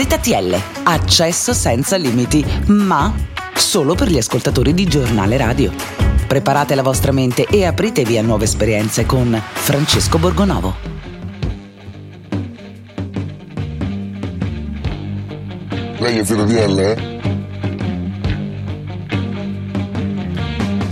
ZTL, 0.00 0.56
accesso 0.84 1.52
senza 1.52 1.96
limiti, 1.96 2.44
ma 2.66 3.12
solo 3.56 3.96
per 3.96 4.06
gli 4.06 4.16
ascoltatori 4.16 4.72
di 4.72 4.84
giornale 4.84 5.36
radio. 5.36 5.72
Preparate 6.28 6.76
la 6.76 6.84
vostra 6.84 7.10
mente 7.10 7.46
e 7.46 7.64
apritevi 7.64 8.16
a 8.16 8.22
nuove 8.22 8.44
esperienze 8.44 9.04
con 9.06 9.36
Francesco 9.54 10.18
Borgonovo. 10.18 10.76
Lei 15.98 16.18
è 16.18 16.24
ZTL, 16.24 17.17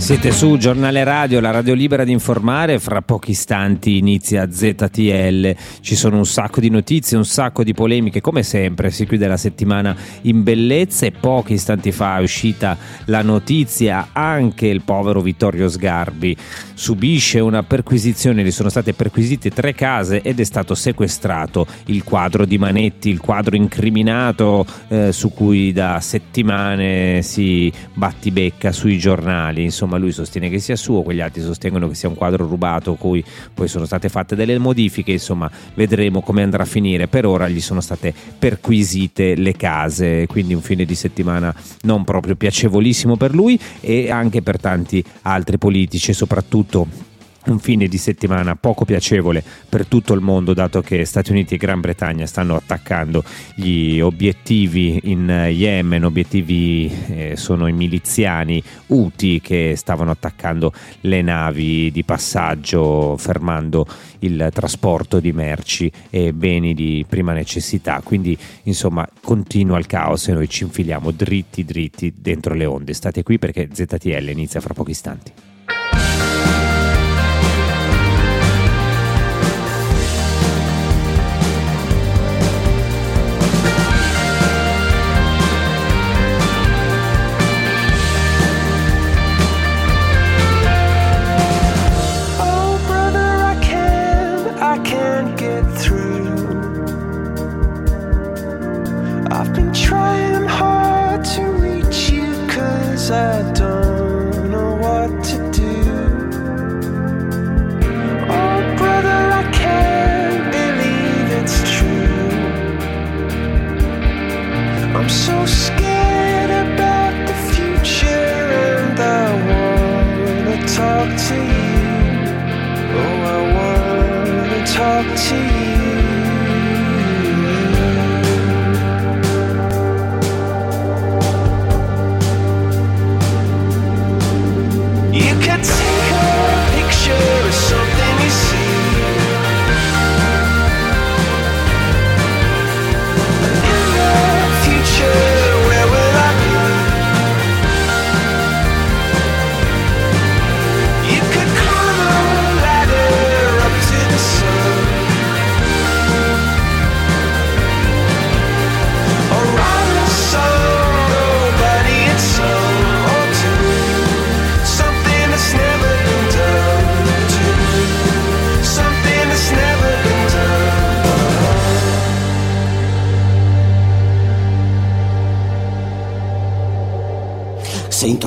Siete 0.07 0.31
su 0.31 0.55
Giornale 0.55 1.03
Radio, 1.03 1.41
la 1.41 1.51
radio 1.51 1.73
libera 1.73 2.05
di 2.05 2.13
informare, 2.13 2.79
fra 2.79 3.01
pochi 3.01 3.31
istanti 3.31 3.97
inizia 3.97 4.49
ZTL, 4.49 5.53
ci 5.81 5.97
sono 5.97 6.15
un 6.15 6.25
sacco 6.25 6.61
di 6.61 6.69
notizie, 6.69 7.17
un 7.17 7.25
sacco 7.25 7.61
di 7.61 7.73
polemiche, 7.73 8.21
come 8.21 8.41
sempre 8.41 8.89
si 8.89 9.05
chiude 9.05 9.27
la 9.27 9.35
settimana 9.35 9.93
in 10.21 10.43
bellezza 10.43 11.05
e 11.05 11.11
pochi 11.11 11.55
istanti 11.55 11.91
fa 11.91 12.19
è 12.19 12.21
uscita 12.21 12.77
la 13.07 13.21
notizia, 13.21 14.11
anche 14.13 14.67
il 14.67 14.81
povero 14.83 15.19
Vittorio 15.19 15.67
Sgarbi 15.67 16.37
subisce 16.73 17.39
una 17.39 17.63
perquisizione, 17.63 18.43
gli 18.43 18.51
sono 18.51 18.69
state 18.69 18.93
perquisite 18.93 19.49
tre 19.49 19.73
case 19.73 20.21
ed 20.21 20.39
è 20.39 20.43
stato 20.43 20.75
sequestrato 20.75 21.65
il 21.87 22.03
quadro 22.03 22.45
di 22.45 22.59
Manetti, 22.59 23.09
il 23.09 23.19
quadro 23.19 23.55
incriminato 23.55 24.65
eh, 24.87 25.11
su 25.11 25.33
cui 25.33 25.73
da 25.73 25.99
settimane 25.99 27.23
si 27.23 27.69
battibecca 27.93 28.71
sui 28.71 28.99
giornali, 28.99 29.63
insomma 29.63 29.96
lui 29.97 30.11
sostiene 30.11 30.49
che 30.49 30.59
sia 30.59 30.75
suo, 30.75 31.01
quegli 31.01 31.21
altri 31.21 31.41
sostengono 31.41 31.87
che 31.87 31.95
sia 31.95 32.09
un 32.09 32.15
quadro 32.15 32.47
rubato, 32.47 32.95
cui 32.95 33.23
poi 33.53 33.67
sono 33.67 33.85
state 33.85 34.09
fatte 34.09 34.35
delle 34.35 34.57
modifiche, 34.57 35.11
insomma 35.11 35.49
vedremo 35.73 36.21
come 36.21 36.43
andrà 36.43 36.63
a 36.63 36.65
finire. 36.65 37.07
Per 37.07 37.25
ora 37.25 37.47
gli 37.47 37.61
sono 37.61 37.81
state 37.81 38.13
perquisite 38.37 39.35
le 39.35 39.55
case, 39.55 40.25
quindi 40.27 40.53
un 40.53 40.61
fine 40.61 40.85
di 40.85 40.95
settimana 40.95 41.53
non 41.81 42.03
proprio 42.03 42.35
piacevolissimo 42.35 43.17
per 43.17 43.33
lui 43.33 43.59
e 43.79 44.11
anche 44.11 44.41
per 44.41 44.59
tanti 44.59 45.03
altri 45.23 45.57
politici, 45.57 46.13
soprattutto 46.13 47.06
un 47.51 47.59
fine 47.59 47.87
di 47.87 47.97
settimana 47.97 48.55
poco 48.55 48.85
piacevole 48.85 49.43
per 49.67 49.85
tutto 49.85 50.13
il 50.13 50.21
mondo 50.21 50.53
dato 50.53 50.81
che 50.81 51.05
Stati 51.05 51.31
Uniti 51.31 51.55
e 51.55 51.57
Gran 51.57 51.79
Bretagna 51.79 52.25
stanno 52.25 52.55
attaccando 52.55 53.23
gli 53.55 53.99
obiettivi 53.99 54.99
in 55.03 55.27
Yemen, 55.27 56.03
obiettivi 56.03 56.91
eh, 57.07 57.35
sono 57.35 57.67
i 57.67 57.73
miliziani 57.73 58.61
Houthi 58.87 59.41
che 59.41 59.73
stavano 59.75 60.11
attaccando 60.11 60.73
le 61.01 61.21
navi 61.21 61.91
di 61.91 62.03
passaggio 62.03 63.15
fermando 63.17 63.85
il 64.19 64.49
trasporto 64.53 65.19
di 65.19 65.31
merci 65.31 65.91
e 66.09 66.33
beni 66.33 66.73
di 66.73 67.05
prima 67.07 67.33
necessità, 67.33 68.01
quindi 68.03 68.37
insomma 68.63 69.07
continua 69.21 69.77
il 69.77 69.85
caos 69.85 70.27
e 70.27 70.33
noi 70.33 70.49
ci 70.49 70.63
infiliamo 70.63 71.11
dritti 71.11 71.63
dritti 71.63 72.13
dentro 72.17 72.53
le 72.53 72.65
onde. 72.65 72.93
State 72.93 73.23
qui 73.23 73.37
perché 73.37 73.69
ZTL 73.71 74.29
inizia 74.29 74.59
fra 74.59 74.73
pochi 74.73 74.91
istanti. 74.91 75.31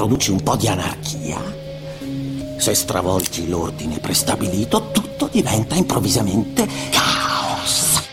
Introduci 0.00 0.30
un 0.30 0.42
po' 0.42 0.56
di 0.56 0.66
anarchia, 0.66 1.38
se 2.56 2.72
stravolgi 2.72 3.46
l'ordine 3.50 3.98
prestabilito, 3.98 4.88
tutto 4.92 5.28
diventa 5.30 5.74
improvvisamente 5.74 6.66
caos. 6.90 8.08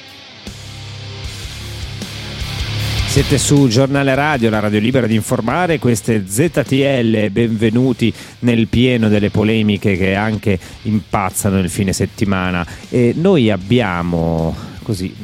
Siete 3.07 3.37
su 3.37 3.69
Giornale 3.69 4.15
Radio, 4.15 4.49
la 4.49 4.59
radio 4.59 4.79
libera 4.79 5.07
di 5.07 5.15
informare, 5.15 5.79
queste 5.79 6.25
ZTL, 6.27 7.29
benvenuti 7.29 8.13
nel 8.39 8.67
pieno 8.67 9.07
delle 9.07 9.29
polemiche 9.29 9.95
che 9.95 10.13
anche 10.13 10.59
impazzano 10.81 11.55
nel 11.55 11.69
fine 11.69 11.93
settimana. 11.93 12.67
E 12.89 13.13
noi 13.15 13.49
abbiamo 13.49 14.53
così 14.83 15.15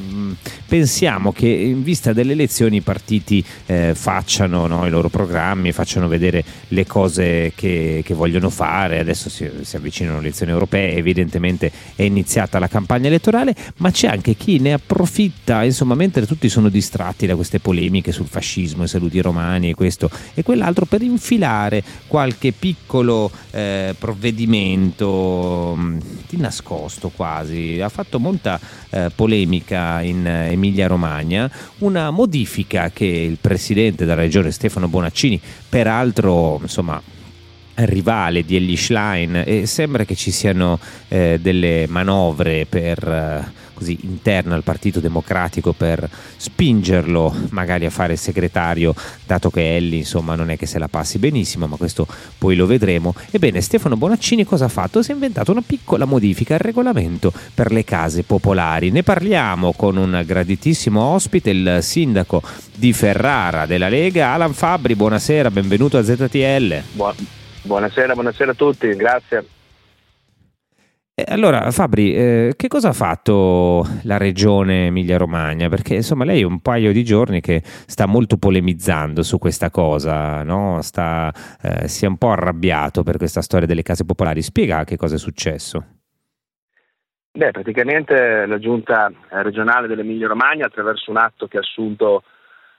pensiamo 0.74 1.32
che 1.32 1.48
in 1.48 1.84
vista 1.84 2.14
delle 2.14 2.32
elezioni 2.32 2.78
i 2.78 2.82
partiti 2.82 3.46
eh, 3.68 3.94
facciano 3.94 4.66
no, 4.66 4.88
i 4.88 4.90
loro 4.90 5.08
programmi, 5.08 5.72
facciano 5.72 6.08
vedere 6.08 6.44
le 6.70 6.88
cose 6.88 7.54
che, 7.56 8.02
che 8.04 8.14
vogliono 8.16 8.50
fare, 8.50 8.98
adesso 8.98 9.30
si, 9.30 9.48
si, 9.62 9.76
avvicinano 9.76 10.16
le 10.16 10.24
elezioni 10.24 10.52
europee, 10.52 10.96
evidentemente 10.96 11.72
è 11.96 12.02
iniziata 12.02 12.58
la 12.58 12.68
campagna 12.68 13.06
elettorale, 13.06 13.54
ma 13.78 13.92
c'è 13.92 14.08
anche 14.08 14.34
chi 14.34 14.58
ne 14.58 14.74
approfitta, 14.74 15.64
insomma, 15.64 15.94
mentre 15.94 16.26
tutti 16.26 16.50
sono 16.50 16.70
distratti 16.70 17.28
da 17.28 17.36
queste 17.36 17.60
polemiche 17.60 18.12
sul 18.12 18.26
fascismo, 18.26 18.86
i 18.86 18.88
saluti 18.88 19.22
romani 19.22 19.70
e 19.70 19.76
questo 19.76 20.10
e 20.34 20.42
quell'altro, 20.42 20.86
per 20.86 21.04
infilare 21.04 21.84
qualche 22.08 22.52
piccolo 22.52 23.30
eh, 23.52 23.94
provvedimento 24.00 25.76
mm, 25.78 25.98
di 26.30 26.38
nascosto 26.38 27.12
quasi. 27.16 27.80
Ha 27.80 27.90
fatto 27.90 28.20
molta 28.20 28.60
eh, 28.90 29.12
polemica 29.14 30.02
in 30.02 30.62
Emilia 30.64 30.88
Romagna, 30.88 31.52
una 31.80 32.10
modifica 32.10 32.90
che 32.90 33.06
il 33.06 33.38
presidente 33.40 34.06
della 34.06 34.16
regione 34.16 34.52
Stefano 34.52 34.88
Bonaccini, 34.88 35.40
peraltro 35.68 36.60
insomma 36.62 37.02
rivale 37.76 38.46
di 38.46 38.56
Ellie 38.56 38.78
Schlein 38.78 39.44
e 39.46 39.66
sembra 39.66 40.06
che 40.06 40.16
ci 40.16 40.32
siano 40.32 40.80
eh, 41.10 41.40
delle 41.42 41.86
manovre 41.90 42.66
per 42.70 43.06
eh, 43.06 43.63
così 43.74 43.98
interne 44.02 44.54
al 44.54 44.64
Partito 44.64 45.00
Democratico 45.00 45.74
per 45.74 46.10
spingerlo 46.38 47.34
magari 47.50 47.86
a 47.86 47.90
fare 47.90 48.16
segretario, 48.16 48.94
dato 49.26 49.50
che 49.50 49.76
Elli 49.76 49.98
insomma 49.98 50.36
non 50.36 50.50
è 50.50 50.58
che 50.58 50.66
se 50.66 50.80
la 50.80 50.88
passi 50.88 51.20
benissimo, 51.20 51.68
ma 51.68 51.76
questo 51.76 52.08
poi 52.38 52.56
lo 52.56 52.66
vedremo. 52.66 53.14
Ebbene, 53.32 53.62
Stefano 53.62 53.98
Bonaccini 53.98 54.46
cosa 54.46 54.66
ha 54.66 54.70
fatto? 54.70 55.02
Si 55.02 55.12
è 55.12 55.14
inventato 55.14 55.52
una 55.52 55.64
piccola 55.66 56.06
modifica 56.06 56.54
al 56.54 56.60
regolamento 56.60 57.32
per 57.54 57.72
le 57.72 57.84
case 57.84 58.24
popolari. 58.24 58.92
Ne 58.92 59.04
parliamo 59.04 59.74
con 59.74 59.98
un 59.98 60.24
graditissimo 60.26 61.02
ospite, 61.02 61.50
il 61.50 61.80
sindaco 61.82 62.42
di 62.76 62.94
Ferrara 62.94 63.66
della 63.66 63.90
Lega, 63.90 64.34
Alan 64.34 64.54
Fabri. 64.54 64.96
Buonasera, 64.96 65.52
benvenuto 65.52 65.98
a 65.98 66.04
ZTL. 66.04 66.82
buonasera, 67.64 68.14
buonasera 68.14 68.52
a 68.52 68.56
tutti, 68.56 68.88
grazie. 68.96 69.46
Allora, 71.28 71.70
Fabri, 71.70 72.16
eh, 72.16 72.54
che 72.56 72.68
cosa 72.68 72.90
ha 72.90 72.94
fatto 72.94 73.86
la 74.04 74.18
regione 74.18 74.88
Emilia-Romagna? 74.88 75.70
Perché 75.70 75.94
insomma 75.94 76.26
lei 76.26 76.42
è 76.42 76.46
un 76.46 76.60
paio 76.60 76.92
di 76.92 77.04
giorni 77.04 77.40
che 77.40 77.62
sta 77.64 78.08
molto 78.08 78.38
polemizzando 78.38 79.22
su 79.22 79.38
questa 79.38 79.70
cosa, 79.70 80.42
no? 80.42 80.82
sta, 80.82 81.32
eh, 81.62 81.88
si 81.88 82.06
è 82.06 82.08
un 82.08 82.18
po' 82.18 82.32
arrabbiato 82.32 83.04
per 83.04 83.18
questa 83.18 83.44
storia 83.44 83.68
delle 83.68 83.84
case 83.84 84.06
popolari. 84.06 84.42
Spiega 84.42 84.86
che 84.86 84.98
cosa 84.98 85.14
è 85.14 85.20
successo. 85.20 85.86
Beh, 87.32 87.52
praticamente 87.52 88.48
la 88.48 88.58
giunta 88.58 89.12
regionale 89.30 89.88
dell'Emilia-Romagna, 89.88 90.66
attraverso 90.66 91.12
un 91.12 91.18
atto 91.18 91.48
che 91.48 91.58
ha 91.58 91.62
assunto 91.62 92.24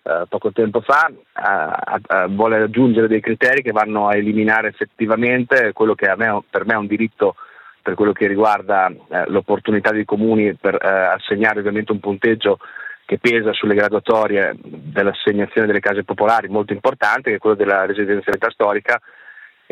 eh, 0.03 0.25
poco 0.29 0.51
tempo 0.51 0.81
fa, 0.81 1.09
eh, 1.09 2.27
vuole 2.31 2.63
aggiungere 2.63 3.07
dei 3.07 3.21
criteri 3.21 3.63
che 3.63 3.71
vanno 3.71 4.09
a 4.09 4.17
eliminare 4.17 4.69
effettivamente 4.69 5.73
quello 5.73 5.95
che 5.95 6.13
me, 6.17 6.43
per 6.51 6.67
me 6.67 6.75
è 6.75 6.79
un 6.79 6.89
diritto 6.89 7.37
per 7.85 7.95
quello 7.95 8.13
che 8.13 8.27
riguarda 8.27 8.89
eh, 8.89 9.25
l'opportunità 9.27 9.91
dei 9.91 10.07
comuni 10.07 10.55
per 10.55 10.75
eh, 10.75 10.89
assegnare 10.89 11.59
ovviamente 11.59 11.93
un 11.93 12.01
punteggio 12.01 12.59
che 13.05 13.19
pesa 13.19 13.53
sulle 13.53 13.75
graduatorie 13.75 14.57
dell'assegnazione 14.57 15.67
delle 15.67 15.81
case 15.81 16.03
popolari 16.03 16.49
molto 16.49 16.73
importante, 16.73 17.29
che 17.29 17.37
è 17.37 17.39
quello 17.39 17.57
della 17.57 17.85
residenzialità 17.85 18.49
storica, 18.51 18.99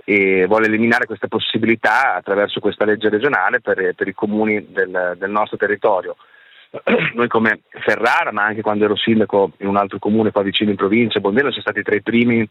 e 0.04 0.44
vuole 0.46 0.66
eliminare 0.66 1.06
questa 1.06 1.26
possibilità 1.26 2.14
attraverso 2.14 2.60
questa 2.60 2.84
legge 2.84 3.08
regionale 3.08 3.62
per, 3.62 3.94
per 3.94 4.06
i 4.06 4.12
comuni 4.12 4.66
del, 4.70 5.14
del, 5.16 5.30
nostro 5.30 5.56
territorio. 5.56 6.16
Noi 7.14 7.28
come 7.28 7.62
Ferrara, 7.70 8.30
ma 8.30 8.44
anche 8.44 8.60
quando 8.60 8.84
ero 8.84 8.96
sindaco 8.96 9.52
in 9.60 9.68
un 9.68 9.76
altro 9.78 9.98
comune 9.98 10.32
qua 10.32 10.42
vicino 10.42 10.68
in 10.68 10.76
provincia, 10.76 11.18
Bondello, 11.18 11.48
siamo 11.48 11.62
stati 11.62 11.82
tra 11.82 11.94
i 11.94 12.02
primi 12.02 12.46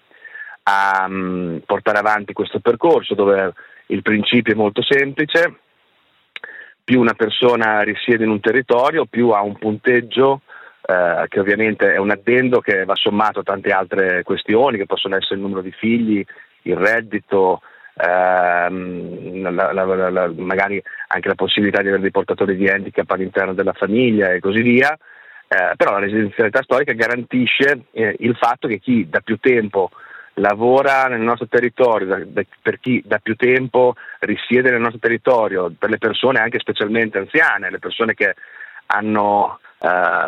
a 0.63 1.05
um, 1.07 1.61
portare 1.67 1.99
avanti 1.99 2.33
questo 2.33 2.59
percorso 2.59 3.13
dove 3.13 3.53
il 3.91 4.01
principio 4.01 4.53
è 4.53 4.57
molto 4.57 4.81
semplice, 4.81 5.59
più 6.83 6.99
una 6.99 7.13
persona 7.13 7.81
risiede 7.81 8.23
in 8.23 8.29
un 8.29 8.39
territorio, 8.39 9.05
più 9.05 9.29
ha 9.29 9.41
un 9.41 9.57
punteggio 9.57 10.41
eh, 10.81 11.25
che 11.27 11.39
ovviamente 11.39 11.93
è 11.93 11.97
un 11.97 12.09
addendo 12.09 12.59
che 12.59 12.85
va 12.85 12.95
sommato 12.95 13.39
a 13.39 13.43
tante 13.43 13.69
altre 13.69 14.23
questioni, 14.23 14.77
che 14.77 14.85
possono 14.85 15.15
essere 15.15 15.35
il 15.35 15.41
numero 15.41 15.61
di 15.61 15.71
figli, 15.71 16.25
il 16.63 16.75
reddito, 16.75 17.61
ehm, 17.95 19.53
la, 19.53 19.71
la, 19.73 20.09
la, 20.09 20.31
magari 20.35 20.81
anche 21.07 21.27
la 21.27 21.35
possibilità 21.35 21.81
di 21.81 21.87
avere 21.87 22.01
dei 22.01 22.11
portatori 22.11 22.55
di 22.55 22.67
handicap 22.67 23.09
all'interno 23.11 23.53
della 23.53 23.73
famiglia 23.73 24.31
e 24.31 24.39
così 24.39 24.61
via. 24.61 24.97
Eh, 25.47 25.75
però 25.75 25.91
la 25.91 25.99
residenzialità 25.99 26.61
storica 26.63 26.93
garantisce 26.93 27.83
eh, 27.91 28.15
il 28.19 28.37
fatto 28.37 28.69
che 28.69 28.79
chi 28.79 29.09
da 29.09 29.19
più 29.19 29.37
tempo 29.37 29.91
lavora 30.41 31.07
nel 31.07 31.21
nostro 31.21 31.47
territorio, 31.47 32.07
da, 32.07 32.19
da, 32.25 32.41
per 32.61 32.79
chi 32.79 33.01
da 33.05 33.19
più 33.19 33.35
tempo 33.35 33.95
risiede 34.19 34.71
nel 34.71 34.81
nostro 34.81 34.99
territorio, 34.99 35.71
per 35.77 35.89
le 35.89 35.97
persone 35.97 36.39
anche 36.39 36.59
specialmente 36.59 37.19
anziane, 37.19 37.69
le 37.69 37.79
persone 37.79 38.13
che 38.13 38.35
hanno 38.87 39.59
eh, 39.79 40.27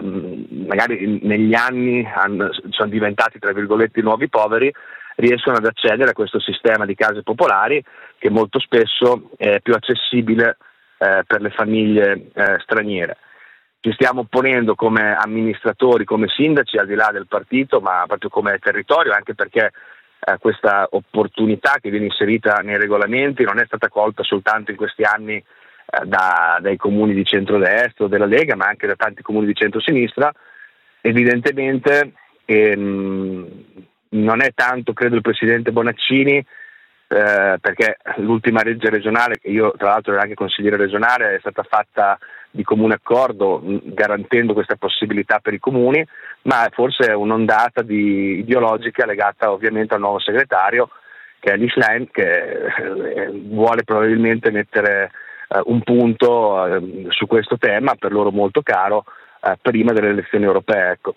magari 0.66 1.20
negli 1.24 1.54
anni 1.54 2.10
hanno, 2.12 2.50
sono 2.70 2.90
diventati 2.90 3.40
tra 3.40 3.52
virgolette 3.52 4.02
nuovi 4.02 4.30
poveri, 4.30 4.72
riescono 5.16 5.58
ad 5.58 5.66
accedere 5.66 6.12
a 6.12 6.14
questo 6.14 6.40
sistema 6.40 6.86
di 6.86 6.96
case 6.96 7.22
popolari 7.22 7.84
che 8.18 8.30
molto 8.30 8.60
spesso 8.60 9.32
è 9.38 9.60
più 9.62 9.74
accessibile 9.74 10.58
eh, 10.98 11.24
per 11.28 11.42
le 11.42 11.50
famiglie 11.50 12.30
eh, 12.34 12.58
straniere. 12.62 13.18
Ci 13.80 13.92
stiamo 13.92 14.22
opponendo 14.22 14.76
come 14.76 15.14
amministratori, 15.14 16.06
come 16.06 16.28
sindaci, 16.30 16.78
al 16.78 16.88
di 16.88 16.96
là 16.96 17.10
del 17.12 17.28
partito, 17.28 17.82
ma 17.82 18.06
proprio 18.08 18.30
come 18.30 18.58
territorio, 18.60 19.12
anche 19.12 19.36
perché 19.36 19.72
eh, 20.26 20.38
questa 20.40 20.88
opportunità 20.92 21.78
che 21.82 21.90
viene 21.90 22.06
inserita 22.06 22.62
nei 22.64 22.78
regolamenti 22.78 23.44
non 23.44 23.60
è 23.60 23.66
stata 23.66 23.90
colta 23.90 24.24
soltanto 24.24 24.72
in 24.72 24.78
questi 24.78 25.04
anni 25.04 25.36
eh, 25.36 25.44
da, 26.06 26.58
dai 26.62 26.78
comuni 26.78 27.14
di 27.14 27.26
centrodestra 27.26 28.06
o 28.06 28.08
della 28.08 28.26
Lega, 28.26 28.56
ma 28.56 28.66
anche 28.66 28.88
da 28.88 28.96
tanti 28.96 29.22
comuni 29.22 29.48
di 29.48 29.56
centrosinistra. 29.56 30.32
Evidentemente 31.02 32.14
ehm, 32.46 33.48
non 34.10 34.42
è 34.42 34.52
tanto, 34.54 34.94
credo, 34.94 35.16
il 35.16 35.22
Presidente 35.22 35.72
Bonaccini, 35.72 36.46
eh, 37.14 37.58
perché 37.60 37.98
l'ultima 38.18 38.64
legge 38.64 38.90
regionale, 38.90 39.38
che 39.40 39.50
io 39.50 39.74
tra 39.78 39.90
l'altro 39.90 40.14
ero 40.14 40.22
anche 40.22 40.34
consigliere 40.34 40.78
regionale, 40.78 41.36
è 41.36 41.40
stata 41.40 41.64
fatta 41.64 42.18
di 42.50 42.64
comune 42.64 42.96
accordo 42.96 43.62
garantendo 43.64 44.54
questa 44.54 44.76
possibilità 44.76 45.40
per 45.40 45.54
i 45.54 45.60
comuni, 45.60 46.06
ma 46.44 46.68
forse 46.72 47.06
è 47.06 47.14
un'ondata 47.14 47.82
di, 47.82 48.40
ideologica 48.40 49.06
legata 49.06 49.52
ovviamente 49.52 49.94
al 49.94 50.00
nuovo 50.00 50.20
segretario 50.20 50.90
che 51.44 51.52
è 51.52 51.58
l'Islam 51.58 52.08
che 52.10 52.24
eh, 52.24 53.30
vuole 53.34 53.84
probabilmente 53.84 54.50
mettere 54.50 55.12
eh, 55.50 55.62
un 55.66 55.82
punto 55.82 56.66
eh, 56.66 57.08
su 57.10 57.28
questo 57.28 57.58
tema 57.58 57.96
per 57.96 58.14
loro 58.14 58.32
molto 58.32 58.62
caro 58.62 59.04
eh, 59.42 59.58
prima 59.62 59.92
delle 59.92 60.10
elezioni 60.10 60.46
europee. 60.46 60.92
Ecco. 60.92 61.16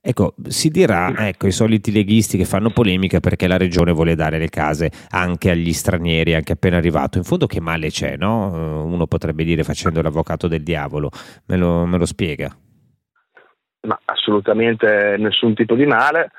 Ecco, 0.00 0.34
si 0.48 0.70
dirà, 0.70 1.28
ecco, 1.28 1.46
i 1.46 1.52
soliti 1.52 1.92
leghisti 1.92 2.36
che 2.36 2.44
fanno 2.44 2.70
polemica 2.70 3.20
perché 3.20 3.46
la 3.46 3.56
regione 3.56 3.92
vuole 3.92 4.14
dare 4.14 4.38
le 4.38 4.48
case 4.48 4.90
anche 5.10 5.50
agli 5.50 5.72
stranieri, 5.72 6.34
anche 6.34 6.52
appena 6.52 6.76
arrivato. 6.76 7.18
In 7.18 7.24
fondo 7.24 7.46
che 7.46 7.60
male 7.60 7.88
c'è, 7.88 8.16
no? 8.16 8.52
Eh, 8.52 8.58
uno 8.58 9.06
potrebbe 9.06 9.44
dire 9.44 9.62
facendo 9.62 10.02
l'avvocato 10.02 10.48
del 10.48 10.62
diavolo. 10.62 11.10
Me 11.46 11.56
lo, 11.56 11.86
me 11.86 11.98
lo 11.98 12.06
spiega? 12.06 12.54
Ma 13.82 13.98
assolutamente 14.04 15.16
nessun 15.18 15.54
tipo 15.54 15.74
di 15.74 15.86
male. 15.86 16.30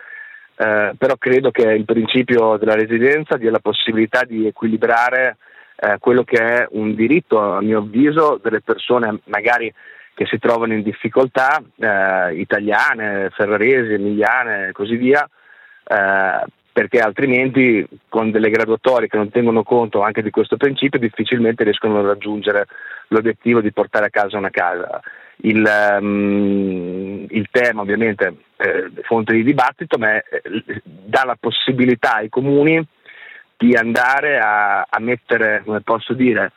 Eh, 0.55 0.93
però 0.97 1.15
credo 1.17 1.49
che 1.49 1.63
il 1.63 1.85
principio 1.85 2.57
della 2.57 2.75
residenza 2.75 3.37
dia 3.37 3.49
la 3.49 3.59
possibilità 3.59 4.23
di 4.23 4.45
equilibrare 4.45 5.37
eh, 5.75 5.97
quello 5.99 6.23
che 6.23 6.37
è 6.37 6.67
un 6.71 6.93
diritto, 6.93 7.39
a 7.39 7.61
mio 7.61 7.79
avviso, 7.79 8.39
delle 8.41 8.61
persone 8.61 9.19
magari 9.25 9.73
che 10.13 10.25
si 10.25 10.38
trovano 10.38 10.74
in 10.74 10.83
difficoltà, 10.83 11.62
eh, 11.75 12.36
italiane, 12.36 13.30
ferraresi, 13.31 13.94
emiliane 13.94 14.68
e 14.68 14.71
così 14.71 14.95
via, 14.95 15.27
eh, 15.88 16.45
perché 16.71 17.00
altrimenti 17.00 17.88
con 18.10 18.31
delle 18.31 18.50
graduatorie 18.50 19.07
che 19.07 19.18
non 19.18 19.30
tengono 19.30 19.63
conto 19.63 20.01
anche 20.01 20.24
di 20.24 20.31
questo 20.31 20.57
principio 20.57 21.00
difficilmente 21.00 21.63
riescono 21.63 22.00
a 22.00 22.07
raggiungere 22.07 22.65
l'obiettivo 23.10 23.62
di 23.62 23.71
portare 23.71 24.07
a 24.07 24.10
casa 24.10 24.38
una 24.38 24.50
casa. 24.50 25.00
Il, 25.38 25.63
um, 26.00 27.25
il 27.30 27.48
tema 27.51 27.81
ovviamente 27.81 28.36
è 28.56 28.86
fonte 29.04 29.33
di 29.33 29.44
dibattito, 29.44 29.98
ma 29.98 30.16
è, 30.18 30.24
dà 30.83 31.24
la 31.25 31.38
possibilità 31.39 32.16
ai 32.16 32.30
comuni 32.30 32.83
di 33.57 33.75
andare 33.75 34.39
a, 34.39 34.81
a 34.81 35.00
mettere, 35.00 35.62
come 35.63 35.81
posso 35.81 36.13
dire, 36.13 36.54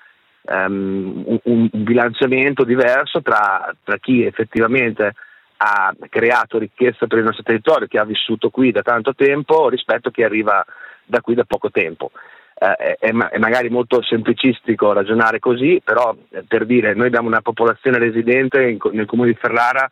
um, 0.48 1.22
un, 1.26 1.40
un, 1.42 1.68
bilanciamento 1.72 2.64
diverso 2.64 3.22
tra, 3.22 3.74
tra, 3.82 3.98
chi 3.98 4.24
effettivamente 4.24 5.14
ha 5.58 5.94
creato 6.08 6.58
ricchezza 6.58 7.06
per 7.06 7.18
il 7.18 7.24
nostro 7.24 7.42
territorio, 7.42 7.86
che 7.86 7.98
ha 7.98 8.04
vissuto 8.04 8.50
qui 8.50 8.72
da 8.72 8.82
tanto 8.82 9.14
tempo, 9.14 9.68
rispetto 9.68 10.08
a 10.08 10.10
chi 10.12 10.22
arriva 10.22 10.64
da 11.04 11.20
qui 11.20 11.34
da 11.34 11.44
poco 11.44 11.70
tempo. 11.70 12.10
Eh, 12.58 12.96
è, 12.98 13.08
è, 13.08 13.12
magari 13.12 13.68
molto 13.68 14.02
semplicistico 14.02 14.92
ragionare 14.92 15.38
così, 15.38 15.80
però 15.84 16.16
eh, 16.30 16.42
per 16.46 16.64
dire 16.64 16.94
noi 16.94 17.06
abbiamo 17.06 17.28
una 17.28 17.42
popolazione 17.42 17.98
residente 17.98 18.62
in, 18.62 18.78
nel 18.92 19.06
comune 19.06 19.28
di 19.28 19.38
Ferrara 19.38 19.88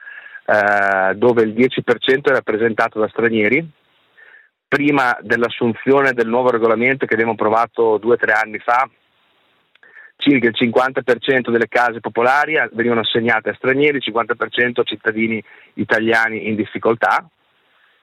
eh, 0.47 1.15
dove 1.15 1.43
il 1.43 1.53
10% 1.53 2.23
è 2.23 2.31
rappresentato 2.31 2.99
da 2.99 3.09
stranieri. 3.09 3.67
Prima 4.67 5.17
dell'assunzione 5.21 6.13
del 6.13 6.27
nuovo 6.27 6.51
regolamento 6.51 7.07
che 7.07 7.15
abbiamo 7.15 7.33
approvato 7.33 7.99
due 7.99 8.15
o 8.15 8.17
tre 8.17 8.33
anni 8.33 8.59
fa, 8.59 8.89
circa 10.25 10.49
il 10.49 10.55
50% 10.59 11.51
delle 11.51 11.69
case 11.69 12.01
popolari 12.01 12.55
venivano 12.73 13.01
assegnate 13.01 13.51
a 13.51 13.55
stranieri, 13.55 13.99
il 13.99 14.13
50% 14.13 14.81
a 14.81 14.83
cittadini 14.83 15.43
italiani 15.75 16.49
in 16.49 16.57
difficoltà. 16.57 17.29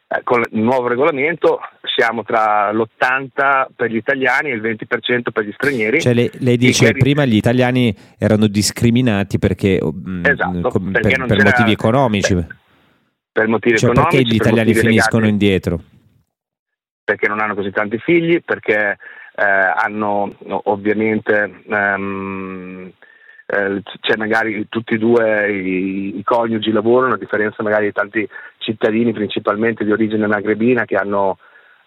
Eh, 0.07 0.21
con 0.23 0.43
il 0.51 0.61
nuovo 0.61 0.87
regolamento 0.87 1.59
siamo 1.95 2.23
tra 2.23 2.71
l'80 2.71 3.67
per 3.75 3.89
gli 3.89 3.95
italiani 3.95 4.49
e 4.49 4.53
il 4.53 4.61
20% 4.61 5.31
per 5.33 5.45
gli 5.45 5.51
stranieri. 5.53 6.01
Cioè 6.01 6.13
lei, 6.13 6.29
lei 6.39 6.57
dice 6.57 6.91
che 6.91 6.99
prima 6.99 7.25
gli 7.25 7.35
italiani 7.35 7.95
erano 8.19 8.47
discriminati 8.47 9.39
perché, 9.39 9.79
mm, 9.83 10.25
esatto, 10.25 10.69
com, 10.69 10.91
perché 10.91 11.15
per, 11.15 11.25
per 11.25 11.43
motivi 11.43 11.71
economici. 11.71 12.35
Beh, 12.35 12.47
per 13.31 13.47
motivi 13.47 13.77
cioè 13.77 13.89
economici. 13.89 14.17
Perché 14.17 14.29
gli 14.29 14.35
italiani 14.35 14.73
finiscono 14.73 15.23
legati, 15.23 15.43
indietro? 15.43 15.81
Perché 17.03 17.27
non 17.27 17.39
hanno 17.39 17.55
così 17.55 17.71
tanti 17.71 17.97
figli, 17.97 18.41
perché 18.43 18.97
eh, 19.35 19.43
hanno 19.43 20.33
ovviamente 20.65 21.61
um, 21.65 22.91
eh, 23.45 23.81
c'è 23.99 24.15
magari 24.15 24.67
tutti 24.69 24.93
e 24.93 24.97
due 24.97 25.51
i, 25.51 26.17
i, 26.17 26.23
coniugi 26.23 26.71
lavorano, 26.71 27.15
a 27.15 27.17
differenza 27.17 27.63
magari 27.63 27.85
di 27.85 27.91
tanti 27.91 28.27
cittadini 28.57 29.11
principalmente 29.11 29.83
di 29.83 29.91
origine 29.91 30.27
magrebina 30.27 30.85
che 30.85 30.95
hanno 30.95 31.37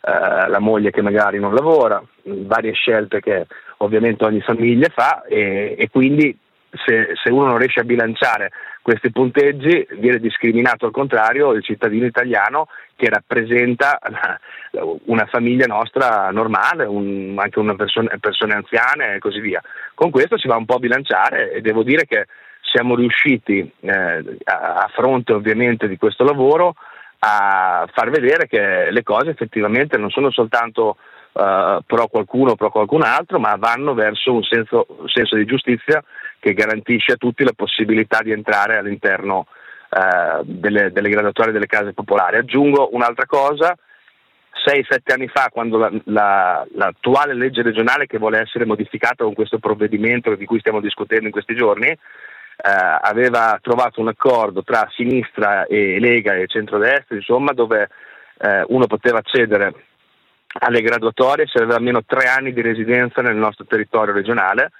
eh, 0.02 0.48
la 0.48 0.58
moglie 0.58 0.90
che 0.90 1.00
magari 1.00 1.38
non 1.38 1.54
lavora, 1.54 2.02
varie 2.24 2.72
scelte 2.72 3.20
che 3.20 3.46
ovviamente 3.78 4.24
ogni 4.24 4.40
famiglia 4.40 4.88
fa 4.88 5.22
e, 5.24 5.74
e 5.78 5.88
quindi 5.90 6.36
se, 6.84 7.12
se, 7.22 7.30
uno 7.30 7.46
non 7.46 7.58
riesce 7.58 7.80
a 7.80 7.84
bilanciare 7.84 8.50
questi 8.82 9.10
punteggi 9.10 9.86
viene 9.98 10.18
discriminato 10.18 10.86
al 10.86 10.92
contrario 10.92 11.52
il 11.52 11.62
cittadino 11.62 12.06
italiano 12.06 12.68
che 12.96 13.08
rappresenta 13.08 13.98
una 15.06 15.26
famiglia 15.26 15.66
nostra 15.66 16.30
normale, 16.30 16.84
un, 16.84 17.34
anche 17.38 17.58
una 17.58 17.74
persona, 17.74 18.16
persone 18.20 18.54
anziane 18.54 19.14
e 19.14 19.18
così 19.18 19.40
via. 19.40 19.62
Con 19.94 20.10
questo 20.10 20.38
si 20.38 20.48
va 20.48 20.56
un 20.56 20.64
po' 20.64 20.76
a 20.76 20.80
bilanciare 20.80 21.52
e 21.52 21.60
devo 21.60 21.82
dire 21.82 22.04
che 22.06 22.26
siamo 22.60 22.94
riusciti 22.94 23.70
eh, 23.80 24.38
a 24.44 24.90
fronte 24.92 25.32
ovviamente 25.32 25.86
di 25.86 25.96
questo 25.96 26.24
lavoro 26.24 26.74
a 27.26 27.88
far 27.92 28.10
vedere 28.10 28.46
che 28.46 28.90
le 28.90 29.02
cose 29.02 29.30
effettivamente 29.30 29.96
non 29.96 30.10
sono 30.10 30.30
soltanto 30.30 30.96
uh, 31.32 31.80
pro 31.86 32.06
qualcuno 32.08 32.50
o 32.50 32.54
pro 32.54 32.70
qualcun 32.70 33.02
altro, 33.02 33.38
ma 33.38 33.56
vanno 33.56 33.94
verso 33.94 34.34
un 34.34 34.42
senso, 34.42 34.86
un 34.88 35.08
senso, 35.08 35.36
di 35.36 35.46
giustizia 35.46 36.02
che 36.44 36.52
garantisce 36.52 37.12
a 37.12 37.16
tutti 37.16 37.42
la 37.42 37.54
possibilità 37.56 38.20
di 38.20 38.30
entrare 38.30 38.76
all'interno 38.76 39.46
uh, 39.88 40.42
delle, 40.42 40.92
delle 40.92 41.08
graduatorie 41.08 41.54
delle 41.54 41.64
case 41.64 41.94
popolari. 41.94 42.36
Aggiungo 42.36 42.90
un'altra 42.92 43.24
cosa, 43.24 43.74
6-7 44.66 45.12
anni 45.14 45.28
fa, 45.28 45.48
quando 45.50 45.78
la, 45.78 45.90
la, 46.04 46.66
l'attuale 46.74 47.32
legge 47.32 47.62
regionale 47.62 48.06
che 48.06 48.18
vuole 48.18 48.40
essere 48.40 48.66
modificata 48.66 49.24
con 49.24 49.32
questo 49.32 49.58
provvedimento 49.58 50.34
di 50.34 50.44
cui 50.44 50.58
stiamo 50.58 50.80
discutendo 50.80 51.24
in 51.24 51.32
questi 51.32 51.54
giorni, 51.54 51.86
eh, 51.86 51.98
aveva 53.00 53.58
trovato 53.62 54.02
un 54.02 54.08
accordo 54.08 54.62
tra 54.62 54.86
sinistra 54.94 55.64
e 55.64 55.98
Lega 55.98 56.34
e 56.34 56.46
centrodestra, 56.46 57.16
insomma, 57.16 57.52
dove 57.52 57.88
eh, 58.36 58.64
uno 58.68 58.86
poteva 58.86 59.20
accedere 59.20 59.72
alle 60.58 60.82
graduatorie 60.82 61.46
se 61.46 61.56
aveva 61.56 61.76
almeno 61.76 62.04
tre 62.04 62.28
anni 62.28 62.52
di 62.52 62.60
residenza 62.60 63.22
nel 63.22 63.34
nostro 63.34 63.64
territorio 63.64 64.12
regionale. 64.12 64.72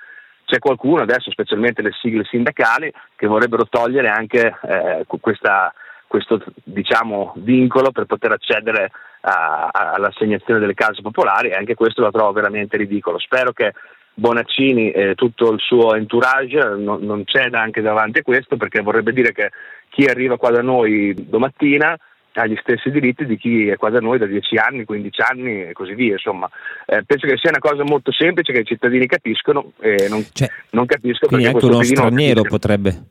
C'è 0.44 0.58
qualcuno 0.58 1.02
adesso, 1.02 1.30
specialmente 1.30 1.82
le 1.82 1.92
sigle 2.00 2.24
sindacali, 2.24 2.92
che 3.16 3.26
vorrebbero 3.26 3.66
togliere 3.68 4.08
anche 4.08 4.56
eh, 4.62 5.04
questa, 5.20 5.72
questo 6.06 6.42
diciamo, 6.62 7.32
vincolo 7.36 7.90
per 7.90 8.04
poter 8.04 8.32
accedere 8.32 8.90
a, 9.22 9.68
a, 9.72 9.92
all'assegnazione 9.92 10.60
delle 10.60 10.74
case 10.74 11.02
popolari 11.02 11.48
e 11.48 11.54
anche 11.54 11.74
questo 11.74 12.02
lo 12.02 12.10
trovo 12.10 12.32
veramente 12.32 12.76
ridicolo. 12.76 13.18
Spero 13.18 13.52
che 13.52 13.72
Bonaccini 14.16 14.92
e 14.92 15.14
tutto 15.16 15.50
il 15.50 15.58
suo 15.58 15.96
entourage 15.96 16.76
non, 16.76 17.00
non 17.02 17.24
ceda 17.24 17.60
anche 17.60 17.80
davanti 17.80 18.20
a 18.20 18.22
questo 18.22 18.56
perché 18.56 18.80
vorrebbe 18.80 19.12
dire 19.12 19.32
che 19.32 19.50
chi 19.88 20.04
arriva 20.04 20.36
qua 20.36 20.50
da 20.50 20.62
noi 20.62 21.12
domattina 21.16 21.96
ha 22.40 22.46
gli 22.46 22.56
stessi 22.60 22.90
diritti 22.90 23.26
di 23.26 23.36
chi 23.36 23.68
è 23.68 23.76
qua 23.76 23.90
da 23.90 24.00
noi 24.00 24.18
da 24.18 24.26
10 24.26 24.56
anni, 24.56 24.84
15 24.84 25.20
anni 25.20 25.62
e 25.68 25.72
così 25.72 25.94
via. 25.94 26.12
Insomma, 26.12 26.48
eh, 26.86 27.02
penso 27.04 27.26
che 27.26 27.36
sia 27.36 27.50
una 27.50 27.58
cosa 27.58 27.82
molto 27.84 28.12
semplice 28.12 28.52
che 28.52 28.60
i 28.60 28.64
cittadini 28.64 29.06
capiscono 29.06 29.72
e 29.80 30.08
non, 30.08 30.24
cioè, 30.32 30.48
non 30.70 30.86
capisco 30.86 31.26
quindi 31.26 31.46
anche 31.46 31.64
uno 31.64 31.82
straniero 31.82 32.42
potrebbe 32.42 33.02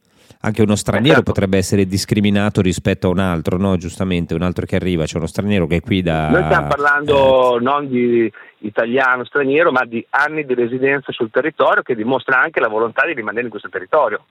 anche 0.45 0.61
uno 0.61 0.75
straniero 0.75 1.19
esatto. 1.19 1.31
potrebbe 1.31 1.57
essere 1.57 1.85
discriminato 1.85 2.61
rispetto 2.61 3.07
a 3.07 3.11
un 3.11 3.19
altro, 3.19 3.57
no? 3.57 3.77
Giustamente, 3.77 4.33
un 4.33 4.41
altro 4.41 4.65
che 4.65 4.75
arriva, 4.75 5.05
c'è 5.05 5.15
uno 5.15 5.25
straniero 5.25 5.67
che 5.67 5.77
è 5.77 5.79
qui 5.79 6.01
da... 6.01 6.29
Noi 6.29 6.43
stiamo 6.43 6.67
parlando 6.67 7.57
eh. 7.57 7.61
non 7.61 7.87
di 7.87 8.29
italiano, 8.59 9.23
straniero, 9.23 9.71
ma 9.71 9.85
di 9.85 10.05
anni 10.09 10.45
di 10.45 10.53
residenza 10.53 11.13
sul 11.13 11.31
territorio 11.31 11.81
che 11.81 11.95
dimostra 11.95 12.41
anche 12.41 12.59
la 12.59 12.67
volontà 12.67 13.05
di 13.05 13.13
rimanere 13.13 13.45
in 13.45 13.51
questo 13.51 13.69
territorio 13.69 14.25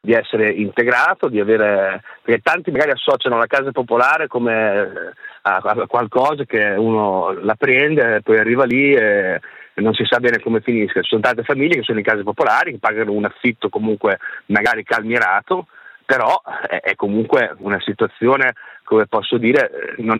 di 0.00 0.12
essere 0.12 0.50
integrato, 0.50 1.28
di 1.28 1.40
avere, 1.40 2.02
perché 2.22 2.40
tanti 2.40 2.70
magari 2.70 2.92
associano 2.92 3.38
la 3.38 3.46
casa 3.46 3.72
popolare 3.72 4.28
come 4.28 4.52
eh, 4.52 5.12
a, 5.42 5.56
a 5.56 5.86
qualcosa 5.86 6.44
che 6.44 6.62
uno 6.76 7.32
la 7.32 7.54
prende, 7.54 8.20
poi 8.22 8.38
arriva 8.38 8.64
lì 8.64 8.94
e, 8.94 9.40
non 9.76 9.92
si 9.94 10.04
sa 10.06 10.18
bene 10.20 10.40
come 10.40 10.60
finisca. 10.60 11.00
Ci 11.02 11.08
sono 11.08 11.20
tante 11.20 11.42
famiglie 11.42 11.76
che 11.76 11.82
sono 11.82 11.98
in 11.98 12.04
case 12.04 12.22
popolari, 12.22 12.72
che 12.72 12.78
pagano 12.78 13.12
un 13.12 13.24
affitto 13.24 13.68
comunque 13.68 14.18
magari 14.46 14.82
calmierato, 14.84 15.66
però 16.04 16.40
è, 16.66 16.94
comunque 16.94 17.54
una 17.58 17.80
situazione, 17.80 18.54
come 18.84 19.06
posso 19.06 19.36
dire, 19.36 19.94
non, 19.98 20.18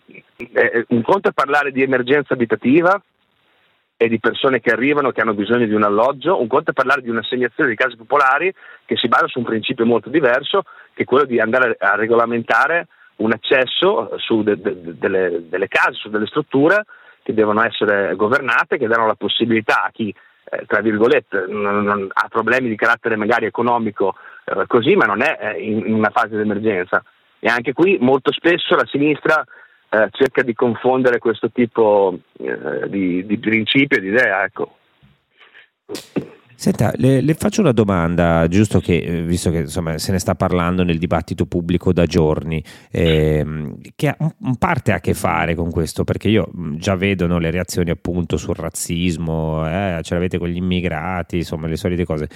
è, 0.52 0.84
un 0.88 1.02
conto 1.02 1.28
è 1.28 1.32
parlare 1.32 1.70
di 1.70 1.82
emergenza 1.82 2.34
abitativa, 2.34 3.00
e 3.96 4.08
di 4.08 4.20
persone 4.20 4.60
che 4.60 4.70
arrivano 4.70 5.10
che 5.10 5.22
hanno 5.22 5.34
bisogno 5.34 5.64
di 5.64 5.72
un 5.72 5.82
alloggio, 5.82 6.40
un 6.40 6.48
conto 6.48 6.70
è 6.70 6.74
parlare 6.74 7.00
di 7.00 7.08
un'assegnazione 7.08 7.70
di 7.70 7.76
case 7.76 7.96
popolari 7.96 8.52
che 8.84 8.96
si 8.96 9.08
basa 9.08 9.26
su 9.26 9.38
un 9.38 9.44
principio 9.44 9.86
molto 9.86 10.10
diverso, 10.10 10.64
che 10.92 11.02
è 11.02 11.06
quello 11.06 11.24
di 11.24 11.40
andare 11.40 11.76
a 11.78 11.94
regolamentare 11.94 12.88
un 13.16 13.32
accesso 13.32 14.12
su 14.18 14.42
de- 14.42 14.60
de- 14.60 14.98
delle, 14.98 15.44
delle, 15.48 15.68
case, 15.68 15.94
su 15.94 16.10
delle 16.10 16.26
strutture 16.26 16.84
che 17.22 17.32
devono 17.32 17.64
essere 17.64 18.14
governate, 18.16 18.76
che 18.76 18.86
danno 18.86 19.06
la 19.06 19.14
possibilità 19.14 19.84
a 19.84 19.90
chi, 19.90 20.14
eh, 20.44 20.64
tra 20.66 20.80
virgolette, 20.80 21.46
non, 21.48 21.82
non 21.82 22.08
ha 22.12 22.28
problemi 22.28 22.68
di 22.68 22.76
carattere 22.76 23.16
magari 23.16 23.46
economico 23.46 24.14
eh, 24.44 24.66
così, 24.66 24.94
ma 24.94 25.06
non 25.06 25.22
è 25.22 25.38
eh, 25.40 25.62
in, 25.62 25.86
in 25.86 25.94
una 25.94 26.10
fase 26.10 26.36
di 26.36 26.42
emergenza. 26.42 27.02
E 27.38 27.48
anche 27.48 27.72
qui 27.72 27.96
molto 28.00 28.30
spesso 28.30 28.76
la 28.76 28.86
sinistra 28.86 29.42
eh, 29.88 30.08
cerca 30.10 30.42
di 30.42 30.54
confondere 30.54 31.18
questo 31.18 31.50
tipo 31.50 32.18
eh, 32.38 32.88
di, 32.88 33.24
di, 33.24 33.38
principio 33.38 33.98
e 33.98 34.00
di 34.00 34.08
idea. 34.08 34.44
Ecco. 34.44 34.76
Senta, 36.58 36.90
le, 36.96 37.20
le, 37.20 37.34
faccio 37.34 37.60
una 37.60 37.72
domanda, 37.72 38.48
giusto 38.48 38.80
che, 38.80 38.96
eh, 38.96 39.20
visto 39.20 39.50
che 39.50 39.58
insomma, 39.58 39.98
se 39.98 40.10
ne 40.10 40.18
sta 40.18 40.34
parlando 40.34 40.84
nel 40.84 40.96
dibattito 40.96 41.44
pubblico 41.44 41.92
da 41.92 42.06
giorni, 42.06 42.64
ehm, 42.90 43.76
che 43.94 44.08
ha, 44.08 44.16
in 44.40 44.56
parte 44.56 44.92
a 44.92 45.00
che 45.00 45.12
fare 45.12 45.54
con 45.54 45.70
questo, 45.70 46.02
perché 46.02 46.28
io 46.28 46.48
mm, 46.56 46.76
già 46.76 46.96
vedo 46.96 47.26
no, 47.26 47.38
le 47.38 47.50
reazioni 47.50 47.90
appunto 47.90 48.38
sul 48.38 48.54
razzismo, 48.54 49.68
eh, 49.68 50.00
ce 50.02 50.14
l'avete 50.14 50.38
con 50.38 50.48
gli 50.48 50.56
immigrati, 50.56 51.36
insomma 51.36 51.66
le 51.66 51.76
solite 51.76 52.06
cose. 52.06 52.28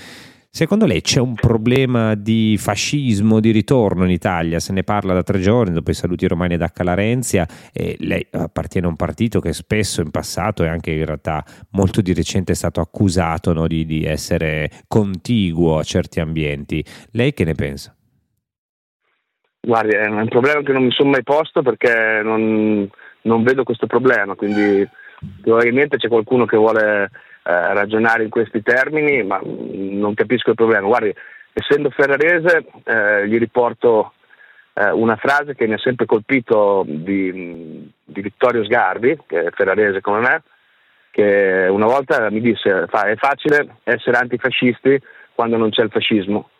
Secondo 0.53 0.85
lei 0.85 1.01
c'è 1.01 1.21
un 1.21 1.35
problema 1.35 2.17
di 2.17 2.57
fascismo 2.59 3.39
di 3.39 3.53
ritorno 3.53 4.05
in 4.05 4.11
Italia? 4.11 4.59
Se 4.59 4.73
ne 4.73 4.83
parla 4.83 5.15
da 5.15 5.23
tre 5.23 5.39
giorni 5.39 5.73
dopo 5.73 5.93
i 5.93 5.95
saluti 5.95 6.27
romani 6.27 6.57
da 6.57 6.71
Calarenzia 6.71 7.47
e 7.73 7.95
lei 8.01 8.27
appartiene 8.33 8.89
a 8.89 8.91
un 8.91 8.97
partito 8.97 9.39
che 9.39 9.53
spesso 9.53 10.01
in 10.01 10.11
passato 10.11 10.65
e 10.65 10.69
anche 10.69 10.91
in 10.91 11.05
realtà 11.05 11.45
molto 11.71 12.01
di 12.01 12.13
recente 12.13 12.51
è 12.51 12.57
stato 12.57 12.81
accusato 12.81 13.53
no, 13.53 13.69
di, 13.69 13.87
di 13.87 14.05
essere 14.05 14.69
contiguo 14.89 15.79
a 15.79 15.85
certi 15.85 16.19
ambienti. 16.19 16.85
Lei 17.13 17.33
che 17.33 17.45
ne 17.45 17.55
pensa? 17.55 17.95
Guardi, 19.61 19.95
è 19.95 20.09
un 20.09 20.27
problema 20.29 20.63
che 20.63 20.73
non 20.73 20.83
mi 20.83 20.91
sono 20.91 21.11
mai 21.11 21.23
posto 21.23 21.63
perché 21.63 22.23
non, 22.25 22.91
non 23.23 23.43
vedo 23.45 23.63
questo 23.63 23.87
problema, 23.87 24.35
quindi 24.35 24.87
probabilmente 25.43 25.97
c'è 25.97 26.09
qualcuno 26.09 26.45
che 26.45 26.57
vuole 26.57 27.09
eh, 27.43 27.73
ragionare 27.75 28.25
in 28.25 28.31
questi 28.31 28.63
termini, 28.63 29.23
ma 29.23 29.41
non 29.43 30.15
capisco 30.15 30.51
il 30.51 30.57
problema. 30.57 30.87
Guardi, 30.87 31.15
essendo 31.53 31.91
ferrarese, 31.91 32.67
eh, 32.85 33.29
gli 33.29 33.39
riporto 33.39 34.13
eh, 34.75 34.91
una 34.91 35.17
frase 35.17 35.55
che 35.55 35.67
mi 35.67 35.75
ha 35.75 35.79
sempre 35.79 36.07
colpito 36.07 36.85
di, 36.87 37.91
di, 38.05 38.21
Vittorio 38.21 38.65
Sgarbi, 38.65 39.19
che 39.27 39.45
è 39.45 39.51
ferrarese 39.51 40.01
come 40.01 40.21
me, 40.21 40.43
che 41.11 41.67
una 41.69 41.87
volta 41.87 42.31
mi 42.31 42.41
disse 42.41 42.87
è 42.89 43.17
facile 43.17 43.77
essere 43.85 44.17
antifascisti 44.17 45.01
quando 45.35 45.57
non 45.57 45.71
c'è 45.71 45.83
il 45.83 45.91
fascismo. 45.91 46.51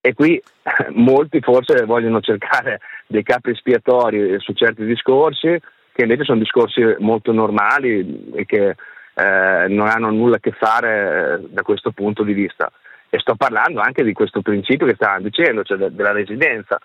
E 0.00 0.12
qui 0.12 0.40
molti 0.92 1.40
forse 1.40 1.84
vogliono 1.84 2.20
cercare 2.20 2.80
dei 3.06 3.22
capi 3.22 3.50
espiatori 3.50 4.38
su 4.38 4.52
certi 4.52 4.84
discorsi, 4.84 5.58
che 5.92 6.02
invece 6.02 6.24
sono 6.24 6.40
discorsi 6.40 6.82
molto 6.98 7.32
normali 7.32 8.32
e 8.34 8.44
che 8.44 8.74
eh, 9.14 9.66
non 9.68 9.88
hanno 9.88 10.10
nulla 10.10 10.36
a 10.36 10.40
che 10.40 10.52
fare 10.52 11.34
eh, 11.34 11.46
da 11.48 11.62
questo 11.62 11.92
punto 11.92 12.22
di 12.22 12.32
vista. 12.32 12.70
E 13.08 13.18
sto 13.20 13.36
parlando 13.36 13.80
anche 13.80 14.02
di 14.02 14.12
questo 14.12 14.42
principio 14.42 14.86
che 14.86 14.94
stavamo 14.94 15.22
dicendo, 15.22 15.62
cioè 15.62 15.76
de- 15.76 15.94
della 15.94 16.12
residenza. 16.12 16.78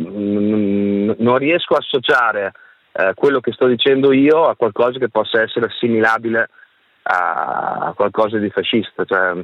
Mm, 0.00 1.10
non 1.18 1.38
riesco 1.38 1.74
a 1.74 1.78
associare 1.78 2.52
eh, 2.92 3.12
quello 3.14 3.40
che 3.40 3.52
sto 3.52 3.66
dicendo 3.66 4.12
io 4.12 4.46
a 4.46 4.56
qualcosa 4.56 4.98
che 4.98 5.08
possa 5.08 5.42
essere 5.42 5.66
assimilabile 5.66 6.48
a 7.04 7.92
qualcosa 7.96 8.38
di 8.38 8.50
fascista. 8.50 9.04
Cioè, 9.04 9.34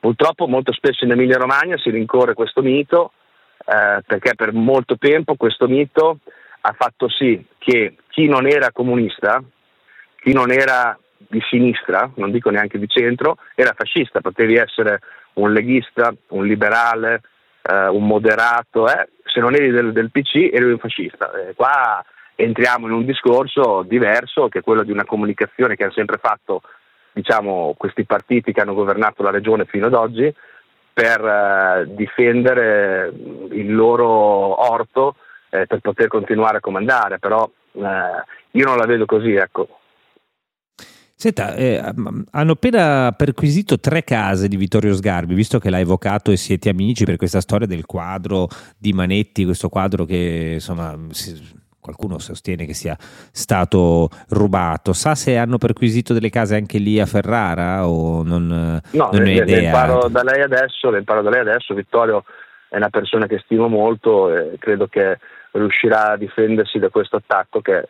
purtroppo 0.00 0.46
molto 0.48 0.72
spesso 0.72 1.04
in 1.04 1.12
Emilia 1.12 1.38
Romagna 1.38 1.78
si 1.78 1.90
rincorre 1.90 2.34
questo 2.34 2.60
mito 2.60 3.12
eh, 3.66 4.02
perché 4.06 4.34
per 4.34 4.52
molto 4.52 4.98
tempo 4.98 5.36
questo 5.36 5.66
mito 5.68 6.18
ha 6.60 6.74
fatto 6.76 7.08
sì 7.08 7.44
che 7.58 7.96
chi 8.08 8.26
non 8.26 8.46
era 8.46 8.72
comunista, 8.72 9.42
chi 10.16 10.32
non 10.32 10.50
era 10.50 10.98
di 11.28 11.40
sinistra, 11.48 12.10
non 12.16 12.30
dico 12.30 12.50
neanche 12.50 12.78
di 12.78 12.88
centro, 12.88 13.36
era 13.54 13.74
fascista, 13.76 14.20
potevi 14.20 14.56
essere 14.56 15.00
un 15.34 15.52
leghista, 15.52 16.14
un 16.28 16.46
liberale, 16.46 17.20
eh, 17.62 17.88
un 17.88 18.06
moderato, 18.06 18.88
eh? 18.88 19.08
se 19.24 19.40
non 19.40 19.54
eri 19.54 19.70
del, 19.70 19.92
del 19.92 20.10
PC 20.10 20.50
eri 20.52 20.64
un 20.64 20.78
fascista. 20.78 21.30
Eh, 21.32 21.54
qua 21.54 22.04
entriamo 22.36 22.86
in 22.86 22.92
un 22.92 23.04
discorso 23.04 23.82
diverso 23.82 24.48
che 24.48 24.58
è 24.58 24.62
quello 24.62 24.82
di 24.82 24.90
una 24.90 25.04
comunicazione 25.04 25.76
che 25.76 25.84
hanno 25.84 25.92
sempre 25.92 26.18
fatto 26.18 26.62
diciamo, 27.12 27.74
questi 27.76 28.04
partiti 28.04 28.52
che 28.52 28.60
hanno 28.60 28.74
governato 28.74 29.22
la 29.22 29.30
regione 29.30 29.64
fino 29.66 29.86
ad 29.86 29.94
oggi 29.94 30.32
per 30.92 31.24
eh, 31.24 31.86
difendere 31.94 33.12
il 33.50 33.74
loro 33.74 34.06
orto 34.70 35.16
eh, 35.50 35.66
per 35.66 35.78
poter 35.78 36.08
continuare 36.08 36.58
a 36.58 36.60
comandare, 36.60 37.18
però 37.18 37.48
eh, 37.72 37.80
io 38.52 38.64
non 38.64 38.76
la 38.76 38.86
vedo 38.86 39.04
così, 39.04 39.34
ecco. 39.34 39.80
Senta, 41.24 41.54
eh, 41.54 41.80
hanno 42.32 42.52
appena 42.52 43.10
perquisito 43.16 43.80
tre 43.80 44.04
case 44.04 44.46
di 44.46 44.58
Vittorio 44.58 44.92
Sgarbi, 44.92 45.32
visto 45.32 45.58
che 45.58 45.70
l'ha 45.70 45.78
evocato 45.78 46.30
e 46.30 46.36
siete 46.36 46.68
amici 46.68 47.06
per 47.06 47.16
questa 47.16 47.40
storia 47.40 47.66
del 47.66 47.86
quadro 47.86 48.46
di 48.76 48.92
Manetti, 48.92 49.46
questo 49.46 49.70
quadro 49.70 50.04
che 50.04 50.50
insomma 50.52 50.94
si, 51.12 51.34
qualcuno 51.80 52.18
sostiene 52.18 52.66
che 52.66 52.74
sia 52.74 52.94
stato 52.98 54.10
rubato. 54.28 54.92
Sa 54.92 55.14
se 55.14 55.38
hanno 55.38 55.56
perquisito 55.56 56.12
delle 56.12 56.28
case 56.28 56.56
anche 56.56 56.76
lì 56.76 57.00
a 57.00 57.06
Ferrara 57.06 57.88
o 57.88 58.22
non, 58.22 58.82
no, 58.90 59.08
non 59.10 59.22
le, 59.22 59.32
idea? 59.32 59.44
Le 59.46 59.64
imparo 59.64 60.08
da 60.08 60.22
lei 60.22 60.42
adesso, 60.42 60.90
le 60.90 60.98
imparo 60.98 61.22
da 61.22 61.30
lei 61.30 61.40
adesso. 61.40 61.72
Vittorio 61.72 62.24
è 62.68 62.76
una 62.76 62.90
persona 62.90 63.26
che 63.26 63.40
stimo 63.44 63.68
molto 63.68 64.30
e 64.30 64.58
credo 64.58 64.88
che 64.88 65.18
riuscirà 65.52 66.10
a 66.10 66.16
difendersi 66.18 66.78
da 66.78 66.90
questo 66.90 67.16
attacco 67.16 67.62
che 67.62 67.88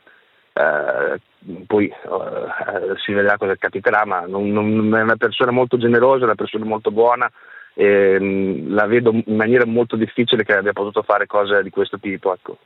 eh, 0.52 1.20
poi 1.66 1.86
eh, 1.86 2.94
si 3.04 3.12
vedrà 3.12 3.36
cosa 3.36 3.54
capiterà, 3.56 4.04
ma 4.04 4.20
non, 4.20 4.50
non, 4.50 4.94
è 4.96 5.02
una 5.02 5.16
persona 5.16 5.50
molto 5.50 5.76
generosa, 5.76 6.22
è 6.22 6.24
una 6.24 6.34
persona 6.34 6.64
molto 6.64 6.90
buona 6.90 7.30
e 7.74 8.18
mm, 8.20 8.74
la 8.74 8.86
vedo 8.86 9.10
in 9.12 9.36
maniera 9.36 9.66
molto 9.66 9.96
difficile 9.96 10.44
che 10.44 10.54
abbia 10.54 10.72
potuto 10.72 11.02
fare 11.02 11.26
cose 11.26 11.62
di 11.62 11.70
questo 11.70 11.98
tipo. 11.98 12.32
Ecco. 12.32 12.58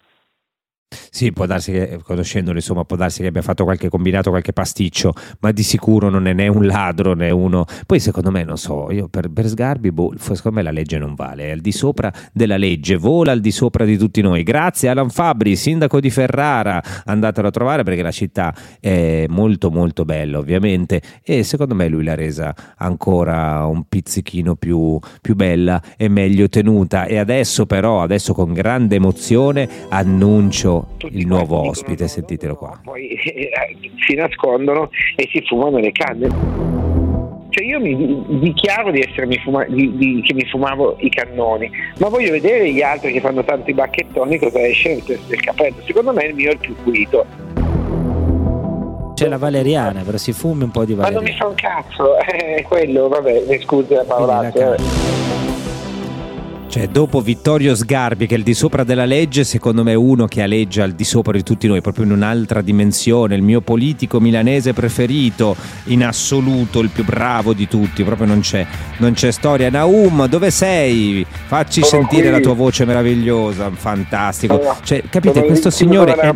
Sì, 1.19 1.33
può 1.33 1.47
darsi 1.47 1.73
che, 1.73 1.99
conoscendolo, 2.05 2.59
insomma, 2.59 2.85
può 2.85 2.97
darsi 2.97 3.23
che 3.23 3.27
abbia 3.27 3.43
fatto 3.43 3.65
qualche 3.65 3.89
combinato, 3.89 4.31
qualche 4.31 4.53
pasticcio, 4.53 5.13
ma 5.41 5.51
di 5.51 5.65
sicuro 5.65 6.11
non 6.11 6.29
è 6.29 6.33
né 6.33 6.47
un 6.47 6.65
ladro 6.65 7.15
né 7.15 7.33
uno. 7.33 7.65
Poi, 7.87 7.99
secondo 7.99 8.31
me, 8.31 8.45
non 8.45 8.57
so, 8.57 8.93
io 8.93 9.09
per, 9.09 9.29
per 9.29 9.49
Sgarbi, 9.49 9.91
boh, 9.91 10.15
secondo 10.17 10.59
me 10.59 10.63
la 10.63 10.71
legge 10.71 10.97
non 10.97 11.17
vale, 11.17 11.47
è 11.47 11.51
al 11.51 11.59
di 11.59 11.73
sopra 11.73 12.13
della 12.33 12.57
legge, 12.57 12.95
vola 12.95 13.33
al 13.33 13.41
di 13.41 13.51
sopra 13.51 13.85
di 13.85 13.99
tutti 13.99 14.21
noi. 14.21 14.45
Grazie 14.45 14.91
Alan 14.91 15.11
Fabri, 15.11 15.57
sindaco 15.57 15.99
di 15.99 16.09
Ferrara, 16.09 16.81
andatelo 17.05 17.49
a 17.49 17.51
trovare 17.51 17.83
perché 17.83 18.03
la 18.03 18.13
città 18.13 18.55
è 18.79 19.27
molto, 19.29 19.73
molto 19.73 20.05
bella, 20.05 20.39
ovviamente, 20.39 21.03
e 21.25 21.43
secondo 21.43 21.75
me 21.75 21.89
lui 21.89 22.05
l'ha 22.05 22.15
resa 22.15 22.55
ancora 22.77 23.65
un 23.65 23.89
pizzichino 23.89 24.55
più, 24.55 24.97
più 25.21 25.35
bella 25.35 25.83
e 25.97 26.07
meglio 26.07 26.49
tenuta. 26.49 27.07
E 27.07 27.19
adesso, 27.19 27.67
però, 27.67 28.03
adesso 28.03 28.35
con 28.35 28.53
grande 28.53 28.95
emozione 28.95 29.69
annuncio 29.89 30.91
il 31.13 31.27
nuovo 31.27 31.69
ospite, 31.69 32.09
sentitelo 32.09 32.55
qua. 32.55 32.79
Poi 32.83 33.09
eh, 33.25 33.51
si 34.07 34.15
nascondono 34.15 34.91
e 35.17 35.29
si 35.33 35.43
fumano 35.47 35.79
le 35.79 35.93
canne. 35.93 36.77
Cioè 37.51 37.65
io 37.65 37.81
mi 37.81 38.41
dichiaro 38.41 38.91
di 38.91 39.01
essermi 39.01 39.39
fuma, 39.39 39.65
di, 39.65 39.97
di, 39.97 40.23
che 40.23 40.35
mi 40.35 40.45
fumavo 40.45 40.97
i 41.01 41.09
cannoni, 41.09 41.71
ma 41.99 42.09
voglio 42.09 42.31
vedere 42.31 42.71
gli 42.71 42.83
altri 42.83 43.13
che 43.13 43.21
fanno 43.21 43.43
tanti 43.43 43.73
bacchettoni 43.73 44.39
cosa 44.39 44.61
esce 44.67 45.03
del 45.05 45.41
capello. 45.41 45.77
Secondo 45.85 46.13
me 46.13 46.25
il 46.25 46.35
mio 46.35 46.51
è 46.51 46.53
il 46.53 46.59
più 46.59 46.75
pulito. 46.83 47.25
C'è 49.15 49.27
la 49.29 49.39
valeriana, 49.39 50.03
però 50.03 50.17
si 50.17 50.33
fumi 50.33 50.63
un 50.63 50.71
po' 50.71 50.85
di 50.85 50.95
valeriana. 50.95 51.21
Ma 51.21 51.25
non 51.25 51.25
mi 51.25 51.37
fa 51.37 51.47
un 51.47 51.55
cazzo, 51.55 52.17
è 52.23 52.63
quello, 52.63 53.09
vabbè, 53.09 53.45
mi 53.49 53.61
scusi 53.61 53.95
la 53.95 54.05
parolaccia. 54.05 54.77
Cioè, 56.79 56.87
dopo 56.87 57.21
Vittorio 57.21 57.75
Sgarbi, 57.75 58.29
che 58.29 58.37
è 58.37 58.39
il 58.39 58.45
di 58.45 58.55
sopra 58.55 58.85
della 58.85 59.05
legge, 59.05 59.43
secondo 59.43 59.83
me 59.83 59.91
è 59.91 59.95
uno 59.97 60.27
che 60.27 60.43
aleggia 60.43 60.85
al 60.85 60.93
di 60.93 61.03
sopra 61.03 61.33
di 61.33 61.43
tutti 61.43 61.67
noi, 61.67 61.81
proprio 61.81 62.05
in 62.05 62.13
un'altra 62.13 62.61
dimensione. 62.61 63.35
Il 63.35 63.43
mio 63.43 63.61
politico 63.63 64.21
milanese 64.21 64.73
preferito, 64.73 65.57
in 65.87 66.05
assoluto, 66.05 66.79
il 66.79 66.91
più 66.91 67.03
bravo 67.03 67.53
di 67.53 67.67
tutti. 67.67 68.05
Proprio 68.05 68.29
non 68.29 68.43
c'è, 68.43 68.65
non 68.99 69.15
c'è 69.15 69.33
storia. 69.33 69.71
Naum, 69.71 70.29
dove 70.29 70.53
sei? 70.53 71.27
Facci 71.29 71.83
Sono 71.83 72.03
sentire 72.03 72.29
qui. 72.29 72.39
la 72.39 72.41
tua 72.41 72.55
voce 72.55 72.85
meravigliosa, 72.85 73.73
fantastico. 73.73 74.77
Cioè, 74.85 75.03
capite, 75.11 75.45
questo 75.47 75.71
signore 75.71 76.15
è. 76.15 76.33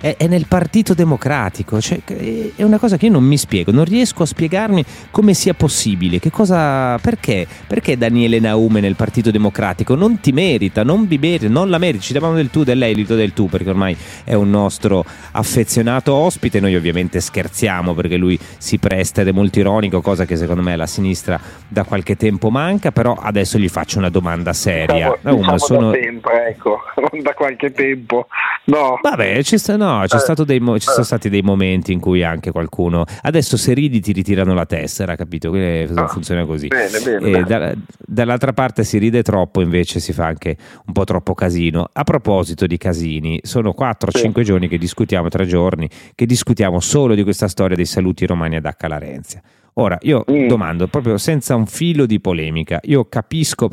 È- 0.00 0.16
è 0.16 0.26
nel 0.26 0.46
Partito 0.46 0.94
Democratico. 0.94 1.80
Cioè, 1.80 2.00
è- 2.04 2.62
una 2.62 2.78
cosa 2.78 2.96
che 2.96 3.06
io 3.06 3.12
non 3.12 3.24
mi 3.24 3.36
spiego, 3.36 3.70
non 3.72 3.84
riesco 3.84 4.22
a 4.22 4.26
spiegarmi 4.26 4.84
come 5.10 5.34
sia 5.34 5.54
possibile. 5.54 6.18
Che 6.18 6.30
cosa, 6.30 6.98
perché? 6.98 7.46
Perché 7.66 7.96
Daniele 7.96 8.38
Naume 8.40 8.80
nel 8.80 8.94
Partito 8.96 9.30
Democratico 9.30 9.94
non 9.94 10.20
ti 10.20 10.32
merita, 10.32 10.82
non 10.82 11.06
vi 11.06 11.18
merita, 11.18 11.48
non 11.48 11.68
la 11.70 11.78
meriti. 11.78 12.04
Ci 12.04 12.12
chiamiamo 12.12 12.34
del 12.34 12.50
tu, 12.50 12.64
del 12.64 12.78
lei, 12.78 12.94
Lito 12.94 13.14
del 13.14 13.32
tu, 13.32 13.46
perché 13.48 13.68
ormai 13.70 13.96
è 14.24 14.34
un 14.34 14.50
nostro 14.50 15.04
affezionato 15.32 16.12
ospite. 16.14 16.60
Noi 16.60 16.74
ovviamente 16.76 17.20
scherziamo 17.20 17.94
perché 17.94 18.16
lui 18.16 18.38
si 18.58 18.78
presta 18.78 19.20
ed 19.22 19.28
è 19.28 19.32
molto 19.32 19.58
ironico, 19.58 20.00
cosa 20.00 20.24
che 20.24 20.36
secondo 20.36 20.62
me 20.62 20.76
la 20.76 20.86
sinistra 20.86 21.40
da 21.66 21.84
qualche 21.84 22.16
tempo 22.16 22.50
manca. 22.50 22.92
Però 22.92 23.14
adesso 23.14 23.58
gli 23.58 23.68
faccio 23.68 23.98
una 23.98 24.08
domanda 24.10 24.52
seria. 24.52 24.94
Diciamo, 24.94 25.16
Naume, 25.22 25.38
diciamo 25.40 25.58
sono- 25.58 25.90
da 25.90 25.98
sempre, 26.00 26.46
ecco, 26.48 26.78
non 27.10 27.22
da 27.22 27.34
qualche 27.34 27.72
tempo. 27.72 28.26
No. 28.64 28.98
Vabbè, 29.02 29.42
ci, 29.42 29.58
sta- 29.58 29.76
no, 29.76 29.89
c'è 30.06 30.16
Eh, 30.16 30.20
stato 30.20 30.44
dei 30.44 30.60
mo- 30.60 30.78
ci 30.78 30.86
sono 30.86 31.00
eh. 31.00 31.04
stati 31.04 31.28
dei 31.28 31.42
momenti 31.42 31.92
in 31.92 32.00
cui 32.00 32.22
anche 32.22 32.50
qualcuno. 32.50 33.04
Adesso 33.22 33.56
se 33.56 33.72
ridi 33.74 34.00
ti 34.00 34.12
ritirano 34.12 34.54
la 34.54 34.66
tessera, 34.66 35.16
capito? 35.16 35.50
Che 35.50 35.88
Ah, 35.94 36.06
funziona 36.08 36.44
così. 36.46 36.68
Bene, 36.68 36.98
bene. 37.00 37.38
E 37.38 37.42
da- 37.44 37.74
dall'altra 37.98 38.52
parte 38.52 38.84
si 38.84 38.98
ride 38.98 39.22
troppo, 39.22 39.60
invece 39.60 40.00
si 40.00 40.12
fa 40.12 40.26
anche 40.26 40.56
un 40.86 40.92
po' 40.92 41.04
troppo 41.04 41.34
casino. 41.34 41.88
A 41.92 42.04
proposito 42.04 42.66
di 42.66 42.76
casini, 42.78 43.40
sono 43.42 43.72
4-5 43.72 44.42
giorni 44.42 44.68
che 44.68 44.78
discutiamo, 44.78 45.28
tre 45.28 45.46
giorni, 45.46 45.88
che 46.14 46.26
discutiamo 46.26 46.80
solo 46.80 47.14
di 47.14 47.22
questa 47.22 47.48
storia 47.48 47.76
dei 47.76 47.86
saluti 47.86 48.26
romani 48.26 48.56
ad 48.56 48.64
H. 48.66 48.86
Larenzia. 48.88 49.40
Ora, 49.74 49.96
io 50.02 50.24
Mm. 50.30 50.48
domando 50.48 50.88
proprio 50.88 51.16
senza 51.16 51.54
un 51.54 51.66
filo 51.66 52.04
di 52.04 52.20
polemica, 52.20 52.80
io 52.82 53.04
capisco, 53.08 53.68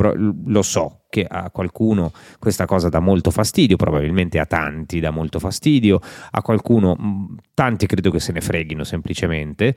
lo 0.46 0.62
so 0.62 0.97
che 1.18 1.26
a 1.28 1.50
qualcuno 1.50 2.12
questa 2.38 2.66
cosa 2.66 2.90
dà 2.90 3.00
molto 3.00 3.32
fastidio, 3.32 3.76
probabilmente 3.76 4.38
a 4.38 4.46
tanti 4.46 5.00
dà 5.00 5.10
molto 5.10 5.40
fastidio, 5.40 6.00
a 6.32 6.42
qualcuno, 6.44 6.94
mh, 6.94 7.36
tanti 7.56 7.88
credo 7.88 8.12
che 8.12 8.20
se 8.20 8.32
ne 8.32 8.42
freghino 8.42 8.84
semplicemente. 8.84 9.76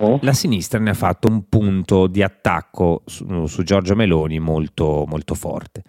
Oh. 0.00 0.18
La 0.22 0.32
sinistra 0.32 0.78
ne 0.78 0.90
ha 0.90 0.94
fatto 0.94 1.28
un 1.28 1.48
punto 1.48 2.06
di 2.06 2.22
attacco 2.22 3.02
su, 3.06 3.46
su 3.46 3.62
Giorgia 3.62 3.94
Meloni 3.94 4.38
molto, 4.38 5.04
molto 5.06 5.34
forte. 5.34 5.82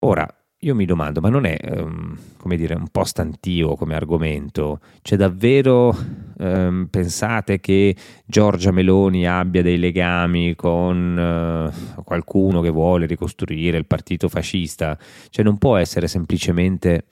Ora, 0.00 0.26
io 0.60 0.74
mi 0.74 0.84
domando, 0.84 1.20
ma 1.20 1.28
non 1.28 1.44
è, 1.44 1.56
ehm, 1.58 2.18
come 2.38 2.56
dire, 2.56 2.74
un 2.74 2.88
po' 2.88 3.04
stantio 3.04 3.74
come 3.76 3.94
argomento? 3.94 4.80
Cioè 5.02 5.16
davvero 5.16 5.94
ehm, 6.38 6.88
pensate 6.90 7.60
che 7.60 7.94
Giorgia 8.24 8.70
Meloni 8.70 9.26
abbia 9.26 9.62
dei 9.62 9.78
legami 9.78 10.54
con 10.54 11.18
eh, 11.18 12.02
qualcuno 12.04 12.60
che 12.60 12.70
vuole 12.70 13.06
ricostruire 13.06 13.76
il 13.76 13.86
partito 13.86 14.28
fascista? 14.28 14.96
Cioè 15.30 15.44
non 15.44 15.58
può 15.58 15.76
essere 15.76 16.08
semplicemente 16.08 17.04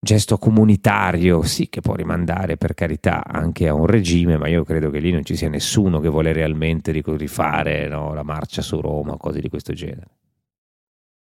gesto 0.00 0.38
comunitario, 0.38 1.42
sì 1.42 1.68
che 1.68 1.80
può 1.80 1.94
rimandare 1.94 2.56
per 2.56 2.74
carità 2.74 3.24
anche 3.24 3.66
a 3.68 3.74
un 3.74 3.86
regime, 3.86 4.38
ma 4.38 4.48
io 4.48 4.62
credo 4.64 4.90
che 4.90 5.00
lì 5.00 5.10
non 5.10 5.24
ci 5.24 5.34
sia 5.34 5.48
nessuno 5.48 5.98
che 5.98 6.08
vuole 6.08 6.32
realmente 6.32 6.92
rifare 6.92 7.88
no, 7.88 8.14
la 8.14 8.22
marcia 8.22 8.62
su 8.62 8.80
Roma 8.80 9.12
o 9.12 9.16
cose 9.16 9.40
di 9.40 9.48
questo 9.48 9.72
genere. 9.72 10.06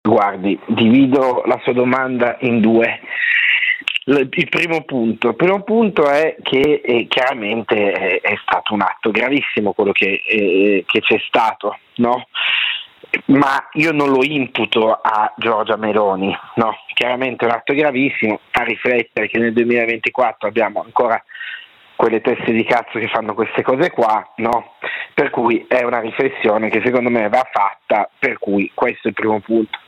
Guardi, 0.06 0.58
divido 0.68 1.42
la 1.46 1.58
sua 1.62 1.72
domanda 1.72 2.36
in 2.40 2.60
due. 2.60 3.00
Il 4.06 4.28
primo 4.50 4.82
punto, 4.82 5.30
il 5.30 5.34
primo 5.34 5.62
punto 5.62 6.06
è 6.10 6.36
che 6.42 6.82
eh, 6.84 7.06
chiaramente 7.08 7.92
è, 7.92 8.20
è 8.20 8.34
stato 8.42 8.74
un 8.74 8.82
atto 8.82 9.10
gravissimo 9.10 9.72
quello 9.72 9.92
che, 9.92 10.20
eh, 10.26 10.84
che 10.86 11.00
c'è 11.00 11.18
stato, 11.26 11.78
no? 11.96 12.26
Ma 13.26 13.68
io 13.72 13.92
non 13.92 14.10
lo 14.10 14.22
imputo 14.22 14.92
a 14.92 15.32
Giorgia 15.38 15.76
Meloni, 15.76 16.36
no? 16.56 16.76
Chiaramente 16.92 17.44
è 17.44 17.48
un 17.48 17.54
atto 17.54 17.72
gravissimo, 17.72 18.40
fa 18.50 18.64
riflettere 18.64 19.28
che 19.28 19.38
nel 19.38 19.54
2024 19.54 20.48
abbiamo 20.48 20.82
ancora 20.82 21.22
quelle 21.96 22.20
teste 22.20 22.52
di 22.52 22.64
cazzo 22.64 22.98
che 22.98 23.08
fanno 23.08 23.32
queste 23.32 23.62
cose 23.62 23.90
qua, 23.90 24.34
no? 24.36 24.74
Per 25.14 25.30
cui 25.30 25.64
è 25.66 25.82
una 25.82 26.00
riflessione 26.00 26.68
che 26.68 26.82
secondo 26.84 27.08
me 27.08 27.30
va 27.30 27.48
fatta, 27.50 28.10
per 28.18 28.38
cui 28.38 28.70
questo 28.74 29.06
è 29.06 29.08
il 29.08 29.14
primo 29.14 29.40
punto. 29.40 29.78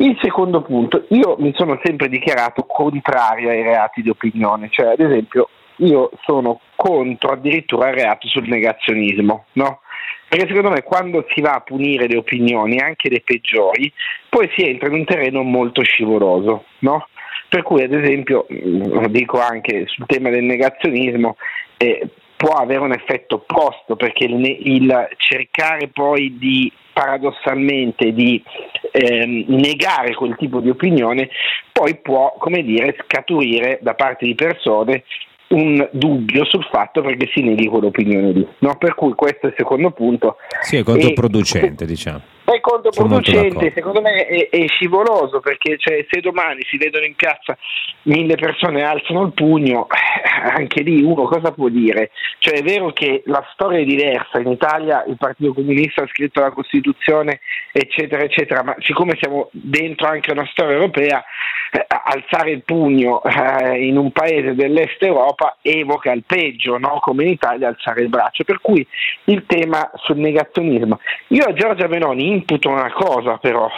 Il 0.00 0.16
secondo 0.22 0.62
punto, 0.62 1.06
io 1.08 1.34
mi 1.40 1.52
sono 1.56 1.76
sempre 1.82 2.08
dichiarato 2.08 2.62
contrario 2.62 3.50
ai 3.50 3.62
reati 3.62 4.00
di 4.00 4.10
opinione, 4.10 4.68
cioè 4.70 4.92
ad 4.92 5.00
esempio 5.00 5.48
io 5.78 6.10
sono 6.22 6.60
contro 6.76 7.30
addirittura 7.30 7.88
il 7.88 7.96
reato 7.96 8.28
sul 8.28 8.46
negazionismo, 8.46 9.46
no? 9.54 9.80
Perché 10.28 10.46
secondo 10.46 10.70
me 10.70 10.84
quando 10.84 11.26
si 11.30 11.40
va 11.40 11.54
a 11.54 11.62
punire 11.62 12.06
le 12.06 12.16
opinioni, 12.16 12.78
anche 12.78 13.08
le 13.08 13.22
peggiori, 13.24 13.92
poi 14.28 14.48
si 14.54 14.62
entra 14.62 14.86
in 14.86 14.94
un 14.94 15.04
terreno 15.04 15.42
molto 15.42 15.82
scivoloso, 15.82 16.66
no? 16.80 17.08
Per 17.48 17.64
cui 17.64 17.82
ad 17.82 17.92
esempio, 17.92 18.46
mh, 18.48 19.00
lo 19.00 19.08
dico 19.08 19.40
anche 19.40 19.86
sul 19.88 20.06
tema 20.06 20.30
del 20.30 20.44
negazionismo, 20.44 21.34
eh, 21.76 22.08
può 22.36 22.52
avere 22.52 22.82
un 22.82 22.92
effetto 22.92 23.34
opposto 23.34 23.96
perché 23.96 24.26
il, 24.26 24.44
il 24.44 25.08
cercare 25.16 25.88
poi 25.88 26.38
di 26.38 26.72
paradossalmente 26.98 28.12
di 28.12 28.42
ehm, 28.90 29.44
negare 29.46 30.14
quel 30.14 30.34
tipo 30.36 30.58
di 30.58 30.68
opinione 30.68 31.28
poi 31.70 31.96
può 31.98 32.34
come 32.36 32.64
dire 32.64 32.96
scaturire 33.04 33.78
da 33.80 33.94
parte 33.94 34.26
di 34.26 34.34
persone 34.34 35.04
un 35.50 35.88
dubbio 35.92 36.44
sul 36.44 36.66
fatto 36.68 37.00
perché 37.00 37.30
si 37.32 37.40
neghi 37.42 37.68
quell'opinione 37.68 38.32
lì 38.32 38.46
no? 38.58 38.76
per 38.76 38.96
cui 38.96 39.12
questo 39.14 39.46
è 39.46 39.50
il 39.50 39.54
secondo 39.56 39.92
punto 39.92 40.38
Sì, 40.60 40.78
è 40.78 40.82
controproducente, 40.82 41.86
diciamo. 41.86 42.20
È 42.54 42.60
controproducente, 42.60 43.72
secondo 43.74 44.00
me 44.00 44.26
è, 44.26 44.48
è, 44.48 44.66
scivoloso 44.68 45.40
perché 45.40 45.76
cioè, 45.78 46.06
se 46.08 46.20
domani 46.20 46.62
si 46.68 46.78
vedono 46.78 47.04
in 47.04 47.14
piazza 47.14 47.56
mille 48.02 48.36
persone 48.36 48.82
alzano 48.82 49.24
il 49.24 49.32
pugno, 49.32 49.86
eh, 49.88 50.50
anche 50.56 50.82
lì 50.82 51.02
uno 51.02 51.24
cosa 51.24 51.52
può 51.52 51.68
dire? 51.68 52.10
Cioè 52.38 52.58
è 52.58 52.62
vero 52.62 52.92
che 52.92 53.22
la 53.26 53.44
storia 53.52 53.80
è 53.80 53.84
diversa, 53.84 54.38
in 54.38 54.50
Italia 54.50 55.04
il 55.06 55.16
Partito 55.18 55.52
Comunista 55.52 56.02
ha 56.02 56.08
scritto 56.08 56.40
la 56.40 56.50
Costituzione 56.50 57.40
eccetera 57.72 58.22
eccetera, 58.22 58.62
ma 58.62 58.74
siccome 58.78 59.16
siamo 59.20 59.48
dentro 59.52 60.06
anche 60.06 60.32
una 60.32 60.46
storia 60.50 60.74
europea, 60.74 61.22
eh, 61.70 61.84
alzare 61.86 62.52
il 62.52 62.62
pugno 62.62 63.22
eh, 63.22 63.86
in 63.86 63.98
un 63.98 64.10
paese 64.10 64.54
dell'est 64.54 65.02
Europa 65.02 65.58
evoca 65.60 66.12
il 66.12 66.24
peggio, 66.26 66.78
no? 66.78 66.98
come 67.00 67.24
in 67.24 67.30
Italia 67.30 67.68
alzare 67.68 68.02
il 68.02 68.08
braccio, 68.08 68.44
per 68.44 68.60
cui 68.60 68.86
il 69.24 69.44
tema 69.46 69.90
sul 69.96 70.16
negazionismo. 70.16 70.98
Io 71.28 71.44
a 71.44 71.52
Giorgia 71.52 71.86
Meloni 71.88 72.37
imputo 72.38 72.68
una 72.68 72.92
cosa 72.92 73.36
però, 73.38 73.68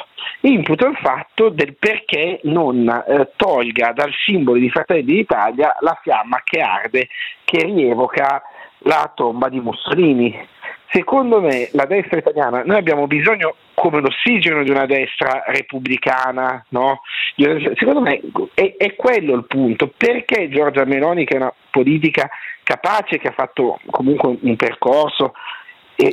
imputo 0.43 0.87
il 0.87 0.97
fatto 0.97 1.49
del 1.49 1.77
perché 1.77 2.41
non 2.45 2.89
eh, 2.89 3.31
tolga 3.37 3.93
dal 3.93 4.13
simbolo 4.25 4.59
di 4.59 4.71
Fratelli 4.71 5.03
d'Italia 5.03 5.77
la 5.81 5.99
fiamma 6.03 6.41
che 6.45 6.61
arde, 6.61 7.09
che 7.45 7.65
rievoca 7.65 8.43
la 8.85 9.11
tomba 9.15 9.49
di 9.49 9.61
Mussolini. 9.61 10.49
Secondo 10.93 11.41
me 11.41 11.69
la 11.73 11.85
destra 11.87 12.19
italiana, 12.19 12.63
noi 12.65 12.79
abbiamo 12.79 13.07
bisogno 13.07 13.55
come 13.75 14.01
l'ossigeno 14.01 14.65
di 14.65 14.71
una 14.71 14.87
destra 14.87 15.45
repubblicana, 15.47 16.65
no? 16.71 17.03
secondo 17.77 18.01
me 18.01 18.21
è, 18.55 18.75
è, 18.77 18.97
quello 18.97 19.35
il 19.35 19.47
punto, 19.47 19.93
perché 19.97 20.49
Giorgia 20.49 20.85
Meloni 20.85 21.25
che 21.25 21.35
è 21.35 21.39
una 21.39 21.55
politica 21.71 22.29
capace, 22.65 23.19
che 23.19 23.29
ha 23.29 23.33
fatto 23.33 23.79
comunque 23.89 24.37
un 24.41 24.57
percorso, 24.57 25.33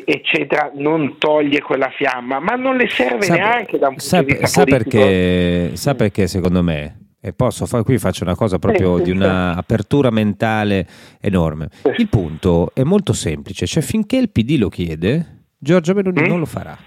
eccetera, 0.06 0.72
non 0.76 1.18
toglie 1.18 1.62
quella 1.62 1.90
fiamma, 1.90 2.40
ma 2.40 2.56
non 2.56 2.76
le 2.76 2.90
serve 2.90 3.24
sa, 3.24 3.34
neanche 3.34 3.78
da 3.78 3.88
un 3.88 3.96
punto 3.96 4.04
sa, 4.04 4.22
di 4.22 4.26
vista 4.26 4.48
sa 4.48 4.64
perché, 4.64 5.72
sa 5.76 5.96
perché 5.96 6.28
secondo 6.28 6.62
me? 6.62 7.00
E 7.20 7.34
posso 7.34 7.66
fare 7.66 7.84
qui 7.84 7.98
faccio 7.98 8.24
una 8.24 8.36
cosa 8.36 8.60
proprio 8.60 9.00
di 9.00 9.12
un'apertura 9.12 10.12
mentale 10.12 10.88
enorme. 11.20 11.70
Il 11.98 12.08
punto 12.08 12.72
è 12.74 12.84
molto 12.84 13.14
semplice, 13.14 13.66
cioè 13.66 13.82
finché 13.82 14.18
il 14.18 14.30
PD 14.30 14.58
lo 14.58 14.70
chiede, 14.70 15.46
Giorgia 15.58 15.94
Meloni 15.94 16.22
mm? 16.22 16.26
non 16.26 16.40
lo 16.40 16.46
farà. 16.46 16.78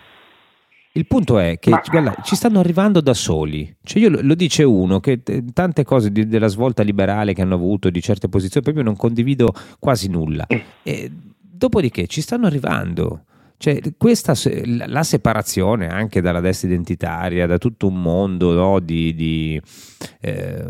Il 0.92 1.06
punto 1.06 1.38
è 1.38 1.58
che 1.58 1.70
Ma... 1.70 1.82
guarda, 1.88 2.16
ci 2.24 2.34
stanno 2.34 2.58
arrivando 2.58 3.00
da 3.00 3.14
soli. 3.14 3.76
Cioè 3.82 4.02
io, 4.02 4.20
lo 4.22 4.34
dice 4.34 4.64
uno 4.64 4.98
che 4.98 5.20
tante 5.52 5.84
cose 5.84 6.10
di, 6.10 6.26
della 6.26 6.48
svolta 6.48 6.82
liberale 6.82 7.32
che 7.32 7.42
hanno 7.42 7.54
avuto, 7.54 7.90
di 7.90 8.00
certe 8.00 8.28
posizioni, 8.28 8.64
proprio 8.64 8.84
non 8.84 8.96
condivido 8.96 9.52
quasi 9.78 10.08
nulla. 10.08 10.46
Mm. 10.52 10.58
E, 10.82 11.10
dopodiché 11.60 12.06
ci 12.06 12.22
stanno 12.22 12.46
arrivando. 12.46 13.26
Cioè, 13.60 13.78
questa, 13.98 14.32
la 14.86 15.02
separazione 15.02 15.88
anche 15.88 16.22
dalla 16.22 16.40
destra 16.40 16.68
identitaria, 16.68 17.46
da 17.46 17.58
tutto 17.58 17.88
un 17.88 18.00
mondo 18.00 18.54
no, 18.54 18.80
di, 18.80 19.14
di, 19.14 19.60
eh, 20.22 20.64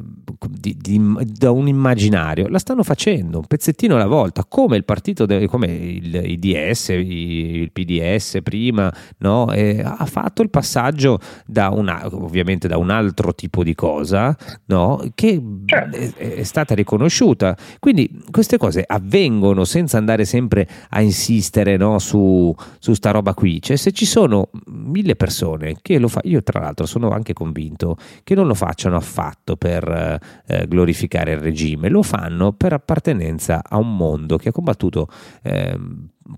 di, 0.48 1.00
da 1.24 1.52
un 1.52 1.68
immaginario, 1.68 2.48
la 2.48 2.58
stanno 2.58 2.82
facendo 2.82 3.38
un 3.38 3.46
pezzettino 3.46 3.94
alla 3.94 4.08
volta, 4.08 4.44
come 4.44 4.76
il 4.76 4.84
partito, 4.84 5.24
de, 5.24 5.46
come 5.46 5.68
il, 5.68 6.12
il 6.16 6.38
DS, 6.40 6.88
il 6.88 7.70
PDS 7.70 8.40
prima, 8.42 8.92
no, 9.18 9.52
eh, 9.52 9.80
ha 9.84 10.06
fatto 10.06 10.42
il 10.42 10.50
passaggio 10.50 11.20
da 11.46 11.68
una, 11.68 12.04
ovviamente 12.10 12.66
da 12.66 12.76
un 12.76 12.90
altro 12.90 13.36
tipo 13.36 13.62
di 13.62 13.76
cosa, 13.76 14.36
no, 14.64 15.00
che 15.14 15.40
certo. 15.64 15.96
è, 15.96 16.34
è 16.34 16.42
stata 16.42 16.74
riconosciuta. 16.74 17.56
Quindi 17.78 18.24
queste 18.32 18.58
cose 18.58 18.82
avvengono 18.84 19.62
senza 19.62 19.96
andare 19.96 20.24
sempre 20.24 20.68
a 20.88 21.00
insistere 21.00 21.76
no, 21.76 22.00
su 22.00 22.52
su 22.80 22.94
sta 22.94 23.12
roba 23.12 23.34
qui. 23.34 23.62
Cioè, 23.62 23.76
se 23.76 23.92
ci 23.92 24.06
sono 24.06 24.50
mille 24.66 25.14
persone 25.14 25.76
che 25.80 26.00
lo 26.00 26.08
fanno, 26.08 26.28
io 26.28 26.42
tra 26.42 26.60
l'altro 26.60 26.86
sono 26.86 27.10
anche 27.10 27.32
convinto 27.32 27.96
che 28.24 28.34
non 28.34 28.48
lo 28.48 28.54
facciano 28.54 28.96
affatto 28.96 29.56
per 29.56 30.18
eh, 30.46 30.66
glorificare 30.66 31.32
il 31.32 31.38
regime, 31.38 31.88
lo 31.88 32.02
fanno 32.02 32.52
per 32.52 32.72
appartenenza 32.72 33.62
a 33.62 33.76
un 33.76 33.94
mondo 33.96 34.36
che 34.36 34.48
ha 34.48 34.52
combattuto. 34.52 35.08
Eh, 35.42 35.78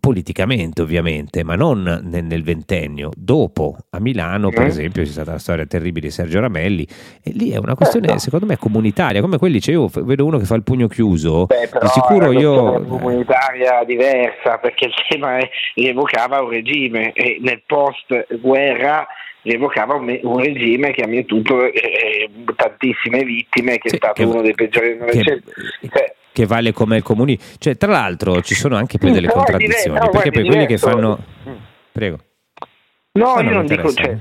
politicamente 0.01 0.83
ovviamente, 0.83 1.45
ma 1.45 1.55
non 1.55 2.01
nel, 2.05 2.43
ventennio. 2.43 3.11
Dopo 3.17 3.77
a 3.91 4.01
Milano, 4.01 4.51
per 4.51 4.65
mm. 4.65 4.67
esempio, 4.67 5.03
c'è 5.03 5.09
stata 5.09 5.33
la 5.33 5.39
storia 5.39 5.67
terribile 5.67 6.07
di 6.07 6.13
Sergio 6.13 6.41
Ramelli 6.41 6.87
e 7.23 7.33
lì 7.33 7.51
è 7.51 7.59
una 7.59 7.75
questione 7.75 8.07
certo. 8.07 8.23
secondo 8.23 8.47
me 8.47 8.57
comunitaria, 8.57 9.21
come 9.21 9.39
quelli 9.39 9.55
dice 9.55 9.73
io 9.73 9.89
vedo 9.93 10.25
uno 10.25 10.39
che 10.39 10.45
fa 10.45 10.55
il 10.55 10.63
pugno 10.63 10.89
chiuso, 10.89 11.47
Beh, 11.47 11.69
di 11.81 11.89
sicuro 11.89 12.33
io... 12.33 12.77
È 12.77 12.87
comunitaria 12.87 13.85
diversa 13.85 14.59
perché 14.59 14.87
il 14.87 14.95
tema 15.09 15.39
è, 15.39 15.49
rievocava 15.75 16.43
un 16.43 16.51
regime 16.51 17.13
e 17.13 17.39
nel 17.41 17.63
post 17.67 18.39
guerra 18.41 19.07
rievocava 19.43 19.95
un, 19.95 20.19
un, 20.23 20.39
regime 20.39 20.93
che 20.93 21.03
ha 21.03 21.09
mietuto 21.09 21.65
eh, 21.65 21.73
eh, 21.75 22.31
tantissime 22.55 23.25
vittime, 23.25 23.79
che 23.79 23.89
sì, 23.89 23.95
è 23.97 23.99
stato 23.99 24.23
che, 24.23 24.25
uno 24.25 24.41
dei 24.41 24.55
peggiori 24.55 24.89
del 24.89 24.99
Novecento. 24.99 25.51
Cioè, 25.91 26.15
che 26.33 26.47
vale 26.47 26.73
come 26.73 26.97
il 26.97 27.03
comunismo. 27.03 27.57
Cioè, 27.59 27.77
tra 27.77 27.91
l'altro 27.91 28.41
ci 28.41 28.55
sono 28.55 28.77
anche 28.77 28.99
poi 28.99 29.13
delle 29.13 29.29
contraddizioni, 29.29 29.99
diverso, 29.99 30.11
perché 30.11 30.31
poi 30.31 30.47
quelli 30.47 30.67
che 30.67 30.79
fanno... 30.79 31.19
Prego. 31.93 32.19
No, 33.13 33.41
io 33.41 33.51
non 33.51 33.67
dico, 33.67 33.93
cioè, 33.93 34.17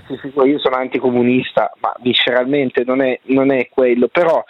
io 0.46 0.60
sono 0.60 0.76
anticomunista, 0.76 1.72
ma 1.80 1.94
visceralmente 2.02 2.84
non 2.86 3.02
è, 3.02 3.18
non 3.28 3.50
è 3.52 3.70
quello, 3.70 4.10
però 4.10 4.44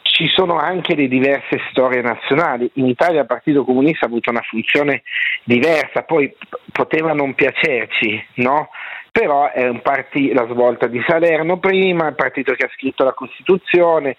ci 0.00 0.26
sono 0.28 0.56
anche 0.56 0.94
le 0.94 1.06
diverse 1.06 1.60
storie 1.70 2.00
nazionali. 2.00 2.70
In 2.74 2.86
Italia 2.86 3.20
il 3.20 3.26
Partito 3.26 3.62
Comunista 3.62 4.06
ha 4.06 4.08
avuto 4.08 4.30
una 4.30 4.40
funzione 4.40 5.02
diversa, 5.44 6.02
poi 6.02 6.34
poteva 6.72 7.12
non 7.12 7.34
piacerci, 7.34 8.24
no? 8.36 8.70
però 9.14 9.48
è 9.52 9.68
un 9.68 9.80
partito, 9.80 10.34
la 10.34 10.48
svolta 10.50 10.88
di 10.88 11.00
Salerno 11.06 11.60
prima, 11.60 12.08
il 12.08 12.16
partito 12.16 12.52
che 12.54 12.64
ha 12.64 12.70
scritto 12.74 13.04
la 13.04 13.12
Costituzione, 13.12 14.16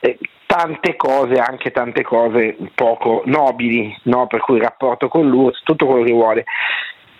eh, 0.00 0.16
tante 0.48 0.96
cose, 0.96 1.34
anche 1.34 1.70
tante 1.70 2.02
cose 2.02 2.56
poco 2.74 3.20
nobili, 3.26 3.94
no? 4.04 4.26
per 4.26 4.40
cui 4.40 4.56
il 4.56 4.62
rapporto 4.62 5.06
con 5.06 5.28
l'URSS, 5.28 5.62
tutto 5.62 5.84
quello 5.84 6.04
che 6.04 6.12
vuole. 6.12 6.44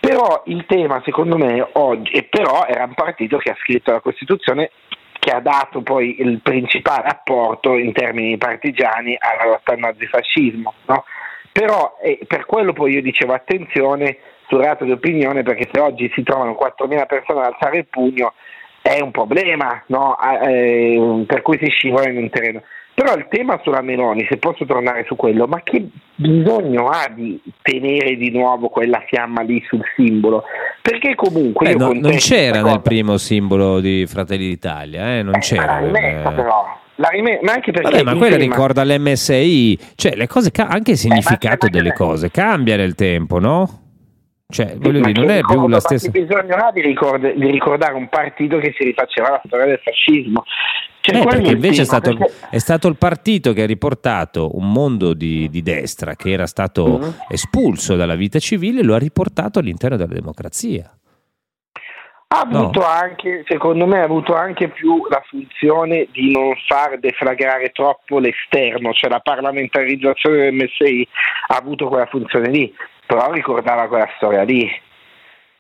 Però 0.01 0.45
il 0.47 0.65
tema 0.67 1.03
secondo 1.05 1.37
me 1.37 1.69
oggi, 1.73 2.11
e 2.13 2.23
però 2.23 2.65
era 2.67 2.85
un 2.85 2.95
partito 2.95 3.37
che 3.37 3.51
ha 3.51 3.57
scritto 3.61 3.93
la 3.93 4.01
Costituzione 4.01 4.71
che 5.19 5.31
ha 5.31 5.41
dato 5.41 5.83
poi 5.83 6.23
il 6.23 6.41
principale 6.41 7.07
apporto 7.07 7.77
in 7.77 7.93
termini 7.93 8.39
partigiani 8.39 9.15
alla 9.19 9.51
lotta 9.51 9.73
al 9.73 9.79
nazifascismo. 9.79 10.73
No? 10.87 11.05
Però 11.53 11.99
eh, 12.01 12.21
per 12.27 12.47
quello 12.47 12.73
poi 12.73 12.93
io 12.93 13.03
dicevo 13.03 13.35
attenzione 13.35 14.17
sul 14.47 14.63
rato 14.63 14.85
di 14.85 14.93
opinione 14.93 15.43
perché 15.43 15.69
se 15.71 15.81
oggi 15.81 16.11
si 16.15 16.23
trovano 16.23 16.57
4.000 16.59 17.07
persone 17.07 17.41
ad 17.41 17.53
alzare 17.53 17.79
il 17.79 17.87
pugno 17.89 18.33
è 18.81 19.01
un 19.03 19.11
problema 19.11 19.83
no? 19.89 20.17
eh, 20.19 21.25
per 21.27 21.43
cui 21.43 21.59
si 21.61 21.69
scivola 21.69 22.09
in 22.09 22.17
un 22.17 22.31
terreno. 22.31 22.63
Però 22.99 23.15
il 23.15 23.29
tema 23.31 23.61
sulla 23.63 23.81
Meloni, 23.81 24.27
se 24.29 24.39
posso 24.39 24.65
tornare 24.67 25.05
su 25.07 25.15
quello, 25.15 25.47
ma 25.47 25.61
che 25.63 25.89
bisogno 26.17 26.89
ha 26.89 27.09
di 27.09 27.41
tenere 27.63 28.17
di 28.17 28.33
nuovo 28.33 28.71
quella 28.71 29.05
fiamma 29.07 29.43
lì 29.43 29.63
sul 29.69 29.83
simbolo? 29.95 30.43
Perché 30.83 31.15
comunque... 31.15 31.71
Eh, 31.71 31.75
no, 31.77 31.93
non 31.93 32.17
c'era 32.17 32.61
nel 32.61 32.81
primo 32.81 33.17
simbolo 33.17 33.79
di 33.79 34.05
Fratelli 34.09 34.49
d'Italia, 34.49 35.17
eh? 35.17 35.23
non 35.23 35.37
eh, 35.37 35.39
c'era. 35.39 35.79
Rimessa, 35.79 36.33
però. 36.33 36.77
La 36.97 37.09
rime- 37.11 37.39
ma 37.41 37.53
anche 37.53 37.71
perché 37.71 37.89
Vabbè, 37.89 38.03
ma 38.03 38.17
quella 38.17 38.37
tema... 38.37 38.51
ricorda 38.51 38.85
l'MSI, 38.85 39.79
cioè 39.95 40.17
le 40.17 40.27
cose 40.27 40.51
ca- 40.51 40.67
anche 40.67 40.91
il 40.91 40.97
significato 40.97 41.67
eh, 41.67 41.71
delle 41.71 41.93
cose 41.93 42.33
cambia 42.33 42.75
nel 42.75 42.97
tempo, 42.97 43.39
no? 43.39 43.88
Cioè, 44.51 44.79
voglio 44.79 45.01
dire, 45.01 45.21
non 45.21 45.29
è 45.29 45.41
più 45.43 45.69
la 45.69 45.79
stessa. 45.79 46.09
Bisogno 46.09 46.55
ha 46.55 46.73
di, 46.73 46.81
ricord- 46.81 47.35
di, 47.35 47.51
ricordare 47.51 47.93
un 47.93 48.09
partito 48.09 48.57
che 48.57 48.75
si 48.79 48.83
rifaceva 48.83 49.29
la 49.29 49.43
storia 49.45 49.67
del 49.67 49.81
fascismo. 49.85 50.43
Cioè, 51.03 51.21
eh, 51.21 51.25
perché 51.27 51.51
invece 51.51 51.83
è 51.83 51.85
stato, 51.85 52.17
perché... 52.17 52.33
è 52.49 52.57
stato, 52.57 52.89
il 52.89 52.97
partito 52.97 53.53
che 53.53 53.65
ha 53.65 53.67
riportato 53.67 54.57
un 54.57 54.73
mondo 54.73 55.13
di, 55.13 55.51
di 55.51 55.61
destra 55.61 56.17
che 56.17 56.31
era 56.31 56.47
stato 56.47 56.99
mm-hmm. 56.99 57.11
espulso 57.29 57.95
dalla 57.95 58.15
vita 58.15 58.39
civile 58.39 58.81
e 58.81 58.85
lo 58.85 58.95
ha 58.95 58.99
riportato 58.99 59.59
all'interno 59.59 59.99
della 59.99 60.15
democrazia. 60.15 60.97
Ha 62.29 62.41
avuto 62.41 62.81
no. 62.81 62.87
anche, 62.87 63.45
secondo 63.47 63.87
me, 63.87 64.01
ha 64.01 64.05
avuto 64.05 64.35
anche 64.35 64.69
più 64.69 65.07
la 65.11 65.23
funzione 65.29 66.09
di 66.11 66.33
non 66.33 66.55
far 66.67 66.99
deflagrare 66.99 67.69
troppo 67.69 68.19
l'esterno, 68.19 68.95
cioè 68.95 69.11
la 69.11 69.21
parlamentarizzazione 69.21 70.37
del 70.39 70.55
MSI 70.55 71.07
ha 71.49 71.57
avuto 71.57 71.89
quella 71.89 72.07
funzione 72.07 72.49
lì 72.49 72.75
però 73.09 73.33
ricordava 73.33 73.89
quella 73.89 74.09
storia 74.17 74.43
lì. 74.43 74.71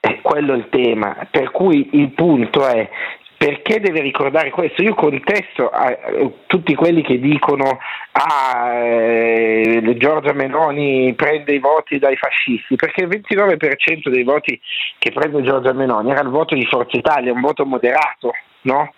E 0.01 0.21
quello 0.21 0.53
è 0.53 0.57
il 0.57 0.69
tema. 0.69 1.27
Per 1.31 1.51
cui 1.51 1.89
il 1.93 2.11
punto 2.11 2.65
è 2.67 2.89
perché 3.39 3.81
deve 3.81 4.01
ricordare 4.01 4.51
questo? 4.51 4.83
Io 4.83 4.95
contesto 4.95 5.71
a, 5.71 5.97
tutti 6.47 6.75
quelli 6.75 7.03
che 7.03 7.19
dicono 7.19 7.79
ah, 8.13 8.75
eh, 8.75 9.95
Giorgia 9.97 10.33
Meloni 10.33 11.15
prende 11.15 11.55
i 11.55 11.61
voti 11.61 11.99
dai 11.99 12.17
fascisti, 12.17 12.75
perché 12.77 13.05
il 13.05 13.09
29% 13.09 14.09
dei 14.09 14.25
voti 14.25 14.61
che 14.99 15.13
prende 15.13 15.43
Giorgia 15.43 15.73
Meloni 15.73 16.11
era 16.11 16.21
il 16.21 16.29
voto 16.29 16.55
di 16.55 16.67
Forza 16.67 16.97
Italia, 16.97 17.33
un 17.33 17.41
voto 17.41 17.65
moderato, 17.65 18.33
no? 18.63 18.93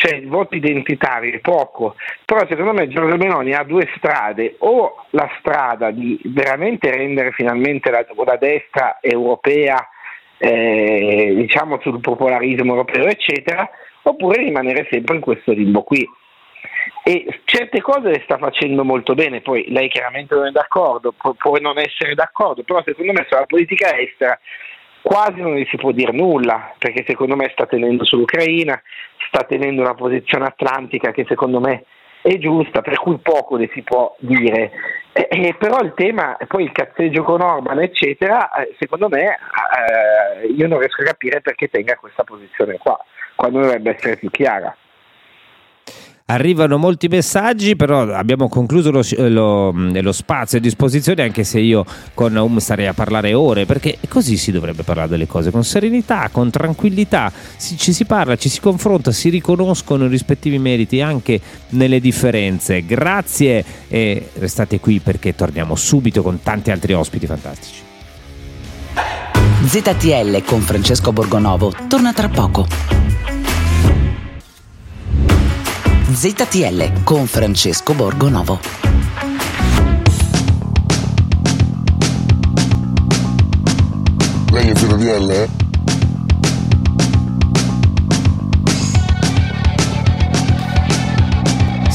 Cioè 0.00 0.16
il 0.16 0.28
voto 0.28 0.56
identitario 0.56 1.30
è 1.34 1.40
poco, 1.40 1.94
però 2.24 2.46
secondo 2.48 2.72
me 2.72 2.88
Giorgio 2.88 3.18
Meloni 3.18 3.52
ha 3.52 3.64
due 3.64 3.86
strade, 3.96 4.54
o 4.60 5.04
la 5.10 5.30
strada 5.38 5.90
di 5.90 6.18
veramente 6.24 6.90
rendere 6.90 7.32
finalmente 7.32 7.90
la, 7.90 8.06
la 8.24 8.36
destra 8.36 8.96
europea 9.02 9.86
eh, 10.38 11.34
diciamo 11.36 11.78
sul 11.82 12.00
popolarismo 12.00 12.70
europeo, 12.70 13.08
eccetera, 13.08 13.68
oppure 14.04 14.42
rimanere 14.42 14.88
sempre 14.90 15.16
in 15.16 15.20
questo 15.20 15.52
limbo 15.52 15.82
qui. 15.82 16.08
E 17.04 17.40
certe 17.44 17.82
cose 17.82 18.08
le 18.08 18.22
sta 18.24 18.38
facendo 18.38 18.84
molto 18.84 19.12
bene, 19.12 19.42
poi 19.42 19.66
lei 19.68 19.88
chiaramente 19.88 20.34
non 20.34 20.46
è 20.46 20.50
d'accordo, 20.50 21.12
può, 21.12 21.34
può 21.34 21.58
non 21.58 21.78
essere 21.78 22.14
d'accordo, 22.14 22.62
però 22.62 22.82
secondo 22.86 23.12
me 23.12 23.26
sulla 23.28 23.44
politica 23.44 23.94
estera 23.98 24.38
quasi 25.02 25.40
non 25.40 25.56
gli 25.56 25.66
si 25.70 25.76
può 25.76 25.92
dire 25.92 26.12
nulla, 26.12 26.72
perché 26.78 27.04
secondo 27.06 27.36
me 27.36 27.48
sta 27.52 27.66
tenendo 27.66 28.04
sull'Ucraina, 28.04 28.80
sta 29.28 29.44
tenendo 29.44 29.82
una 29.82 29.94
posizione 29.94 30.44
atlantica 30.44 31.12
che 31.12 31.24
secondo 31.28 31.60
me 31.60 31.84
è 32.22 32.36
giusta, 32.38 32.82
per 32.82 32.98
cui 32.98 33.18
poco 33.18 33.56
le 33.56 33.70
si 33.72 33.82
può 33.82 34.14
dire. 34.18 34.70
Eh, 35.12 35.28
eh, 35.30 35.54
però 35.58 35.80
il 35.80 35.92
tema, 35.94 36.36
poi 36.46 36.64
il 36.64 36.72
cazzeggio 36.72 37.22
con 37.22 37.40
Orban, 37.40 37.80
eccetera, 37.80 38.50
eh, 38.52 38.74
secondo 38.78 39.08
me 39.08 39.24
eh, 39.24 40.46
io 40.46 40.68
non 40.68 40.78
riesco 40.78 41.02
a 41.02 41.06
capire 41.06 41.40
perché 41.40 41.68
tenga 41.68 41.96
questa 41.96 42.24
posizione 42.24 42.78
qua, 42.78 42.98
quando 43.34 43.60
dovrebbe 43.60 43.94
essere 43.94 44.16
più 44.16 44.30
chiara. 44.30 44.74
Arrivano 46.30 46.78
molti 46.78 47.08
messaggi, 47.08 47.74
però 47.74 48.02
abbiamo 48.02 48.48
concluso 48.48 48.92
lo, 48.92 49.02
lo, 49.28 49.72
lo, 49.72 50.12
spazio 50.12 50.58
a 50.58 50.60
disposizione, 50.60 51.24
anche 51.24 51.42
se 51.42 51.58
io 51.58 51.84
con 52.14 52.32
Naum 52.32 52.58
starei 52.58 52.86
a 52.86 52.94
parlare 52.94 53.34
ore, 53.34 53.66
perché 53.66 53.98
così 54.08 54.36
si 54.36 54.52
dovrebbe 54.52 54.84
parlare 54.84 55.08
delle 55.08 55.26
cose, 55.26 55.50
con 55.50 55.64
serenità, 55.64 56.28
con 56.30 56.48
tranquillità, 56.48 57.32
si, 57.56 57.76
ci 57.76 57.92
si 57.92 58.04
parla, 58.04 58.36
ci 58.36 58.48
si 58.48 58.60
confronta, 58.60 59.10
si 59.10 59.28
riconoscono 59.28 60.04
i 60.04 60.08
rispettivi 60.08 60.60
meriti 60.60 61.00
anche 61.00 61.40
nelle 61.70 61.98
differenze. 61.98 62.84
Grazie 62.86 63.64
e 63.88 64.28
restate 64.34 64.78
qui 64.78 65.00
perché 65.00 65.34
torniamo 65.34 65.74
subito 65.74 66.22
con 66.22 66.44
tanti 66.44 66.70
altri 66.70 66.92
ospiti 66.92 67.26
fantastici. 67.26 67.80
ZTL 69.64 70.44
con 70.44 70.60
Francesco 70.60 71.12
Borgonovo 71.12 71.72
torna 71.88 72.12
tra 72.12 72.28
poco. 72.28 73.39
ZTL 76.12 77.04
con 77.04 77.26
Francesco 77.26 77.94
Borgonovo. 77.94 78.58
Lei 84.50 84.70
è 84.70 84.74
ZTL? 84.74 85.30
Eh? 85.30 85.59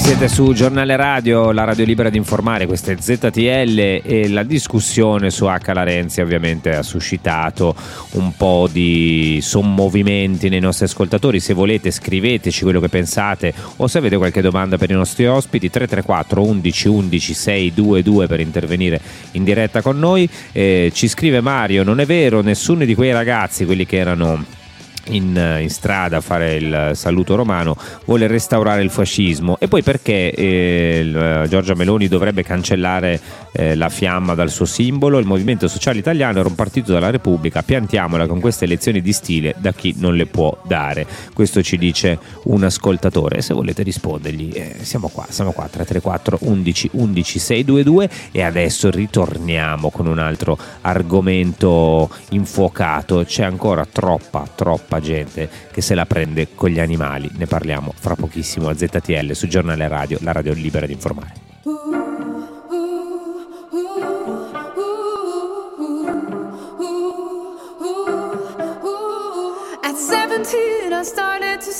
Siete 0.06 0.28
su 0.28 0.54
Giornale 0.54 0.96
Radio, 0.96 1.52
la 1.52 1.64
radio 1.64 1.84
libera 1.84 2.12
di 2.12 2.18
informare, 2.18 2.68
questa 2.68 2.92
è 2.92 2.96
ZTL 2.96 4.02
e 4.04 4.30
la 4.30 4.44
discussione 4.44 5.32
su 5.32 5.46
H. 5.46 5.74
Larenzi 5.74 6.22
ovviamente 6.22 6.76
ha 6.76 6.84
suscitato 6.84 7.76
un 8.12 8.36
po' 8.38 8.70
di 8.72 9.40
sommovimenti 9.42 10.48
nei 10.48 10.60
nostri 10.60 10.86
ascoltatori. 10.86 11.40
Se 11.40 11.56
volete 11.56 11.90
scriveteci 11.90 12.62
quello 12.62 12.80
che 12.80 12.88
pensate 12.88 13.52
o 13.78 13.88
se 13.88 13.98
avete 13.98 14.18
qualche 14.18 14.42
domanda 14.42 14.78
per 14.78 14.92
i 14.92 14.94
nostri 14.94 15.26
ospiti 15.26 15.72
334 15.72 16.44
11 16.44 16.88
11 16.88 17.34
622 17.34 18.28
per 18.28 18.40
intervenire 18.42 19.02
in 19.32 19.44
diretta 19.44 19.82
con 19.82 19.98
noi. 19.98 20.30
Eh, 20.52 20.92
ci 20.94 21.08
scrive 21.08 21.42
Mario, 21.42 21.82
non 21.82 22.00
è 22.00 22.06
vero, 22.06 22.42
nessuno 22.42 22.86
di 22.86 22.94
quei 22.94 23.12
ragazzi, 23.12 23.66
quelli 23.66 23.88
che 23.88 23.98
erano 23.98 24.64
in, 25.10 25.60
in, 25.62 25.70
strada 25.70 26.18
a 26.18 26.22
fare 26.22 26.56
il 26.56 26.92
saluto 26.94 27.36
romano 27.36 27.76
vuole 28.06 28.28
restaurare 28.28 28.82
il 28.82 28.90
fascismo. 28.90 29.58
E 29.60 29.68
poi 29.68 29.84
perché 29.84 30.32
eh, 30.32 31.12
eh, 31.14 31.48
Giorgia 31.48 31.76
Meloni 31.76 32.08
dovrebbe 32.08 32.44
cancellare 32.44 33.20
eh, 33.56 33.76
la 33.76 33.90
fiamma 33.90 34.36
dal 34.36 34.50
suo 34.50 34.66
simbolo. 34.66 35.18
Il 35.18 35.26
Movimento 35.26 35.68
Sociale 35.68 36.00
Italiano 36.00 36.40
era 36.40 36.48
un 36.48 36.56
partito 36.56 36.92
della 36.92 37.10
Repubblica. 37.10 37.64
Piantiamola 37.64 38.28
con 38.28 38.40
queste 38.40 38.66
elezioni 38.66 39.02
di 39.02 39.14
stile 39.14 39.56
da 39.58 39.74
chi 39.74 39.96
non 39.98 40.16
le 40.16 40.26
può 40.26 40.58
dare. 40.66 41.08
Questo 41.34 41.62
ci 41.62 41.78
dice 41.78 42.20
un 42.44 42.64
ascoltatore. 42.64 43.42
Se 43.42 43.54
volete 43.54 43.84
rispondergli 43.84 44.52
eh, 44.54 44.76
siamo 44.82 45.08
qua 45.08 45.26
siamo 45.30 45.52
qua 45.52 45.64
334 45.64 46.40
11 46.42 46.90
11 46.94 47.40
622 47.40 48.10
e 48.32 48.42
adesso 48.44 48.90
ritorniamo 48.90 49.90
con 49.90 50.08
un 50.08 50.20
altro 50.20 50.58
argomento 50.82 52.10
infuocato. 52.30 53.24
C'è 53.26 53.44
ancora 53.44 53.86
troppa 53.86 54.48
troppa 54.54 55.00
gente 55.00 55.50
che 55.72 55.82
se 55.82 55.96
la 55.96 56.06
prende 56.06 56.50
con 56.56 56.70
gli 56.70 56.80
animali. 56.80 57.30
Ne 57.38 57.46
parliamo 57.46 57.94
fra 57.96 58.16
pochissimo 58.16 58.70
a 58.70 58.76
ZTL 58.76 59.32
su 59.32 59.48
Giornale 59.48 59.88
Radio, 59.88 60.18
la 60.22 60.32
radio 60.32 60.54
libera 60.54 60.86
di 60.86 60.94
informare. 60.94 62.05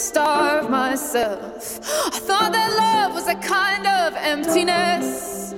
Starve 0.06 0.70
myself. 0.70 1.80
I 2.14 2.20
thought 2.28 2.52
that 2.52 2.70
love 2.78 3.16
was 3.16 3.28
a 3.28 3.36
kind 3.36 3.88
of 3.88 4.14
emptiness. 4.16 5.54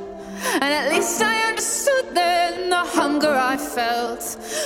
And 0.54 0.72
at 0.80 0.90
least 0.90 1.22
I 1.22 1.36
understood 1.50 2.06
then 2.14 2.70
the 2.70 2.84
hunger 2.98 3.34
I 3.54 3.58
felt. 3.58 4.24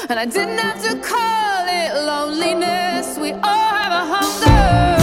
And 0.09 0.19
I 0.19 0.25
didn't 0.25 0.59
have 0.59 0.81
to 0.83 0.93
call 1.01 1.65
it 1.81 1.91
loneliness. 2.11 3.17
We 3.17 3.31
all 3.31 3.71
have 3.81 3.93
a 4.01 4.05
hunger. 4.13 5.00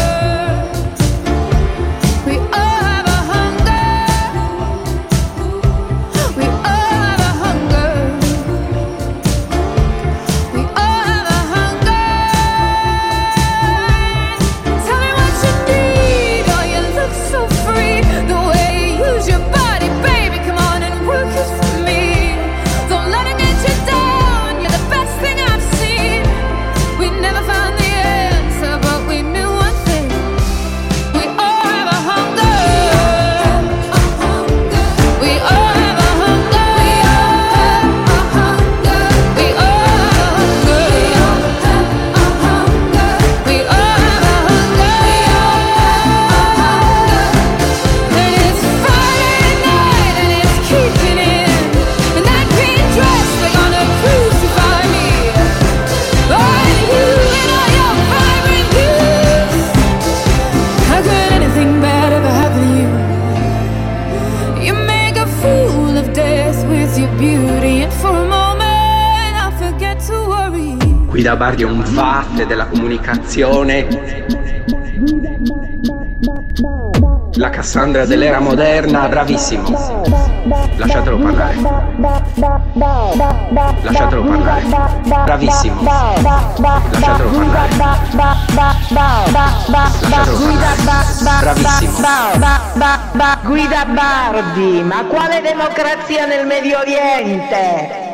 Guida 71.19 71.35
Bardi 71.35 71.65
è 71.65 71.67
un 71.67 71.83
vatte 71.85 72.47
della 72.47 72.67
comunicazione. 72.67 73.89
La 77.35 77.51
Cassandra 77.51 78.05
dell'era 78.05 78.39
moderna, 78.39 79.09
bravissimo. 79.09 79.69
Lasciatelo 80.77 81.19
parlare. 81.19 81.57
Lasciatelo 83.83 84.23
parlare. 84.23 84.63
Bravissimo. 85.25 85.83
Lasciatelo 85.83 87.31
parlare. 87.31 87.75
Lasciatelo 89.41 90.39
parlare. 90.47 91.41
Bravissimo. 91.41 92.07
Guida 93.43 93.85
Bardi, 93.87 94.83
ma 94.85 95.05
quale 95.07 95.41
democrazia 95.41 96.27
nel 96.27 96.47
Medio 96.47 96.79
Oriente? 96.79 98.08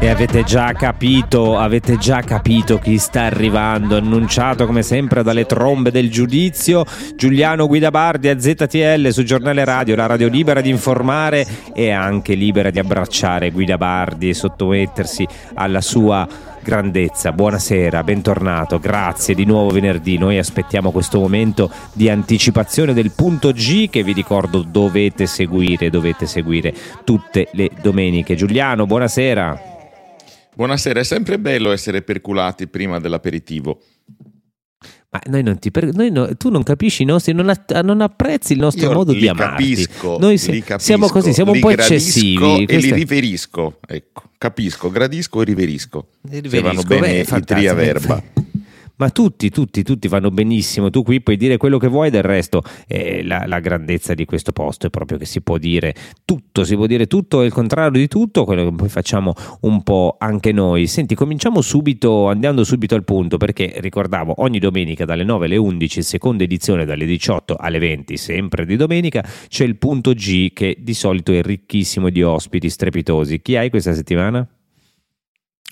E 0.00 0.08
avete 0.08 0.44
già 0.44 0.72
capito, 0.74 1.58
avete 1.58 1.98
già 1.98 2.22
capito 2.22 2.78
chi 2.78 2.98
sta 2.98 3.22
arrivando, 3.22 3.96
annunciato 3.96 4.64
come 4.64 4.82
sempre 4.82 5.24
dalle 5.24 5.44
trombe 5.44 5.90
del 5.90 6.08
giudizio, 6.08 6.84
Giuliano 7.16 7.66
Guidabardi 7.66 8.28
a 8.28 8.38
ZTL 8.38 9.08
su 9.08 9.24
Giornale 9.24 9.64
Radio, 9.64 9.96
la 9.96 10.06
radio 10.06 10.28
libera 10.28 10.60
di 10.60 10.70
informare 10.70 11.44
e 11.74 11.90
anche 11.90 12.34
libera 12.34 12.70
di 12.70 12.78
abbracciare 12.78 13.50
Guidabardi 13.50 14.28
e 14.28 14.34
sottomettersi 14.34 15.26
alla 15.54 15.80
sua 15.80 16.26
grandezza. 16.68 17.32
Buonasera, 17.32 18.04
bentornato, 18.04 18.78
grazie 18.78 19.34
di 19.34 19.46
nuovo 19.46 19.70
venerdì. 19.70 20.18
Noi 20.18 20.36
aspettiamo 20.36 20.90
questo 20.90 21.18
momento 21.18 21.70
di 21.94 22.10
anticipazione 22.10 22.92
del 22.92 23.12
punto 23.12 23.52
G 23.52 23.88
che 23.88 24.02
vi 24.02 24.12
ricordo 24.12 24.60
dovete 24.60 25.24
seguire, 25.24 25.88
dovete 25.88 26.26
seguire 26.26 26.74
tutte 27.04 27.48
le 27.52 27.70
domeniche. 27.80 28.34
Giuliano, 28.34 28.84
buonasera. 28.84 29.62
Buonasera, 30.54 31.00
è 31.00 31.04
sempre 31.04 31.38
bello 31.38 31.72
essere 31.72 32.02
perculati 32.02 32.68
prima 32.68 33.00
dell'aperitivo. 33.00 33.80
Ma 35.10 35.20
noi 35.30 35.42
non 35.42 35.58
ti 35.58 35.70
per- 35.70 35.94
noi 35.94 36.10
no- 36.10 36.36
tu 36.36 36.50
non 36.50 36.62
capisci 36.62 37.02
i 37.02 37.06
nostri, 37.06 37.32
non, 37.32 37.48
a- 37.48 37.80
non 37.80 38.02
apprezzi 38.02 38.52
il 38.52 38.58
nostro 38.58 38.88
Io 38.88 38.92
modo 38.92 39.12
di 39.14 39.26
amarti. 39.26 39.74
capisco, 39.74 40.18
Noi 40.18 40.36
se- 40.36 40.52
li 40.52 40.60
capisco, 40.60 40.84
siamo 40.86 41.06
così, 41.08 41.32
siamo 41.32 41.52
un 41.52 41.60
po' 41.60 41.70
eccessivi. 41.70 42.62
E 42.62 42.64
Questo 42.66 42.86
li 42.86 42.92
riverisco, 42.92 43.78
ecco, 43.86 44.22
capisco, 44.36 44.90
gradisco 44.90 45.40
e 45.40 45.44
riverisco. 45.44 46.06
Se 46.28 46.40
vanno 46.40 46.42
riverisco, 46.42 46.86
bene 46.86 47.00
beh, 47.00 47.18
i 47.20 47.24
fantastico. 47.24 47.54
tria 47.58 47.72
verba. 47.74 48.22
Ma 48.98 49.10
tutti, 49.10 49.48
tutti, 49.48 49.82
tutti 49.84 50.08
vanno 50.08 50.30
benissimo. 50.30 50.90
Tu 50.90 51.02
qui 51.02 51.20
puoi 51.20 51.36
dire 51.36 51.56
quello 51.56 51.78
che 51.78 51.86
vuoi, 51.86 52.10
del 52.10 52.22
resto 52.24 52.62
eh, 52.88 53.22
la, 53.24 53.44
la 53.46 53.60
grandezza 53.60 54.12
di 54.14 54.24
questo 54.24 54.50
posto 54.52 54.86
è 54.86 54.90
proprio 54.90 55.18
che 55.18 55.24
si 55.24 55.40
può 55.40 55.56
dire 55.56 55.94
tutto, 56.24 56.64
si 56.64 56.74
può 56.74 56.86
dire 56.86 57.06
tutto 57.06 57.42
e 57.42 57.46
il 57.46 57.52
contrario 57.52 58.00
di 58.00 58.08
tutto, 58.08 58.44
quello 58.44 58.64
che 58.68 58.74
poi 58.74 58.88
facciamo 58.88 59.34
un 59.60 59.82
po' 59.84 60.16
anche 60.18 60.50
noi. 60.50 60.88
Senti, 60.88 61.14
cominciamo 61.14 61.60
subito, 61.60 62.28
andando 62.28 62.64
subito 62.64 62.96
al 62.96 63.04
punto, 63.04 63.36
perché 63.36 63.74
ricordavo 63.76 64.34
ogni 64.38 64.58
domenica 64.58 65.04
dalle 65.04 65.24
9 65.24 65.46
alle 65.46 65.56
11, 65.56 66.02
seconda 66.02 66.42
edizione 66.42 66.84
dalle 66.84 67.06
18 67.06 67.54
alle 67.56 67.78
20, 67.78 68.16
sempre 68.16 68.66
di 68.66 68.74
domenica, 68.74 69.24
c'è 69.46 69.64
il 69.64 69.76
punto 69.76 70.12
G 70.12 70.52
che 70.52 70.76
di 70.80 70.94
solito 70.94 71.32
è 71.32 71.42
ricchissimo 71.42 72.10
di 72.10 72.22
ospiti 72.24 72.68
strepitosi. 72.68 73.40
Chi 73.40 73.56
hai 73.56 73.70
questa 73.70 73.94
settimana? 73.94 74.44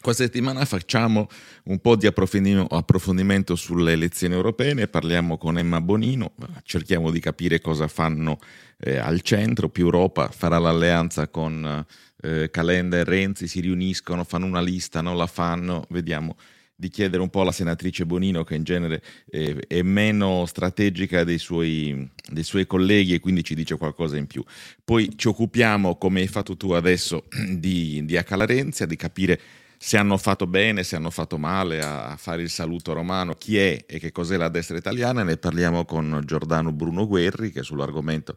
Questa 0.00 0.22
settimana 0.22 0.64
facciamo 0.64 1.26
un 1.64 1.80
po' 1.80 1.96
di 1.96 2.06
approfondimento, 2.06 3.56
sulle 3.56 3.92
elezioni 3.92 4.34
europee, 4.34 4.72
ne 4.72 4.86
parliamo 4.86 5.36
con 5.36 5.58
Emma 5.58 5.80
Bonino, 5.80 6.32
cerchiamo 6.62 7.10
di 7.10 7.18
capire 7.18 7.60
cosa 7.60 7.88
fanno 7.88 8.38
eh, 8.78 8.98
al 8.98 9.22
centro, 9.22 9.68
più 9.68 9.86
Europa 9.86 10.28
farà 10.28 10.58
l'alleanza 10.58 11.26
con 11.28 11.84
eh, 12.22 12.50
Calenda 12.50 12.98
e 12.98 13.04
Renzi, 13.04 13.48
si 13.48 13.60
riuniscono, 13.60 14.22
fanno 14.22 14.46
una 14.46 14.60
lista, 14.60 15.00
non 15.00 15.16
la 15.16 15.26
fanno, 15.26 15.86
vediamo 15.88 16.36
di 16.78 16.90
chiedere 16.90 17.22
un 17.22 17.30
po' 17.30 17.40
alla 17.40 17.52
senatrice 17.52 18.04
Bonino 18.04 18.44
che 18.44 18.54
in 18.54 18.62
genere 18.62 19.02
eh, 19.30 19.58
è 19.66 19.80
meno 19.80 20.44
strategica 20.44 21.24
dei 21.24 21.38
suoi, 21.38 22.08
dei 22.30 22.42
suoi 22.42 22.66
colleghi 22.66 23.14
e 23.14 23.20
quindi 23.20 23.42
ci 23.42 23.54
dice 23.54 23.76
qualcosa 23.76 24.18
in 24.18 24.26
più. 24.26 24.44
Poi 24.84 25.14
ci 25.16 25.28
occupiamo, 25.28 25.96
come 25.96 26.20
hai 26.20 26.28
fatto 26.28 26.56
tu 26.56 26.72
adesso, 26.72 27.24
di, 27.50 28.04
di 28.04 28.16
Acalarenzia, 28.16 28.84
di 28.84 28.96
capire 28.96 29.40
se 29.78 29.96
hanno 29.96 30.16
fatto 30.16 30.46
bene, 30.46 30.82
se 30.82 30.96
hanno 30.96 31.10
fatto 31.10 31.38
male 31.38 31.80
a, 31.82 32.16
fare 32.16 32.42
il 32.42 32.50
saluto 32.50 32.92
romano, 32.92 33.34
chi 33.34 33.58
è 33.58 33.84
e 33.86 33.98
che 33.98 34.12
cos'è 34.12 34.36
la 34.36 34.48
destra 34.48 34.76
italiana, 34.76 35.22
ne 35.22 35.36
parliamo 35.36 35.84
con 35.84 36.22
Giordano 36.24 36.72
Bruno 36.72 37.06
Guerri 37.06 37.50
che 37.50 37.62
sull'argomento 37.62 38.34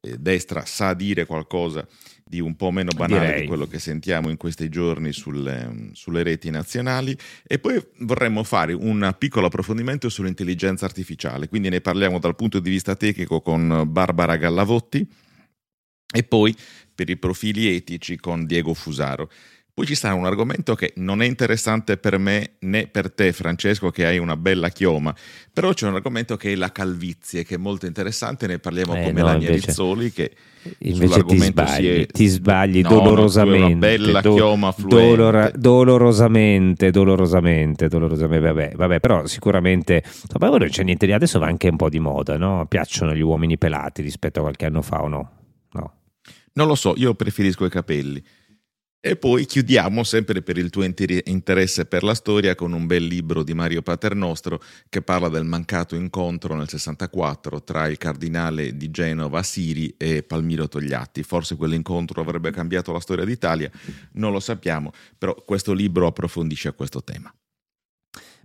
eh, 0.00 0.16
destra 0.18 0.64
sa 0.64 0.94
dire 0.94 1.26
qualcosa 1.26 1.86
di 2.24 2.40
un 2.40 2.56
po' 2.56 2.70
meno 2.70 2.92
banale 2.94 3.26
Direi. 3.26 3.40
di 3.40 3.46
quello 3.46 3.66
che 3.66 3.78
sentiamo 3.78 4.28
in 4.28 4.36
questi 4.36 4.68
giorni 4.68 5.12
sulle, 5.12 5.90
sulle 5.92 6.22
reti 6.22 6.50
nazionali 6.50 7.16
e 7.46 7.58
poi 7.58 7.82
vorremmo 8.00 8.44
fare 8.44 8.74
un 8.74 9.14
piccolo 9.18 9.46
approfondimento 9.46 10.08
sull'intelligenza 10.08 10.84
artificiale, 10.84 11.48
quindi 11.48 11.70
ne 11.70 11.80
parliamo 11.80 12.18
dal 12.18 12.36
punto 12.36 12.60
di 12.60 12.70
vista 12.70 12.94
tecnico 12.94 13.40
con 13.40 13.84
Barbara 13.86 14.36
Gallavotti 14.36 15.08
e 16.14 16.22
poi 16.22 16.54
per 16.94 17.08
i 17.08 17.16
profili 17.16 17.74
etici 17.74 18.16
con 18.16 18.44
Diego 18.44 18.74
Fusaro. 18.74 19.30
Poi 19.78 19.86
ci 19.86 19.94
sta 19.94 20.12
un 20.12 20.26
argomento 20.26 20.74
che 20.74 20.92
non 20.96 21.22
è 21.22 21.24
interessante 21.24 21.98
per 21.98 22.18
me 22.18 22.54
né 22.62 22.88
per 22.88 23.12
te, 23.12 23.32
Francesco, 23.32 23.90
che 23.90 24.06
hai 24.06 24.18
una 24.18 24.36
bella 24.36 24.70
chioma, 24.70 25.14
però 25.52 25.72
c'è 25.72 25.86
un 25.86 25.94
argomento 25.94 26.36
che 26.36 26.50
è 26.52 26.56
la 26.56 26.72
calvizie, 26.72 27.44
che 27.44 27.54
è 27.54 27.58
molto 27.58 27.86
interessante, 27.86 28.48
ne 28.48 28.58
parliamo 28.58 28.94
Eh, 28.96 29.02
con 29.04 29.12
no, 29.12 29.22
Melania 29.22 29.46
invece- 29.50 29.66
Rizzoli, 29.66 30.10
che 30.10 30.32
Invece 30.78 31.22
ti 31.22 31.38
sbagli, 31.38 31.86
è... 32.00 32.06
ti 32.06 32.26
sbagli 32.26 32.80
No, 32.80 32.88
no, 32.90 33.00
dolorosamente. 33.02 33.66
una 33.66 33.76
bella 33.76 34.20
do- 34.20 34.34
chioma 34.34 34.72
fluente. 34.72 34.96
dolora- 35.06 35.50
dolorosamente, 35.54 36.90
dolorosamente, 36.90 37.86
dolorosamente. 37.86 38.46
Vabbè, 38.48 38.72
vabbè, 38.74 38.98
però 38.98 39.26
sicuramente. 39.26 40.02
Vabbè, 40.32 40.48
ora 40.52 40.58
non 40.64 40.70
c'è 40.70 40.82
niente 40.82 41.06
di 41.06 41.12
adesso 41.12 41.38
va 41.38 41.46
anche 41.46 41.68
un 41.68 41.76
po' 41.76 41.88
di 41.88 42.00
moda, 42.00 42.36
no? 42.36 42.66
Piacciono 42.68 43.14
gli 43.14 43.20
uomini 43.20 43.56
pelati 43.58 44.02
rispetto 44.02 44.40
a 44.40 44.42
qualche 44.42 44.66
anno 44.66 44.82
fa 44.82 45.02
o 45.02 45.06
no? 45.06 45.30
No. 45.70 45.92
Non 46.54 46.66
lo 46.66 46.74
so, 46.74 46.94
io 46.96 47.14
preferisco 47.14 47.64
i 47.64 47.70
capelli. 47.70 48.20
E 49.00 49.14
poi 49.14 49.46
chiudiamo 49.46 50.02
sempre 50.02 50.42
per 50.42 50.58
il 50.58 50.70
tuo 50.70 50.82
inter- 50.82 51.22
interesse 51.28 51.86
per 51.86 52.02
la 52.02 52.14
storia 52.14 52.56
con 52.56 52.72
un 52.72 52.86
bel 52.86 53.04
libro 53.04 53.44
di 53.44 53.54
Mario 53.54 53.80
Paternostro 53.80 54.60
che 54.88 55.02
parla 55.02 55.28
del 55.28 55.44
mancato 55.44 55.94
incontro 55.94 56.56
nel 56.56 56.68
64 56.68 57.62
tra 57.62 57.86
il 57.86 57.96
cardinale 57.96 58.76
di 58.76 58.90
Genova 58.90 59.44
Siri 59.44 59.94
e 59.96 60.24
Palmiro 60.24 60.66
Togliatti. 60.66 61.22
Forse 61.22 61.54
quell'incontro 61.54 62.20
avrebbe 62.20 62.50
cambiato 62.50 62.90
la 62.90 62.98
storia 62.98 63.24
d'Italia, 63.24 63.70
non 64.14 64.32
lo 64.32 64.40
sappiamo, 64.40 64.92
però 65.16 65.32
questo 65.44 65.72
libro 65.72 66.08
approfondisce 66.08 66.74
questo 66.74 67.04
tema. 67.04 67.32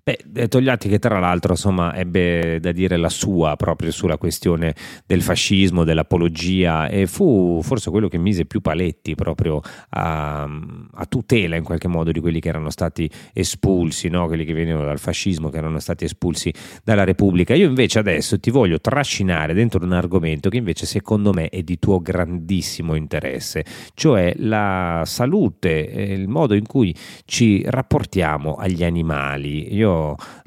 Beh, 0.06 0.20
eh, 0.36 0.50
Togliatti 0.50 0.90
che 0.90 1.00
tra 1.00 1.18
l'altro 1.18 1.54
insomma 1.54 1.96
ebbe 1.96 2.60
da 2.60 2.74
dire 2.74 2.98
la 2.98 3.08
sua 3.08 3.56
proprio 3.56 3.90
sulla 3.90 4.18
questione 4.18 4.76
del 5.06 5.22
fascismo, 5.22 5.86
dell'apologia 5.86 6.90
e 6.90 7.08
fu 7.08 7.62
forse 7.64 7.90
quello 7.90 8.10
che 8.10 8.18
mise 8.18 8.44
più 8.44 8.60
paletti 8.60 9.16
proprio 9.16 9.62
a, 9.92 10.44
a 10.44 11.06
tutela 11.06 11.56
in 11.56 11.64
qualche 11.64 11.88
modo 11.88 12.12
di 12.12 12.20
quelli 12.20 12.42
che 12.42 12.50
erano 12.50 12.70
stati 12.70 13.10
espulsi, 13.32 14.10
no? 14.10 14.28
quelli 14.28 14.44
che 14.44 14.52
venivano 14.52 14.84
dal 14.84 15.00
fascismo, 15.00 15.48
che 15.48 15.60
erano 15.60 15.80
stati 15.80 16.04
espulsi 16.04 16.54
dalla 16.84 17.06
Repubblica. 17.06 17.54
Io 17.54 17.70
invece 17.70 18.00
adesso 18.00 18.38
ti 18.42 18.50
voglio 18.50 18.82
trascinare 18.82 19.54
dentro 19.54 19.82
un 19.86 19.94
argomento 19.94 20.50
che 20.50 20.58
invece 20.58 20.86
secondo 20.86 21.32
me 21.32 21.48
è 21.48 21.62
di 21.62 21.80
tuo 21.80 22.02
grandissimo 22.02 22.96
interesse, 22.96 23.64
cioè 23.94 24.34
la 24.40 25.04
salute, 25.06 25.70
il 25.70 26.28
modo 26.28 26.56
in 26.56 26.68
cui 26.68 26.94
ci 27.24 27.64
rapportiamo 27.66 28.56
agli 28.56 28.84
animali. 28.84 29.74
Io 29.74 29.92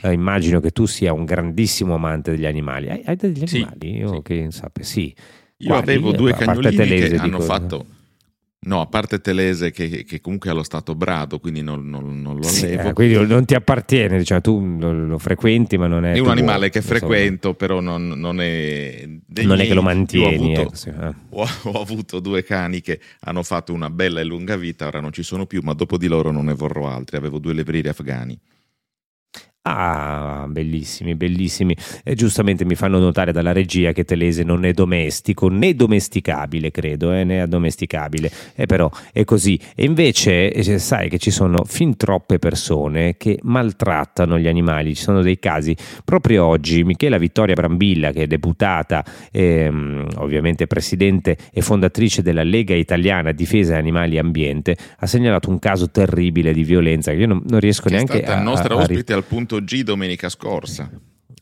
eh, 0.02 0.12
immagino 0.12 0.60
che 0.60 0.70
tu 0.70 0.86
sia 0.86 1.12
un 1.12 1.24
grandissimo 1.24 1.94
amante 1.94 2.30
degli 2.32 2.46
animali. 2.46 2.88
Hai, 2.90 3.02
hai 3.04 3.16
degli 3.16 3.46
Sì, 3.46 3.56
animali? 3.62 3.96
Io 3.98 4.22
che 4.22 4.46
sape, 4.50 4.82
sì. 4.82 5.14
Io 5.58 5.68
Guardi, 5.68 5.90
avevo 5.92 6.10
eh, 6.12 6.16
due 6.16 6.30
a 6.30 6.34
parte 6.34 6.46
cagnolini 6.46 6.76
Telese, 6.76 7.08
che 7.14 7.20
hanno 7.20 7.38
dico, 7.38 7.42
fatto... 7.42 7.86
No, 8.66 8.80
a 8.80 8.86
parte 8.86 9.20
Telese 9.20 9.70
che, 9.70 10.02
che 10.04 10.20
comunque 10.20 10.48
è 10.50 10.52
allo 10.52 10.64
stato 10.64 10.96
brado, 10.96 11.38
quindi 11.38 11.62
non, 11.62 11.88
non- 11.88 12.20
non 12.20 12.36
lo 12.36 12.42
Sì, 12.42 12.66
eh, 12.66 12.92
quindi 12.94 13.14
non 13.24 13.44
ti 13.44 13.54
appartiene, 13.54 14.18
diciamo, 14.18 14.40
tu 14.40 14.76
lo, 14.80 14.92
lo 14.92 15.18
frequenti, 15.18 15.78
ma 15.78 15.86
non 15.86 16.04
è. 16.04 16.14
È 16.14 16.18
un 16.18 16.30
animale 16.30 16.68
che 16.68 16.78
insomma. 16.78 16.98
frequento, 16.98 17.54
però 17.54 17.80
non, 17.80 18.08
non 18.08 18.40
è 18.40 19.06
Non 19.42 19.60
è 19.60 19.66
che 19.66 19.74
lo 19.74 19.82
mantieni, 19.82 20.24
Ho 20.24 20.28
avuto, 20.28 20.60
ecco, 20.62 20.74
sì, 20.74 20.88
eh. 20.88 21.14
ho- 21.28 21.48
ho 21.62 21.80
avuto 21.80 22.18
due 22.18 22.42
cani 22.42 22.80
che 22.80 22.98
hanno 23.20 23.44
fatto 23.44 23.72
una 23.72 23.90
bella 23.90 24.20
e 24.20 24.24
lunga 24.24 24.56
vita, 24.56 24.86
ora 24.86 25.00
non 25.00 25.12
ci 25.12 25.22
sono 25.22 25.46
più, 25.46 25.60
ma 25.62 25.72
dopo 25.72 25.96
di 25.96 26.08
loro 26.08 26.32
non 26.32 26.46
ne 26.46 26.54
vorrò 26.54 26.88
altri. 26.88 27.16
Avevo 27.18 27.38
due 27.38 27.52
levrieri 27.52 27.88
afghani. 27.88 28.36
Ah, 29.68 30.46
bellissimi, 30.48 31.16
bellissimi. 31.16 31.76
E 32.04 32.14
giustamente 32.14 32.64
mi 32.64 32.76
fanno 32.76 33.00
notare 33.00 33.32
dalla 33.32 33.50
regia 33.50 33.90
che 33.90 34.04
Telese 34.04 34.44
non 34.44 34.64
è 34.64 34.70
domestico 34.70 35.48
né 35.48 35.74
domesticabile, 35.74 36.70
credo, 36.70 37.12
eh, 37.12 37.24
né 37.24 37.40
addomesticabile. 37.40 38.30
E 38.54 38.66
però 38.66 38.88
è 39.12 39.24
così. 39.24 39.58
E 39.74 39.84
invece 39.84 40.52
eh, 40.52 40.78
sai 40.78 41.08
che 41.08 41.18
ci 41.18 41.32
sono 41.32 41.64
fin 41.64 41.96
troppe 41.96 42.38
persone 42.38 43.16
che 43.16 43.40
maltrattano 43.42 44.38
gli 44.38 44.46
animali. 44.46 44.94
Ci 44.94 45.02
sono 45.02 45.20
dei 45.20 45.40
casi. 45.40 45.76
Proprio 46.04 46.44
oggi 46.44 46.84
Michela 46.84 47.18
Vittoria 47.18 47.54
Brambilla, 47.54 48.12
che 48.12 48.22
è 48.22 48.26
deputata, 48.28 49.04
ehm, 49.32 50.10
ovviamente 50.18 50.68
presidente 50.68 51.36
e 51.52 51.60
fondatrice 51.60 52.22
della 52.22 52.44
Lega 52.44 52.74
Italiana 52.76 53.32
Difesa 53.32 53.76
Animali 53.76 54.14
e 54.14 54.20
Ambiente, 54.20 54.76
ha 54.96 55.06
segnalato 55.06 55.50
un 55.50 55.58
caso 55.58 55.90
terribile 55.90 56.52
di 56.52 56.62
violenza 56.62 57.10
che 57.10 57.16
io 57.16 57.26
non, 57.26 57.42
non 57.48 57.58
riesco 57.58 57.88
Che 57.88 57.88
è 57.88 57.92
neanche 57.94 58.18
stata 58.18 58.38
a... 58.38 58.42
nostra 58.42 58.74
a- 58.74 58.76
ospite 58.76 59.12
al 59.12 59.24
punto 59.24 59.54
G 59.60 59.82
domenica 59.82 60.28
scorsa. 60.28 60.90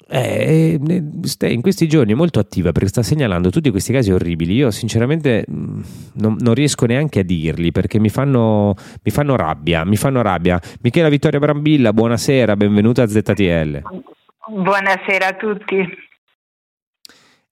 eh, 0.07 0.79
in 0.79 1.61
questi 1.63 1.89
giorni 1.89 2.13
è 2.13 2.15
molto 2.15 2.39
attiva 2.39 2.73
perché 2.73 2.89
sta 2.89 3.03
segnalando 3.03 3.51
tutti 3.51 3.71
questi 3.71 3.93
casi 3.93 4.11
orribili. 4.13 4.55
Io 4.55 4.71
sinceramente 4.71 5.45
mh, 5.49 5.81
non, 6.15 6.37
non 6.39 6.55
riesco 6.55 6.85
neanche 6.87 7.21
a 7.21 7.23
dirli 7.25 7.73
perché 7.73 7.99
mi 7.99 8.11
fanno, 8.11 8.75
mi 9.03 9.11
fanno 9.11 9.35
rabbia, 9.37 9.85
mi 9.85 9.97
fanno 9.97 10.23
rabbia. 10.23 10.61
Michela 10.83 11.09
Vittoria 11.09 11.39
Brambilla, 11.39 11.93
buonasera, 11.93 12.55
benvenuta 12.55 13.03
a 13.03 13.07
ZTL. 13.09 13.83
Buonasera 14.47 15.29
a 15.29 15.33
tutti. 15.35 15.77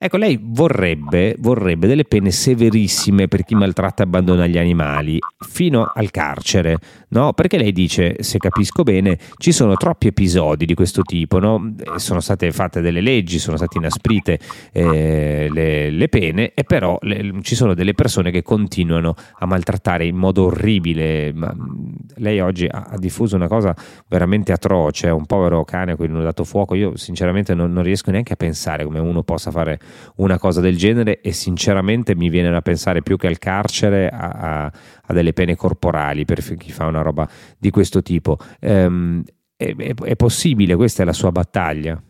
Ecco, 0.05 0.17
lei 0.17 0.37
vorrebbe, 0.43 1.37
vorrebbe 1.39 1.87
delle 1.87 2.03
pene 2.03 2.33
severissime 2.33 3.29
per 3.29 3.45
chi 3.45 3.55
maltratta 3.55 4.03
e 4.03 4.07
abbandona 4.07 4.49
gli 4.49 4.59
animali, 4.59 5.21
fino 5.39 5.89
al 5.95 6.11
carcere, 6.11 6.77
no? 7.11 7.33
Perché 7.35 7.57
lei 7.57 7.71
dice, 7.71 8.17
se 8.19 8.39
capisco 8.39 8.83
bene, 8.83 9.17
ci 9.37 9.53
sono 9.53 9.77
troppi 9.77 10.09
episodi 10.09 10.67
di 10.67 10.75
questo 10.75 11.03
tipo, 11.03 11.39
no? 11.39 11.73
Eh, 11.79 12.01
Sono 12.01 12.19
state 12.19 12.51
fatte 12.51 12.81
delle 12.81 13.01
leggi, 13.01 13.39
sono 13.39 13.57
state 13.57 13.79
inasprite 13.79 14.41
eh, 14.73 15.49
le, 15.49 15.91
le 15.91 16.09
pene, 16.09 16.51
e 16.53 16.65
però 16.65 16.99
le- 17.03 17.39
ci 17.43 17.55
sono 17.55 17.73
delle 17.73 17.95
persone 17.95 18.33
che 18.33 18.43
continuano 18.43 19.15
a 19.39 19.47
maltrattare 19.47 20.05
in 20.05 20.17
modo 20.17 20.47
orribile. 20.47 21.33
Ma, 21.33 21.55
mh, 21.55 21.95
lei 22.17 22.41
oggi 22.41 22.67
ha, 22.69 22.89
ha 22.91 22.99
diffuso 22.99 23.37
una 23.37 23.47
cosa 23.47 23.73
veramente 24.09 24.51
atroce, 24.51 25.11
un 25.11 25.27
povero 25.27 25.63
cane 25.63 25.93
a 25.93 25.97
cui 25.97 26.09
non 26.09 26.23
ha 26.23 26.25
dato 26.25 26.43
fuoco. 26.43 26.75
Io 26.75 26.97
sinceramente 26.97 27.55
non, 27.55 27.73
non 27.73 27.85
riesco 27.85 28.11
neanche 28.11 28.33
a 28.33 28.37
pensare 28.37 28.83
come 28.83 28.99
uno 28.99 29.23
possa 29.23 29.53
fare 29.53 29.79
una 30.17 30.39
cosa 30.39 30.61
del 30.61 30.77
genere 30.77 31.21
e 31.21 31.33
sinceramente 31.33 32.15
mi 32.15 32.29
viene 32.29 32.51
da 32.51 32.61
pensare 32.61 33.03
più 33.03 33.17
che 33.17 33.27
al 33.27 33.39
carcere 33.39 34.09
a, 34.09 34.29
a, 34.29 34.65
a 34.65 35.13
delle 35.13 35.33
pene 35.33 35.57
corporali 35.57 36.25
per 36.25 36.41
chi 36.57 36.71
fa 36.71 36.87
una 36.87 37.03
roba 37.03 37.29
di 37.59 37.71
questo 37.71 38.03
tipo. 38.03 38.37
Um, 38.61 39.23
è, 39.57 39.75
è, 39.77 39.95
è 39.95 40.17
possibile, 40.17 40.77
questa 40.77 41.03
è 41.03 41.07
la 41.07 41.13
sua 41.13 41.31
battaglia? 41.31 42.01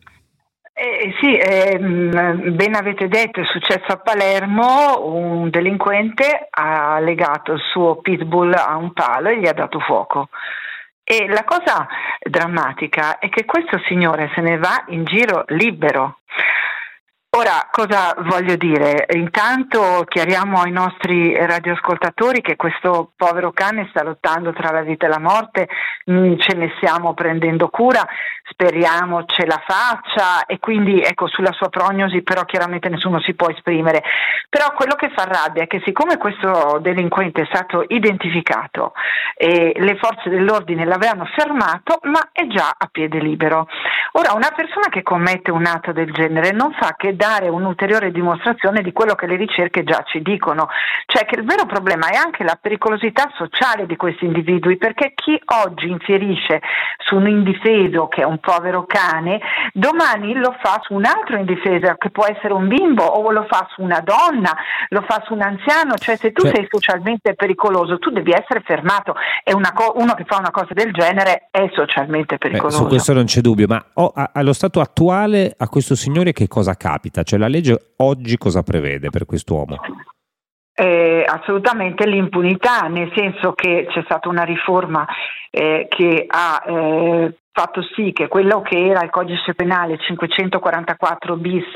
Eh, 0.74 1.14
sì, 1.20 1.36
eh, 1.36 1.78
ben 1.78 2.74
avete 2.74 3.06
detto, 3.06 3.40
è 3.40 3.44
successo 3.44 3.92
a 3.92 3.98
Palermo, 3.98 5.06
un 5.06 5.50
delinquente 5.50 6.48
ha 6.48 6.98
legato 6.98 7.52
il 7.52 7.60
suo 7.60 7.96
pitbull 8.00 8.54
a 8.54 8.76
un 8.76 8.92
palo 8.92 9.28
e 9.28 9.38
gli 9.38 9.46
ha 9.46 9.52
dato 9.52 9.78
fuoco. 9.80 10.28
E 11.04 11.28
la 11.28 11.44
cosa 11.44 11.86
drammatica 12.20 13.18
è 13.18 13.28
che 13.28 13.44
questo 13.44 13.78
signore 13.86 14.30
se 14.34 14.40
ne 14.40 14.56
va 14.56 14.84
in 14.88 15.04
giro 15.04 15.44
libero. 15.48 16.20
Ora, 17.34 17.66
cosa 17.70 18.14
voglio 18.28 18.56
dire? 18.56 19.06
Intanto 19.14 20.04
chiariamo 20.06 20.60
ai 20.60 20.70
nostri 20.70 21.34
radioascoltatori 21.34 22.42
che 22.42 22.56
questo 22.56 23.12
povero 23.16 23.52
cane 23.52 23.86
sta 23.88 24.02
lottando 24.02 24.52
tra 24.52 24.70
la 24.70 24.82
vita 24.82 25.06
e 25.06 25.08
la 25.08 25.18
morte, 25.18 25.66
mm, 26.10 26.34
ce 26.36 26.54
ne 26.54 26.70
stiamo 26.76 27.14
prendendo 27.14 27.68
cura, 27.68 28.06
speriamo 28.50 29.24
ce 29.24 29.46
la 29.46 29.62
faccia 29.66 30.44
e 30.44 30.58
quindi 30.58 31.00
ecco 31.00 31.26
sulla 31.26 31.52
sua 31.52 31.70
prognosi 31.70 32.20
però 32.20 32.44
chiaramente 32.44 32.90
nessuno 32.90 33.18
si 33.20 33.32
può 33.32 33.48
esprimere. 33.48 34.02
Però 34.50 34.70
quello 34.74 34.94
che 34.94 35.10
fa 35.16 35.24
rabbia 35.24 35.62
è 35.62 35.66
che 35.66 35.80
siccome 35.86 36.18
questo 36.18 36.80
delinquente 36.82 37.42
è 37.42 37.46
stato 37.46 37.82
identificato 37.88 38.92
e 39.34 39.72
le 39.74 39.96
forze 39.96 40.28
dell'ordine 40.28 40.84
l'avevano 40.84 41.24
fermato, 41.34 41.98
ma 42.02 42.28
è 42.30 42.46
già 42.46 42.74
a 42.76 42.88
piede 42.92 43.18
libero. 43.20 43.68
Ora, 44.12 44.34
una 44.34 44.52
persona 44.54 44.88
che 44.90 45.02
commette 45.02 45.50
un 45.50 45.64
atto 45.64 45.92
del 45.92 46.12
genere 46.12 46.50
non 46.50 46.74
fa 46.78 46.94
che 46.94 47.16
dare 47.22 47.48
un'ulteriore 47.48 48.10
dimostrazione 48.10 48.82
di 48.82 48.92
quello 48.92 49.14
che 49.14 49.26
le 49.26 49.36
ricerche 49.36 49.84
già 49.84 50.02
ci 50.04 50.22
dicono, 50.22 50.66
cioè 51.06 51.24
che 51.24 51.38
il 51.38 51.44
vero 51.44 51.66
problema 51.66 52.08
è 52.08 52.16
anche 52.16 52.42
la 52.42 52.58
pericolosità 52.60 53.30
sociale 53.36 53.86
di 53.86 53.94
questi 53.94 54.24
individui, 54.24 54.76
perché 54.76 55.12
chi 55.14 55.40
oggi 55.62 55.88
infierisce 55.88 56.60
su 56.98 57.14
un 57.14 57.28
indifeso 57.28 58.08
che 58.08 58.22
è 58.22 58.24
un 58.24 58.38
povero 58.40 58.86
cane, 58.86 59.40
domani 59.72 60.34
lo 60.34 60.56
fa 60.60 60.80
su 60.82 60.94
un 60.94 61.04
altro 61.04 61.36
indifeso 61.36 61.94
che 61.96 62.10
può 62.10 62.26
essere 62.26 62.54
un 62.54 62.66
bimbo 62.66 63.04
o 63.04 63.30
lo 63.30 63.46
fa 63.48 63.68
su 63.72 63.82
una 63.82 64.00
donna, 64.00 64.56
lo 64.88 65.04
fa 65.06 65.22
su 65.24 65.34
un 65.34 65.42
anziano, 65.42 65.94
cioè 65.98 66.16
se 66.16 66.32
tu 66.32 66.42
cioè... 66.42 66.56
sei 66.56 66.66
socialmente 66.68 67.34
pericoloso 67.34 68.00
tu 68.00 68.10
devi 68.10 68.32
essere 68.32 68.62
fermato 68.64 69.14
e 69.44 69.52
co- 69.52 69.92
uno 69.96 70.14
che 70.14 70.24
fa 70.24 70.38
una 70.38 70.50
cosa 70.50 70.74
del 70.74 70.90
genere 70.92 71.46
è 71.52 71.70
socialmente 71.72 72.36
pericoloso. 72.38 72.78
Beh, 72.78 72.82
su 72.82 72.88
questo 72.88 73.12
non 73.12 73.26
c'è 73.26 73.40
dubbio, 73.40 73.66
ma 73.68 73.80
oh, 73.94 74.12
allo 74.32 74.52
stato 74.52 74.80
attuale 74.80 75.54
a 75.56 75.68
questo 75.68 75.94
signore 75.94 76.32
che 76.32 76.48
cosa 76.48 76.74
capita? 76.74 77.11
Cioè 77.22 77.38
la 77.38 77.48
legge 77.48 77.92
oggi 77.96 78.38
cosa 78.38 78.62
prevede 78.62 79.10
per 79.10 79.26
quest'uomo? 79.26 79.76
Eh, 80.74 81.24
assolutamente 81.28 82.06
l'impunità, 82.06 82.88
nel 82.88 83.12
senso 83.14 83.52
che 83.52 83.86
c'è 83.90 84.02
stata 84.04 84.28
una 84.30 84.44
riforma 84.44 85.06
eh, 85.50 85.86
che 85.88 86.24
ha 86.26 86.64
eh, 86.66 87.34
fatto 87.52 87.82
sì 87.94 88.12
che 88.12 88.28
quello 88.28 88.62
che 88.62 88.88
era 88.88 89.02
il 89.02 89.10
codice 89.10 89.54
penale 89.54 89.98
544 89.98 91.36
bis, 91.36 91.66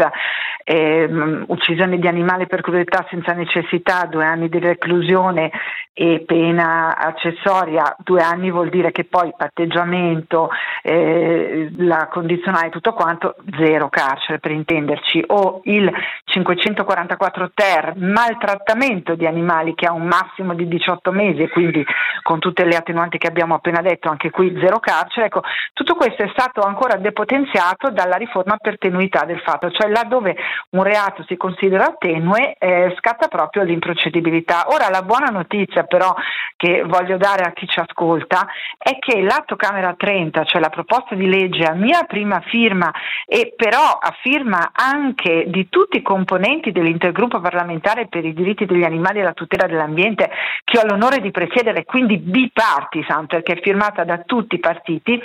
ehm, 0.64 1.44
uccisione 1.48 1.98
di 1.98 2.08
animali 2.08 2.46
per 2.46 2.62
crudeltà 2.62 3.06
senza 3.10 3.32
necessità, 3.32 4.06
due 4.06 4.24
anni 4.24 4.48
di 4.48 4.58
reclusione 4.58 5.52
e 5.98 6.24
pena 6.26 6.94
accessoria, 6.96 7.96
due 7.98 8.20
anni 8.20 8.50
vuol 8.50 8.68
dire 8.68 8.92
che 8.92 9.04
poi 9.04 9.32
patteggiamento, 9.34 10.50
eh, 10.82 11.70
la 11.78 12.08
condizionale 12.10 12.68
tutto 12.68 12.92
quanto, 12.92 13.36
zero 13.58 13.88
carcere 13.88 14.38
per 14.38 14.50
intenderci, 14.50 15.24
o 15.28 15.60
il 15.64 15.90
544 16.24 17.50
ter, 17.54 17.94
maltrattamento 17.96 19.14
di 19.14 19.26
animali 19.26 19.74
che 19.74 19.86
ha 19.86 19.92
un 19.92 20.04
massimo 20.06 20.52
di 20.52 20.68
18 20.68 21.12
mesi 21.12 21.42
e 21.42 21.48
quindi 21.48 21.82
con 22.22 22.40
tutte 22.40 22.64
le 22.64 22.76
attenuanti 22.76 23.16
che 23.16 23.28
abbiamo 23.28 23.54
appena 23.54 23.80
detto, 23.80 24.10
anche 24.10 24.30
qui 24.30 24.54
zero 24.60 24.78
carcere, 24.80 25.26
ecco, 25.26 25.42
tutto 25.72 25.94
questo 25.94 26.22
è 26.22 26.28
stato 26.32 26.60
ancora 26.60 26.96
depotenziato 26.96 27.90
dalla 27.90 28.16
riforma 28.16 28.56
per 28.56 28.78
tenuità 28.78 29.24
del 29.24 29.40
fatto, 29.40 29.70
cioè 29.70 29.90
laddove 29.90 30.36
un 30.70 30.82
reato 30.82 31.24
si 31.26 31.36
considera 31.36 31.94
tenue 31.98 32.56
eh, 32.58 32.94
scatta 32.98 33.28
proprio 33.28 33.62
l'improcedibilità. 33.62 34.66
Ora 34.68 34.88
la 34.88 35.02
buona 35.02 35.28
notizia 35.28 35.84
però 35.84 36.14
che 36.56 36.82
voglio 36.84 37.16
dare 37.16 37.44
a 37.44 37.52
chi 37.52 37.66
ci 37.66 37.80
ascolta 37.80 38.46
è 38.78 38.98
che 38.98 39.20
l'atto 39.20 39.56
Camera 39.56 39.94
30, 39.96 40.44
cioè 40.44 40.60
la 40.60 40.70
proposta 40.70 41.14
di 41.14 41.28
legge 41.28 41.64
a 41.64 41.74
mia 41.74 42.04
prima 42.04 42.40
firma 42.40 42.92
e 43.26 43.52
però 43.56 43.98
a 44.00 44.14
firma 44.22 44.70
anche 44.72 45.44
di 45.48 45.68
tutti 45.68 45.98
i 45.98 46.02
componenti 46.02 46.72
dell'intergruppo 46.72 47.40
parlamentare 47.40 48.06
per 48.08 48.24
i 48.24 48.32
diritti 48.32 48.66
degli 48.66 48.84
animali 48.84 49.20
e 49.20 49.22
la 49.22 49.32
tutela 49.32 49.66
dell'ambiente 49.66 50.30
che 50.64 50.78
ho 50.78 50.86
l'onore 50.86 51.20
di 51.20 51.30
presiedere, 51.30 51.84
quindi 51.84 52.18
bipartisan 52.18 53.26
perché 53.26 53.54
è 53.54 53.60
firmata 53.60 54.04
da 54.04 54.18
tutti 54.18 54.54
i 54.54 54.60
partiti, 54.60 55.20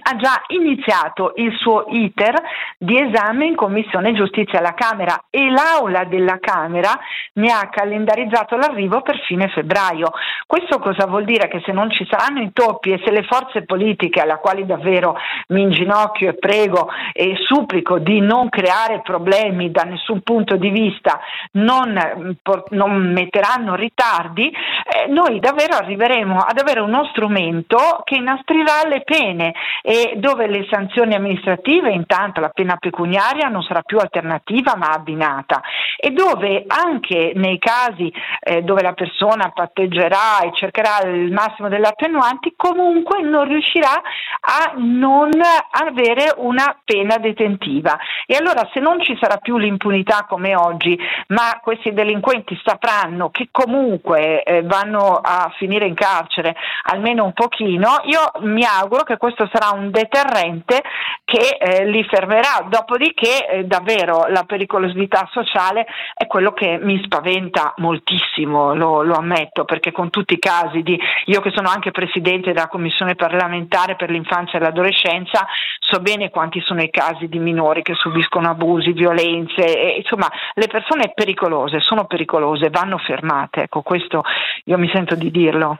ha 0.00 0.16
già 0.16 0.42
iniziato 0.48 1.32
il 1.36 1.54
suo 1.58 1.84
iter 1.88 2.34
di 2.78 2.98
esame 2.98 3.46
in 3.46 3.54
Commissione 3.54 4.14
Giustizia 4.14 4.58
alla 4.58 4.74
Camera 4.74 5.24
e 5.28 5.50
l'Aula 5.50 6.04
della 6.04 6.38
Camera 6.40 6.98
ne 7.34 7.52
ha 7.52 7.68
calendarizzato 7.68 8.56
l'arrivo 8.56 9.02
per 9.02 9.20
fine 9.26 9.48
febbraio. 9.48 10.10
Questo 10.46 10.78
cosa 10.78 11.06
vuol 11.06 11.24
dire? 11.24 11.48
Che 11.48 11.62
se 11.64 11.72
non 11.72 11.90
ci 11.90 12.06
saranno 12.08 12.40
intoppi 12.40 12.90
e 12.90 13.00
se 13.04 13.10
le 13.10 13.22
forze 13.24 13.64
politiche, 13.64 14.20
alla 14.20 14.38
quali 14.38 14.64
davvero 14.64 15.16
mi 15.48 15.62
inginocchio 15.62 16.30
e 16.30 16.34
prego 16.34 16.88
e 17.12 17.36
supplico 17.46 17.98
di 17.98 18.20
non 18.20 18.48
creare 18.48 19.02
problemi 19.02 19.70
da 19.70 19.82
nessun 19.82 20.22
punto 20.22 20.56
di 20.56 20.70
vista, 20.70 21.20
non, 21.52 22.38
non 22.70 23.12
metteranno 23.12 23.74
ritardi, 23.74 24.50
eh, 24.50 25.08
noi 25.08 25.38
davvero 25.38 25.76
arriveremo 25.76 26.38
ad 26.38 26.58
avere 26.58 26.80
uno 26.80 27.04
strumento 27.12 28.02
che 28.04 28.16
inastrirà 28.16 28.86
le 28.88 29.02
pene 29.02 29.52
e 29.82 30.14
dove 30.16 30.46
le 30.46 30.66
sanzioni 30.70 31.14
amministrative, 31.14 31.90
intanto 31.90 32.40
la 32.40 32.48
pena 32.48 32.76
pecuniaria 32.76 33.48
non 33.48 33.62
sarà 33.62 33.82
più 33.82 33.98
alternativa 33.98 34.76
ma 34.76 34.90
abbinata 34.90 35.60
e 35.96 36.10
dove 36.10 36.64
anche 36.66 37.32
nei 37.34 37.58
casi 37.58 38.12
eh, 38.40 38.62
dove 38.62 38.82
la 38.82 38.92
persona 38.92 39.50
patteggerà 39.50 40.40
e 40.42 40.52
cercherà 40.54 41.08
il 41.08 41.32
massimo 41.32 41.68
delle 41.68 41.88
attenuanti, 41.88 42.54
comunque 42.56 43.22
non 43.22 43.46
riuscirà 43.46 43.92
a 43.92 44.72
non 44.76 45.30
avere 45.70 46.32
una 46.36 46.76
pena 46.84 47.18
detentiva. 47.18 47.98
E 48.26 48.36
allora 48.36 48.68
se 48.72 48.80
non 48.80 49.00
ci 49.00 49.16
sarà 49.20 49.36
più 49.36 49.58
l'impunità 49.58 50.26
come 50.28 50.54
oggi, 50.54 50.98
ma 51.28 51.60
questi 51.62 51.92
delinquenti 51.92 52.60
sapranno 52.64 53.30
che 53.30 53.48
comunque 53.50 54.42
eh, 54.42 54.62
vanno 54.62 55.20
a 55.22 55.52
finire 55.56 55.86
in 55.86 55.94
carcere 55.94 56.54
almeno 56.84 57.24
un 57.24 57.32
pochino, 57.32 58.00
io 58.04 58.30
mi 58.40 58.64
auguro 58.64 59.02
che 59.02 59.16
questo 59.16 59.48
sarà 59.52 59.71
un 59.72 59.90
deterrente 59.90 60.82
che 61.24 61.56
eh, 61.58 61.86
li 61.86 62.04
fermerà. 62.04 62.66
Dopodiché 62.68 63.46
eh, 63.46 63.64
davvero 63.64 64.26
la 64.28 64.44
pericolosità 64.44 65.28
sociale 65.32 65.86
è 66.14 66.26
quello 66.26 66.52
che 66.52 66.78
mi 66.80 67.00
spaventa 67.04 67.74
moltissimo, 67.78 68.74
lo, 68.74 69.02
lo, 69.02 69.14
ammetto, 69.14 69.64
perché 69.64 69.92
con 69.92 70.10
tutti 70.10 70.34
i 70.34 70.38
casi 70.38 70.82
di 70.82 70.98
io 71.26 71.40
che 71.40 71.52
sono 71.54 71.68
anche 71.68 71.90
presidente 71.90 72.52
della 72.52 72.68
commissione 72.68 73.14
parlamentare 73.14 73.96
per 73.96 74.10
l'infanzia 74.10 74.58
e 74.58 74.62
l'adolescenza, 74.62 75.46
so 75.78 76.00
bene 76.00 76.30
quanti 76.30 76.60
sono 76.60 76.82
i 76.82 76.90
casi 76.90 77.28
di 77.28 77.38
minori 77.38 77.82
che 77.82 77.94
subiscono 77.94 78.50
abusi, 78.50 78.92
violenze, 78.92 79.62
e, 79.62 79.96
insomma 79.98 80.30
le 80.54 80.66
persone 80.66 81.12
pericolose 81.14 81.80
sono 81.80 82.06
pericolose, 82.06 82.70
vanno 82.70 82.98
fermate. 82.98 83.62
Ecco, 83.62 83.82
questo 83.82 84.22
io 84.64 84.78
mi 84.78 84.90
sento 84.92 85.14
di 85.14 85.30
dirlo. 85.30 85.78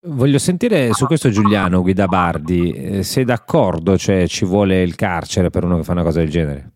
Voglio 0.00 0.38
sentire 0.38 0.92
su 0.92 1.06
questo 1.06 1.28
Giuliano 1.28 1.82
Guidabardi, 1.82 2.70
eh, 2.70 3.02
sei 3.02 3.24
d'accordo, 3.24 3.98
cioè 3.98 4.28
ci 4.28 4.44
vuole 4.44 4.80
il 4.82 4.94
carcere 4.94 5.50
per 5.50 5.64
uno 5.64 5.78
che 5.78 5.82
fa 5.82 5.90
una 5.90 6.04
cosa 6.04 6.20
del 6.20 6.30
genere? 6.30 6.72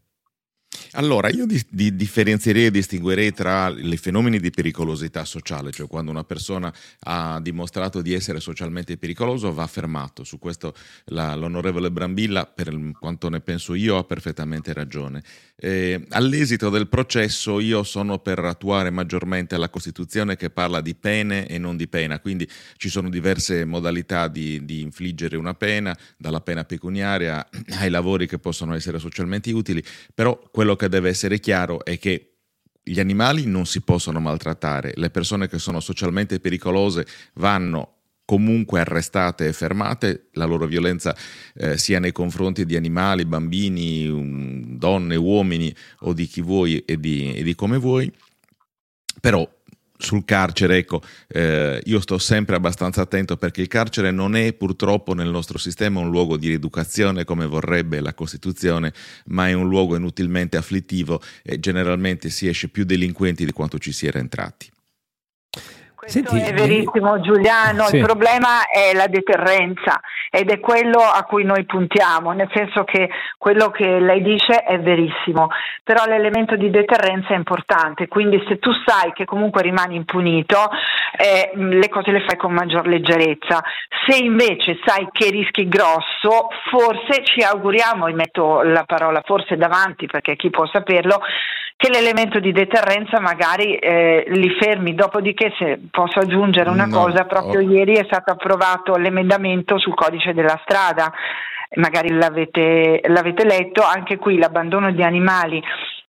Allora, 0.95 1.31
io 1.31 1.47
di, 1.47 1.65
di 1.71 1.95
differenzierei 1.95 2.67
e 2.67 2.71
distinguerei 2.71 3.33
tra 3.33 3.69
i 3.69 3.97
fenomeni 3.97 4.41
di 4.41 4.51
pericolosità 4.51 5.25
sociale, 5.25 5.71
cioè 5.71 5.87
quando 5.87 6.11
una 6.11 6.25
persona 6.25 6.73
ha 7.05 7.39
dimostrato 7.41 8.03
di 8.03 8.13
essere 8.13 8.41
socialmente 8.41 8.99
pericoloso 8.99 9.55
va 9.55 9.67
fermato. 9.67 10.25
Su 10.25 10.39
questo 10.39 10.75
la, 11.07 11.35
l'onorevole 11.35 11.91
Brambilla, 11.91 12.45
per 12.45 12.77
quanto 12.99 13.29
ne 13.29 13.41
penso 13.41 13.73
io, 13.75 13.97
ha 13.97 14.05
perfettamente 14.05 14.73
ragione. 14.73 15.23
Eh, 15.65 16.07
all'esito 16.09 16.71
del 16.71 16.89
processo 16.89 17.61
io 17.61 17.85
sono 17.85 18.19
per 18.19 18.41
attuare 18.41 18.91
maggiormente 18.91 19.57
la 19.57 19.69
Costituzione 19.69 20.35
che 20.35 20.51
parla 20.51 20.81
di 20.81 20.97
pene 20.97 21.47
e 21.47 21.57
non 21.57 21.77
di 21.77 21.87
pena, 21.87 22.19
quindi 22.19 22.51
ci 22.77 22.89
sono 22.89 23.09
diverse 23.09 23.65
modalità 23.65 24.27
di, 24.27 24.65
di 24.65 24.81
infliggere 24.81 25.37
una 25.37 25.55
pena, 25.55 25.97
dalla 26.19 26.41
pena 26.41 26.65
pecuniaria 26.65 27.49
ai 27.79 27.91
lavori 27.91 28.27
che 28.27 28.41
possono 28.41 28.75
essere 28.75 28.99
socialmente 28.99 29.53
utili, 29.53 29.81
però 30.13 30.37
quello 30.51 30.75
che 30.75 30.89
deve 30.89 31.11
essere 31.11 31.39
chiaro 31.39 31.85
è 31.85 31.97
che 31.97 32.39
gli 32.83 32.99
animali 32.99 33.47
non 33.47 33.65
si 33.65 33.83
possono 33.83 34.19
maltrattare, 34.19 34.95
le 34.97 35.11
persone 35.11 35.47
che 35.47 35.61
sono 35.61 35.79
socialmente 35.79 36.41
pericolose 36.41 37.07
vanno 37.35 37.99
comunque 38.25 38.81
arrestate 38.81 39.49
e 39.49 39.53
fermate, 39.53 40.29
la 40.33 40.45
loro 40.45 40.67
violenza 40.67 41.15
eh, 41.55 41.77
sia 41.77 41.99
nei 41.99 42.13
confronti 42.13 42.65
di 42.65 42.77
animali, 42.77 43.25
bambini, 43.25 44.07
um, 44.09 44.77
donne, 44.77 45.17
uomini 45.17 45.75
o 46.01 46.13
di 46.13 46.27
chi 46.27 46.41
vuoi 46.41 46.79
e 46.85 46.99
di, 46.99 47.35
e 47.35 47.43
di 47.43 47.55
come 47.55 47.79
vuoi, 47.79 48.11
però 49.21 49.49
sul 50.03 50.25
carcere, 50.25 50.79
ecco, 50.79 51.01
eh, 51.29 51.81
io 51.85 52.01
sto 52.01 52.19
sempre 52.19 52.57
abbastanza 52.57 53.03
attento 53.03 53.37
perché 53.37 53.61
il 53.61 53.69
carcere 53.69 54.11
non 54.11 54.35
è 54.35 54.53
purtroppo 54.53 55.15
nel 55.15 55.29
nostro 55.29 55.59
sistema 55.59 56.01
un 56.01 56.11
luogo 56.11 56.37
di 56.37 56.49
rieducazione 56.49 57.25
come 57.25 57.47
vorrebbe 57.47 58.01
la 58.01 58.13
Costituzione, 58.13 58.93
ma 59.27 59.49
è 59.49 59.53
un 59.53 59.69
luogo 59.69 59.95
inutilmente 59.95 60.57
afflittivo 60.57 61.23
e 61.43 61.61
generalmente 61.61 62.31
si 62.31 62.49
esce 62.49 62.69
più 62.69 62.85
delinquenti 62.85 63.45
di 63.45 63.53
quanto 63.53 63.79
ci 63.79 63.93
si 63.93 64.07
era 64.07 64.19
entrati. 64.19 64.72
Questo 66.03 66.31
Senti, 66.31 66.51
è 66.51 66.53
verissimo 66.53 67.21
Giuliano, 67.21 67.85
sì. 67.85 67.99
il 67.99 68.03
problema 68.03 68.67
è 68.69 68.93
la 68.93 69.07
deterrenza 69.07 70.01
ed 70.33 70.51
è 70.51 70.59
quello 70.59 70.99
a 70.99 71.23
cui 71.23 71.45
noi 71.45 71.65
puntiamo, 71.65 72.33
nel 72.33 72.51
senso 72.53 72.83
che 72.83 73.09
quello 73.39 73.71
che 73.71 74.01
lei 74.01 74.21
dice 74.21 74.65
è 74.65 74.81
verissimo, 74.81 75.51
però 75.85 76.05
l'elemento 76.07 76.57
di 76.57 76.71
deterrenza 76.71 77.35
è 77.35 77.37
importante, 77.37 78.09
quindi 78.09 78.43
se 78.49 78.59
tu 78.59 78.73
sai 78.85 79.13
che 79.13 79.25
comunque 79.25 79.63
rimani 79.63 79.95
impunito, 79.95 80.71
eh, 81.17 81.53
le 81.55 81.89
cose 81.89 82.11
le 82.11 82.25
fai 82.27 82.37
con 82.37 82.53
maggior 82.53 82.89
leggerezza. 82.89 83.63
Se 84.05 84.17
invece 84.17 84.81
sai 84.85 85.07
che 85.13 85.31
rischi 85.31 85.69
grosso, 85.69 86.49
forse 86.69 87.23
ci 87.23 87.45
auguriamo, 87.45 88.09
e 88.09 88.13
metto 88.13 88.63
la 88.63 88.83
parola 88.83 89.23
forse 89.25 89.57
davanti 89.57 90.07
perché 90.07 90.35
chi 90.35 90.51
può 90.51 90.67
saperlo, 90.67 91.21
che 91.83 91.91
l'elemento 91.91 92.39
di 92.39 92.53
deterrenza 92.53 93.19
magari 93.19 93.75
eh, 93.75 94.23
li 94.29 94.51
fermi. 94.61 94.95
Dopodiché, 94.95 95.53
se 95.59 95.81
posso 95.91 96.21
aggiungere 96.21 96.71
una 96.71 96.87
no, 96.87 96.97
cosa, 96.97 97.25
proprio 97.25 97.59
oh. 97.59 97.69
ieri 97.69 97.95
è 97.95 98.05
stato 98.05 98.31
approvato 98.31 98.95
l'emendamento 98.95 99.79
sul 99.79 99.95
codice 99.95 100.33
della 100.33 100.61
strada 100.63 101.13
magari 101.75 102.11
l'avete, 102.13 103.01
l'avete, 103.07 103.45
letto, 103.45 103.83
anche 103.83 104.19
qui 104.19 104.37
l'abbandono 104.37 104.93
di 104.93 105.03
animali 105.03 105.63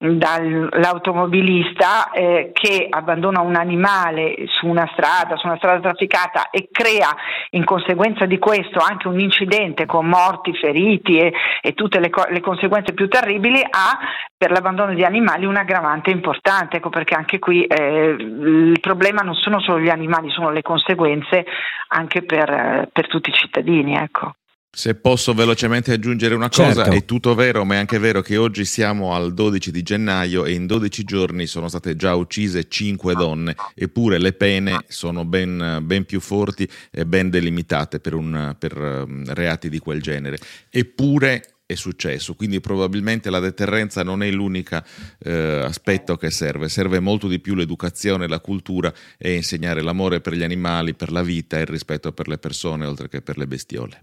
dall'automobilista 0.02 2.10
eh, 2.10 2.52
che 2.54 2.86
abbandona 2.88 3.42
un 3.42 3.54
animale 3.54 4.46
su 4.46 4.66
una 4.66 4.88
strada, 4.94 5.36
su 5.36 5.46
una 5.46 5.58
strada 5.58 5.80
trafficata 5.80 6.48
e 6.48 6.70
crea 6.72 7.14
in 7.50 7.66
conseguenza 7.66 8.24
di 8.24 8.38
questo 8.38 8.78
anche 8.78 9.08
un 9.08 9.20
incidente 9.20 9.84
con 9.84 10.06
morti, 10.06 10.56
feriti 10.56 11.18
e, 11.18 11.34
e 11.60 11.74
tutte 11.74 12.00
le, 12.00 12.08
co- 12.08 12.24
le, 12.30 12.40
conseguenze 12.40 12.94
più 12.94 13.08
terribili, 13.08 13.60
ha 13.60 13.98
per 14.34 14.52
l'abbandono 14.52 14.94
di 14.94 15.04
animali 15.04 15.44
un 15.44 15.56
aggravante 15.56 16.10
importante, 16.10 16.78
ecco 16.78 16.88
perché 16.88 17.14
anche 17.14 17.38
qui 17.38 17.64
eh, 17.64 18.16
il 18.18 18.80
problema 18.80 19.20
non 19.20 19.34
sono 19.34 19.60
solo 19.60 19.80
gli 19.80 19.90
animali, 19.90 20.30
sono 20.30 20.48
le 20.48 20.62
conseguenze 20.62 21.44
anche 21.88 22.22
per, 22.22 22.88
per 22.90 23.06
tutti 23.06 23.28
i 23.28 23.34
cittadini. 23.34 23.96
Ecco. 23.96 24.32
Se 24.72 24.94
posso 24.94 25.34
velocemente 25.34 25.92
aggiungere 25.92 26.36
una 26.36 26.48
cosa, 26.48 26.84
certo. 26.84 26.92
è 26.92 27.04
tutto 27.04 27.34
vero, 27.34 27.64
ma 27.64 27.74
è 27.74 27.78
anche 27.78 27.98
vero 27.98 28.22
che 28.22 28.36
oggi 28.36 28.64
siamo 28.64 29.14
al 29.14 29.34
12 29.34 29.72
di 29.72 29.82
gennaio 29.82 30.44
e 30.44 30.52
in 30.52 30.66
12 30.66 31.02
giorni 31.02 31.46
sono 31.46 31.68
state 31.68 31.96
già 31.96 32.14
uccise 32.14 32.68
5 32.68 33.14
donne, 33.14 33.56
eppure 33.74 34.18
le 34.18 34.32
pene 34.32 34.84
sono 34.86 35.24
ben, 35.24 35.80
ben 35.82 36.04
più 36.04 36.20
forti 36.20 36.68
e 36.92 37.04
ben 37.04 37.30
delimitate 37.30 37.98
per, 37.98 38.14
un, 38.14 38.54
per 38.56 38.78
um, 38.78 39.24
reati 39.34 39.68
di 39.68 39.80
quel 39.80 40.00
genere. 40.00 40.38
Eppure 40.70 41.56
è 41.66 41.74
successo, 41.74 42.34
quindi 42.34 42.60
probabilmente 42.60 43.28
la 43.28 43.40
deterrenza 43.40 44.04
non 44.04 44.22
è 44.22 44.30
l'unico 44.30 44.80
eh, 45.18 45.62
aspetto 45.64 46.16
che 46.16 46.30
serve, 46.30 46.68
serve 46.68 47.00
molto 47.00 47.26
di 47.26 47.40
più 47.40 47.56
l'educazione, 47.56 48.28
la 48.28 48.40
cultura 48.40 48.92
e 49.18 49.34
insegnare 49.34 49.82
l'amore 49.82 50.20
per 50.20 50.34
gli 50.34 50.44
animali, 50.44 50.94
per 50.94 51.10
la 51.10 51.22
vita 51.22 51.58
e 51.58 51.62
il 51.62 51.66
rispetto 51.66 52.12
per 52.12 52.28
le 52.28 52.38
persone 52.38 52.86
oltre 52.86 53.08
che 53.08 53.20
per 53.20 53.36
le 53.36 53.48
bestiole. 53.48 54.00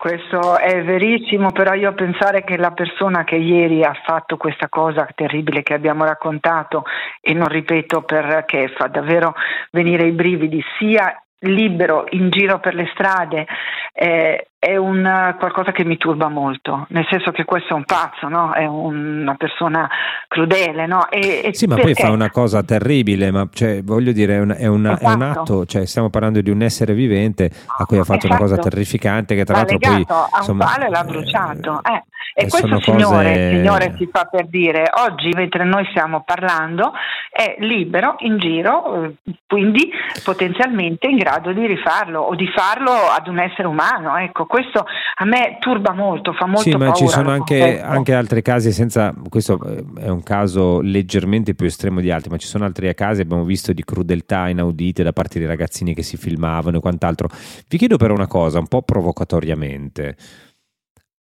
Questo 0.00 0.56
è 0.56 0.82
verissimo, 0.82 1.52
però 1.52 1.74
io 1.74 1.92
pensare 1.92 2.42
che 2.42 2.56
la 2.56 2.70
persona 2.70 3.22
che 3.22 3.34
ieri 3.36 3.84
ha 3.84 3.92
fatto 4.02 4.38
questa 4.38 4.70
cosa 4.70 5.06
terribile 5.14 5.62
che 5.62 5.74
abbiamo 5.74 6.06
raccontato, 6.06 6.84
e 7.20 7.34
non 7.34 7.48
ripeto 7.48 8.00
perché 8.00 8.72
fa 8.78 8.86
davvero 8.86 9.34
venire 9.72 10.06
i 10.06 10.12
brividi, 10.12 10.64
sia 10.78 11.22
libero 11.40 12.06
in 12.12 12.30
giro 12.30 12.60
per 12.60 12.76
le 12.76 12.88
strade, 12.94 13.46
eh, 13.92 14.49
è 14.60 14.76
un, 14.76 15.34
qualcosa 15.38 15.72
che 15.72 15.86
mi 15.86 15.96
turba 15.96 16.28
molto, 16.28 16.84
nel 16.90 17.06
senso 17.08 17.30
che 17.30 17.46
questo 17.46 17.72
è 17.72 17.76
un 17.76 17.84
pazzo, 17.84 18.28
no? 18.28 18.52
è 18.52 18.66
una 18.66 19.34
persona 19.34 19.88
crudele. 20.28 20.84
No? 20.86 21.08
E, 21.08 21.48
sì, 21.52 21.66
ma 21.66 21.76
poi 21.76 21.94
fa 21.94 22.10
una 22.10 22.30
cosa 22.30 22.62
terribile, 22.62 23.30
ma 23.30 23.48
cioè, 23.50 23.82
voglio 23.82 24.12
dire, 24.12 24.34
è, 24.34 24.40
un, 24.40 24.54
è, 24.54 24.66
una, 24.66 24.92
esatto. 24.92 25.10
è, 25.10 25.14
un 25.14 25.22
esatto. 25.22 25.40
atto, 25.40 25.64
cioè, 25.64 25.86
stiamo 25.86 26.10
parlando 26.10 26.42
di 26.42 26.50
un 26.50 26.60
essere 26.60 26.92
vivente 26.92 27.50
a 27.78 27.86
cui 27.86 27.96
ha 27.96 28.04
fatto 28.04 28.18
esatto. 28.18 28.26
una 28.26 28.36
cosa 28.36 28.52
esatto. 28.52 28.68
terrificante 28.68 29.34
che 29.34 29.44
tra 29.46 29.56
l'altro 29.56 29.78
poi... 29.78 29.96
Insomma, 29.96 30.74
a 30.74 30.84
un 30.84 30.90
l'ha 30.90 31.04
bruciato. 31.04 31.80
Eh. 31.82 32.02
E 32.34 32.48
questo 32.48 32.80
signore, 32.80 33.32
cose... 33.32 33.50
signore 33.50 33.94
si 33.98 34.08
fa 34.10 34.24
per 34.24 34.46
dire, 34.46 34.90
oggi 35.04 35.30
mentre 35.30 35.64
noi 35.64 35.84
stiamo 35.90 36.22
parlando, 36.22 36.92
è 37.30 37.56
libero 37.58 38.16
in 38.20 38.38
giro, 38.38 39.04
eh, 39.04 39.14
quindi 39.46 39.90
potenzialmente 40.22 41.08
in 41.08 41.16
grado 41.16 41.52
di 41.52 41.66
rifarlo 41.66 42.20
o 42.20 42.34
di 42.34 42.46
farlo 42.54 42.92
ad 42.92 43.26
un 43.26 43.40
essere 43.40 43.66
umano. 43.66 44.16
Ecco, 44.16 44.46
questo 44.50 44.84
a 45.14 45.24
me 45.24 45.58
turba 45.60 45.92
molto, 45.92 46.32
fa 46.32 46.46
molto 46.46 46.62
sì, 46.62 46.70
paura. 46.70 46.88
ma 46.88 46.92
ci 46.92 47.06
sono 47.06 47.30
anche, 47.30 47.80
anche, 47.80 48.12
altri 48.12 48.42
casi 48.42 48.72
senza, 48.72 49.14
questo 49.28 49.60
eh, 49.62 49.84
è 50.00 50.08
un 50.08 50.24
caso 50.24 50.80
leggermente 50.80 51.54
più 51.54 51.66
estremo 51.66 52.00
di 52.00 52.10
altri, 52.10 52.30
ma 52.30 52.36
ci 52.36 52.48
sono 52.48 52.64
altri 52.64 52.92
casi, 52.96 53.20
abbiamo 53.20 53.44
visto 53.44 53.72
di 53.72 53.84
crudeltà 53.84 54.48
inaudite 54.48 55.04
da 55.04 55.12
parte 55.12 55.38
dei 55.38 55.46
ragazzini 55.46 55.94
che 55.94 56.02
si 56.02 56.16
filmavano 56.16 56.78
e 56.78 56.80
quant'altro. 56.80 57.28
Vi 57.68 57.78
chiedo 57.78 57.96
però 57.96 58.12
una 58.12 58.26
cosa, 58.26 58.58
un 58.58 58.66
po' 58.66 58.82
provocatoriamente. 58.82 60.16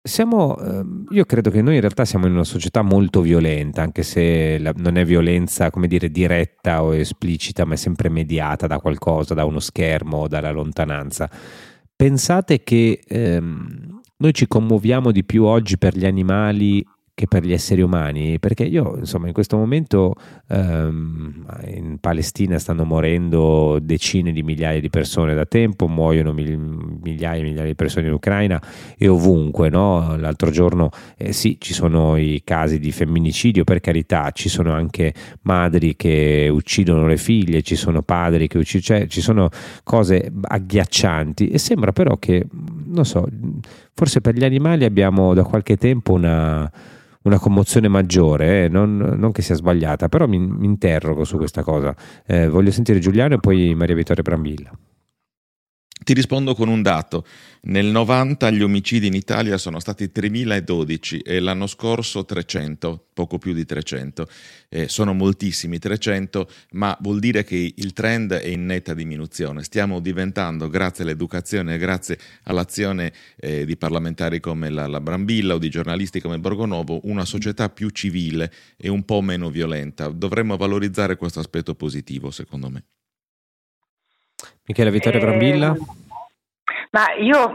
Siamo, 0.02 0.58
ehm, 0.58 1.06
io 1.08 1.24
credo 1.24 1.48
che 1.48 1.62
noi 1.62 1.76
in 1.76 1.80
realtà 1.80 2.04
siamo 2.04 2.26
in 2.26 2.32
una 2.32 2.44
società 2.44 2.82
molto 2.82 3.22
violenta, 3.22 3.80
anche 3.80 4.02
se 4.02 4.60
non 4.76 4.98
è 4.98 5.04
violenza, 5.06 5.70
come 5.70 5.86
dire, 5.86 6.10
diretta 6.10 6.82
o 6.82 6.94
esplicita, 6.94 7.64
ma 7.64 7.72
è 7.72 7.78
sempre 7.78 8.10
mediata 8.10 8.66
da 8.66 8.80
qualcosa, 8.80 9.32
da 9.32 9.46
uno 9.46 9.60
schermo 9.60 10.18
o 10.18 10.28
dalla 10.28 10.50
lontananza. 10.50 11.30
Pensate 11.96 12.62
che 12.62 13.00
ehm, 13.06 14.00
noi 14.16 14.34
ci 14.34 14.46
commuoviamo 14.46 15.12
di 15.12 15.24
più 15.24 15.44
oggi 15.44 15.78
per 15.78 15.96
gli 15.96 16.04
animali 16.04 16.84
che 17.14 17.28
per 17.28 17.44
gli 17.44 17.52
esseri 17.52 17.80
umani, 17.80 18.40
perché 18.40 18.64
io 18.64 18.96
insomma 18.98 19.28
in 19.28 19.32
questo 19.32 19.56
momento 19.56 20.14
ehm, 20.48 21.46
in 21.66 21.98
Palestina 22.00 22.58
stanno 22.58 22.84
morendo 22.84 23.78
decine 23.80 24.32
di 24.32 24.42
migliaia 24.42 24.80
di 24.80 24.90
persone 24.90 25.32
da 25.32 25.46
tempo, 25.46 25.86
muoiono 25.86 26.32
migliaia 26.32 27.40
e 27.40 27.42
migliaia 27.44 27.68
di 27.68 27.76
persone 27.76 28.08
in 28.08 28.14
Ucraina 28.14 28.60
e 28.98 29.06
ovunque, 29.06 29.68
no? 29.68 30.16
l'altro 30.16 30.50
giorno 30.50 30.90
eh, 31.16 31.32
sì 31.32 31.56
ci 31.60 31.72
sono 31.72 32.16
i 32.16 32.42
casi 32.44 32.80
di 32.80 32.90
femminicidio 32.90 33.62
per 33.62 33.78
carità, 33.78 34.32
ci 34.32 34.48
sono 34.48 34.72
anche 34.72 35.14
madri 35.42 35.94
che 35.94 36.50
uccidono 36.52 37.06
le 37.06 37.16
figlie, 37.16 37.62
ci 37.62 37.76
sono 37.76 38.02
padri 38.02 38.48
che 38.48 38.58
uccidono, 38.58 38.98
cioè, 38.98 39.06
ci 39.06 39.20
sono 39.20 39.50
cose 39.84 40.32
agghiaccianti 40.42 41.46
e 41.46 41.58
sembra 41.58 41.92
però 41.92 42.16
che, 42.16 42.44
non 42.86 43.04
so, 43.06 43.24
forse 43.94 44.20
per 44.20 44.34
gli 44.34 44.44
animali 44.44 44.84
abbiamo 44.84 45.32
da 45.32 45.44
qualche 45.44 45.76
tempo 45.76 46.14
una 46.14 46.68
una 47.24 47.38
commozione 47.38 47.88
maggiore, 47.88 48.64
eh? 48.64 48.68
non, 48.68 48.96
non, 48.96 49.32
che 49.32 49.42
sia 49.42 49.54
sbagliata, 49.54 50.08
però 50.08 50.26
mi, 50.26 50.38
mi 50.38 50.66
interrogo 50.66 51.24
su 51.24 51.36
questa 51.36 51.62
cosa. 51.62 51.94
Eh, 52.26 52.48
voglio 52.48 52.70
sentire 52.70 52.98
Giuliano 52.98 53.34
e 53.34 53.38
poi 53.38 53.74
Maria 53.74 53.94
Vittoria 53.94 54.22
Brambilla. 54.22 54.70
Ti 56.02 56.12
rispondo 56.12 56.54
con 56.54 56.68
un 56.68 56.82
dato. 56.82 57.24
Nel 57.62 57.86
90 57.86 58.50
gli 58.50 58.60
omicidi 58.60 59.06
in 59.06 59.14
Italia 59.14 59.56
sono 59.56 59.78
stati 59.78 60.12
3012 60.12 61.20
e 61.20 61.40
l'anno 61.40 61.66
scorso 61.66 62.26
300, 62.26 63.06
poco 63.14 63.38
più 63.38 63.54
di 63.54 63.64
300. 63.64 64.28
Eh, 64.68 64.88
sono 64.88 65.14
moltissimi 65.14 65.78
300, 65.78 66.46
ma 66.72 66.94
vuol 67.00 67.20
dire 67.20 67.42
che 67.42 67.72
il 67.74 67.92
trend 67.94 68.34
è 68.34 68.48
in 68.48 68.66
netta 68.66 68.92
diminuzione. 68.92 69.62
Stiamo 69.62 70.00
diventando, 70.00 70.68
grazie 70.68 71.04
all'educazione 71.04 71.76
e 71.76 71.78
grazie 71.78 72.18
all'azione 72.42 73.10
eh, 73.36 73.64
di 73.64 73.76
parlamentari 73.78 74.40
come 74.40 74.68
la, 74.68 74.86
la 74.86 75.00
Brambilla 75.00 75.54
o 75.54 75.58
di 75.58 75.70
giornalisti 75.70 76.20
come 76.20 76.38
Borgonovo, 76.38 77.00
una 77.04 77.24
società 77.24 77.70
più 77.70 77.88
civile 77.88 78.52
e 78.76 78.90
un 78.90 79.04
po' 79.04 79.22
meno 79.22 79.48
violenta. 79.48 80.08
Dovremmo 80.08 80.58
valorizzare 80.58 81.16
questo 81.16 81.40
aspetto 81.40 81.74
positivo, 81.74 82.30
secondo 82.30 82.68
me. 82.68 82.84
Michele 84.66 84.90
Vittorio 84.90 85.20
Brambilla? 85.20 85.74
Eh, 85.74 85.80
ma 86.90 87.12
io 87.18 87.52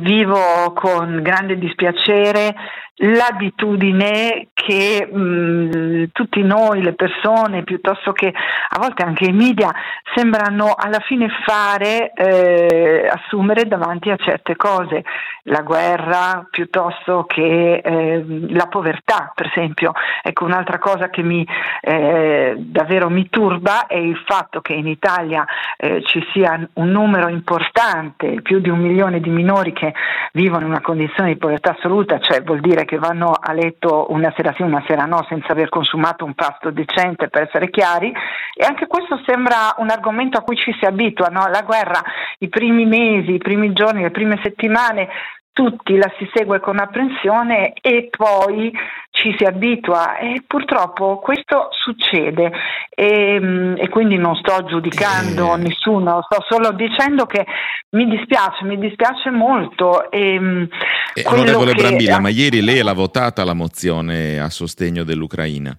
vivo 0.00 0.72
con 0.74 1.22
grande 1.22 1.58
dispiacere 1.58 2.54
l'abitudine 2.98 4.48
che 4.54 5.06
mh, 5.06 6.10
tutti 6.12 6.42
noi, 6.42 6.82
le 6.82 6.94
persone, 6.94 7.62
piuttosto 7.62 8.12
che 8.12 8.28
a 8.28 8.78
volte 8.78 9.02
anche 9.04 9.26
i 9.26 9.32
media, 9.32 9.70
sembrano 10.14 10.74
alla 10.76 11.00
fine 11.00 11.28
fare, 11.44 12.12
eh, 12.14 13.06
assumere 13.06 13.66
davanti 13.66 14.10
a 14.10 14.16
certe 14.16 14.56
cose, 14.56 15.04
la 15.44 15.60
guerra 15.60 16.46
piuttosto 16.50 17.24
che 17.26 17.82
eh, 17.84 18.24
la 18.48 18.66
povertà, 18.66 19.30
per 19.34 19.46
esempio. 19.46 19.92
Ecco, 20.22 20.44
un'altra 20.44 20.78
cosa 20.78 21.10
che 21.10 21.22
mi, 21.22 21.46
eh, 21.82 22.54
davvero 22.56 23.10
mi 23.10 23.28
turba 23.28 23.86
è 23.86 23.96
il 23.96 24.20
fatto 24.24 24.60
che 24.62 24.72
in 24.72 24.86
Italia 24.86 25.44
eh, 25.76 26.02
ci 26.04 26.24
sia 26.32 26.58
un 26.74 26.88
numero 26.88 27.28
importante, 27.28 28.40
più 28.40 28.58
di 28.58 28.70
un 28.70 28.78
milione 28.78 29.20
di 29.20 29.28
minori 29.30 29.72
che 29.72 29.92
vivono 30.32 30.62
in 30.62 30.70
una 30.70 30.80
condizione 30.80 31.34
di 31.34 31.38
povertà 31.38 31.72
assoluta, 31.72 32.18
cioè 32.20 32.42
vuol 32.42 32.60
dire 32.60 32.84
che 32.86 32.96
vanno 32.96 33.32
a 33.32 33.52
letto 33.52 34.06
una 34.10 34.32
sera 34.34 34.54
sì, 34.56 34.62
una 34.62 34.82
sera 34.86 35.04
no, 35.04 35.26
senza 35.28 35.52
aver 35.52 35.68
consumato 35.68 36.24
un 36.24 36.32
pasto 36.32 36.70
decente, 36.70 37.28
per 37.28 37.42
essere 37.42 37.68
chiari, 37.68 38.10
e 38.54 38.64
anche 38.64 38.86
questo 38.86 39.20
sembra 39.26 39.74
un 39.76 39.90
argomento 39.90 40.38
a 40.38 40.42
cui 40.42 40.56
ci 40.56 40.74
si 40.80 40.86
abitua, 40.86 41.28
no? 41.28 41.46
la 41.48 41.60
guerra, 41.60 42.02
i 42.38 42.48
primi 42.48 42.86
mesi, 42.86 43.34
i 43.34 43.38
primi 43.38 43.74
giorni, 43.74 44.00
le 44.00 44.10
prime 44.10 44.40
settimane 44.42 45.08
tutti 45.56 45.96
la 45.96 46.12
si 46.18 46.28
segue 46.34 46.60
con 46.60 46.78
apprensione 46.78 47.72
e 47.80 48.10
poi 48.14 48.70
ci 49.10 49.34
si 49.38 49.44
abitua 49.44 50.18
e 50.18 50.42
purtroppo 50.46 51.18
questo 51.18 51.68
succede 51.70 52.52
e, 52.90 53.40
mm, 53.40 53.76
e 53.78 53.88
quindi 53.88 54.18
non 54.18 54.36
sto 54.36 54.66
giudicando 54.66 55.54
eh. 55.54 55.56
nessuno, 55.56 56.20
sto 56.28 56.44
solo 56.46 56.72
dicendo 56.72 57.24
che 57.24 57.46
mi 57.92 58.06
dispiace, 58.06 58.66
mi 58.66 58.78
dispiace 58.78 59.30
molto. 59.30 60.10
E, 60.10 60.38
mm, 60.38 60.62
eh, 61.14 61.24
onorevole 61.24 61.72
che... 61.72 61.80
Brambilla, 61.80 62.20
ma 62.20 62.28
ieri 62.28 62.60
lei 62.60 62.82
l'ha 62.82 62.92
votata 62.92 63.42
la 63.42 63.54
mozione 63.54 64.38
a 64.38 64.50
sostegno 64.50 65.04
dell'Ucraina? 65.04 65.74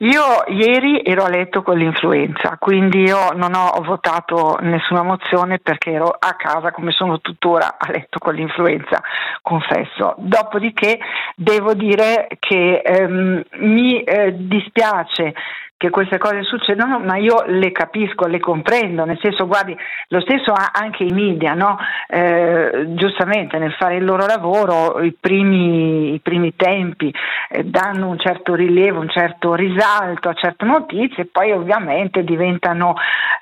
Io 0.00 0.44
ieri 0.48 1.00
ero 1.02 1.24
a 1.24 1.30
letto 1.30 1.62
con 1.62 1.78
l'influenza, 1.78 2.58
quindi 2.58 3.00
io 3.00 3.30
non 3.32 3.54
ho 3.54 3.80
votato 3.82 4.58
nessuna 4.60 5.02
mozione 5.02 5.58
perché 5.58 5.92
ero 5.92 6.08
a 6.08 6.34
casa 6.34 6.70
come 6.70 6.92
sono 6.92 7.18
tuttora 7.22 7.76
a 7.78 7.90
letto 7.90 8.18
con 8.18 8.34
l'influenza, 8.34 9.02
confesso. 9.40 10.14
Dopodiché 10.18 10.98
devo 11.34 11.72
dire 11.72 12.28
che 12.38 12.82
ehm, 12.84 13.42
mi 13.60 14.02
eh, 14.02 14.34
dispiace 14.36 15.32
che 15.76 15.90
queste 15.90 16.18
cose 16.18 16.42
succedono, 16.42 16.98
ma 16.98 17.16
io 17.16 17.44
le 17.46 17.70
capisco, 17.70 18.26
le 18.26 18.40
comprendo, 18.40 19.04
nel 19.04 19.18
senso, 19.20 19.46
guardi, 19.46 19.76
lo 20.08 20.20
stesso 20.20 20.52
ha 20.52 20.70
anche 20.72 21.04
i 21.04 21.12
media, 21.12 21.52
no? 21.52 21.78
eh, 22.08 22.86
giustamente 22.94 23.58
nel 23.58 23.72
fare 23.72 23.96
il 23.96 24.04
loro 24.04 24.24
lavoro, 24.26 25.02
i 25.02 25.12
primi, 25.12 26.14
i 26.14 26.20
primi 26.20 26.56
tempi 26.56 27.12
eh, 27.50 27.64
danno 27.64 28.08
un 28.08 28.18
certo 28.18 28.54
rilievo, 28.54 29.00
un 29.00 29.10
certo 29.10 29.54
risalto 29.54 30.28
a 30.28 30.34
certe 30.34 30.64
notizie 30.64 31.26
poi 31.26 31.52
ovviamente 31.52 32.24
diventano 32.24 32.94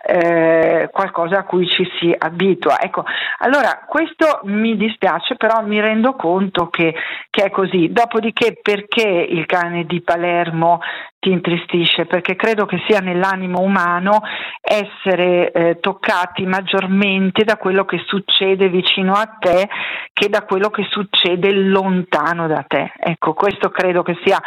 eh, 0.04 0.88
qualcosa 0.90 1.38
a 1.38 1.44
cui 1.44 1.68
ci 1.68 1.88
si 1.98 2.14
abitua. 2.16 2.80
Ecco, 2.80 3.04
allora 3.38 3.84
questo 3.86 4.40
mi 4.44 4.76
dispiace, 4.76 5.36
però 5.36 5.62
mi 5.62 5.80
rendo 5.80 6.14
conto 6.14 6.68
che, 6.68 6.94
che 7.30 7.44
è 7.44 7.50
così. 7.50 7.92
Dopodiché 7.92 8.58
perché 8.60 9.06
il 9.06 9.46
cane 9.46 9.84
di 9.84 10.02
Palermo 10.02 10.80
ti 11.24 11.30
intristisce? 11.30 12.04
Perché 12.04 12.36
credo 12.36 12.66
che 12.66 12.82
sia 12.86 13.00
nell'animo 13.00 13.60
umano 13.60 14.20
essere 14.60 15.50
eh, 15.50 15.80
toccati 15.80 16.44
maggiormente 16.44 17.44
da 17.44 17.56
quello 17.56 17.86
che 17.86 18.02
succede 18.06 18.68
vicino 18.68 19.14
a 19.14 19.24
te 19.40 19.68
che 20.12 20.28
da 20.28 20.42
quello 20.42 20.68
che 20.68 20.86
succede 20.90 21.50
lontano 21.52 22.46
da 22.46 22.62
te. 22.68 22.92
Ecco, 22.98 23.32
questo 23.32 23.70
credo 23.70 24.02
che 24.02 24.18
sia 24.22 24.38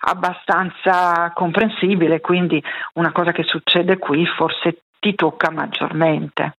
abbastanza 0.00 1.32
comprensibile, 1.34 2.20
quindi 2.20 2.62
una 2.94 3.12
cosa 3.12 3.32
che 3.32 3.42
succede 3.44 3.96
qui 3.96 4.26
forse 4.26 4.82
ti 5.00 5.14
tocca 5.14 5.50
maggiormente. 5.50 6.56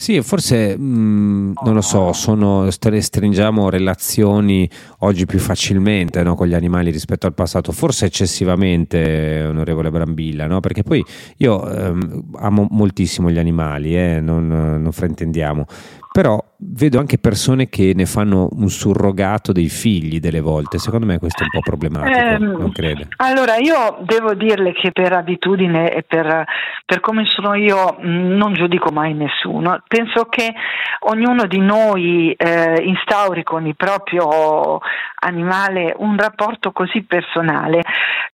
Sì, 0.00 0.22
forse 0.22 0.78
mh, 0.78 0.82
mm, 0.82 1.52
non 1.64 1.74
lo 1.74 1.80
so, 1.80 2.12
sono, 2.12 2.70
stringiamo 2.70 3.68
relazioni 3.68 4.70
oggi 4.98 5.26
più 5.26 5.40
facilmente 5.40 6.22
no, 6.22 6.36
con 6.36 6.46
gli 6.46 6.54
animali 6.54 6.92
rispetto 6.92 7.26
al 7.26 7.34
passato, 7.34 7.72
forse 7.72 8.06
eccessivamente, 8.06 9.42
onorevole 9.44 9.90
Brambilla, 9.90 10.46
no? 10.46 10.60
perché 10.60 10.84
poi 10.84 11.04
io 11.38 11.68
ehm, 11.68 12.30
amo 12.36 12.68
moltissimo 12.70 13.28
gli 13.28 13.38
animali, 13.38 13.96
eh, 13.98 14.20
non, 14.20 14.46
non 14.46 14.92
fraintendiamo, 14.92 15.66
però 16.12 16.40
vedo 16.60 16.98
anche 16.98 17.18
persone 17.18 17.68
che 17.68 17.92
ne 17.94 18.04
fanno 18.04 18.48
un 18.52 18.68
surrogato 18.68 19.52
dei 19.52 19.68
figli 19.68 20.18
delle 20.18 20.40
volte. 20.40 20.78
Secondo 20.78 21.06
me 21.06 21.18
questo 21.18 21.42
è 21.42 21.44
un 21.44 21.50
po' 21.50 21.60
problematico, 21.60 22.18
eh, 22.18 22.38
non 22.38 22.72
crede? 22.72 23.08
Allora, 23.16 23.56
io 23.56 23.98
devo 24.00 24.34
dirle 24.34 24.72
che 24.72 24.90
per 24.90 25.12
abitudine 25.12 25.92
e 25.92 26.02
per, 26.02 26.44
per 26.84 27.00
come 27.00 27.24
sono 27.26 27.54
io 27.54 27.98
mm, 28.00 28.36
non 28.36 28.54
giudico 28.54 28.90
mai 28.90 29.14
nessuno. 29.14 29.82
Penso 29.86 30.24
che 30.24 30.52
ognuno 31.10 31.46
di 31.46 31.58
noi 31.60 32.32
eh, 32.32 32.82
instauri 32.82 33.44
con 33.44 33.66
il 33.66 33.76
proprio 33.76 34.80
animale 35.20 35.94
un 35.98 36.16
rapporto 36.16 36.72
così 36.72 37.02
personale 37.02 37.82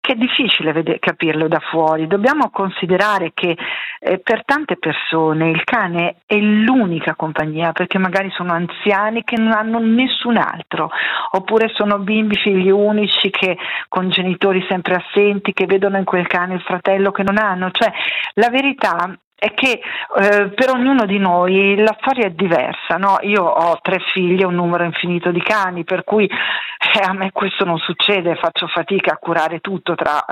che 0.10 0.14
è 0.14 0.18
difficile 0.18 0.72
vede- 0.72 0.98
capirlo 0.98 1.48
da 1.48 1.60
fuori. 1.60 2.08
Dobbiamo 2.08 2.50
considerare 2.50 3.32
che 3.34 3.56
eh, 4.00 4.18
per 4.18 4.44
tante 4.44 4.78
persone 4.78 5.52
il 5.52 5.64
cane 5.64 6.16
è 6.26 6.38
l'unica 6.38 7.14
compagnia 7.16 7.74
perché 7.74 8.00
magari 8.00 8.09
sono 8.36 8.54
anziani 8.54 9.24
che 9.24 9.38
non 9.38 9.52
hanno 9.52 9.80
nessun 9.80 10.38
altro, 10.38 10.90
oppure 11.32 11.70
sono 11.74 12.00
bimbi 12.00 12.36
figli 12.36 12.70
unici 12.70 13.30
che, 13.30 13.58
con 13.88 14.10
genitori 14.10 14.66
sempre 14.68 14.96
assenti 14.96 15.54
che 15.54 15.66
vedono 15.66 15.98
in 15.98 16.06
quel 16.06 16.28
cane 16.28 16.56
il 16.56 16.62
fratello 16.62 17.12
che 17.12 17.24
non 17.24 17.38
hanno. 17.38 17.70
Cioè, 17.72 17.92
la 18.36 18.50
verità 18.50 19.18
è 19.40 19.54
che 19.54 19.80
eh, 19.80 20.50
per 20.50 20.70
ognuno 20.72 21.06
di 21.06 21.18
noi 21.18 21.78
la 21.78 21.96
storia 22.02 22.26
è 22.26 22.32
diversa. 22.32 22.98
No? 22.98 23.18
Io 23.22 23.42
ho 23.42 23.80
tre 23.82 24.00
figli 24.12 24.42
e 24.42 24.46
un 24.46 24.56
numero 24.56 24.84
infinito 24.84 25.32
di 25.32 25.42
cani, 25.42 25.86
per 25.86 26.04
cui 26.04 26.26
eh, 26.26 27.00
a 27.02 27.14
me 27.14 27.32
questo 27.32 27.64
non 27.64 27.78
succede, 27.78 28.36
faccio 28.36 28.68
fatica 28.68 29.14
a 29.14 29.18
curare 29.18 29.60
tutto 29.60 29.96
tra 29.96 30.24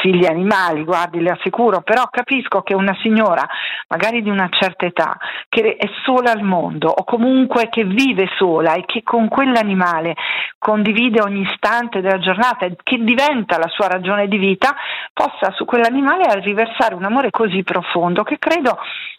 figli 0.00 0.24
e 0.24 0.28
animali, 0.28 0.84
guardi, 0.84 1.20
le 1.20 1.30
assicuro, 1.30 1.80
però 1.82 2.04
capisco 2.10 2.62
che 2.62 2.74
una 2.74 2.96
signora, 3.02 3.46
magari 3.88 4.22
di 4.22 4.30
una 4.30 4.48
certa 4.50 4.86
età, 4.86 5.16
che 5.48 5.76
è 5.76 5.88
sola 6.04 6.30
al 6.30 6.42
mondo 6.42 6.88
o 6.88 7.04
comunque 7.04 7.68
che 7.68 7.84
vive 7.84 8.28
sola 8.36 8.74
e 8.74 8.84
che 8.84 9.02
con 9.02 9.28
quell'animale 9.28 10.14
condivide 10.58 11.20
ogni 11.20 11.42
istante 11.42 12.00
della 12.00 12.18
giornata 12.18 12.66
e 12.66 12.76
che 12.82 12.98
diventa 13.02 13.58
la 13.58 13.68
sua 13.68 13.88
ragione 13.88 14.28
di 14.28 14.38
vita, 14.38 14.74
possa 15.12 15.52
su 15.54 15.64
quell'animale 15.64 16.40
riversare 16.40 16.94
un 16.94 17.04
amore 17.04 17.30
così 17.30 17.62
profondo 17.62 18.22
che 18.22 18.38
credo 18.52 18.78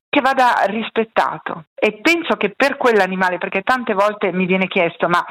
che 0.09 0.21
vada 0.21 0.63
rispettato. 0.65 1.65
E 1.73 1.99
penso 2.01 2.35
che 2.35 2.53
per 2.55 2.77
quell'animale, 2.77 3.39
perché 3.39 3.63
tante 3.63 3.93
volte 3.93 4.31
mi 4.31 4.45
viene 4.45 4.67
chiesto 4.67 5.09
ma 5.09 5.25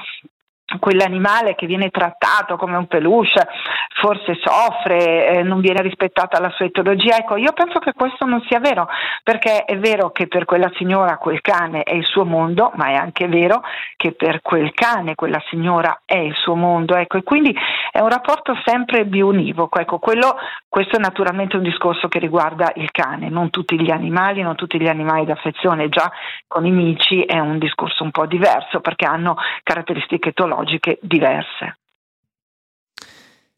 quell'animale 0.79 1.55
che 1.55 1.66
viene 1.66 1.91
trattato 1.91 2.57
come 2.57 2.77
un 2.77 2.87
peluche 2.87 3.47
forse 3.95 4.39
soffre, 4.43 5.29
eh, 5.29 5.43
non 5.43 5.61
viene 5.61 5.83
rispettata 5.83 6.41
la 6.41 6.51
sua 6.51 6.64
etologia. 6.64 7.16
Ecco, 7.16 7.37
io 7.37 7.53
penso 7.53 7.79
che 7.79 7.93
questo 7.93 8.27
non 8.27 8.43
sia 8.49 8.59
vero, 8.59 8.89
perché 9.23 9.64
è 9.64 9.79
vero 9.79 10.11
che 10.11 10.27
per 10.27 10.45
quella 10.45 10.70
signora 10.75 11.18
quel 11.18 11.41
cane 11.41 11.83
è 11.83 11.95
il 11.95 12.05
suo 12.05 12.25
mondo, 12.25 12.73
ma 12.75 12.87
è 12.87 12.95
anche 12.95 13.29
vero 13.29 13.62
che 13.97 14.12
per 14.12 14.41
quel 14.43 14.73
cane 14.73 15.14
quella 15.14 15.41
signora 15.49 16.03
è 16.05 16.16
il 16.16 16.35
suo 16.35 16.55
mondo. 16.55 16.97
Ecco, 16.97 17.18
e 17.18 17.23
quindi 17.23 17.55
è 17.91 18.01
un 18.01 18.09
rapporto 18.09 18.59
sempre 18.64 19.05
bionivoco. 19.05 19.79
Ecco, 19.79 19.99
quello, 19.99 20.37
questo 20.68 20.97
è 20.97 21.01
naturalmente 21.01 21.57
un 21.57 21.62
discorso 21.62 22.09
che 22.09 22.18
riguarda 22.18 22.73
il 22.77 22.91
cane, 22.91 23.29
non 23.29 23.51
tutti 23.51 23.81
gli 23.81 23.91
animali, 23.91 24.43
non 24.43 24.57
tutti 24.57 24.81
gli 24.81 24.89
animali 24.89 25.27
d'affezione. 25.27 25.89
Già 25.89 26.11
con 26.49 26.66
i 26.66 26.70
mici 26.70 27.23
è 27.23 27.39
un 27.39 27.59
discorso 27.59 28.03
un 28.03 28.11
po' 28.11 28.27
diverso 28.27 28.81
perché 28.81 29.05
hanno 29.05 29.37
caratteristiche 29.62 30.31
etologiche 30.31 30.62
logiche 30.63 30.99
diverse. 31.03 31.77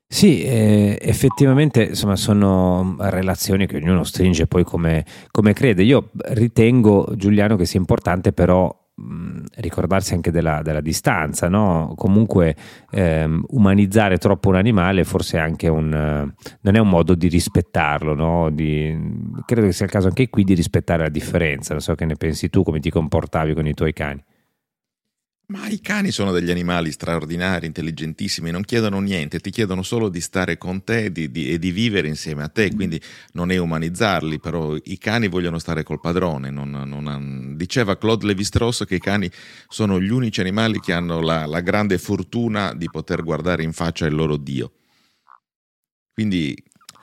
Sì, 0.06 0.44
eh, 0.44 0.96
effettivamente 1.00 1.82
insomma, 1.82 2.14
sono 2.16 2.96
relazioni 2.98 3.66
che 3.66 3.76
ognuno 3.76 4.04
stringe 4.04 4.46
poi 4.46 4.62
come, 4.62 5.04
come, 5.30 5.52
crede. 5.52 5.82
Io 5.82 6.10
ritengo, 6.28 7.12
Giuliano, 7.16 7.56
che 7.56 7.66
sia 7.66 7.80
importante 7.80 8.32
però 8.32 8.82
ricordarsi 9.56 10.14
anche 10.14 10.30
della, 10.30 10.62
della 10.62 10.80
distanza, 10.80 11.48
no? 11.48 11.94
comunque 11.96 12.54
ehm, 12.92 13.44
umanizzare 13.48 14.18
troppo 14.18 14.50
un 14.50 14.54
animale 14.54 15.02
forse 15.02 15.36
anche 15.36 15.66
un, 15.66 15.88
non 15.90 16.74
è 16.76 16.78
un 16.78 16.88
modo 16.88 17.16
di 17.16 17.26
rispettarlo, 17.26 18.14
no? 18.14 18.50
di, 18.50 18.96
credo 19.44 19.66
che 19.66 19.72
sia 19.72 19.86
il 19.86 19.90
caso 19.90 20.06
anche 20.06 20.30
qui 20.30 20.44
di 20.44 20.54
rispettare 20.54 21.02
la 21.02 21.08
differenza, 21.08 21.72
non 21.72 21.82
so 21.82 21.96
che 21.96 22.04
ne 22.04 22.14
pensi 22.14 22.50
tu, 22.50 22.62
come 22.62 22.78
ti 22.78 22.90
comportavi 22.90 23.52
con 23.52 23.66
i 23.66 23.74
tuoi 23.74 23.92
cani. 23.92 24.22
Ma 25.46 25.68
i 25.68 25.78
cani 25.80 26.10
sono 26.10 26.32
degli 26.32 26.50
animali 26.50 26.90
straordinari, 26.90 27.66
intelligentissimi, 27.66 28.50
non 28.50 28.64
chiedono 28.64 28.98
niente, 29.00 29.40
ti 29.40 29.50
chiedono 29.50 29.82
solo 29.82 30.08
di 30.08 30.22
stare 30.22 30.56
con 30.56 30.84
te 30.84 31.12
di, 31.12 31.30
di, 31.30 31.50
e 31.50 31.58
di 31.58 31.70
vivere 31.70 32.08
insieme 32.08 32.42
a 32.42 32.48
te, 32.48 32.74
quindi 32.74 32.98
non 33.32 33.50
è 33.50 33.58
umanizzarli, 33.58 34.40
però 34.40 34.74
i 34.74 34.96
cani 34.96 35.28
vogliono 35.28 35.58
stare 35.58 35.82
col 35.82 36.00
padrone. 36.00 36.48
Non, 36.48 36.70
non, 36.70 37.56
diceva 37.58 37.98
Claude 37.98 38.26
Lévi-Strauss 38.26 38.86
che 38.86 38.94
i 38.94 39.00
cani 39.00 39.30
sono 39.68 40.00
gli 40.00 40.08
unici 40.08 40.40
animali 40.40 40.80
che 40.80 40.94
hanno 40.94 41.20
la, 41.20 41.44
la 41.44 41.60
grande 41.60 41.98
fortuna 41.98 42.72
di 42.72 42.88
poter 42.88 43.22
guardare 43.22 43.62
in 43.62 43.74
faccia 43.74 44.06
il 44.06 44.14
loro 44.14 44.38
Dio. 44.38 44.72
Quindi 46.14 46.56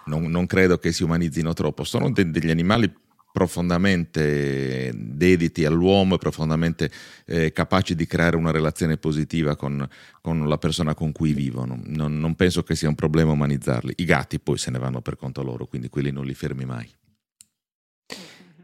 non, 0.05 0.31
non 0.31 0.47
credo 0.47 0.79
che 0.79 0.91
si 0.91 1.03
umanizzino 1.03 1.53
troppo, 1.53 1.83
sono 1.83 2.09
de- 2.09 2.31
degli 2.31 2.49
animali 2.49 2.91
profondamente 3.31 4.91
dediti 4.93 5.65
all'uomo 5.65 6.15
e 6.15 6.17
profondamente 6.17 6.91
eh, 7.25 7.51
capaci 7.51 7.95
di 7.95 8.05
creare 8.05 8.35
una 8.35 8.51
relazione 8.51 8.97
positiva 8.97 9.55
con, 9.55 9.87
con 10.21 10.47
la 10.47 10.57
persona 10.57 10.93
con 10.93 11.11
cui 11.11 11.33
vivono. 11.33 11.79
Non, 11.85 12.19
non, 12.19 12.35
penso 12.35 12.63
che 12.63 12.75
sia 12.75 12.89
un 12.89 12.95
problema 12.95 13.31
umanizzarli. 13.31 13.93
I 13.97 14.05
gatti 14.05 14.39
poi 14.39 14.57
se 14.57 14.71
ne 14.71 14.79
vanno 14.79 15.01
per 15.01 15.15
conto 15.15 15.43
loro, 15.43 15.65
quindi 15.65 15.89
quelli 15.89 16.11
non 16.11 16.25
li 16.25 16.33
fermi 16.33 16.65
mai. 16.65 16.89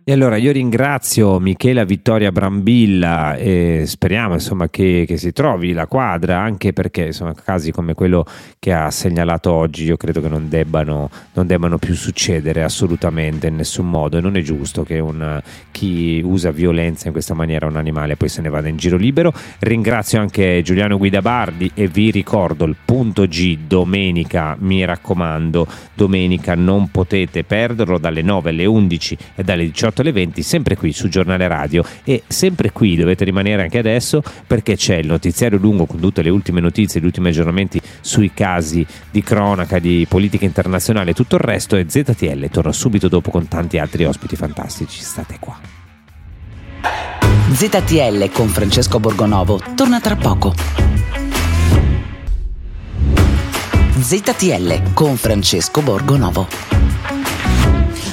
E 0.10 0.14
allora 0.14 0.38
io 0.38 0.53
ringrazio 0.53 1.38
Michela 1.38 1.84
Vittoria 1.84 2.32
Brambilla 2.32 3.36
e 3.36 3.84
speriamo 3.86 4.36
insomma, 4.36 4.70
che, 4.70 5.03
che, 5.05 5.18
si 5.18 5.34
trovi 5.34 5.74
la 5.74 5.86
quadra, 5.86 6.39
anche 6.39 6.72
perché 6.72 7.08
insomma, 7.08 7.34
casi 7.34 7.74
come 7.74 7.93
quello 7.93 8.26
che 8.58 8.72
ha 8.72 8.89
segnalato 8.89 9.51
oggi 9.51 9.84
io 9.84 9.97
credo 9.97 10.22
che 10.22 10.30
non 10.30 10.47
debbano, 10.47 11.10
non 11.34 11.45
debbano 11.45 11.78
più 11.78 11.93
succedere 11.93 12.64
assolutamente 12.64 13.47
in 13.47 13.58
nessun 13.58 13.89
modo 13.89 14.18
e 14.18 14.22
non 14.22 14.38
è 14.38 14.41
giusto 14.41 14.84
che 14.84 14.99
un, 14.99 15.41
chi 15.72 16.22
usa 16.24 16.51
violenza 16.51 17.08
in 17.08 17.12
questa 17.12 17.34
maniera 17.34 17.66
a 17.66 17.70
un 17.70 17.76
animale 17.76 18.16
poi 18.16 18.30
se 18.30 18.39
ne 18.39 18.47
vada 18.47 18.70
in 18.70 18.78
giro 18.78 18.95
libero. 18.95 19.34
Ringrazio 19.60 20.22
anche 20.22 20.62
Giuliano 20.64 20.97
Guidabardi 20.97 21.72
e 21.74 21.89
vi 21.89 22.12
ricordo 22.12 22.64
il 22.64 22.78
punto 22.86 23.26
G 23.26 23.58
domenica, 23.68 24.55
mi 24.58 24.86
raccomando, 24.86 25.68
domenica 25.93 26.55
non 26.55 26.91
potete 26.91 27.43
perderlo 27.43 27.97
dalle 27.97 28.22
9 28.22 28.51
alle 28.51 28.66
11 28.66 29.18
e 29.36 29.43
dalle 29.43 29.66
18 29.66 29.95
18 29.98 30.02
alle 30.02 30.12
20, 30.12 30.43
sempre 30.43 30.76
qui 30.76 30.93
su 30.93 31.08
Giornale 31.08 31.48
Radio 31.48 31.84
e 32.04 32.24
sempre 32.28 32.72
qui 32.72 32.95
dovete 32.95 33.24
rimanere 33.24 33.64
anche 33.64 33.80
adesso 33.80 34.22
perché 34.45 34.76
c'è 34.76 34.95
il 34.98 35.08
notiziario 35.08 35.58
lungo 35.58 35.86
con 35.86 36.00
tutte 36.00 36.22
le 36.22 36.30
ultime 36.30 36.60
notizie, 36.60 37.02
gli 37.02 37.06
ultimi 37.06 37.30
aggiornamenti 37.30 37.82
sui 38.02 38.32
casi 38.34 38.86
di 39.10 39.24
cronaca, 39.24 39.80
di 39.80 40.06
politica 40.08 40.45
internazionale 40.45 41.12
e 41.12 41.14
tutto 41.14 41.36
il 41.36 41.41
resto 41.41 41.76
e 41.76 41.86
ZTL 41.88 42.50
torna 42.50 42.72
subito 42.72 43.08
dopo 43.08 43.32
con 43.32 43.48
tanti 43.48 43.80
altri 43.80 44.06
ospiti 44.06 44.36
fantastici, 44.36 45.02
state 45.02 45.38
qua. 45.39 45.58
ZTL 47.50 48.30
con 48.32 48.48
Francesco 48.50 49.00
Borgonovo 49.00 49.60
torna 49.76 50.00
tra 50.00 50.16
poco. 50.16 50.54
ZTL 54.00 54.93
con 54.93 55.16
Francesco 55.16 55.82
Borgonovo 55.82 56.87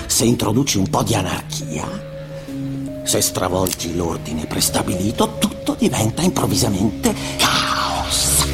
se 0.06 0.24
introduci 0.24 0.78
un 0.78 0.88
po' 0.88 1.02
di 1.02 1.14
anarchia, 1.14 1.86
se 3.04 3.20
stravolgi 3.20 3.94
l'ordine 3.94 4.46
prestabilito, 4.46 5.36
tutto 5.38 5.76
diventa 5.78 6.22
improvvisamente 6.22 7.14
caos. 7.36 8.44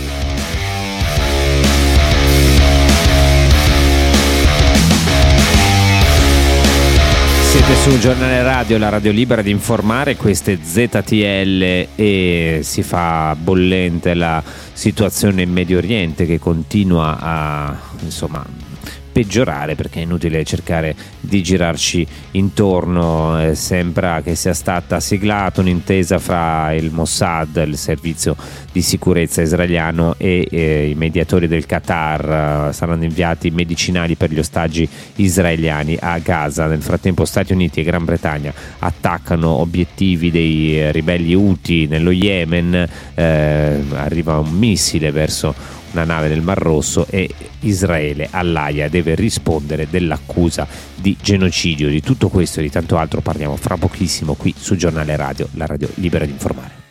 Siete 7.51 7.75
su 7.83 7.99
giornale 7.99 8.43
radio, 8.43 8.79
la 8.79 8.89
radio 8.89 9.11
libera 9.11 9.43
di 9.43 9.51
informare, 9.51 10.15
queste 10.17 10.59
ZTL 10.63 11.89
e 11.97 12.61
si 12.63 12.83
fa 12.83 13.37
bollente 13.37 14.15
la 14.15 14.43
situazione 14.73 15.43
in 15.43 15.51
Medio 15.51 15.79
Oriente 15.79 16.27
che 16.27 16.39
continua 16.39 17.19
a 17.21 17.77
insomma 18.03 18.45
peggiorare 19.11 19.75
perché 19.75 20.01
è 20.01 20.03
inutile 20.03 20.45
cercare 20.45 20.95
di 21.21 21.43
girarci 21.43 22.07
intorno 22.33 23.41
eh, 23.41 23.55
sembra 23.55 24.23
che 24.23 24.35
sia 24.35 24.55
stata 24.55 25.01
siglata 25.01 25.61
un'intesa 25.61 26.19
fra 26.19 26.73
il 26.73 26.91
Mossad 26.91 27.63
il 27.67 27.77
servizio 27.77 28.37
di 28.73 28.83
sicurezza 28.83 29.43
israeliano 29.43 30.15
e 30.17 30.47
eh, 30.51 30.89
i 30.91 30.95
mediatori 30.95 31.49
del 31.49 31.67
Qatar. 31.67 32.69
Eh, 32.69 32.73
saranno 32.73 33.05
inviati 33.05 33.51
medicinali 33.51 34.15
per 34.15 34.31
gli 34.31 34.39
ostaggi 34.39 34.89
israeliani 35.17 35.97
a 36.01 36.19
Gaza. 36.19 36.67
Nel 36.67 36.83
frattempo 36.83 37.25
Stati 37.25 37.53
Uniti 37.53 37.81
e 37.81 37.85
Gran 37.85 38.05
Bretagna 38.05 38.53
attaccano 38.79 39.49
obiettivi 39.49 40.31
dei 40.31 40.93
ribelli 40.93 41.35
Houthi 41.35 41.87
nello 41.87 42.11
Yemen. 42.11 42.89
Eh, 43.15 43.83
arriva 43.95 44.39
un 44.39 44.51
missile 44.51 45.11
verso 45.11 45.79
una 45.93 46.05
nave 46.05 46.29
del 46.29 46.43
Mar 46.43 46.59
Rosso 46.59 47.07
e 47.09 47.29
Israele 47.61 48.29
all'AIA 48.31 48.89
deve 48.89 49.15
rispondere 49.15 49.89
dell'accusa 49.89 50.67
di 50.95 51.17
genocidio. 51.21 51.89
Di 51.89 52.01
tutto 52.01 52.29
questo 52.29 52.61
e 52.61 52.63
di 52.63 52.71
tanto 52.71 52.97
altro 52.97 53.21
parliamo 53.21 53.57
fra 53.57 53.77
pochissimo 53.77 54.35
qui 54.35 54.55
su 54.57 54.77
Giornale 54.77 55.17
Radio, 55.17 55.49
la 55.55 55.67
radio 55.67 55.89
libera 55.95 56.25
di 56.25 56.33
informare. 56.33 56.90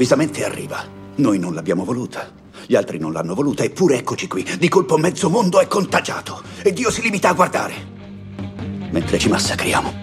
Improvvisamente 0.00 0.44
arriva. 0.44 0.82
Noi 1.16 1.38
non 1.38 1.52
l'abbiamo 1.52 1.84
voluta. 1.84 2.32
Gli 2.66 2.74
altri 2.74 2.98
non 2.98 3.12
l'hanno 3.12 3.34
voluta, 3.34 3.64
eppure 3.64 3.98
eccoci 3.98 4.28
qui. 4.28 4.46
Di 4.58 4.68
colpo 4.68 4.96
mezzo 4.96 5.28
mondo 5.28 5.60
è 5.60 5.66
contagiato. 5.66 6.42
E 6.62 6.72
Dio 6.72 6.90
si 6.90 7.02
limita 7.02 7.28
a 7.28 7.34
guardare. 7.34 7.74
Mentre 8.90 9.18
ci 9.18 9.28
massacriamo. 9.28 9.99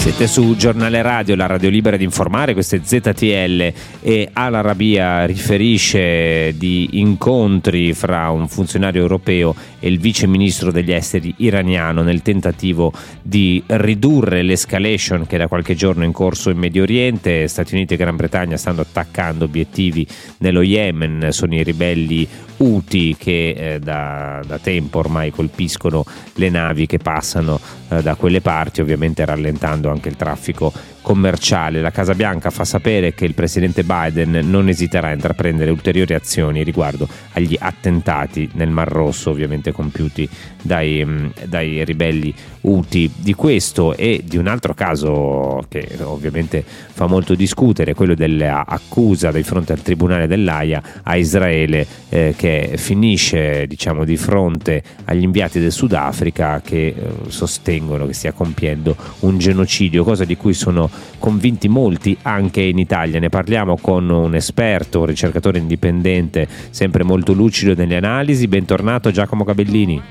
Siete 0.00 0.28
su 0.28 0.56
Giornale 0.56 1.02
Radio, 1.02 1.36
la 1.36 1.44
radio 1.44 1.68
libera 1.68 1.98
di 1.98 2.04
informare, 2.04 2.54
questo 2.54 2.74
è 2.74 2.80
ZTL 2.82 3.72
e 4.00 4.30
Al 4.32 4.54
Arabia 4.54 5.26
riferisce 5.26 6.54
di 6.56 6.88
incontri 6.92 7.92
fra 7.92 8.30
un 8.30 8.48
funzionario 8.48 9.02
europeo 9.02 9.54
e 9.78 9.88
il 9.88 10.00
vice 10.00 10.26
ministro 10.26 10.72
degli 10.72 10.90
esteri 10.90 11.34
iraniano 11.36 12.00
nel 12.00 12.22
tentativo 12.22 12.94
di 13.20 13.62
ridurre 13.66 14.40
l'escalation 14.42 15.26
che 15.26 15.36
da 15.36 15.48
qualche 15.48 15.74
giorno 15.74 16.02
è 16.02 16.06
in 16.06 16.12
corso 16.12 16.48
in 16.48 16.56
Medio 16.56 16.82
Oriente. 16.82 17.46
Stati 17.46 17.74
Uniti 17.74 17.92
e 17.92 17.96
Gran 17.98 18.16
Bretagna 18.16 18.56
stanno 18.56 18.80
attaccando 18.80 19.44
obiettivi 19.44 20.06
nello 20.38 20.62
Yemen, 20.62 21.28
sono 21.30 21.54
i 21.54 21.62
ribelli 21.62 22.26
Houthi 22.56 23.16
che 23.18 23.50
eh, 23.50 23.78
da, 23.78 24.42
da, 24.46 24.58
tempo 24.58 24.98
ormai 24.98 25.30
colpiscono 25.30 26.04
le 26.34 26.50
navi 26.50 26.86
che 26.86 26.98
passano 26.98 27.58
eh, 27.88 28.02
da 28.02 28.14
quelle 28.16 28.40
parti, 28.40 28.82
ovviamente 28.82 29.24
rallentando 29.24 29.89
anche 29.90 30.08
il 30.08 30.16
traffico 30.16 30.72
commerciale. 31.00 31.80
La 31.80 31.90
Casa 31.90 32.14
Bianca 32.14 32.50
fa 32.50 32.64
sapere 32.64 33.14
che 33.14 33.24
il 33.24 33.34
presidente 33.34 33.84
Biden 33.84 34.40
non 34.44 34.68
esiterà 34.68 35.08
a 35.08 35.12
intraprendere 35.12 35.70
ulteriori 35.70 36.14
azioni 36.14 36.62
riguardo 36.62 37.08
agli 37.32 37.56
attentati 37.58 38.48
nel 38.54 38.70
Mar 38.70 38.88
Rosso, 38.88 39.30
ovviamente 39.30 39.72
compiuti 39.72 40.28
dai, 40.62 41.04
mm, 41.04 41.26
dai 41.46 41.84
ribelli 41.84 42.34
Houthi. 42.62 43.10
Di 43.16 43.34
questo 43.34 43.96
e 43.96 44.22
di 44.24 44.36
un 44.36 44.46
altro 44.46 44.74
caso 44.74 45.64
che 45.68 45.88
ovviamente 46.02 46.62
fa 46.64 47.06
molto 47.06 47.34
discutere, 47.34 47.94
quello 47.94 48.14
dell'accusa 48.14 49.30
di 49.30 49.42
fronte 49.42 49.72
al 49.72 49.82
Tribunale 49.82 50.26
dell'AIA 50.26 50.82
a 51.02 51.16
Israele 51.16 51.86
eh, 52.08 52.34
che 52.36 52.72
finisce 52.76 53.66
diciamo, 53.66 54.04
di 54.04 54.16
fronte 54.16 54.82
agli 55.04 55.22
inviati 55.22 55.60
del 55.60 55.72
Sudafrica 55.72 56.60
che 56.62 56.86
eh, 56.88 56.94
sostengono 57.28 58.06
che 58.06 58.12
stia 58.12 58.32
compiendo 58.32 58.96
un 59.20 59.38
genocidio, 59.38 60.04
cosa 60.04 60.24
di 60.24 60.36
cui 60.36 60.52
sono 60.52 60.89
convinti 61.18 61.68
molti 61.68 62.16
anche 62.22 62.62
in 62.62 62.78
Italia. 62.78 63.20
Ne 63.20 63.28
parliamo 63.28 63.76
con 63.80 64.08
un 64.08 64.34
esperto, 64.34 65.00
un 65.00 65.06
ricercatore 65.06 65.58
indipendente, 65.58 66.48
sempre 66.70 67.04
molto 67.04 67.32
lucido 67.32 67.74
nelle 67.74 67.96
analisi. 67.96 68.48
Bentornato 68.48 69.10
Giacomo 69.10 69.44
Cabellini. 69.44 70.02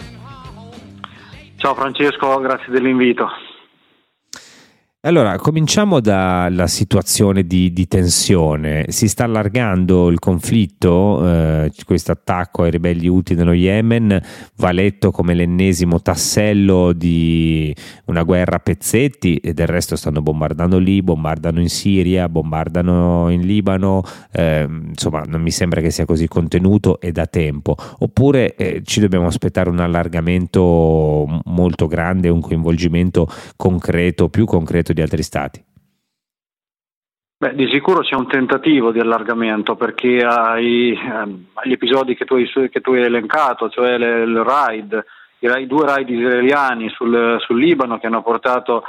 Ciao 1.57 1.75
Francesco, 1.75 2.39
grazie 2.39 2.71
dell'invito. 2.71 3.27
Allora, 5.03 5.37
cominciamo 5.37 6.01
dalla 6.01 6.67
situazione 6.67 7.43
di, 7.43 7.71
di, 7.71 7.87
tensione. 7.87 8.83
Si 8.89 9.07
sta 9.07 9.23
allargando 9.23 10.09
il 10.09 10.19
conflitto, 10.19 11.25
eh, 11.25 11.71
questo 11.85 12.11
attacco 12.11 12.63
ai 12.63 12.71
ribelli 12.71 13.07
Houthi 13.07 13.33
nello 13.33 13.53
Yemen 13.53 14.21
va 14.57 14.71
letto 14.71 15.11
come 15.11 15.35
l'ennesimo 15.35 16.01
tassello 16.01 16.91
di 16.91 17.73
una 18.07 18.23
guerra 18.23 18.57
a 18.57 18.59
pezzetti 18.59 19.37
e 19.37 19.53
del 19.53 19.67
resto 19.67 19.95
stanno 19.95 20.21
bombardando 20.21 20.77
lì, 20.79 21.01
bombardano 21.01 21.61
in 21.61 21.69
Siria, 21.69 22.27
bombardano 22.27 23.29
in 23.29 23.45
Libano, 23.45 24.03
eh, 24.33 24.67
insomma 24.69 25.21
non 25.21 25.41
mi 25.41 25.51
sembra 25.51 25.79
che 25.79 25.91
sia 25.91 26.03
così 26.03 26.27
contenuto 26.27 26.99
e 26.99 27.13
da 27.13 27.25
tempo. 27.25 27.77
Oppure 27.99 28.53
eh, 28.57 28.81
ci 28.83 28.99
dobbiamo 28.99 29.27
aspettare 29.27 29.69
un 29.69 29.79
allargamento 29.79 31.41
molto 31.45 31.87
grande, 31.87 32.27
un 32.27 32.41
coinvolgimento 32.41 33.29
concreto, 33.55 34.27
più 34.27 34.43
concreto 34.43 34.87
di 34.93 35.01
altri 35.01 35.23
stati? 35.23 35.63
Beh, 37.41 37.55
di 37.55 37.69
sicuro 37.71 38.01
c'è 38.01 38.15
un 38.15 38.27
tentativo 38.27 38.91
di 38.91 38.99
allargamento 38.99 39.77
perché 39.77 40.17
ai, 40.17 40.91
ehm, 40.91 41.45
agli 41.53 41.71
episodi 41.71 42.13
che 42.13 42.25
tu, 42.25 42.33
hai, 42.33 42.45
che 42.69 42.81
tu, 42.81 42.91
hai, 42.91 43.03
elencato, 43.03 43.69
cioè 43.69 43.97
le, 43.97 44.23
il 44.23 44.43
raid, 44.43 45.05
i 45.39 45.65
due 45.65 45.85
raid 45.85 46.09
israeliani 46.09 46.89
sul, 46.89 47.37
sul 47.39 47.57
Libano 47.57 47.97
che 47.97 48.07
hanno 48.07 48.21
portato, 48.21 48.83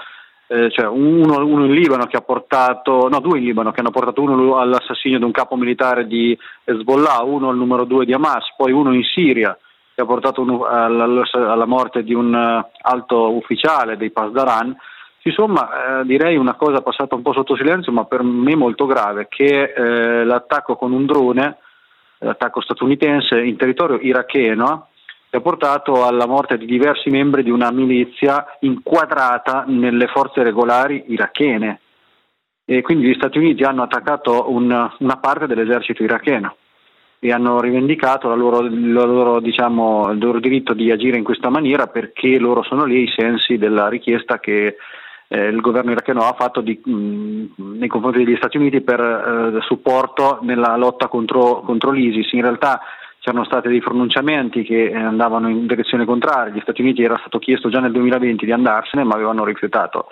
eh, 0.48 0.68
cioè 0.68 0.88
uno, 0.88 1.46
uno, 1.46 1.64
in 1.64 1.74
Libano 1.74 2.06
che 2.06 2.16
ha 2.16 2.22
portato, 2.22 3.08
no 3.08 3.20
due 3.20 3.38
in 3.38 3.44
Libano 3.44 3.70
che 3.70 3.78
hanno 3.78 3.92
portato 3.92 4.20
uno 4.20 4.58
all'assassinio 4.58 5.18
di 5.18 5.24
un 5.24 5.30
capo 5.30 5.54
militare 5.54 6.08
di 6.08 6.36
Hezbollah, 6.64 7.22
uno 7.22 7.50
al 7.50 7.56
numero 7.56 7.84
due 7.84 8.04
di 8.04 8.12
Hamas, 8.12 8.52
poi 8.56 8.72
uno 8.72 8.92
in 8.92 9.04
Siria 9.04 9.56
che 9.94 10.00
ha 10.00 10.06
portato 10.06 10.40
uno, 10.40 10.64
alla, 10.64 11.06
alla, 11.32 11.66
morte 11.66 12.02
di 12.02 12.14
un 12.14 12.34
uh, 12.34 12.68
alto 12.80 13.32
ufficiale 13.32 13.96
dei 13.96 14.10
Pasdaran 14.10 14.74
Insomma, 15.22 16.00
eh, 16.00 16.04
direi 16.06 16.36
una 16.36 16.54
cosa 16.54 16.80
passata 16.80 17.14
un 17.14 17.22
po' 17.22 17.32
sotto 17.32 17.54
silenzio, 17.54 17.92
ma 17.92 18.04
per 18.04 18.22
me 18.22 18.56
molto 18.56 18.86
grave, 18.86 19.26
che 19.28 19.72
eh, 19.74 20.24
l'attacco 20.24 20.76
con 20.76 20.92
un 20.92 21.04
drone, 21.04 21.58
l'attacco 22.18 22.62
statunitense 22.62 23.38
in 23.40 23.56
territorio 23.56 23.98
iracheno, 24.00 24.88
che 25.28 25.36
ha 25.36 25.40
portato 25.40 26.06
alla 26.06 26.26
morte 26.26 26.56
di 26.56 26.64
diversi 26.64 27.10
membri 27.10 27.42
di 27.42 27.50
una 27.50 27.70
milizia 27.70 28.56
inquadrata 28.60 29.64
nelle 29.66 30.06
forze 30.06 30.42
regolari 30.42 31.04
irachene. 31.08 31.80
E 32.64 32.82
quindi 32.82 33.08
gli 33.08 33.14
Stati 33.14 33.38
Uniti 33.38 33.62
hanno 33.62 33.82
attaccato 33.82 34.50
un, 34.50 34.90
una 34.98 35.16
parte 35.16 35.46
dell'esercito 35.46 36.02
iracheno 36.02 36.56
e 37.18 37.32
hanno 37.32 37.60
rivendicato 37.60 38.28
la 38.28 38.34
loro, 38.34 38.62
la 38.62 39.04
loro, 39.04 39.40
diciamo, 39.40 40.10
il 40.10 40.18
loro 40.18 40.40
diritto 40.40 40.72
di 40.72 40.90
agire 40.90 41.18
in 41.18 41.24
questa 41.24 41.50
maniera 41.50 41.86
perché 41.88 42.38
loro 42.38 42.62
sono 42.62 42.84
lì 42.84 43.00
ai 43.00 43.12
sensi 43.14 43.58
della 43.58 43.88
richiesta 43.88 44.40
che 44.40 44.76
eh, 45.32 45.46
il 45.46 45.60
governo 45.60 45.92
iracheno 45.92 46.22
ha 46.22 46.34
fatto 46.36 46.60
di, 46.60 46.80
mh, 46.84 47.76
nei 47.78 47.86
confronti 47.86 48.24
degli 48.24 48.36
Stati 48.36 48.56
Uniti 48.56 48.80
per 48.80 49.00
eh, 49.00 49.60
supporto 49.62 50.40
nella 50.42 50.74
lotta 50.76 51.06
contro, 51.06 51.60
contro, 51.60 51.92
l'ISIS. 51.92 52.32
In 52.32 52.42
realtà 52.42 52.80
c'erano 53.20 53.44
stati 53.44 53.68
dei 53.68 53.80
pronunciamenti 53.80 54.64
che 54.64 54.92
andavano 54.92 55.48
in 55.48 55.68
direzione 55.68 56.04
contraria, 56.04 56.52
gli 56.52 56.60
Stati 56.60 56.80
Uniti 56.80 57.04
era 57.04 57.16
stato 57.20 57.38
chiesto 57.38 57.68
già 57.68 57.78
nel 57.78 57.92
2020 57.92 58.44
di 58.44 58.50
andarsene 58.50 59.04
ma 59.04 59.14
avevano 59.14 59.44
rifiutato 59.44 60.06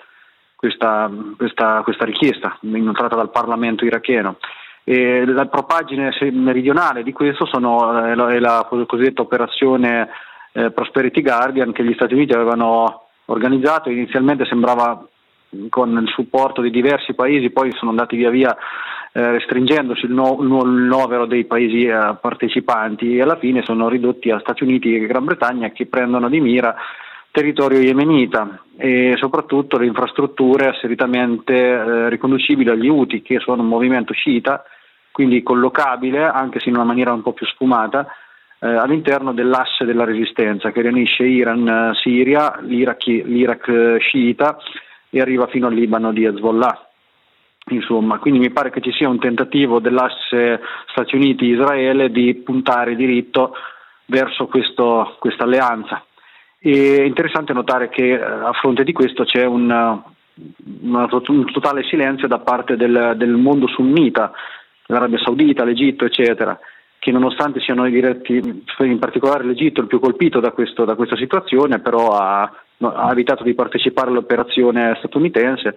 questa, 0.55 1.11
questa, 1.35 1.81
questa 1.83 2.05
richiesta 2.05 2.57
inoltrata 2.61 3.17
dal 3.17 3.29
Parlamento 3.29 3.83
iracheno. 3.83 4.37
E 4.85 5.25
la 5.25 5.47
propagine 5.47 6.11
meridionale 6.31 7.03
di 7.03 7.11
questo 7.11 7.45
sono, 7.45 8.05
è 8.05 8.15
la, 8.15 8.29
è 8.29 8.39
la 8.39 8.65
cosiddetta 8.69 9.21
operazione 9.21 10.07
eh, 10.53 10.71
Prosperity 10.71 11.21
Guardian 11.21 11.73
che 11.73 11.83
gli 11.83 11.93
Stati 11.93 12.13
Uniti 12.13 12.33
avevano 12.33 13.07
organizzato, 13.25 13.89
inizialmente 13.89 14.45
sembrava 14.45 15.08
con 15.69 15.97
il 16.01 16.07
supporto 16.09 16.61
di 16.61 16.69
diversi 16.69 17.13
paesi, 17.13 17.49
poi 17.49 17.71
sono 17.73 17.91
andati 17.91 18.15
via 18.15 18.29
via 18.29 18.57
eh, 19.11 19.31
restringendosi 19.31 20.05
il, 20.05 20.11
no, 20.11 20.37
il, 20.41 20.47
novero 20.47 21.25
dei 21.25 21.45
paesi 21.45 21.85
eh, 21.85 22.15
partecipanti 22.21 23.15
e 23.15 23.21
alla 23.21 23.37
fine 23.37 23.63
sono 23.63 23.89
ridotti 23.89 24.29
a 24.29 24.39
Stati 24.39 24.63
Uniti 24.63 24.95
e 24.95 25.07
Gran 25.07 25.25
Bretagna 25.25 25.69
che 25.69 25.87
prendono 25.87 26.29
di 26.29 26.39
mira 26.39 26.75
territorio 27.31 27.79
yemenita 27.79 28.63
e 28.77 29.15
soprattutto 29.17 29.77
le 29.77 29.85
infrastrutture 29.85 30.67
assolutamente 30.67 31.53
eh, 31.53 32.09
riconducibili 32.09 32.69
agli 32.69 32.87
UTI 32.87 33.21
che 33.21 33.39
sono 33.39 33.61
un 33.61 33.67
movimento 33.67 34.13
sciita, 34.13 34.63
quindi 35.11 35.43
collocabile 35.43 36.25
anche 36.25 36.59
se 36.59 36.69
in 36.69 36.75
una 36.75 36.85
maniera 36.85 37.11
un 37.11 37.21
po' 37.21 37.33
più 37.33 37.45
sfumata 37.47 38.07
eh, 38.59 38.67
all'interno 38.67 39.33
dell'asse 39.33 39.85
della 39.85 40.05
resistenza 40.05 40.71
che 40.71 40.81
riunisce 40.81 41.23
Iran-Siria, 41.23 42.59
l'Iraq, 42.61 43.05
l'Iraq 43.05 43.67
eh, 43.67 43.97
sciita 43.99 44.57
e 45.09 45.19
arriva 45.19 45.47
fino 45.47 45.67
al 45.67 45.73
Libano 45.73 46.11
di 46.11 46.23
Hezbollah. 46.23 46.89
Insomma, 47.69 48.17
quindi 48.17 48.39
mi 48.39 48.51
pare 48.51 48.71
che 48.71 48.81
ci 48.81 48.91
sia 48.91 49.09
un 49.09 49.19
tentativo 49.19 49.79
dell'asse 49.79 50.61
Stati 50.87 51.15
Uniti-Israele 51.15 52.09
di 52.09 52.33
puntare 52.35 52.95
diritto 52.95 53.53
verso 54.05 54.47
questa 54.47 55.43
alleanza. 55.43 56.03
È 56.57 56.67
interessante 56.69 57.53
notare 57.53 57.89
che 57.89 58.13
eh, 58.13 58.21
a 58.21 58.51
fronte 58.53 58.83
di 58.83 58.91
questo 58.91 59.23
c'è 59.23 59.45
un, 59.45 60.01
un 60.81 61.45
totale 61.53 61.83
silenzio 61.83 62.27
da 62.27 62.39
parte 62.39 62.75
del, 62.75 63.13
del 63.15 63.35
mondo 63.35 63.67
sunnita, 63.67 64.31
l'Arabia 64.87 65.19
Saudita, 65.19 65.63
l'Egitto, 65.63 66.05
eccetera 66.05 66.59
che 66.99 67.11
nonostante 67.11 67.61
siano 67.61 67.85
i 67.87 67.91
diretti, 67.91 68.63
in 68.79 68.99
particolare 68.99 69.45
l'Egitto 69.45 69.79
il 69.79 69.87
più 69.87 69.99
colpito 69.99 70.41
da, 70.41 70.51
questo, 70.51 70.83
da 70.83 70.95
questa 70.95 71.15
situazione, 71.15 71.79
però 71.79 72.09
ha, 72.09 72.51
ha, 72.81 73.11
evitato 73.11 73.43
di 73.43 73.53
partecipare 73.53 74.09
all'operazione 74.09 74.95
statunitense. 74.97 75.75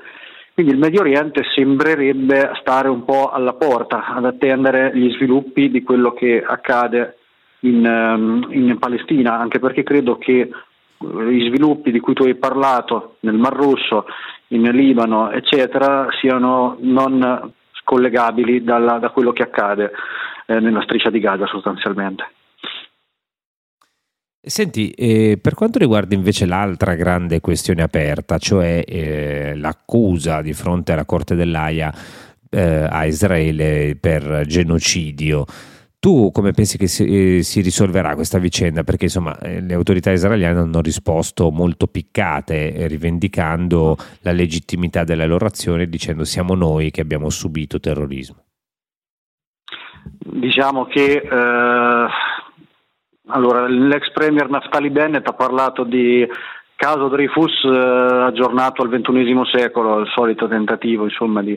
Quindi 0.55 0.73
il 0.73 0.79
Medio 0.79 1.01
Oriente 1.01 1.43
sembrerebbe 1.55 2.53
stare 2.61 2.89
un 2.89 3.05
po' 3.05 3.31
alla 3.31 3.55
porta 3.55 4.07
ad 4.15 4.27
attendere 4.27 4.93
gli 4.95 5.11
sviluppi 5.13 5.71
di 5.71 5.83
quello 5.83 6.13
che 6.13 6.45
accade 6.47 7.17
in, 7.61 7.85
ehm, 7.85 8.49
in 8.51 8.79
Palestina, 8.79 9.39
anche 9.39 9.59
perché 9.59 9.83
credo 9.83 10.19
che 10.19 10.51
gli 10.99 11.47
sviluppi 11.47 11.91
di 11.91 12.01
cui 12.01 12.15
tu 12.15 12.25
hai 12.25 12.35
parlato 12.35 13.17
nel 13.21 13.35
Mar 13.35 13.55
Rosso, 13.55 14.07
in 14.49 14.63
Libano, 14.63 15.31
eccetera, 15.31 16.09
siano 16.21 16.77
non 16.81 17.53
scollegabili 17.73 18.63
dalla, 18.63 18.99
da 18.99 19.11
quello 19.11 19.33
che 19.33 19.43
accade 19.43 19.91
eh, 20.47 20.61
nella 20.61 20.83
striscia 20.83 21.11
di 21.11 21.19
Gaza 21.19 21.47
sostanzialmente. 21.47 22.31
Senti, 24.45 24.91
eh, 24.91 25.39
per 25.41 25.55
quanto 25.55 25.79
riguarda 25.79 26.17
invece 26.17 26.47
l'altra 26.47 26.97
grande 26.97 27.41
questione 27.41 27.81
aperta, 27.81 28.39
cioè 28.39 28.83
eh, 28.85 29.55
l'accusa 29.55 30.43
di 30.43 30.53
fronte 30.53 30.91
alla 30.91 31.05
Corte 31.05 31.37
dell'AIA 31.37 31.95
eh, 32.51 32.87
a 32.91 33.05
Israele 33.07 33.97
per 34.01 34.45
genocidio, 34.47 35.45
Tu 36.03 36.33
come 36.33 36.51
pensi 36.51 36.79
che 36.79 36.89
si, 36.89 37.37
eh, 37.39 37.43
si 37.45 37.61
risolverà 37.61 38.17
questa 38.17 38.39
vicenda? 38.39 38.83
Perché 38.83 39.05
insomma 39.05 39.39
eh, 39.39 39.61
le 39.61 39.75
autorità 39.75 40.11
israeliane 40.11 40.59
hanno 40.59 40.81
risposto 40.81 41.53
molto 41.53 41.87
piccate, 41.87 42.75
eh, 42.75 42.89
rivendicando 42.89 43.97
la 44.23 44.33
legittimità 44.33 45.05
della 45.05 45.27
loro 45.27 45.47
azione, 45.47 45.89
dicendo 45.89 46.25
siamo 46.25 46.57
noi 46.57 46.91
che 46.91 47.03
abbiamo 47.03 47.31
subito 47.31 47.79
terrorismo. 47.79 48.43
Diciamo 50.19 50.87
che 50.87 51.23
allora, 53.29 53.67
l'ex 53.69 54.11
premier 54.13 54.49
Naftali 54.49 54.91
Bennett 54.91 55.29
ha 55.29 55.33
parlato 55.33 55.85
di 55.85 56.27
caso 56.75 57.09
Dreyfus 57.09 57.63
eh, 57.65 57.69
aggiornato 57.69 58.83
al 58.83 58.89
XXI 58.89 59.41
secolo, 59.53 60.01
il 60.01 60.09
solito 60.13 60.49
tentativo 60.49 61.05
insomma, 61.05 61.41
di 61.41 61.57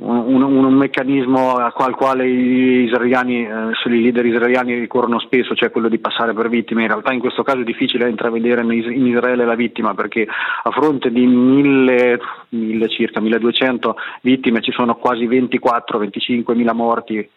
un, 0.00 0.42
un, 0.42 0.64
un, 0.64 0.74
meccanismo 0.74 1.54
al 1.54 1.94
quale 1.94 2.28
gli 2.28 2.84
israeliani, 2.86 3.46
eh, 3.46 3.70
i 3.84 4.02
leader 4.02 4.26
israeliani 4.26 4.78
ricorrono 4.78 5.20
spesso, 5.20 5.54
cioè 5.54 5.70
quello 5.70 5.88
di 5.88 5.98
passare 5.98 6.32
per 6.32 6.48
vittime. 6.48 6.82
In 6.82 6.88
realtà 6.88 7.12
in 7.12 7.20
questo 7.20 7.44
caso 7.44 7.60
è 7.60 7.64
difficile 7.64 8.08
intravedere 8.08 8.62
in 8.62 9.06
Israele 9.06 9.44
la 9.44 9.54
vittima 9.54 9.94
perché 9.94 10.26
a 10.26 10.70
fronte 10.72 11.12
di 11.12 11.24
mille, 11.26 12.18
mille 12.48 12.88
circa 12.88 13.20
1200 13.20 13.96
vittime 14.22 14.60
ci 14.60 14.72
sono 14.72 14.96
quasi 14.96 15.28
24-25 15.28 16.56
mila 16.56 16.72
morti 16.72 17.28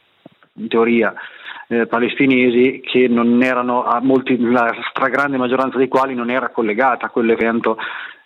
in 0.58 0.68
teoria 0.68 1.14
eh, 1.68 1.88
palestinesi 1.88 2.82
che 2.84 3.08
non 3.08 3.42
erano, 3.42 3.86
molti, 4.02 4.40
la 4.40 4.74
stragrande 4.90 5.38
maggioranza 5.38 5.78
dei 5.78 5.88
quali 5.88 6.14
non 6.14 6.30
era 6.30 6.50
collegata 6.50 7.08
a 7.08 7.10
quell'evento 7.10 7.78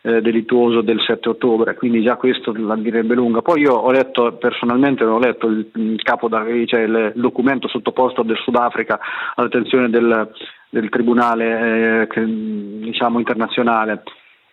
eh, 0.01 0.21
delittuoso 0.21 0.81
del 0.81 1.01
7 1.01 1.29
ottobre, 1.29 1.75
quindi 1.75 2.01
già 2.01 2.15
questo 2.15 2.53
la 2.55 2.75
direbbe 2.75 3.15
lunga. 3.15 3.41
Poi 3.41 3.61
io 3.61 3.73
ho 3.73 3.91
letto 3.91 4.33
personalmente 4.33 5.03
ho 5.03 5.19
letto 5.19 5.47
il, 5.47 5.69
il, 5.75 6.01
capo, 6.01 6.29
cioè 6.29 6.81
il 6.81 7.11
documento 7.15 7.67
sottoposto 7.67 8.23
del 8.23 8.37
Sudafrica 8.37 8.99
all'attenzione 9.35 9.89
del, 9.89 10.31
del 10.69 10.89
Tribunale 10.89 12.03
eh, 12.03 12.07
che, 12.07 12.23
diciamo, 12.25 13.19
internazionale. 13.19 14.03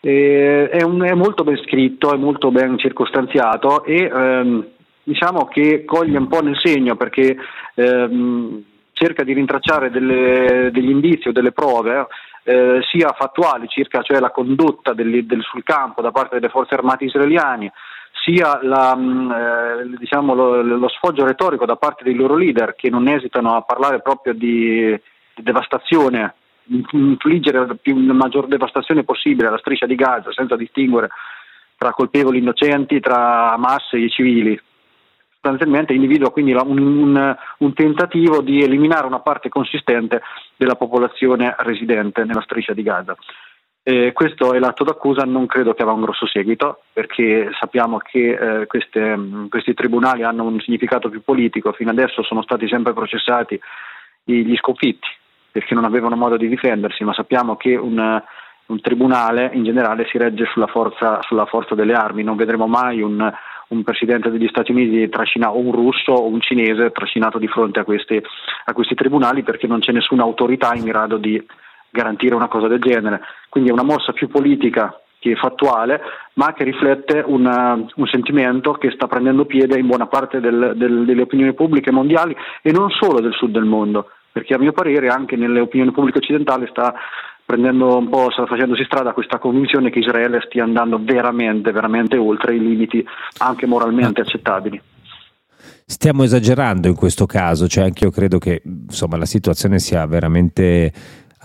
E, 0.01 0.69
è, 0.69 0.83
un, 0.83 1.03
è, 1.03 1.15
molto 1.15 1.45
ben 1.45 1.59
scritto, 1.59 2.13
è 2.13 2.17
molto 2.17 2.51
ben 2.51 2.79
circostanziato 2.79 3.85
e 3.85 4.11
ehm, 4.13 4.67
diciamo 5.03 5.47
che 5.47 5.85
coglie 5.85 6.19
un 6.19 6.29
po' 6.29 6.41
nel 6.43 6.59
segno 6.59 6.97
perché 6.97 7.37
ehm, 7.75 8.65
cerca 8.99 9.25
di 9.25 9.35
rintracciare 9.35 9.91
delle, 9.91 10.71
degli 10.73 10.89
indizi 10.89 11.29
o 11.29 11.33
delle 11.33 11.53
prove 11.53 12.07
eh, 12.45 12.81
sia 12.91 13.13
fattuali 13.13 13.69
circa 13.69 14.01
cioè, 14.01 14.21
la 14.21 14.31
condotta 14.31 14.95
del, 14.95 15.27
del, 15.27 15.43
sul 15.43 15.63
campo 15.63 16.01
da 16.01 16.13
parte 16.13 16.37
delle 16.37 16.49
forze 16.49 16.75
armate 16.75 17.05
israeliane, 17.05 17.73
sia 18.25 18.59
la, 18.63 18.97
mm, 18.97 19.31
eh, 19.31 19.97
diciamo, 19.99 20.35
lo, 20.35 20.63
lo, 20.63 20.89
sfoggio 20.89 21.27
retorico 21.27 21.67
da 21.67 21.77
parte 21.77 22.05
dei 22.05 22.15
loro 22.15 22.37
leader 22.37 22.75
che 22.75 22.89
non 22.89 23.07
esitano 23.07 23.55
a 23.55 23.63
parlare 23.63 24.01
proprio 24.01 24.33
di, 24.33 24.99
di 25.35 25.43
devastazione, 25.43 26.35
infliggere 26.93 27.67
la, 27.67 27.75
più, 27.75 27.99
la 28.07 28.15
maggior 28.15 28.47
devastazione 28.47 29.05
possibile 29.05 29.49
alla 29.49 29.59
striscia 29.59 29.87
di 29.87 29.95
Gaza 29.95 30.33
senza 30.33 30.57
distinguere 30.57 31.09
tra 31.77 31.91
colpevoli 31.91 32.39
innocenti, 32.39 32.99
tra 33.01 33.53
Hamas 33.53 33.93
e 33.93 33.99
i 33.99 34.09
civili 34.09 34.59
sostanzialmente 35.47 35.93
individua 35.93 36.33
quindi 36.33 36.53
un, 36.53 36.79
un, 36.79 37.37
un, 37.59 37.73
tentativo 37.73 38.41
di 38.41 38.63
eliminare 38.63 39.07
una 39.07 39.21
parte 39.21 39.49
consistente 39.49 40.23
della 40.57 40.75
popolazione 40.75 41.55
residente 41.59 42.25
nella 42.25 42.43
striscia 42.43 42.73
di 42.73 42.83
Gaza. 42.83 43.15
Eh, 43.85 44.13
questo 44.13 44.53
è 44.53 44.59
l'atto 44.59 44.83
d'accusa, 44.83 45.23
non 45.23 45.47
credo 45.47 45.73
che 45.73 45.83
avrà 45.83 45.95
un 45.95 46.01
grosso 46.01 46.27
seguito 46.27 46.81
perché 46.93 47.51
sappiamo 47.61 47.99
che 47.99 48.31
eh, 48.31 48.67
queste, 48.67 49.17
questi 49.49 49.75
tribunali 49.75 50.25
hanno 50.25 50.43
un 50.43 50.59
significato 50.59 51.09
più 51.09 51.23
politico, 51.23 51.71
fino 51.71 51.91
adesso 51.91 52.25
sono 52.25 52.43
stati 52.43 52.67
sempre 52.67 52.93
processati 52.93 53.59
gli 54.25 54.57
sconfitti 54.57 55.07
perché 55.53 55.75
non 55.75 55.85
avevano 55.85 56.17
modo 56.17 56.37
di 56.37 56.49
difendersi, 56.49 57.05
ma 57.05 57.15
sappiamo 57.15 57.55
che 57.57 57.77
un, 57.77 58.21
un 58.67 58.81
tribunale 58.81 59.51
in 59.55 59.63
generale 59.63 60.05
si 60.11 60.19
regge 60.19 60.47
sulla 60.47 60.67
forza, 60.67 61.23
sulla 61.23 61.47
forza 61.47 61.77
delle 61.77 61.95
armi, 61.95 62.25
non 62.25 62.37
vedremo 62.37 62.67
mai 62.67 63.01
un, 63.01 63.33
un 63.69 63.83
presidente 63.83 64.31
degli 64.31 64.49
Stati 64.49 64.71
Uniti 64.71 65.09
trascina, 65.09 65.51
o 65.53 65.59
un 65.59 65.73
russo 65.73 66.13
o 66.13 66.27
un 66.27 66.41
cinese 66.41 66.91
trascinato 66.93 67.39
di 67.39 67.49
fronte 67.49 67.81
a 67.81 67.85
questi, 67.85 68.21
a 68.65 68.73
questi 68.73 68.95
tribunali 68.95 69.43
perché 69.43 69.67
non 69.67 69.81
c'è 69.81 69.93
nessuna 69.93 70.23
autorità 70.23 70.73
in 70.75 70.85
grado 70.85 71.17
di 71.17 71.45
garantire 71.91 72.35
una 72.35 72.49
cosa 72.49 72.69
del 72.69 72.81
genere. 72.81 73.21
Quindi 73.49 73.71
è 73.71 73.73
una 73.73 73.83
mossa 73.83 74.13
più 74.13 74.29
politica 74.29 75.01
che 75.19 75.35
fattuale, 75.35 76.01
ma 76.35 76.53
che 76.53 76.65
riflette 76.65 77.23
una, 77.27 77.73
un 77.73 78.07
sentimento 78.07 78.73
che 78.73 78.91
sta 78.93 79.07
prendendo 79.07 79.45
piede 79.45 79.79
in 79.79 79.87
buona 79.87 80.07
parte 80.07 80.41
del, 80.41 80.75
del, 80.77 81.05
delle 81.05 81.23
opinioni 81.23 81.55
pubbliche 81.55 81.91
mondiali 81.91 82.37
e 82.63 82.71
non 82.71 82.91
solo 82.91 83.21
del 83.21 83.33
sud 83.33 83.51
del 83.51 83.65
mondo, 83.65 84.11
perché 84.31 84.55
a 84.55 84.59
mio 84.59 84.73
parere 84.73 85.09
anche 85.09 85.35
nelle 85.37 85.61
opinioni 85.61 85.91
pubbliche 85.91 86.19
occidentali 86.19 86.67
sta 86.69 86.95
prendendo 87.47 87.97
un 87.97 88.09
po', 88.09 88.29
facendosi 88.29 88.85
strada 88.85 89.13
questa 89.13 89.39
convinzione 89.39 89.91
che 89.91 90.01
Israele 90.01 90.43
stia 90.45 90.65
andando 90.65 90.99
veramente, 91.01 91.71
veramente 91.71 92.17
oltre 92.17 92.57
i 92.57 92.59
limiti 92.59 93.07
anche 93.39 93.67
moralmente 93.67 94.21
accettabili. 94.21 94.81
Stiamo 95.87 96.25
esagerando 96.25 96.89
in 96.89 96.97
questo 96.97 97.27
caso, 97.27 97.69
cioè 97.69 97.85
anche 97.85 98.05
io 98.05 98.11
credo 98.11 98.39
che 98.39 98.61
insomma, 98.65 99.17
la 99.17 99.25
situazione 99.25 99.79
sia 99.79 100.05
veramente 100.07 100.93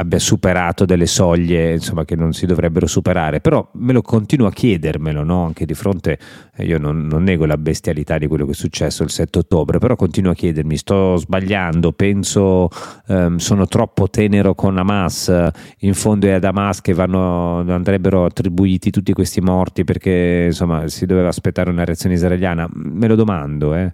abbia 0.01 0.19
superato 0.19 0.85
delle 0.85 1.05
soglie 1.05 1.73
insomma, 1.73 2.05
che 2.05 2.15
non 2.15 2.33
si 2.33 2.45
dovrebbero 2.45 2.87
superare, 2.87 3.39
però 3.39 3.67
me 3.73 3.93
lo 3.93 4.01
continuo 4.01 4.47
a 4.47 4.51
chiedermelo, 4.51 5.23
no? 5.23 5.45
anche 5.45 5.65
di 5.65 5.73
fronte, 5.73 6.19
eh, 6.55 6.65
io 6.65 6.77
non, 6.77 7.07
non, 7.07 7.23
nego 7.23 7.45
la 7.45 7.57
bestialità 7.57 8.17
di 8.17 8.27
quello 8.27 8.45
che 8.45 8.51
è 8.51 8.55
successo 8.55 9.03
il 9.03 9.09
7 9.09 9.39
ottobre, 9.39 9.79
però 9.79 9.95
continuo 9.95 10.31
a 10.31 10.35
chiedermi, 10.35 10.77
sto 10.77 11.15
sbagliando, 11.15 11.91
penso 11.93 12.69
ehm, 13.07 13.37
sono 13.37 13.67
troppo 13.67 14.09
tenero 14.09 14.53
con 14.55 14.77
Hamas, 14.77 15.49
in 15.79 15.93
fondo 15.93 16.27
è 16.27 16.31
ad 16.31 16.43
Hamas 16.43 16.81
che 16.81 16.93
vanno, 16.93 17.59
andrebbero 17.59 18.25
attribuiti 18.25 18.91
tutti 18.91 19.13
questi 19.13 19.41
morti 19.41 19.83
perché 19.83 20.45
insomma, 20.47 20.87
si 20.87 21.05
doveva 21.05 21.29
aspettare 21.29 21.69
una 21.69 21.85
reazione 21.85 22.15
israeliana, 22.15 22.67
me 22.73 23.07
lo 23.07 23.15
domando. 23.15 23.75
Eh 23.75 23.93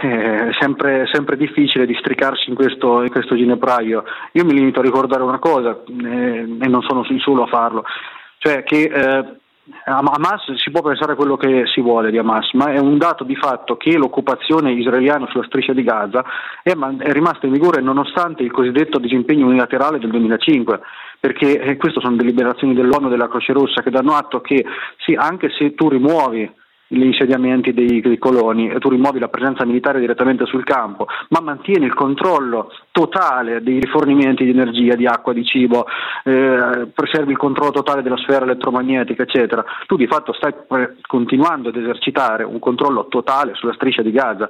è 0.00 0.50
sempre, 0.58 1.08
sempre, 1.12 1.36
difficile 1.36 1.86
districarsi 1.86 2.50
in 2.50 2.54
questo, 2.54 3.02
in 3.02 3.10
questo 3.10 3.34
ginepraio. 3.36 4.04
Io 4.32 4.44
mi 4.44 4.52
limito 4.52 4.80
a 4.80 4.82
ricordare 4.82 5.22
una 5.22 5.38
cosa, 5.38 5.82
eh, 5.86 6.56
e 6.60 6.68
non 6.68 6.82
sono 6.82 7.04
il 7.08 7.20
solo 7.20 7.42
a 7.42 7.46
farlo, 7.46 7.84
cioè 8.38 8.62
che 8.62 8.82
eh, 8.82 9.24
Hamas 9.84 10.54
si 10.54 10.70
può 10.70 10.82
pensare 10.82 11.14
quello 11.14 11.36
che 11.36 11.64
si 11.66 11.80
vuole 11.80 12.10
di 12.10 12.18
Hamas, 12.18 12.52
ma 12.52 12.72
è 12.72 12.78
un 12.78 12.96
dato 12.96 13.24
di 13.24 13.36
fatto 13.36 13.76
che 13.76 13.96
l'occupazione 13.96 14.72
israeliana 14.72 15.26
sulla 15.30 15.44
striscia 15.44 15.72
di 15.72 15.82
Gaza 15.82 16.24
è, 16.62 16.70
è 16.70 17.12
rimasta 17.12 17.46
in 17.46 17.52
vigore 17.52 17.82
nonostante 17.82 18.42
il 18.42 18.50
cosiddetto 18.50 18.98
disimpegno 18.98 19.46
unilaterale 19.46 19.98
del 19.98 20.10
2005 20.10 20.80
perché 21.20 21.60
eh, 21.60 21.76
queste 21.76 22.00
sono 22.00 22.16
deliberazioni 22.16 22.74
dell'ONU 22.74 23.08
e 23.08 23.10
della 23.10 23.28
Croce 23.28 23.52
Rossa 23.52 23.82
che 23.82 23.90
danno 23.90 24.14
atto 24.14 24.40
che 24.40 24.64
sì, 24.98 25.14
anche 25.14 25.50
se 25.50 25.74
tu 25.74 25.88
rimuovi 25.88 26.50
gli 26.88 27.04
insediamenti 27.04 27.74
dei, 27.74 28.00
dei, 28.00 28.18
coloni 28.18 28.74
tu 28.78 28.88
rimuovi 28.88 29.18
la 29.18 29.28
presenza 29.28 29.64
militare 29.66 30.00
direttamente 30.00 30.46
sul 30.46 30.64
campo, 30.64 31.06
ma 31.28 31.40
mantieni 31.40 31.84
il 31.84 31.94
controllo 31.94 32.72
totale 32.90 33.62
dei 33.62 33.78
rifornimenti 33.78 34.44
di 34.44 34.50
energia, 34.50 34.94
di 34.94 35.06
acqua, 35.06 35.34
di 35.34 35.44
cibo, 35.44 35.86
eh, 36.24 36.88
preservi 36.94 37.32
il 37.32 37.38
controllo 37.38 37.72
totale 37.72 38.02
della 38.02 38.16
sfera 38.16 38.44
elettromagnetica, 38.44 39.22
eccetera. 39.22 39.64
Tu 39.86 39.96
di 39.96 40.06
fatto 40.06 40.32
stai 40.32 40.54
continuando 41.06 41.68
ad 41.68 41.76
esercitare 41.76 42.42
un 42.44 42.58
controllo 42.58 43.06
totale 43.08 43.54
sulla 43.54 43.74
striscia 43.74 44.02
di 44.02 44.10
Gaza 44.10 44.48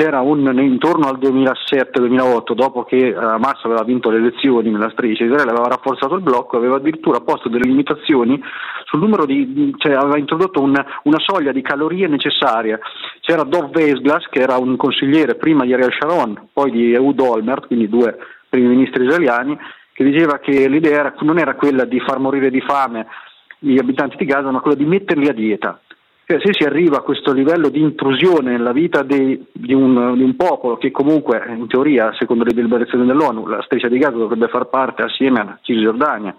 c'era 0.00 0.20
un, 0.20 0.58
intorno 0.58 1.08
al 1.08 1.18
2007-2008, 1.18 2.54
dopo 2.54 2.84
che 2.84 3.14
Hamas 3.14 3.62
aveva 3.64 3.82
vinto 3.82 4.08
le 4.08 4.16
elezioni 4.16 4.70
nella 4.70 4.88
striscia, 4.88 5.24
Israele 5.24 5.50
aveva 5.50 5.68
rafforzato 5.68 6.14
il 6.14 6.22
blocco, 6.22 6.56
aveva 6.56 6.76
addirittura 6.76 7.20
posto 7.20 7.50
delle 7.50 7.68
limitazioni 7.68 8.42
sul 8.86 8.98
numero 8.98 9.26
di, 9.26 9.74
cioè 9.76 9.92
aveva 9.92 10.16
introdotto 10.16 10.62
un, 10.62 10.72
una 11.02 11.18
soglia 11.18 11.52
di 11.52 11.60
calorie 11.60 12.08
necessarie. 12.08 12.80
C'era 13.20 13.42
Dov 13.42 13.72
Vesglas, 13.72 14.26
che 14.30 14.40
era 14.40 14.56
un 14.56 14.74
consigliere 14.76 15.34
prima 15.34 15.66
di 15.66 15.74
Ariel 15.74 15.92
Sharon, 15.92 16.48
poi 16.50 16.70
di 16.70 16.94
Ehud 16.94 17.20
Olmert, 17.20 17.66
quindi 17.66 17.86
due 17.86 18.16
primi 18.48 18.68
ministri 18.68 19.04
israeliani, 19.04 19.58
che 19.92 20.02
diceva 20.02 20.38
che 20.38 20.66
l'idea 20.66 21.12
non 21.20 21.38
era 21.38 21.56
quella 21.56 21.84
di 21.84 22.00
far 22.00 22.18
morire 22.20 22.50
di 22.50 22.62
fame 22.62 23.06
gli 23.58 23.76
abitanti 23.76 24.16
di 24.16 24.24
Gaza, 24.24 24.50
ma 24.50 24.60
quella 24.60 24.78
di 24.78 24.86
metterli 24.86 25.28
a 25.28 25.34
dieta 25.34 25.78
cioè, 26.30 26.38
se 26.44 26.52
si 26.52 26.62
arriva 26.62 26.98
a 26.98 27.02
questo 27.02 27.32
livello 27.32 27.70
di 27.70 27.80
intrusione 27.80 28.52
nella 28.52 28.70
vita 28.70 29.02
dei, 29.02 29.44
di, 29.50 29.74
un, 29.74 30.14
di, 30.14 30.22
un, 30.22 30.36
popolo 30.36 30.76
che 30.76 30.92
comunque 30.92 31.42
in 31.48 31.66
teoria, 31.66 32.14
secondo 32.16 32.44
le 32.44 32.52
deliberazioni 32.52 33.04
dell'ONU, 33.04 33.48
la 33.48 33.62
striscia 33.62 33.88
di 33.88 33.98
Gaza 33.98 34.16
dovrebbe 34.16 34.46
far 34.46 34.68
parte 34.68 35.02
assieme 35.02 35.40
alla 35.40 35.58
Cisgiordania 35.60 36.36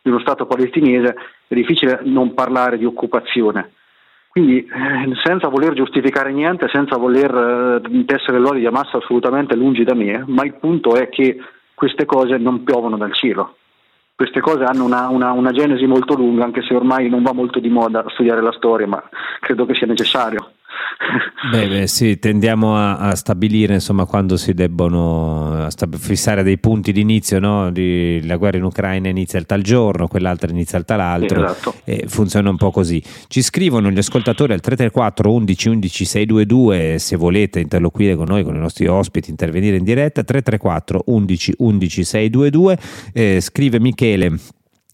di 0.00 0.10
uno 0.10 0.20
Stato 0.20 0.46
palestinese, 0.46 1.16
è 1.48 1.54
difficile 1.54 1.98
non 2.04 2.32
parlare 2.34 2.78
di 2.78 2.84
occupazione. 2.84 3.72
Quindi 4.28 4.58
eh, 4.58 5.12
senza 5.24 5.48
voler 5.48 5.72
giustificare 5.72 6.30
niente, 6.32 6.68
senza 6.68 6.96
voler 6.96 7.82
eh, 7.82 8.04
tessere 8.04 8.38
l'olio 8.38 8.60
di 8.60 8.66
Hamas 8.66 8.94
assolutamente 8.94 9.56
lungi 9.56 9.82
da 9.82 9.94
me, 9.94 10.22
ma 10.28 10.44
il 10.44 10.54
punto 10.54 10.94
è 10.94 11.08
che 11.08 11.38
queste 11.74 12.04
cose 12.04 12.36
non 12.36 12.62
piovono 12.62 12.96
dal 12.96 13.14
cielo 13.14 13.56
queste 14.16 14.40
cose 14.40 14.64
hanno 14.64 14.84
una, 14.84 15.08
una, 15.08 15.32
una, 15.32 15.50
genesi 15.50 15.86
molto 15.86 16.14
lunga, 16.14 16.44
anche 16.44 16.62
se 16.62 16.74
ormai 16.74 17.08
non 17.08 17.22
va 17.22 17.32
molto 17.32 17.58
di 17.58 17.68
moda 17.68 18.04
studiare 18.10 18.40
la 18.40 18.52
storia, 18.52 18.86
ma 18.86 19.02
credo 19.40 19.66
che 19.66 19.74
sia 19.74 19.86
necessario. 19.86 20.52
Beh, 21.50 21.68
beh, 21.68 21.86
sì, 21.86 22.18
tendiamo 22.18 22.76
a, 22.76 22.96
a, 22.96 23.14
stabilire 23.14 23.74
insomma 23.74 24.06
quando 24.06 24.36
si 24.36 24.54
debbono 24.54 25.66
stab- 25.68 25.96
fissare 25.96 26.42
dei 26.42 26.58
punti 26.58 26.90
di 26.90 27.00
inizio, 27.00 27.38
no? 27.38 27.70
di, 27.70 28.24
la 28.24 28.36
guerra 28.36 28.56
in 28.56 28.64
Ucraina 28.64 29.08
inizia 29.08 29.38
il 29.38 29.44
tal 29.44 29.60
giorno, 29.60 30.08
quell'altra 30.08 30.50
inizia 30.50 30.78
il 30.78 30.84
tal 30.84 31.00
altro, 31.00 31.44
esatto. 31.44 31.74
e 31.84 32.04
funziona 32.08 32.48
un 32.48 32.56
po' 32.56 32.70
così. 32.70 33.02
Ci 33.28 33.42
scrivono 33.42 33.90
gli 33.90 33.98
ascoltatori 33.98 34.54
al 34.54 34.60
334 34.60 35.30
11 35.30 35.68
11 35.68 36.04
622 36.04 36.98
se 36.98 37.16
volete 37.16 37.60
interloquire 37.60 38.16
con 38.16 38.26
noi, 38.28 38.42
con 38.42 38.56
i 38.56 38.60
nostri 38.60 38.86
ospiti, 38.86 39.30
intervenire 39.30 39.76
in 39.76 39.84
diretta, 39.84 40.24
334 40.24 41.02
11 41.06 41.54
11 41.58 42.04
622, 42.04 42.78
eh, 43.12 43.40
scrive 43.40 43.78
Michele 43.78 44.38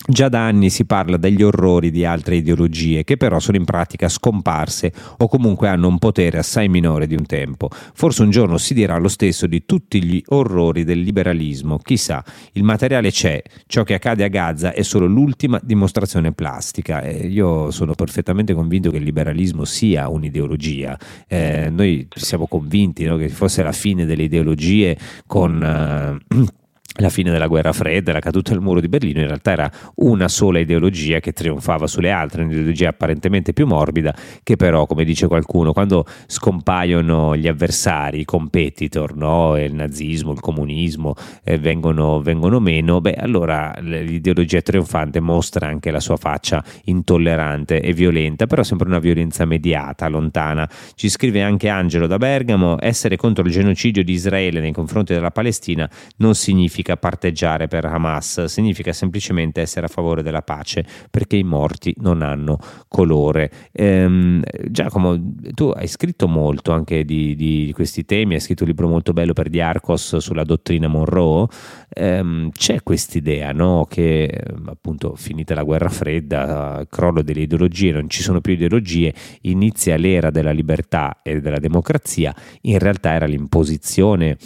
Già 0.08 0.30
da 0.30 0.46
anni 0.46 0.70
si 0.70 0.86
parla 0.86 1.18
degli 1.18 1.42
orrori 1.42 1.90
di 1.90 2.06
altre 2.06 2.36
ideologie 2.36 3.04
che 3.04 3.18
però 3.18 3.38
sono 3.38 3.58
in 3.58 3.64
pratica 3.64 4.08
scomparse 4.08 4.92
o 5.18 5.28
comunque 5.28 5.68
hanno 5.68 5.88
un 5.88 5.98
potere 5.98 6.38
assai 6.38 6.68
minore 6.68 7.06
di 7.06 7.14
un 7.14 7.26
tempo. 7.26 7.68
Forse 7.70 8.22
un 8.22 8.30
giorno 8.30 8.56
si 8.56 8.72
dirà 8.72 8.96
lo 8.96 9.08
stesso 9.08 9.46
di 9.46 9.66
tutti 9.66 10.02
gli 10.02 10.22
orrori 10.28 10.84
del 10.84 11.00
liberalismo. 11.00 11.78
Chissà, 11.78 12.24
il 12.52 12.64
materiale 12.64 13.10
c'è, 13.10 13.42
ciò 13.66 13.82
che 13.82 13.92
accade 13.92 14.24
a 14.24 14.28
Gaza 14.28 14.72
è 14.72 14.82
solo 14.82 15.04
l'ultima 15.06 15.60
dimostrazione 15.62 16.32
plastica. 16.32 17.02
Eh, 17.02 17.26
io 17.26 17.70
sono 17.70 17.92
perfettamente 17.94 18.54
convinto 18.54 18.90
che 18.90 18.96
il 18.96 19.04
liberalismo 19.04 19.66
sia 19.66 20.08
un'ideologia. 20.08 20.98
Eh, 21.28 21.68
noi 21.70 22.08
siamo 22.14 22.46
convinti 22.46 23.04
no, 23.04 23.18
che 23.18 23.28
fosse 23.28 23.62
la 23.62 23.72
fine 23.72 24.06
delle 24.06 24.22
ideologie 24.22 24.96
con... 25.26 26.18
Eh, 26.32 26.58
la 26.98 27.08
fine 27.08 27.30
della 27.30 27.46
guerra 27.46 27.72
fredda, 27.72 28.12
la 28.12 28.20
caduta 28.20 28.50
del 28.50 28.60
muro 28.60 28.80
di 28.80 28.88
Berlino, 28.88 29.20
in 29.20 29.26
realtà 29.26 29.52
era 29.52 29.70
una 29.96 30.28
sola 30.28 30.58
ideologia 30.58 31.20
che 31.20 31.32
trionfava 31.32 31.86
sulle 31.86 32.10
altre, 32.10 32.42
un'ideologia 32.42 32.88
apparentemente 32.88 33.52
più 33.52 33.66
morbida, 33.66 34.14
che 34.42 34.56
però, 34.56 34.86
come 34.86 35.04
dice 35.04 35.26
qualcuno, 35.26 35.72
quando 35.72 36.04
scompaiono 36.26 37.36
gli 37.36 37.46
avversari, 37.46 38.20
i 38.20 38.24
competitor, 38.24 39.16
no? 39.16 39.56
il 39.56 39.74
nazismo, 39.74 40.32
il 40.32 40.40
comunismo, 40.40 41.14
eh, 41.44 41.58
vengono, 41.58 42.20
vengono, 42.20 42.60
meno, 42.60 43.00
beh, 43.00 43.14
allora 43.14 43.74
l'ideologia 43.80 44.60
trionfante 44.60 45.20
mostra 45.20 45.68
anche 45.68 45.90
la 45.90 46.00
sua 46.00 46.16
faccia 46.16 46.62
intollerante 46.84 47.80
e 47.80 47.92
violenta, 47.92 48.46
però 48.46 48.62
sempre 48.62 48.88
una 48.88 48.98
violenza 48.98 49.44
mediata, 49.44 50.08
lontana. 50.08 50.68
Ci 50.94 51.08
scrive 51.08 51.42
anche 51.42 51.68
Angelo 51.68 52.06
da 52.06 52.18
Bergamo, 52.18 52.76
essere 52.80 53.16
contro 53.16 53.44
il 53.44 53.52
genocidio 53.52 54.04
di 54.04 54.12
Israele 54.12 54.60
nei 54.60 54.72
confronti 54.72 55.14
della 55.14 55.30
Palestina 55.30 55.88
non 56.16 56.34
significa 56.34 56.89
significa 56.90 56.96
parteggiare 56.96 57.68
per 57.68 57.84
Hamas, 57.84 58.44
significa 58.44 58.92
semplicemente 58.92 59.60
essere 59.60 59.86
a 59.86 59.88
favore 59.88 60.22
della 60.22 60.42
pace 60.42 60.84
perché 61.10 61.36
i 61.36 61.42
morti 61.42 61.94
non 61.98 62.22
hanno 62.22 62.58
colore. 62.88 63.50
Ehm, 63.72 64.42
Giacomo, 64.68 65.18
tu 65.54 65.70
hai 65.74 65.86
scritto 65.86 66.26
molto 66.26 66.72
anche 66.72 67.04
di, 67.04 67.34
di, 67.36 67.70
questi 67.74 68.04
temi, 68.04 68.34
hai 68.34 68.40
scritto 68.40 68.62
un 68.62 68.68
libro 68.68 68.88
molto 68.88 69.12
bello 69.12 69.32
per 69.32 69.48
Diarcos 69.48 70.16
sulla 70.16 70.44
dottrina 70.44 70.88
Monroe. 70.88 71.46
Ehm, 71.90 72.50
c'è 72.50 72.82
quest'idea 72.82 73.52
no? 73.52 73.86
che 73.88 74.42
appunto 74.66 75.14
finita 75.16 75.54
la 75.54 75.62
guerra 75.62 75.88
fredda, 75.88 76.86
crollo 76.88 77.22
delle 77.22 77.42
ideologie, 77.42 77.92
non 77.92 78.08
ci 78.08 78.22
sono 78.22 78.40
più 78.40 78.54
ideologie, 78.54 79.12
inizia 79.42 79.96
l'era 79.96 80.30
della 80.30 80.52
libertà 80.52 81.18
e 81.22 81.40
della 81.40 81.58
democrazia, 81.58 82.34
in 82.62 82.78
realtà 82.78 83.12
era 83.12 83.26
l'imposizione 83.26 84.36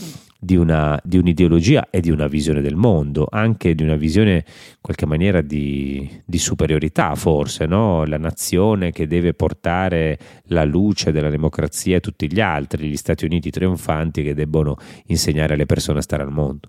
di, 0.45 0.57
una, 0.57 1.01
di, 1.03 1.18
un'ideologia 1.18 1.88
e 1.90 2.01
di 2.01 2.11
una 2.11 2.26
visione 2.26 2.61
del 2.61 2.76
mondo, 2.76 3.26
anche 3.30 3.74
di 3.74 3.82
una 3.82 3.97
visione 3.97 4.34
in 4.34 4.80
qualche 4.80 5.07
maniera 5.07 5.40
di, 5.40 6.09
di 6.24 6.38
superiorità 6.38 7.14
forse, 7.14 7.66
no? 7.66 8.05
la 8.05 8.18
nazione 8.18 8.92
che 8.92 9.07
deve 9.07 9.32
portare 9.32 10.18
la 10.49 10.64
luce 10.64 11.12
della 11.12 11.30
democrazia 11.30 11.97
a 11.97 12.01
tutti 12.01 12.30
gli 12.30 12.40
altri, 12.40 12.88
gli 12.88 12.97
Stati 12.97 13.24
Uniti 13.24 13.51
trionfanti 13.51 14.22
che 14.22 14.34
debbono 14.34 14.76
insegnare 15.07 15.55
alle 15.55 15.66
persone 15.66 15.99
a 15.99 16.03
stare 16.03 16.22
al 16.22 16.30
mondo. 16.30 16.68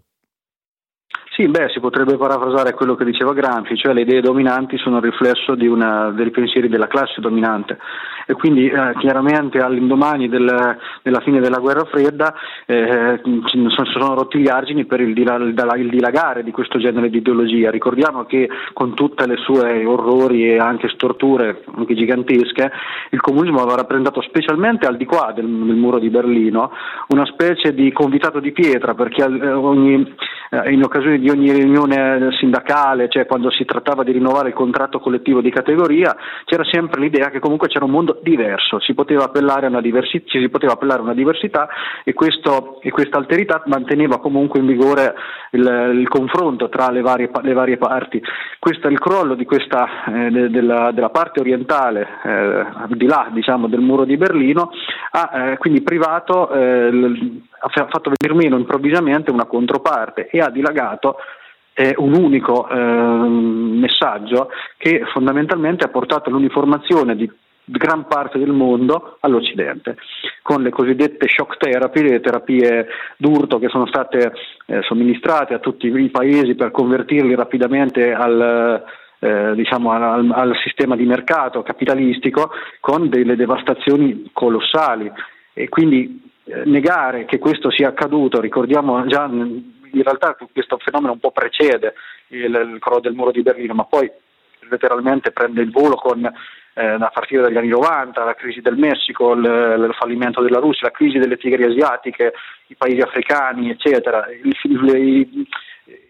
Sì, 1.36 1.50
beh, 1.50 1.68
si 1.74 1.82
potrebbe 1.82 2.16
parafrasare 2.16 2.74
quello 2.74 2.96
che 2.96 3.04
diceva 3.04 3.34
Gramsci, 3.34 3.76
cioè 3.76 3.94
le 3.94 4.02
idee 4.02 4.22
dominanti 4.22 4.78
sono 4.78 4.98
il 4.98 5.04
riflesso 5.04 5.54
una, 5.60 6.10
dei 6.12 6.32
pensieri 6.32 6.70
della 6.70 6.88
classe 6.88 7.20
dominante 7.20 7.78
e 8.26 8.34
quindi 8.34 8.68
eh, 8.68 8.94
chiaramente 9.00 9.60
all'indomani 9.60 10.28
del, 10.28 10.78
della 11.02 11.20
fine 11.22 11.40
della 11.40 11.60
guerra 11.60 11.86
fredda 11.86 12.34
eh, 12.66 13.22
ci 13.24 13.68
sono 13.70 14.16
rotti 14.16 14.40
gli 14.40 14.50
argini 14.50 14.86
per 14.86 15.00
il, 15.02 15.18
il, 15.18 15.90
dilagare 15.90 16.44
di 16.44 16.52
questo 16.52 16.80
genere 16.80 17.10
di 17.10 17.18
ideologia. 17.18 17.70
Ricordiamo 17.70 18.26
che 18.26 18.50
con 18.74 18.94
tutte 18.94 19.28
le 19.28 19.38
sue 19.38 19.86
orrori 19.86 20.50
e 20.50 20.58
anche 20.58 20.90
storture 20.90 21.64
anche 21.76 21.96
gigantesche, 21.96 22.72
il 23.12 23.22
comunismo 23.22 23.62
aveva 23.62 23.78
rappresentato 23.78 24.22
specialmente 24.22 24.88
al 24.88 24.98
di 24.98 25.06
qua 25.06 25.32
del, 25.34 25.46
del 25.46 25.76
muro 25.76 26.00
di 26.00 26.10
Berlino 26.10 26.72
una 27.10 27.26
specie 27.26 27.74
di 27.74 27.92
convitato 27.92 28.40
di 28.40 28.52
pietra 28.52 28.94
perché 28.94 29.24
eh, 29.24 29.52
ogni, 29.52 30.16
eh, 30.50 30.72
in 30.72 30.84
occasione 30.84 31.20
di 31.20 31.30
ogni 31.30 31.52
riunione 31.52 32.30
sindacale, 32.40 33.10
cioè 33.10 33.26
quando 33.26 33.52
si 33.52 33.66
trattava 33.66 34.04
di 34.04 34.12
rinnovare 34.12 34.50
il 34.50 34.56
contratto 34.56 35.00
collettivo 35.00 35.42
di 35.42 35.52
categoria, 35.52 36.16
c'era 36.46 36.64
sempre 36.66 37.02
l'idea 37.02 37.30
che 37.30 37.40
comunque 37.40 37.68
c'era 37.68 37.86
un 37.86 37.92
mondo 37.92 38.15
diverso, 38.22 38.80
si 38.80 38.94
poteva 38.94 39.26
appellare 39.26 39.66
a 39.66 39.70
una, 39.70 39.82
diversi- 39.82 40.24
ci 40.26 40.40
si 40.40 40.50
poteva 40.50 40.74
appellare 40.74 41.00
a 41.00 41.04
una 41.04 41.14
diversità 41.14 41.68
e, 42.04 42.14
questo, 42.14 42.80
e, 42.82 42.92
questa 42.92 43.18
alterità 43.18 43.62
manteneva 43.66 44.20
comunque 44.20 44.60
in 44.60 44.66
vigore 44.66 45.16
il, 45.52 45.92
il 45.96 46.08
confronto 46.08 46.70
tra 46.70 46.90
le 46.92 47.02
varie, 47.02 47.30
le 47.42 47.54
varie, 47.54 47.78
parti. 47.78 48.22
Questo, 48.60 48.88
il 48.88 49.00
crollo 49.00 49.36
questa, 49.46 50.06
eh, 50.08 50.30
de, 50.30 50.50
della, 50.50 50.92
della, 50.92 51.10
parte 51.10 51.40
orientale, 51.40 52.08
eh, 52.24 52.66
di 52.96 53.06
là 53.06 53.30
diciamo, 53.32 53.68
del 53.68 53.82
muro 53.82 54.06
di 54.06 54.18
Berlino, 54.18 54.72
ha 55.12 55.52
eh, 55.52 55.58
quindi 55.58 55.82
privato 55.82 56.52
eh, 56.52 57.44
ha 57.60 57.88
fatto 57.90 58.12
venire 58.20 58.38
meno 58.38 58.58
improvvisamente 58.58 59.32
una 59.32 59.46
controparte 59.46 60.28
e 60.30 60.40
ha 60.40 60.50
dilagato 60.50 61.18
eh, 61.74 61.94
un 61.98 62.16
unico 62.16 62.68
eh, 62.70 62.76
messaggio 62.76 64.50
che 64.78 65.04
fondamentalmente 65.12 65.84
ha 65.84 65.90
portato 65.90 66.30
all'uniformazione 66.30 67.16
di 67.16 67.30
gran 67.66 68.08
parte 68.08 68.38
del 68.38 68.52
mondo 68.52 69.18
all'Occidente, 69.20 69.98
con 70.42 70.62
le 70.62 70.70
cosiddette 70.70 71.28
shock 71.28 71.58
therapy, 71.58 72.02
le 72.02 72.20
terapie 72.20 72.88
d'urto 73.18 73.58
che 73.58 73.70
sono 73.70 73.88
state 73.88 74.34
eh, 74.68 74.82
somministrate 74.84 75.54
a 75.56 75.60
tutti 75.60 75.88
i 75.88 76.10
paesi 76.10 76.56
per 76.56 76.72
convertirli 76.72 77.34
rapidamente 77.36 78.14
al, 78.14 78.84
eh, 79.20 79.54
diciamo 79.56 79.92
al, 79.92 80.32
al, 80.32 80.56
sistema 80.64 80.96
di 80.96 81.06
mercato 81.06 81.64
capitalistico 81.64 82.52
con 82.80 83.10
delle 83.10 83.36
devastazioni 83.36 84.30
colossali. 84.32 85.12
E 85.54 85.70
quindi 85.70 86.22
eh, 86.46 86.64
negare 86.66 87.26
che 87.26 87.40
questo 87.40 87.72
sia 87.72 87.90
accaduto, 87.90 88.40
ricordiamo 88.40 89.06
già 89.08 89.26
in 89.26 90.04
realtà 90.04 90.36
questo 90.52 90.78
fenomeno 90.78 91.14
un 91.14 91.20
po' 91.20 91.32
precede 91.32 91.94
il, 92.28 92.54
il 92.74 92.78
crollo 92.80 93.00
del 93.00 93.14
muro 93.14 93.32
di 93.32 93.42
Berlino, 93.42 93.74
ma 93.74 93.86
poi 93.86 94.12
letteralmente 94.70 95.32
prende 95.32 95.62
il 95.62 95.72
volo 95.72 95.96
con 95.96 96.30
eh, 96.76 96.86
a 96.86 97.10
partire 97.14 97.42
dagli 97.42 97.58
anni 97.58 97.70
90, 97.70 98.24
la 98.24 98.36
crisi 98.36 98.60
del 98.60 98.76
Messico, 98.76 99.34
il, 99.34 99.44
il, 99.44 99.96
fallimento 99.98 100.42
della 100.42 100.60
Russia, 100.60 100.88
la 100.88 100.94
crisi 100.94 101.18
delle 101.18 101.38
tigri 101.38 101.64
asiatiche, 101.64 102.34
i 102.68 102.76
paesi 102.76 103.00
africani, 103.00 103.70
eccetera. 103.70 104.26
Il, 104.30 105.48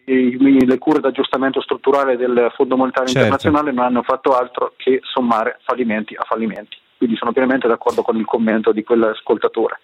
il, 0.05 0.65
le 0.65 0.77
cure 0.77 0.99
d'aggiustamento 0.99 1.61
strutturale 1.61 2.17
del 2.17 2.51
Fondo 2.55 2.77
Monetario 2.77 3.07
certo. 3.07 3.27
Internazionale 3.27 3.71
non 3.71 3.85
hanno 3.85 4.01
fatto 4.01 4.35
altro 4.35 4.73
che 4.75 4.99
sommare 5.03 5.59
fallimenti 5.63 6.15
a 6.15 6.23
fallimenti. 6.23 6.77
Quindi 6.97 7.15
sono 7.15 7.31
pienamente 7.31 7.67
d'accordo 7.67 8.01
con 8.01 8.15
il 8.15 8.25
commento 8.25 8.71
di 8.71 8.83
quell'ascoltatore. 8.83 9.79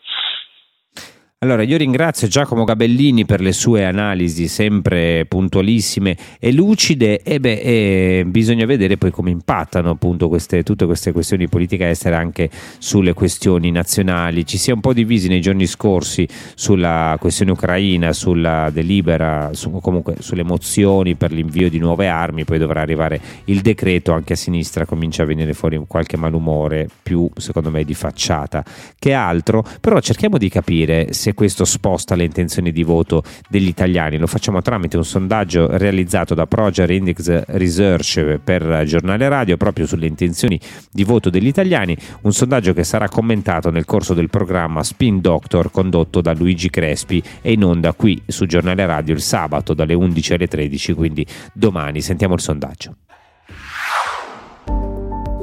Allora, 1.43 1.63
io 1.63 1.75
ringrazio 1.75 2.27
Giacomo 2.27 2.65
Gabellini 2.65 3.25
per 3.25 3.41
le 3.41 3.51
sue 3.51 3.83
analisi 3.83 4.47
sempre 4.47 5.25
puntualissime 5.25 6.15
e 6.39 6.51
lucide. 6.51 7.23
E 7.23 7.39
beh, 7.39 7.61
e 7.61 8.23
bisogna 8.27 8.67
vedere 8.67 8.95
poi 8.95 9.09
come 9.09 9.31
impattano 9.31 9.89
appunto 9.89 10.27
queste, 10.27 10.61
tutte 10.61 10.85
queste 10.85 11.11
questioni 11.11 11.45
di 11.45 11.49
politica 11.49 11.89
estera 11.89 12.19
anche 12.19 12.47
sulle 12.77 13.13
questioni 13.13 13.71
nazionali. 13.71 14.45
Ci 14.45 14.59
si 14.59 14.69
è 14.69 14.73
un 14.73 14.81
po' 14.81 14.93
divisi 14.93 15.29
nei 15.29 15.41
giorni 15.41 15.65
scorsi 15.65 16.27
sulla 16.53 17.17
questione 17.19 17.53
ucraina, 17.53 18.13
sulla 18.13 18.69
delibera, 18.69 19.49
su, 19.53 19.71
comunque 19.81 20.17
sulle 20.19 20.43
mozioni 20.43 21.15
per 21.15 21.31
l'invio 21.31 21.71
di 21.71 21.79
nuove 21.79 22.07
armi, 22.07 22.45
poi 22.45 22.59
dovrà 22.59 22.81
arrivare 22.81 23.19
il 23.45 23.61
decreto, 23.61 24.11
anche 24.11 24.33
a 24.33 24.35
sinistra 24.35 24.85
comincia 24.85 25.23
a 25.23 25.25
venire 25.25 25.53
fuori 25.53 25.83
qualche 25.87 26.17
malumore 26.17 26.87
più 27.01 27.27
secondo 27.37 27.71
me 27.71 27.83
di 27.83 27.95
facciata 27.95 28.63
che 28.99 29.13
altro, 29.13 29.65
però 29.81 29.99
cerchiamo 30.01 30.37
di 30.37 30.47
capire 30.47 31.13
se 31.13 31.29
se 31.31 31.33
questo 31.33 31.65
sposta 31.65 32.15
le 32.15 32.25
intenzioni 32.25 32.71
di 32.71 32.83
voto 32.83 33.23
degli 33.49 33.67
italiani. 33.67 34.17
Lo 34.17 34.27
facciamo 34.27 34.61
tramite 34.61 34.97
un 34.97 35.05
sondaggio 35.05 35.77
realizzato 35.77 36.33
da 36.33 36.45
Proger 36.45 36.89
Index 36.91 37.45
Research 37.47 38.39
per 38.43 38.83
Giornale 38.85 39.29
Radio 39.29 39.57
proprio 39.57 39.85
sulle 39.85 40.07
intenzioni 40.07 40.59
di 40.91 41.03
voto 41.03 41.29
degli 41.29 41.47
italiani, 41.47 41.95
un 42.21 42.33
sondaggio 42.33 42.73
che 42.73 42.83
sarà 42.83 43.07
commentato 43.07 43.69
nel 43.69 43.85
corso 43.85 44.13
del 44.13 44.29
programma 44.29 44.83
Spin 44.83 45.21
Doctor 45.21 45.71
condotto 45.71 46.21
da 46.21 46.33
Luigi 46.33 46.69
Crespi 46.69 47.23
e 47.41 47.53
in 47.53 47.63
onda 47.63 47.93
qui 47.93 48.21
su 48.27 48.45
Giornale 48.45 48.85
Radio 48.85 49.13
il 49.13 49.21
sabato 49.21 49.73
dalle 49.73 49.93
11 49.93 50.33
alle 50.33 50.47
13, 50.47 50.93
quindi 50.93 51.25
domani 51.53 52.01
sentiamo 52.01 52.33
il 52.33 52.41
sondaggio. 52.41 52.95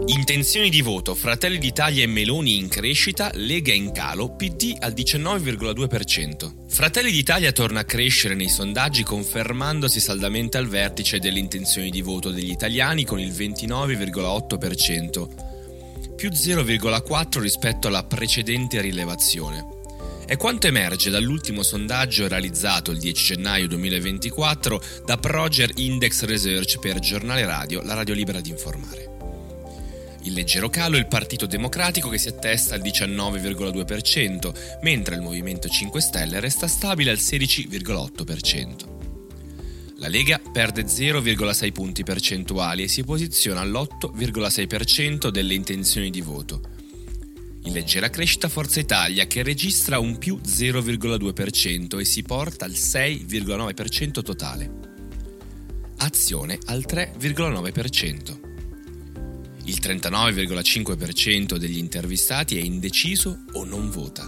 Intenzioni 0.09 0.69
di 0.71 0.81
voto 0.81 1.15
Fratelli 1.15 1.59
d'Italia 1.59 2.03
e 2.03 2.07
Meloni 2.07 2.57
in 2.57 2.69
crescita, 2.69 3.31
Lega 3.35 3.75
in 3.75 3.93
calo, 3.93 4.37
PD 4.37 4.75
al 4.79 4.95
19,2%. 4.95 6.67
Fratelli 6.67 7.11
d'Italia 7.11 7.53
torna 7.53 7.81
a 7.81 7.85
crescere 7.85 8.35
nei 8.35 8.49
sondaggi 8.49 9.03
confermandosi 9.03 10.01
saldamente 10.01 10.57
al 10.57 10.67
vertice 10.67 11.19
delle 11.19 11.41
intenzioni 11.41 11.91
di 11.91 12.01
voto 12.01 12.31
degli 12.31 12.51
italiani 12.51 13.05
con 13.05 13.21
il 13.21 13.33
29,8%, 13.33 15.29
più 16.17 16.31
0,4 16.31 17.41
rispetto 17.41 17.89
alla 17.89 18.05
precedente 18.05 18.81
rilevazione. 18.81 19.77
È 20.25 20.39
quanto 20.39 20.69
emerge 20.69 21.11
dall'ultimo 21.11 21.63
sondaggio 21.63 22.29
realizzato 22.29 22.93
il 22.93 22.99
10 22.99 23.35
gennaio 23.35 23.69
2024 23.69 24.83
da 25.05 25.19
Proger 25.19 25.71
Index 25.77 26.25
Research 26.25 26.79
per 26.79 26.99
Giornale 26.99 27.45
Radio, 27.45 27.83
la 27.83 27.93
radio 27.93 28.15
libera 28.15 28.41
di 28.41 28.49
informare. 28.49 29.08
Il 30.29 30.35
leggero 30.35 30.69
calo 30.69 30.99
il 30.99 31.07
Partito 31.07 31.47
Democratico 31.47 32.11
che 32.11 32.19
si 32.19 32.29
attesta 32.29 32.75
al 32.75 32.83
19,2%, 32.83 34.79
mentre 34.83 35.15
il 35.15 35.23
Movimento 35.23 35.69
5 35.69 36.03
Stelle 36.03 36.39
resta 36.39 36.69
stabile 36.69 37.11
al 37.11 37.17
16,8%. 37.17 38.75
La 39.97 40.09
Lega 40.09 40.39
perde 40.39 40.83
0,6 40.83 41.73
punti 41.73 42.03
percentuali 42.03 42.83
e 42.83 42.89
si 42.89 43.05
posiziona 43.05 43.63
all'8,6% 43.63 45.29
delle 45.29 45.55
intenzioni 45.55 46.11
di 46.11 46.21
voto 46.21 46.61
in 47.63 47.73
leggera 47.73 48.09
crescita 48.09 48.49
Forza 48.49 48.81
Italia 48.81 49.27
che 49.27 49.43
registra 49.43 49.99
un 49.99 50.17
più 50.17 50.41
0,2% 50.43 51.99
e 51.99 52.05
si 52.05 52.23
porta 52.23 52.65
al 52.65 52.71
6,9% 52.71 54.23
totale. 54.23 54.71
Azione 55.99 56.59
al 56.67 56.85
3,9%. 56.87 58.48
Il 59.69 59.81
39,5% 59.83 61.57
degli 61.57 61.77
intervistati 61.77 62.57
è 62.57 62.63
indeciso 62.63 63.45
o 63.53 63.67
non 63.67 63.91
vota. 63.91 64.27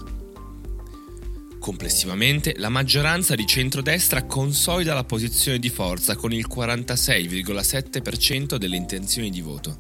Complessivamente 1.59 2.53
la 2.59 2.69
maggioranza 2.69 3.35
di 3.35 3.47
centrodestra 3.47 4.25
consolida 4.25 4.93
la 4.93 5.05
posizione 5.05 5.59
di 5.59 5.71
forza 5.71 6.15
con 6.15 6.35
il 6.35 6.47
46,7% 6.47 8.57
delle 8.57 8.77
intenzioni 8.77 9.31
di 9.31 9.41
voto. 9.41 9.79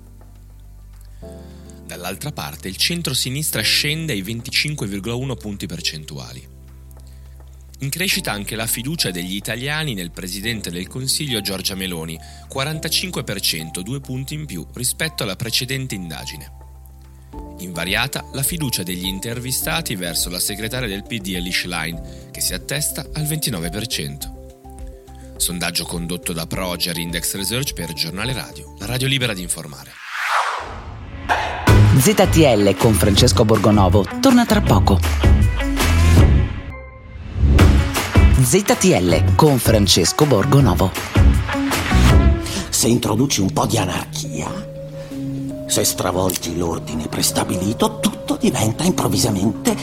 Dall'altra 1.87 2.33
parte 2.33 2.69
il 2.69 2.77
centro-sinistra 2.77 3.61
scende 3.61 4.15
ai 4.15 4.23
25,1 4.23 5.37
punti 5.37 5.67
percentuali. 5.67 6.60
In 7.83 7.89
crescita 7.89 8.31
anche 8.31 8.57
la 8.57 8.67
fiducia 8.67 9.11
degli 9.11 9.35
italiani 9.35 9.95
nel 9.95 10.11
Presidente 10.11 10.71
del 10.71 10.87
Consiglio 10.87 11.41
Giorgia 11.41 11.75
Meloni, 11.75 12.19
45%, 12.53 13.81
due 13.81 14.01
punti 14.01 14.35
in 14.35 14.45
più 14.45 14.67
rispetto 14.75 15.23
alla 15.23 15.35
precedente 15.35 15.95
indagine. 15.95 16.53
Invariata 17.61 18.29
la 18.35 18.43
fiducia 18.43 18.83
degli 18.83 19.07
intervistati 19.07 19.95
verso 19.95 20.29
la 20.29 20.39
segretaria 20.39 20.89
del 20.89 21.05
PD 21.05 21.37
Elish 21.37 21.65
Line, 21.65 22.29
che 22.31 22.43
si 22.43 22.53
attesta 22.53 23.07
al 23.15 23.23
29%. 23.23 25.39
Sondaggio 25.39 25.87
condotto 25.87 26.35
da 26.35 26.47
Proger 26.47 26.99
Index 26.99 27.35
Research 27.35 27.73
per 27.73 27.95
Giornale 27.95 28.35
Radio, 28.35 28.75
la 28.79 28.85
radio 28.85 29.09
libera 29.09 29.33
di 29.33 29.41
informare. 29.41 29.93
ZTL 31.97 32.77
con 32.77 32.93
Francesco 32.93 33.47
Borgonovo 33.47 34.07
torna 34.21 34.45
tra 34.45 34.61
poco. 34.61 35.70
ZTL 38.43 39.35
con 39.35 39.59
Francesco 39.59 40.25
Borgonovo. 40.25 40.91
Se 42.71 42.89
introduci 42.89 43.43
un 43.43 43.53
po' 43.53 43.67
di 43.67 43.77
anarchia, 43.77 44.49
se 45.67 45.85
stravolgi 45.85 46.57
l'ordine 46.57 47.07
prestabilito, 47.07 47.99
tutto 48.01 48.37
diventa 48.41 48.85
improvvisamente 48.85 49.77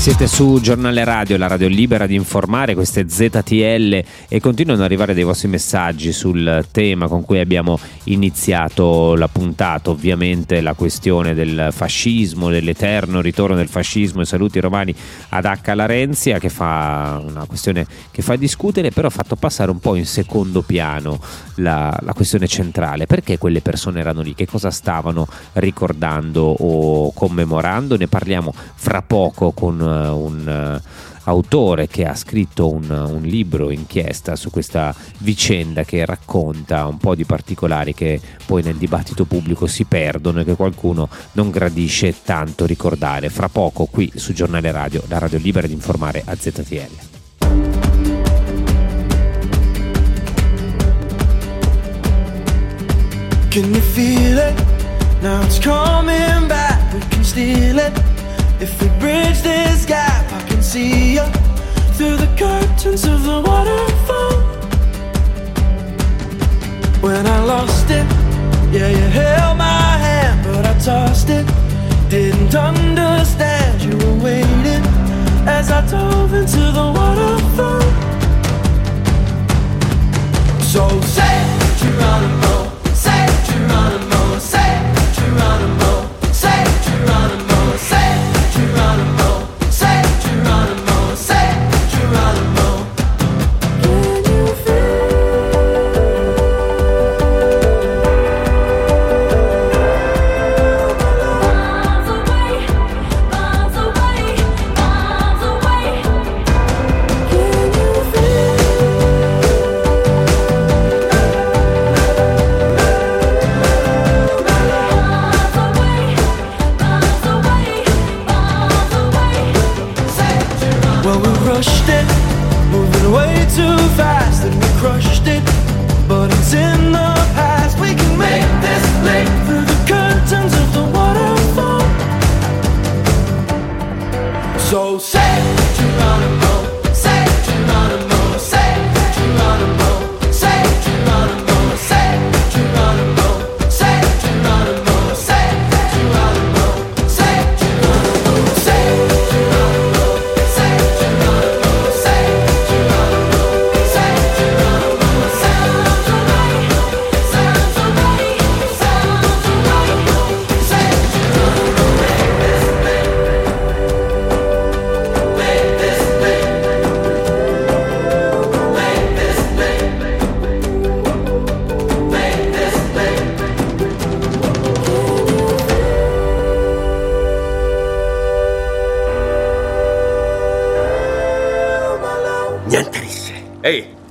Siete 0.00 0.26
su 0.28 0.60
Giornale 0.62 1.04
Radio, 1.04 1.36
la 1.36 1.46
radio 1.46 1.68
libera 1.68 2.06
di 2.06 2.14
informare, 2.14 2.72
queste 2.72 3.06
ZTL 3.06 4.02
e 4.28 4.40
continuano 4.40 4.80
ad 4.80 4.86
arrivare 4.86 5.12
dei 5.12 5.24
vostri 5.24 5.48
messaggi 5.48 6.10
sul 6.10 6.64
tema 6.70 7.06
con 7.06 7.22
cui 7.22 7.38
abbiamo 7.38 7.78
iniziato 8.04 9.14
la 9.14 9.28
puntata, 9.28 9.90
ovviamente 9.90 10.62
la 10.62 10.72
questione 10.72 11.34
del 11.34 11.68
fascismo, 11.70 12.48
dell'eterno 12.48 13.20
ritorno 13.20 13.54
del 13.54 13.68
fascismo 13.68 14.22
e 14.22 14.24
saluti 14.24 14.58
romani 14.58 14.94
ad 15.28 15.44
H. 15.44 15.74
Larenzia 15.74 16.38
che 16.38 16.48
fa 16.48 17.22
una 17.22 17.44
questione 17.44 17.86
che 18.10 18.22
fa 18.22 18.36
discutere, 18.36 18.92
però 18.92 19.08
ha 19.08 19.10
fatto 19.10 19.36
passare 19.36 19.70
un 19.70 19.80
po' 19.80 19.96
in 19.96 20.06
secondo 20.06 20.62
piano 20.62 21.20
la, 21.56 21.94
la 22.00 22.14
questione 22.14 22.46
centrale, 22.46 23.04
perché 23.04 23.36
quelle 23.36 23.60
persone 23.60 24.00
erano 24.00 24.22
lì, 24.22 24.34
che 24.34 24.46
cosa 24.46 24.70
stavano 24.70 25.28
ricordando 25.52 26.42
o 26.42 27.12
commemorando, 27.12 27.98
ne 27.98 28.08
parliamo 28.08 28.54
fra 28.76 29.02
poco 29.02 29.50
con 29.52 29.88
un 29.90 30.80
uh, 30.82 31.08
autore 31.24 31.86
che 31.86 32.04
ha 32.06 32.14
scritto 32.14 32.70
un, 32.70 32.88
un, 32.88 33.22
libro 33.22 33.70
inchiesta 33.70 34.36
su 34.36 34.50
questa 34.50 34.94
vicenda 35.18 35.84
che 35.84 36.04
racconta 36.04 36.86
un 36.86 36.98
po' 36.98 37.14
di 37.14 37.24
particolari 37.24 37.94
che 37.94 38.20
poi 38.46 38.62
nel 38.62 38.76
dibattito 38.76 39.24
pubblico 39.24 39.66
si 39.66 39.84
perdono 39.84 40.40
e 40.40 40.44
che 40.44 40.56
qualcuno 40.56 41.08
non 41.32 41.50
gradisce 41.50 42.22
tanto 42.22 42.66
ricordare. 42.66 43.28
Fra 43.28 43.48
poco 43.48 43.86
qui 43.86 44.10
su 44.14 44.32
Giornale 44.32 44.70
Radio, 44.70 45.02
la 45.08 45.18
radio 45.18 45.38
libera 45.38 45.66
di 45.66 45.72
informare 45.72 46.22
a 46.24 46.34
ZTL. 46.34 47.08
Can 53.50 53.74
you 53.74 53.80
feel 53.80 54.38
it? 54.38 54.54
Now 55.22 55.42
it's 55.42 55.58
coming 55.58 56.46
back, 56.48 56.94
we 56.94 57.00
can 57.10 57.24
steal 57.24 57.78
it. 57.78 58.19
If 58.62 58.82
we 58.82 58.88
bridge 58.98 59.40
this 59.40 59.86
gap, 59.86 60.30
I 60.32 60.42
can 60.46 60.62
see 60.62 61.14
you 61.14 61.24
through 61.96 62.16
the 62.16 62.28
curtains 62.36 63.04
of 63.06 63.24
the 63.24 63.40
waterfall. 63.40 64.36
When 67.00 67.26
I 67.26 67.38
lost 67.44 67.88
it, 67.88 68.04
yeah, 68.70 68.88
you 68.88 69.06
held 69.20 69.56
my 69.56 69.96
hand, 70.06 70.44
but 70.44 70.66
I 70.66 70.78
tossed 70.78 71.30
it. 71.30 71.46
Didn't 72.10 72.54
understand 72.54 73.80
you 73.80 73.96
were 73.96 74.24
waiting 74.24 74.84
as 75.48 75.70
I 75.70 75.80
dove 75.90 76.34
into 76.34 76.60
the 76.78 76.86
waterfall. 76.96 77.80
So 80.72 80.84
say, 81.16 81.36
Geronimo, 81.80 82.70
say, 82.92 83.26
Geronimo, 83.48 84.38
say, 84.38 84.59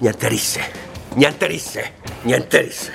niente 0.01 0.29
risse, 0.29 0.61
niente 1.15 1.47
risse, 1.47 1.91
niente 2.23 2.61
risse. 2.61 2.91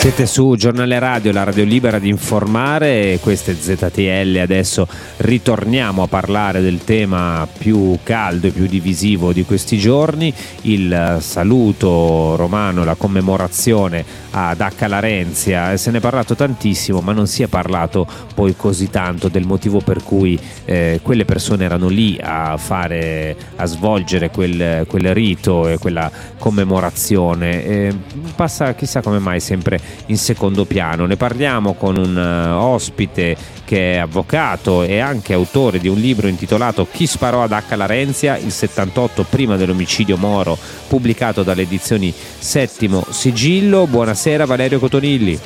Siete 0.00 0.24
su 0.24 0.54
Giornale 0.56 0.98
Radio, 0.98 1.30
la 1.30 1.44
radio 1.44 1.62
libera 1.62 1.98
di 1.98 2.08
informare, 2.08 3.18
questo 3.20 3.50
è 3.50 3.54
ZTL, 3.54 4.38
adesso 4.40 4.88
ritorniamo 5.18 6.02
a 6.02 6.06
parlare 6.06 6.62
del 6.62 6.82
tema 6.84 7.46
più 7.58 7.98
caldo 8.02 8.46
e 8.46 8.50
più 8.50 8.64
divisivo 8.64 9.34
di 9.34 9.44
questi 9.44 9.76
giorni, 9.76 10.32
il 10.62 11.18
saluto 11.20 12.34
romano, 12.36 12.82
la 12.82 12.94
commemorazione 12.94 14.02
ad 14.30 14.60
H. 14.60 14.86
Larenzia, 14.86 15.76
se 15.76 15.90
ne 15.90 15.98
è 15.98 16.00
parlato 16.00 16.34
tantissimo 16.34 17.00
ma 17.02 17.12
non 17.12 17.26
si 17.26 17.42
è 17.42 17.48
parlato 17.48 18.06
poi 18.34 18.56
così 18.56 18.88
tanto 18.88 19.28
del 19.28 19.44
motivo 19.44 19.80
per 19.80 20.02
cui 20.02 20.38
eh, 20.64 21.00
quelle 21.02 21.26
persone 21.26 21.64
erano 21.64 21.88
lì 21.88 22.18
a 22.18 22.56
fare, 22.56 23.36
a 23.56 23.66
svolgere 23.66 24.30
quel, 24.30 24.86
quel 24.86 25.12
rito 25.12 25.68
e 25.68 25.76
quella 25.76 26.10
commemorazione, 26.38 27.64
eh, 27.66 27.94
passa 28.34 28.74
chissà 28.74 29.02
come 29.02 29.18
mai 29.18 29.40
sempre 29.40 29.89
in 30.06 30.16
secondo 30.16 30.64
piano. 30.64 31.06
Ne 31.06 31.16
parliamo 31.16 31.74
con 31.74 31.96
un 31.96 32.16
uh, 32.16 32.62
ospite 32.62 33.36
che 33.64 33.94
è 33.94 33.96
avvocato 33.98 34.82
e 34.82 34.98
anche 34.98 35.32
autore 35.32 35.78
di 35.78 35.88
un 35.88 35.98
libro 35.98 36.26
intitolato 36.26 36.86
Chi 36.90 37.06
sparò 37.06 37.42
ad 37.42 37.52
H. 37.52 37.76
Larenzia, 37.76 38.36
il 38.36 38.52
78 38.52 39.24
prima 39.28 39.56
dell'omicidio 39.56 40.16
Moro, 40.16 40.58
pubblicato 40.88 41.42
dalle 41.42 41.62
edizioni 41.62 42.12
Settimo 42.12 43.04
Sigillo. 43.08 43.86
Buonasera 43.86 44.44
Valerio 44.44 44.78
Cotonilli. 44.78 45.38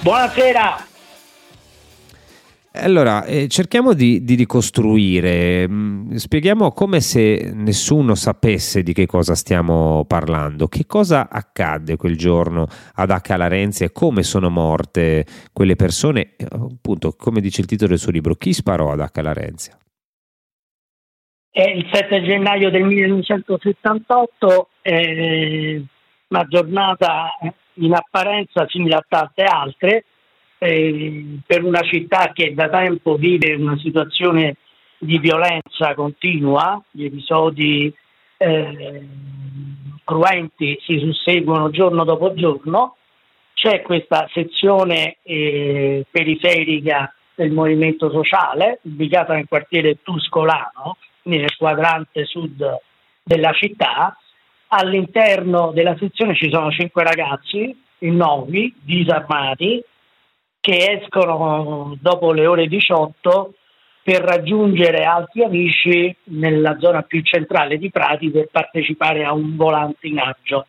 Buonasera. 0.00 0.86
Allora, 2.76 3.24
eh, 3.24 3.46
cerchiamo 3.46 3.92
di, 3.92 4.24
di 4.24 4.34
ricostruire, 4.34 5.68
mm, 5.68 6.14
spieghiamo 6.14 6.72
come 6.72 7.00
se 7.00 7.52
nessuno 7.54 8.16
sapesse 8.16 8.82
di 8.82 8.92
che 8.92 9.06
cosa 9.06 9.36
stiamo 9.36 10.04
parlando. 10.08 10.66
Che 10.66 10.84
cosa 10.84 11.28
accadde 11.30 11.94
quel 11.96 12.16
giorno 12.16 12.66
ad 12.94 13.10
H. 13.10 13.36
Larenzi 13.36 13.84
e 13.84 13.92
come 13.92 14.24
sono 14.24 14.50
morte 14.50 15.24
quelle 15.52 15.76
persone? 15.76 16.34
Eh, 16.36 16.48
appunto, 16.50 17.14
come 17.16 17.40
dice 17.40 17.60
il 17.60 17.68
titolo 17.68 17.90
del 17.90 17.98
suo 18.00 18.10
libro, 18.10 18.34
chi 18.34 18.52
sparò 18.52 18.90
ad 18.90 18.98
H. 18.98 19.22
Larenzia? 19.22 19.78
È 21.48 21.62
il 21.62 21.88
7 21.92 22.24
gennaio 22.24 22.70
del 22.70 22.82
1978, 22.82 24.68
è 24.82 25.80
una 26.26 26.44
giornata 26.48 27.28
in 27.74 27.94
apparenza 27.94 28.66
simile 28.68 28.96
a 28.96 29.04
tante 29.08 29.44
altre, 29.44 30.04
eh, 30.64 31.38
per 31.46 31.62
una 31.62 31.82
città 31.82 32.30
che 32.32 32.54
da 32.54 32.70
tempo 32.70 33.16
vive 33.16 33.52
una 33.54 33.76
situazione 33.76 34.56
di 34.96 35.18
violenza 35.18 35.92
continua, 35.94 36.82
gli 36.90 37.04
episodi 37.04 37.92
eh, 38.38 39.06
cruenti 40.02 40.78
si 40.82 40.98
susseguono 40.98 41.68
giorno 41.68 42.04
dopo 42.04 42.32
giorno, 42.32 42.96
c'è 43.52 43.82
questa 43.82 44.26
sezione 44.32 45.18
eh, 45.22 46.06
periferica 46.10 47.12
del 47.34 47.50
movimento 47.50 48.10
sociale 48.10 48.80
ubicata 48.84 49.34
nel 49.34 49.46
quartiere 49.46 49.98
Tuscolano, 50.02 50.96
nel 51.24 51.54
quadrante 51.56 52.24
sud 52.24 52.64
della 53.22 53.52
città. 53.52 54.16
All'interno 54.68 55.72
della 55.72 55.96
sezione 55.98 56.34
ci 56.34 56.48
sono 56.50 56.70
cinque 56.70 57.04
ragazzi, 57.04 57.76
nuovi, 57.98 58.74
disarmati, 58.82 59.82
che 60.64 60.98
escono 60.98 61.94
dopo 62.00 62.32
le 62.32 62.46
ore 62.46 62.68
18 62.68 63.52
per 64.02 64.22
raggiungere 64.22 65.04
altri 65.04 65.44
amici 65.44 66.16
nella 66.24 66.78
zona 66.78 67.02
più 67.02 67.20
centrale 67.20 67.76
di 67.76 67.90
Prati 67.90 68.30
per 68.30 68.48
partecipare 68.50 69.24
a 69.24 69.34
un 69.34 69.56
volantinaggio. 69.56 70.66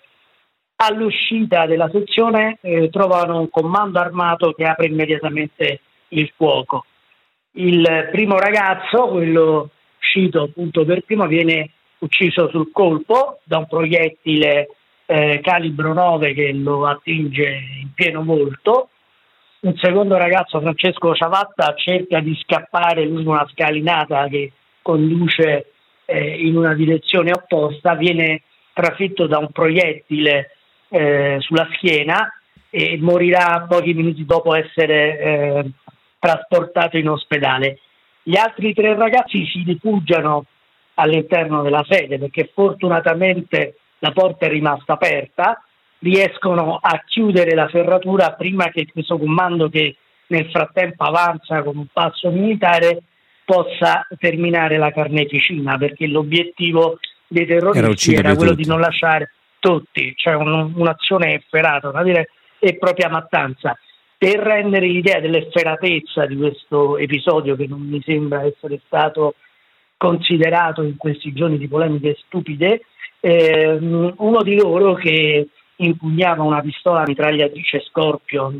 All'uscita 0.83 1.65
della 1.65 1.89
sezione 1.89 2.57
eh, 2.59 2.89
trovano 2.89 3.39
un 3.39 3.49
comando 3.49 3.97
armato 3.97 4.51
che 4.51 4.65
apre 4.65 4.87
immediatamente 4.87 5.79
il 6.09 6.29
fuoco. 6.35 6.83
Il 7.51 8.09
primo 8.11 8.37
ragazzo, 8.37 9.07
quello 9.07 9.69
uscito 9.97 10.41
appunto 10.41 10.83
per 10.83 11.03
primo, 11.05 11.25
viene 11.25 11.69
ucciso 11.99 12.49
sul 12.49 12.69
colpo 12.73 13.39
da 13.45 13.59
un 13.59 13.67
proiettile 13.67 14.67
eh, 15.05 15.39
calibro 15.41 15.93
9 15.93 16.33
che 16.33 16.51
lo 16.51 16.85
attinge 16.85 17.47
in 17.79 17.93
pieno 17.93 18.25
volto 18.25 18.89
un 19.65 19.75
secondo 19.77 20.15
ragazzo, 20.15 20.61
Francesco 20.61 21.15
Ciavatta, 21.15 21.73
cerca 21.75 22.19
di 22.19 22.37
scappare 22.39 23.03
lungo 23.05 23.31
una 23.31 23.47
scalinata 23.51 24.27
che 24.27 24.51
conduce 24.81 25.71
eh, 26.05 26.45
in 26.45 26.55
una 26.55 26.75
direzione 26.75 27.31
opposta, 27.31 27.95
viene 27.95 28.43
trafitto 28.73 29.25
da 29.25 29.39
un 29.39 29.49
proiettile 29.51 30.51
eh, 30.89 31.37
sulla 31.39 31.67
schiena 31.73 32.31
e 32.69 32.99
morirà 33.01 33.65
pochi 33.67 33.95
minuti 33.95 34.23
dopo 34.23 34.53
essere 34.53 35.19
eh, 35.19 35.71
trasportato 36.19 36.97
in 36.97 37.09
ospedale. 37.09 37.79
Gli 38.21 38.37
altri 38.37 38.71
tre 38.73 38.93
ragazzi 38.95 39.45
si 39.47 39.63
rifugiano 39.65 40.45
all'interno 40.95 41.63
della 41.63 41.83
sede 41.89 42.19
perché 42.19 42.51
fortunatamente 42.53 43.77
la 43.99 44.11
porta 44.11 44.45
è 44.45 44.49
rimasta 44.49 44.93
aperta 44.93 45.64
riescono 46.05 46.77
a 46.79 47.01
chiudere 47.03 47.55
la 47.55 47.67
ferratura 47.67 48.33
prima 48.33 48.69
che 48.69 48.85
questo 48.91 49.17
comando 49.17 49.69
che 49.69 49.95
nel 50.27 50.49
frattempo 50.51 51.03
avanza 51.03 51.63
con 51.63 51.77
un 51.77 51.87
passo 51.91 52.29
militare 52.29 53.01
possa 53.43 54.07
terminare 54.19 54.77
la 54.77 54.91
carneficina 54.91 55.77
perché 55.77 56.05
l'obiettivo 56.05 56.99
dei 57.27 57.47
terroristi 57.47 58.13
era, 58.13 58.29
era 58.29 58.35
quello 58.35 58.51
tutti. 58.51 58.63
di 58.63 58.69
non 58.69 58.79
lasciare 58.79 59.31
tutti, 59.59 60.13
cioè 60.15 60.35
un, 60.35 60.73
un'azione 60.75 61.33
efferata, 61.33 61.89
una 61.89 62.03
vera 62.03 62.23
e 62.59 62.77
propria 62.77 63.09
mattanza. 63.09 63.75
Per 64.17 64.37
rendere 64.37 64.85
l'idea 64.85 65.19
dell'efferatezza 65.19 66.25
di 66.27 66.37
questo 66.37 66.97
episodio 66.97 67.55
che 67.55 67.65
non 67.67 67.81
mi 67.81 68.01
sembra 68.05 68.43
essere 68.43 68.79
stato 68.85 69.35
considerato 69.97 70.83
in 70.83 70.97
questi 70.97 71.33
giorni 71.33 71.57
di 71.57 71.67
polemiche 71.67 72.15
stupide, 72.25 72.81
eh, 73.19 73.77
uno 73.79 74.43
di 74.43 74.55
loro 74.55 74.93
che 74.93 75.47
impugnava 75.77 76.43
una 76.43 76.61
pistola 76.61 77.03
mitragliatrice 77.05 77.81
Scorpion, 77.81 78.59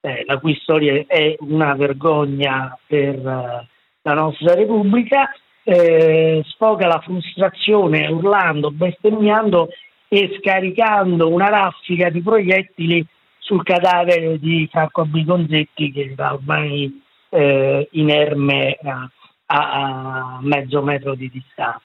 eh, 0.00 0.24
la 0.26 0.38
cui 0.38 0.54
storia 0.62 1.04
è 1.06 1.36
una 1.40 1.74
vergogna 1.74 2.78
per 2.86 3.14
eh, 3.14 3.68
la 4.02 4.14
nostra 4.14 4.54
Repubblica, 4.54 5.30
eh, 5.64 6.42
sfoga 6.46 6.86
la 6.86 7.00
frustrazione 7.00 8.06
urlando, 8.06 8.70
bestemmiando 8.70 9.68
e 10.08 10.38
scaricando 10.38 11.28
una 11.28 11.48
raffica 11.48 12.08
di 12.08 12.22
proiettili 12.22 13.04
sul 13.38 13.64
cadavere 13.64 14.38
di 14.38 14.68
Franco 14.70 15.04
Bigonzetti 15.04 15.90
che 15.90 16.12
era 16.12 16.34
ormai 16.34 17.02
eh, 17.28 17.88
inerme 17.92 18.78
a, 18.82 19.10
a, 19.46 20.38
mezzo 20.42 20.82
metro 20.82 21.14
di 21.14 21.28
distanza. 21.30 21.82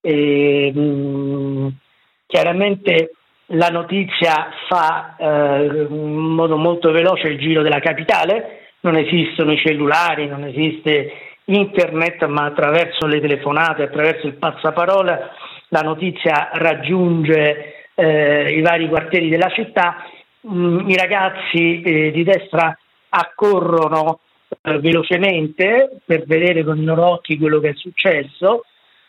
E, 0.00 0.70
mh, 0.74 0.80
mm, 0.80 1.68
chiaramente 2.26 3.12
la 3.52 3.68
notizia 3.68 4.50
fa 4.68 5.16
eh, 5.18 5.86
in 5.88 6.14
modo 6.14 6.56
molto 6.56 6.90
veloce 6.90 7.28
il 7.28 7.38
giro 7.38 7.62
della 7.62 7.80
capitale, 7.80 8.66
non 8.80 8.96
esistono 8.96 9.52
i 9.52 9.58
cellulari, 9.58 10.26
non 10.26 10.44
esiste 10.44 11.12
internet, 11.44 12.24
ma 12.26 12.44
attraverso 12.44 13.06
le 13.06 13.20
telefonate, 13.20 13.84
attraverso 13.84 14.26
il 14.26 14.34
passaparola, 14.34 15.30
la 15.68 15.80
notizia 15.80 16.50
raggiunge 16.52 17.88
eh, 17.94 18.52
i 18.54 18.60
vari 18.60 18.86
quartieri 18.88 19.28
della 19.28 19.50
città, 19.50 20.04
mm, 20.46 20.88
i 20.88 20.96
ragazzi 20.96 21.80
eh, 21.80 22.10
di 22.10 22.24
destra 22.24 22.76
accorrono 23.10 24.20
eh, 24.62 24.78
velocemente 24.78 26.00
per 26.04 26.24
vedere 26.26 26.64
con 26.64 26.78
i 26.78 26.84
loro 26.84 27.12
occhi 27.12 27.38
quello 27.38 27.60
che 27.60 27.70
è 27.70 27.74
successo, 27.74 28.64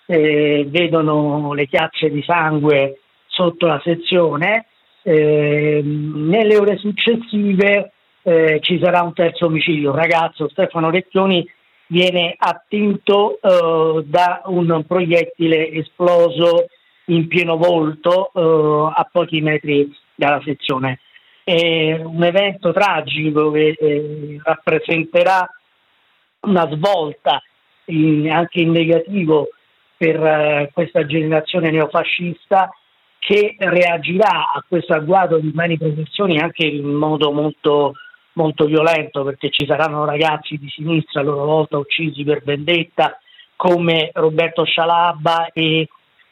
eh, 0.06 0.66
vedono 0.68 1.54
le 1.54 1.68
chiacce 1.68 2.10
di 2.10 2.24
sangue 2.24 3.00
sotto 3.40 3.68
la 3.68 3.80
sezione. 3.82 4.66
Eh, 5.02 5.82
nelle 5.82 6.58
ore 6.58 6.78
successive 6.78 7.94
eh, 8.22 8.60
ci 8.62 8.80
sarà 8.84 9.02
un 9.02 9.14
terzo 9.14 9.46
omicidio. 9.46 9.92
Un 9.92 9.96
ragazzo, 9.96 10.50
Stefano 10.50 10.90
Recchioni, 10.90 11.50
viene 11.88 12.36
attinto 12.38 13.40
eh, 13.42 14.04
da 14.06 14.42
un 14.46 14.84
proiettile 14.86 15.72
esploso 15.72 16.66
in 17.06 17.28
pieno 17.28 17.56
volto 17.56 18.32
eh, 18.34 18.94
a 18.94 19.10
pochi 19.10 19.40
metri 19.40 19.90
dalla 20.16 20.42
sezione. 20.44 21.00
È 21.46 21.94
un 21.94 22.22
evento 22.24 22.74
tragico 22.74 23.52
che 23.52 23.76
eh, 23.80 24.40
rappresenterà 24.44 25.50
una 26.42 26.70
svolta 26.70 27.42
in, 27.86 28.30
anche 28.30 28.60
in 28.60 28.72
negativo 28.72 29.48
per 29.98 30.24
eh, 30.24 30.70
questa 30.74 31.06
generazione 31.06 31.72
neofascista 31.72 32.70
che 33.20 33.56
reagirà 33.60 34.52
a 34.54 34.64
questo 34.68 34.94
agguato 34.94 35.38
di 35.38 35.52
manifestazioni 35.54 36.40
anche 36.40 36.66
in 36.66 36.86
modo 36.88 37.32
molto, 37.32 37.94
molto 38.34 38.66
violento 38.66 39.24
perché 39.24 39.50
ci 39.50 39.66
saranno 39.66 40.06
ragazzi 40.06 40.58
di 40.58 40.70
sinistra 40.70 41.22
a 41.22 41.24
loro 41.24 41.46
volta 41.46 41.78
uccisi 41.78 42.24
per 42.24 42.42
vendetta, 42.44 43.20
come 43.56 44.10
Roberto 44.14 44.64
Scialabba 44.64 45.52
e 45.52 45.88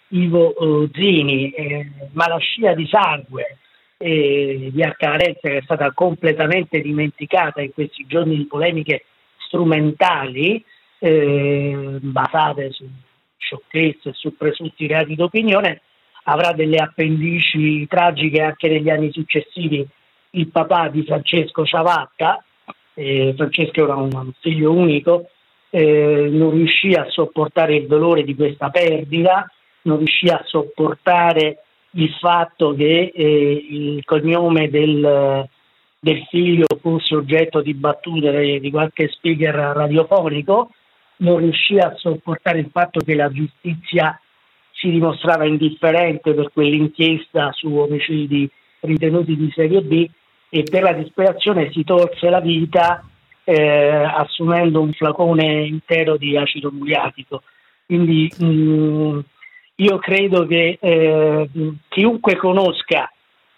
Ivo 0.09 0.55
eh, 0.55 0.89
Zini, 0.93 1.51
eh, 1.51 1.91
ma 2.13 2.27
la 2.27 2.37
scia 2.37 2.73
di 2.73 2.87
sangue 2.89 3.57
eh, 3.97 4.69
di 4.71 4.83
Accarenza 4.83 5.49
che 5.49 5.57
è 5.57 5.61
stata 5.63 5.91
completamente 5.91 6.79
dimenticata 6.81 7.61
in 7.61 7.73
questi 7.73 8.05
giorni 8.07 8.37
di 8.37 8.45
polemiche 8.45 9.05
strumentali 9.37 10.63
eh, 10.99 11.97
basate 11.99 12.71
su 12.71 12.87
sciocchezze 13.37 14.09
e 14.09 14.13
su 14.13 14.35
presunti 14.35 14.87
reati 14.87 15.15
d'opinione, 15.15 15.81
avrà 16.29 16.51
delle 16.51 16.77
appendici 16.77 17.87
tragiche 17.87 18.41
anche 18.41 18.67
negli 18.67 18.89
anni 18.89 19.11
successivi. 19.11 19.85
Il 20.31 20.47
papà 20.49 20.89
di 20.89 21.03
Francesco 21.03 21.65
Ciavatta, 21.65 22.43
eh, 22.93 23.33
Francesco 23.35 23.83
era 23.83 23.95
un 23.95 24.31
figlio 24.39 24.73
unico, 24.73 25.29
eh, 25.69 26.27
non 26.29 26.51
riuscì 26.51 26.93
a 26.93 27.05
sopportare 27.09 27.75
il 27.75 27.87
dolore 27.87 28.23
di 28.23 28.35
questa 28.35 28.69
perdita, 28.69 29.49
non 29.83 29.97
riuscì 29.97 30.27
a 30.27 30.41
sopportare 30.45 31.59
il 31.91 32.09
fatto 32.19 32.75
che 32.75 33.11
eh, 33.13 33.65
il 33.69 34.03
cognome 34.03 34.69
del, 34.69 35.47
del, 35.97 36.25
figlio 36.29 36.65
fosse 36.81 37.15
oggetto 37.15 37.61
di 37.61 37.73
battute 37.73 38.59
di 38.59 38.69
qualche 38.69 39.07
speaker 39.07 39.55
radiofonico, 39.55 40.71
non 41.17 41.37
riuscì 41.37 41.77
a 41.77 41.93
sopportare 41.95 42.59
il 42.59 42.69
fatto 42.69 42.99
che 42.99 43.15
la 43.15 43.31
giustizia 43.31 44.19
si 44.77 44.91
dimostrava 44.91 45.45
indifferente 45.45 46.33
per 46.33 46.51
quell'inchiesta 46.53 47.51
su 47.51 47.75
omicidi 47.75 48.49
ritenuti 48.81 49.35
di 49.35 49.51
serie 49.53 49.81
B 49.81 50.07
e 50.49 50.63
per 50.63 50.83
la 50.83 50.93
disperazione 50.93 51.71
si 51.71 51.83
tolse 51.83 52.29
la 52.29 52.39
vita 52.39 53.03
eh, 53.43 54.03
assumendo 54.03 54.81
un 54.81 54.93
flacone 54.93 55.65
intero 55.65 56.17
di 56.17 56.37
acido 56.37 56.71
muriatico. 56.71 57.41
Quindi 57.85 58.31
mh, 58.37 58.45
mm, 58.45 59.19
io 59.75 59.97
credo 59.97 60.45
che 60.45 60.77
eh, 60.79 61.49
chiunque 61.87 62.35
conosca 62.35 63.11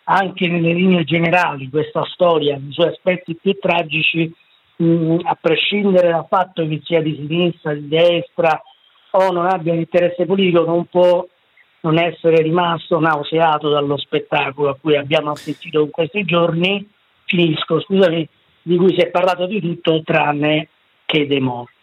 anche 0.06 0.48
nelle 0.48 0.74
linee 0.74 1.04
generali 1.04 1.70
questa 1.70 2.04
storia, 2.06 2.56
i 2.56 2.72
suoi 2.72 2.88
aspetti 2.88 3.36
più 3.36 3.58
tragici, 3.60 4.32
mh, 4.78 5.18
a 5.24 5.38
prescindere 5.40 6.10
dal 6.10 6.26
fatto 6.28 6.68
che 6.68 6.80
sia 6.84 7.02
di 7.02 7.16
sinistra, 7.16 7.74
di 7.74 7.88
destra 7.88 8.62
o 9.11 9.31
non 9.31 9.45
abbia 9.48 9.73
un 9.73 9.80
interesse 9.80 10.26
politico, 10.26 10.65
non 10.65 10.86
può 10.86 11.26
non 11.81 11.98
essere 11.98 12.41
rimasto 12.41 12.99
nauseato 12.99 13.69
dallo 13.69 13.98
spettacolo 13.98 14.69
a 14.69 14.77
cui 14.80 14.98
abbiamo 14.98 15.31
assistito 15.31 15.81
in 15.81 15.90
questi 15.90 16.23
giorni. 16.26 16.88
Finisco, 17.26 17.80
scusami, 17.81 18.27
di 18.61 18.76
cui 18.76 18.94
si 18.94 19.02
è 19.02 19.10
parlato 19.10 19.45
di 19.45 19.61
tutto 19.61 20.02
tranne 20.03 20.69
che 21.06 21.27
dei 21.27 21.40
morti. 21.40 21.77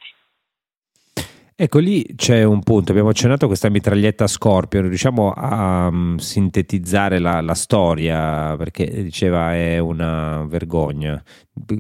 Ecco 1.59 1.79
lì 1.79 2.05
c'è 2.17 2.43
un 2.45 2.63
punto, 2.63 2.91
abbiamo 2.91 3.09
accennato 3.09 3.47
questa 3.47 3.71
mitraglietta 3.71 4.27
Scorpion, 4.27 4.89
riusciamo 4.89 5.33
a 5.33 5.87
um, 5.87 6.19
sintetizzare 6.19 7.19
la, 7.19 7.41
la, 7.41 7.55
storia 7.55 8.55
perché 8.59 8.85
diceva 9.03 9.55
è 9.55 9.79
una 9.79 10.45
vergogna. 10.47 11.23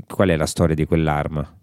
Qual 0.08 0.30
è 0.30 0.36
la 0.36 0.46
storia 0.46 0.74
di 0.74 0.86
quell'arma? 0.86 1.55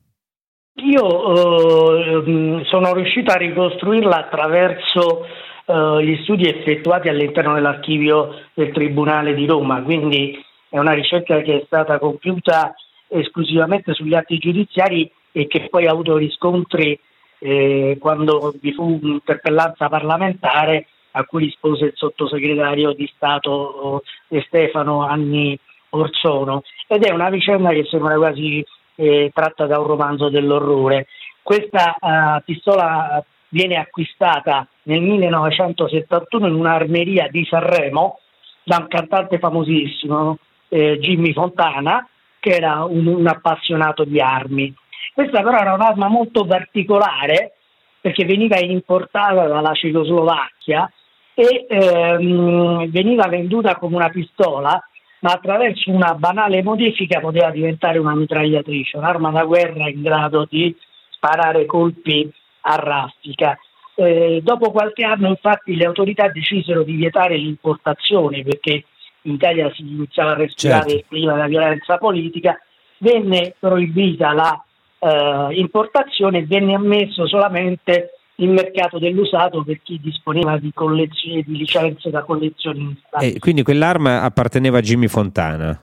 Io 0.75 1.05
uh, 1.05 2.63
sono 2.65 2.93
riuscito 2.93 3.31
a 3.31 3.35
ricostruirla 3.35 4.17
attraverso 4.25 5.27
uh, 5.65 5.99
gli 5.99 6.17
studi 6.23 6.47
effettuati 6.47 7.09
all'interno 7.09 7.53
dell'archivio 7.53 8.41
del 8.55 8.71
Tribunale 8.71 9.35
di 9.35 9.45
Roma, 9.45 9.83
quindi 9.83 10.43
è 10.69 10.79
una 10.79 10.93
ricerca 10.93 11.41
che 11.41 11.61
è 11.61 11.63
stata 11.67 11.99
compiuta 11.99 12.73
esclusivamente 13.07 13.93
sugli 13.93 14.15
atti 14.15 14.39
giudiziari 14.39 15.09
e 15.31 15.45
che 15.45 15.67
poi 15.69 15.85
ha 15.85 15.91
avuto 15.91 16.17
riscontri 16.17 16.99
eh, 17.37 17.97
quando 17.99 18.51
vi 18.59 18.73
fu 18.73 18.99
un'interpellanza 18.99 19.89
parlamentare 19.89 20.87
a 21.11 21.23
cui 21.25 21.43
rispose 21.43 21.85
il 21.85 21.93
sottosegretario 21.93 22.93
di 22.93 23.07
Stato 23.15 24.01
eh, 24.29 24.43
Stefano 24.47 25.05
anni 25.05 25.55
Orsono. 25.89 26.63
Ed 26.87 27.03
è 27.03 27.11
una 27.11 27.29
vicenda 27.29 27.69
che 27.69 27.85
sembra 27.85 28.15
quasi 28.15 28.65
eh, 28.95 29.31
tratta 29.33 29.65
da 29.65 29.79
un 29.79 29.87
romanzo 29.87 30.29
dell'orrore. 30.29 31.07
Questa 31.41 31.97
uh, 31.99 32.43
pistola 32.43 33.23
viene 33.49 33.75
acquistata 33.75 34.67
nel 34.83 35.01
1971 35.01 36.47
in 36.47 36.53
un'armeria 36.53 37.27
di 37.29 37.45
Sanremo 37.45 38.19
da 38.63 38.77
un 38.77 38.87
cantante 38.87 39.39
famosissimo, 39.39 40.37
eh, 40.69 40.97
Jimmy 40.99 41.33
Fontana, 41.33 42.07
che 42.39 42.51
era 42.51 42.83
un, 42.83 43.05
un 43.07 43.27
appassionato 43.27 44.03
di 44.05 44.19
armi. 44.19 44.73
Questa 45.13 45.41
però 45.43 45.57
era 45.57 45.73
un'arma 45.73 46.07
molto 46.07 46.45
particolare 46.45 47.53
perché 48.01 48.25
veniva 48.25 48.57
importata 48.59 49.47
dalla 49.47 49.73
Cecoslovacchia 49.73 50.91
e 51.35 51.65
ehm, 51.69 52.89
veniva 52.89 53.27
venduta 53.27 53.75
come 53.75 53.95
una 53.95 54.09
pistola, 54.09 54.81
ma 55.23 55.31
attraverso 55.31 55.89
una 55.89 56.15
banale 56.15 56.61
modifica 56.61 57.21
poteva 57.21 57.49
diventare 57.49 57.97
una 57.97 58.13
mitragliatrice, 58.13 58.97
un'arma 58.97 59.31
da 59.31 59.45
guerra 59.45 59.87
in 59.87 60.01
grado 60.01 60.45
di 60.49 60.75
sparare 61.09 61.65
colpi 61.65 62.29
a 62.61 62.75
raffica. 62.75 63.57
Eh, 63.95 64.41
dopo 64.43 64.71
qualche 64.71 65.05
anno 65.05 65.29
infatti 65.29 65.75
le 65.75 65.85
autorità 65.85 66.27
decisero 66.27 66.83
di 66.83 66.93
vietare 66.95 67.37
l'importazione 67.37 68.43
perché 68.43 68.83
in 69.21 69.35
Italia 69.35 69.71
si 69.73 69.83
iniziava 69.83 70.31
a 70.31 70.35
respirare 70.35 70.89
certo. 70.89 70.95
il 70.95 71.05
clima 71.07 71.33
della 71.33 71.47
violenza 71.47 71.97
politica, 71.97 72.59
venne 72.97 73.55
proibita 73.57 74.33
la 74.33 74.61
eh, 74.99 75.55
importazione 75.57 76.39
e 76.39 76.45
venne 76.45 76.75
ammesso 76.75 77.27
solamente 77.27 78.19
il 78.35 78.49
mercato 78.49 78.99
dell'usato 78.99 79.63
per 79.63 79.81
chi 79.83 79.99
disponeva 80.01 80.57
di, 80.57 80.71
collezioni, 80.73 81.43
di 81.43 81.57
licenze 81.57 82.09
da 82.09 82.23
collezionista. 82.23 83.19
E 83.19 83.37
quindi 83.39 83.63
quell'arma 83.63 84.23
apparteneva 84.23 84.79
a 84.79 84.81
Jimmy 84.81 85.07
Fontana? 85.07 85.79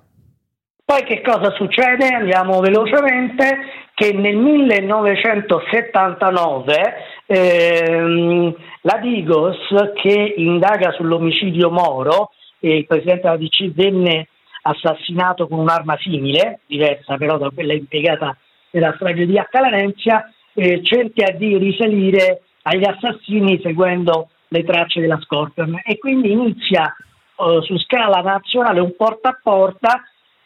Poi 0.85 1.05
che 1.05 1.23
cosa 1.23 1.55
succede? 1.55 2.09
Andiamo 2.09 2.59
velocemente, 2.59 3.59
che 3.95 4.13
nel 4.13 4.37
1979 4.37 6.95
ehm, 7.27 8.55
la 8.81 8.99
Digos 9.01 9.57
che 10.03 10.35
indaga 10.37 10.91
sull'omicidio 10.93 11.71
Moro 11.71 12.33
e 12.59 12.79
il 12.79 12.87
presidente 12.87 13.23
della 13.23 13.37
DC 13.37 13.73
venne 13.73 14.27
assassinato 14.63 15.47
con 15.47 15.61
un'arma 15.61 15.97
simile, 15.99 16.59
diversa 16.67 17.17
però 17.17 17.39
da 17.39 17.51
quella 17.51 17.73
impiegata 17.73 18.37
nella 18.71 18.93
strage 18.97 19.27
di 19.27 19.39
Accalarenzia, 19.39 20.29
eh, 20.55 20.83
cerca 20.83 21.31
di 21.33 21.57
risalire 21.57 22.43
agli 22.63 22.87
assassini 22.87 23.61
seguendo 23.63 24.29
le 24.49 24.65
tracce 24.65 25.01
della 25.01 25.21
Scorpion. 25.21 25.81
E 25.85 25.99
quindi 25.99 26.33
inizia 26.33 26.95
eh, 27.37 27.61
su 27.63 27.79
scala 27.79 28.21
nazionale 28.21 28.81
un 28.81 28.95
porta 28.97 29.31
a 29.31 29.41
porta 29.43 30.03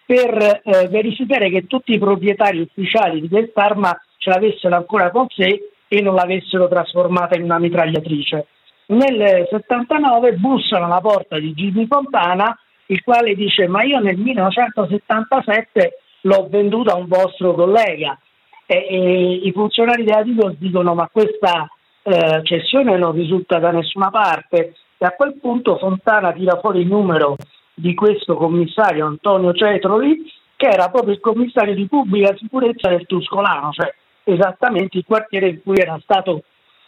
per 0.06 0.60
eh, 0.62 0.88
verificare 0.88 1.50
che 1.50 1.66
tutti 1.66 1.92
i 1.92 1.98
proprietari 1.98 2.60
ufficiali 2.60 3.20
di 3.20 3.28
quest'arma 3.28 3.98
ce 4.18 4.30
l'avessero 4.30 4.76
ancora 4.76 5.10
con 5.10 5.26
sé 5.30 5.70
e 5.88 6.00
non 6.00 6.14
l'avessero 6.14 6.68
trasformata 6.68 7.36
in 7.36 7.44
una 7.44 7.58
mitragliatrice. 7.58 8.46
Nel 8.86 9.46
79 9.50 10.32
bussano 10.34 10.84
alla 10.84 11.00
porta 11.00 11.38
di 11.38 11.54
Jimmy 11.54 11.86
Fontana, 11.86 12.56
il 12.86 13.02
quale 13.02 13.34
dice 13.34 13.66
ma 13.66 13.82
io 13.82 13.98
nel 13.98 14.18
1977 14.18 15.98
l'ho 16.22 16.48
venduto 16.50 16.90
a 16.90 16.96
un 16.96 17.06
vostro 17.06 17.54
collega 17.54 18.18
e, 18.66 18.86
e 18.88 19.32
i 19.44 19.52
funzionari 19.52 20.04
della 20.04 20.22
Digos 20.22 20.54
dicono 20.58 20.94
ma 20.94 21.08
questa 21.12 21.68
eh, 22.02 22.40
cessione 22.42 22.96
non 22.96 23.12
risulta 23.12 23.58
da 23.58 23.70
nessuna 23.70 24.10
parte 24.10 24.74
e 24.98 25.04
a 25.04 25.10
quel 25.12 25.38
punto 25.40 25.76
Fontana 25.78 26.32
tira 26.32 26.58
fuori 26.60 26.80
il 26.80 26.86
numero 26.86 27.36
di 27.74 27.94
questo 27.94 28.36
commissario 28.36 29.06
Antonio 29.06 29.52
Cetroli 29.52 30.30
che 30.56 30.68
era 30.68 30.88
proprio 30.88 31.14
il 31.14 31.20
commissario 31.20 31.74
di 31.74 31.86
pubblica 31.86 32.34
sicurezza 32.36 32.88
del 32.88 33.06
Tuscolano, 33.06 33.72
cioè 33.72 33.92
esattamente 34.22 34.98
il 34.98 35.04
quartiere 35.04 35.48
in 35.48 35.62
cui 35.62 35.76
era 35.76 35.98
stato 36.02 36.44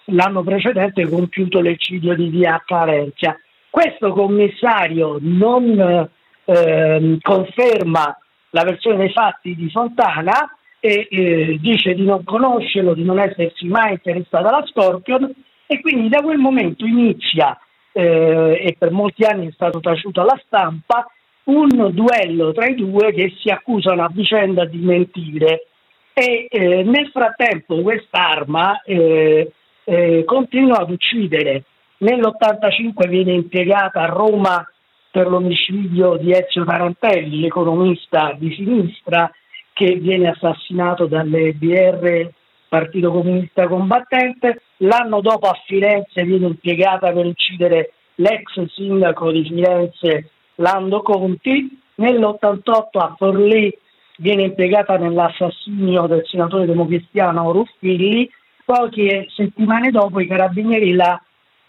l'anno 0.07 0.43
precedente 0.43 1.09
compiuto 1.09 1.61
l'eccidio 1.61 2.15
di 2.15 2.28
via 2.28 2.62
Carencia. 2.65 3.36
Questo 3.69 4.12
commissario 4.12 5.19
non 5.20 6.09
eh, 6.44 7.19
conferma 7.20 8.19
la 8.51 8.62
versione 8.62 8.98
dei 8.98 9.11
fatti 9.11 9.55
di 9.55 9.69
Fontana 9.69 10.48
e 10.81 11.09
eh, 11.11 11.59
dice 11.61 11.94
di 11.94 12.05
non 12.05 12.24
conoscerlo, 12.24 12.94
di 12.94 13.05
non 13.05 13.19
essersi 13.19 13.66
mai 13.66 13.93
interessato 13.93 14.47
alla 14.47 14.65
Scorpion 14.66 15.32
e 15.66 15.81
quindi 15.81 16.09
da 16.09 16.23
quel 16.23 16.39
momento 16.39 16.85
inizia, 16.85 17.59
eh, 17.93 18.61
e 18.62 18.77
per 18.78 18.90
molti 18.90 19.24
anni 19.24 19.48
è 19.48 19.53
stato 19.53 19.81
taciuto 19.81 20.20
alla 20.20 20.40
stampa, 20.47 21.07
un 21.44 21.69
duello 21.93 22.53
tra 22.53 22.66
i 22.66 22.74
due 22.74 23.12
che 23.12 23.32
si 23.39 23.48
accusano 23.51 24.05
a 24.05 24.11
vicenda 24.12 24.65
di 24.65 24.78
mentire 24.78 25.66
e 26.12 26.47
eh, 26.48 26.82
nel 26.82 27.09
frattempo 27.12 27.82
quest'arma 27.82 28.82
eh, 28.82 29.53
eh, 29.85 30.24
continua 30.24 30.78
ad 30.78 30.90
uccidere. 30.90 31.65
Nell'85 31.98 33.09
viene 33.09 33.32
impiegata 33.32 34.01
a 34.01 34.07
Roma 34.07 34.66
per 35.11 35.28
l'omicidio 35.28 36.16
di 36.16 36.32
Ezio 36.32 36.65
Tarantelli, 36.65 37.40
l'economista 37.40 38.35
di 38.36 38.55
sinistra 38.55 39.31
che 39.77 39.97
viene 39.97 40.31
assassinato 40.31 41.05
dalle 41.05 41.53
BR 41.53 42.31
Partito 42.66 43.11
Comunista 43.12 43.69
Combattente, 43.69 44.62
l'anno 44.78 45.20
dopo 45.20 45.48
a 45.48 45.61
Firenze 45.66 46.24
viene 46.24 46.47
impiegata 46.47 47.12
per 47.12 47.27
uccidere 47.27 47.93
l'ex 48.15 48.65
sindaco 48.73 49.31
di 49.31 49.44
Firenze 49.44 50.31
Lando 50.55 51.03
Conti, 51.03 51.78
nell'88 51.97 52.85
a 52.93 53.15
Forlì 53.19 53.70
viene 54.16 54.44
impiegata 54.44 54.97
nell'assassinio 54.97 56.07
del 56.07 56.24
senatore 56.24 56.65
democristiano 56.65 57.53
Ruffilli, 57.53 58.31
poche 58.65 59.27
settimane 59.28 59.90
dopo 59.90 60.20
i 60.20 60.27
carabinieri 60.27 60.94
la 60.94 61.23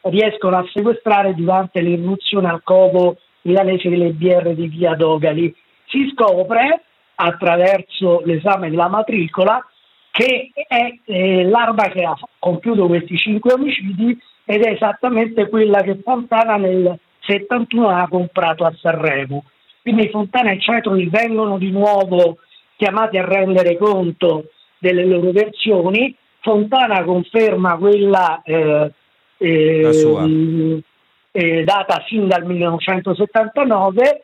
riescono 0.04 0.56
a 0.56 0.66
sequestrare 0.72 1.34
durante 1.36 1.82
l'irruzione 1.82 2.48
al 2.48 2.64
covo 2.64 3.18
milanese 3.42 3.90
delle 3.90 4.12
BR 4.12 4.54
di 4.54 4.68
via 4.68 4.96
Dogali. 4.96 5.54
Si 5.88 6.10
scopre 6.14 6.84
attraverso 7.20 8.22
l'esame 8.26 8.70
della 8.70 8.88
matricola 8.88 9.64
che 10.12 10.52
è 10.68 10.98
eh, 11.06 11.44
l'arma 11.44 11.90
che 11.90 12.04
ha 12.04 12.18
compiuto 12.40 12.88
questi 12.88 13.18
cinque 13.18 13.54
omicidi 13.54 14.18
ed 14.46 14.64
è 14.64 14.72
esattamente 14.72 15.48
quella 15.48 15.82
che 15.82 16.00
Fontana 16.04 16.56
nel 16.56 16.98
71 17.20 17.90
ha 17.90 18.08
comprato 18.08 18.64
a 18.64 18.74
Sanremo. 18.80 19.44
Quindi 19.82 20.10
Fontana 20.10 20.52
e 20.52 20.60
Cetroli 20.60 21.08
vengono 21.08 21.58
di 21.58 21.70
nuovo 21.70 22.38
chiamati 22.78 23.18
a 23.18 23.26
rendere 23.26 23.78
conto 23.78 24.46
delle 24.80 25.06
loro 25.06 25.32
versioni. 25.32 26.16
Fontana 26.40 27.04
conferma 27.04 27.76
quella 27.78 28.42
eh, 28.44 28.92
eh, 29.38 30.84
eh, 31.32 31.64
data 31.64 32.04
sin 32.08 32.28
dal 32.28 32.46
1979, 32.46 34.24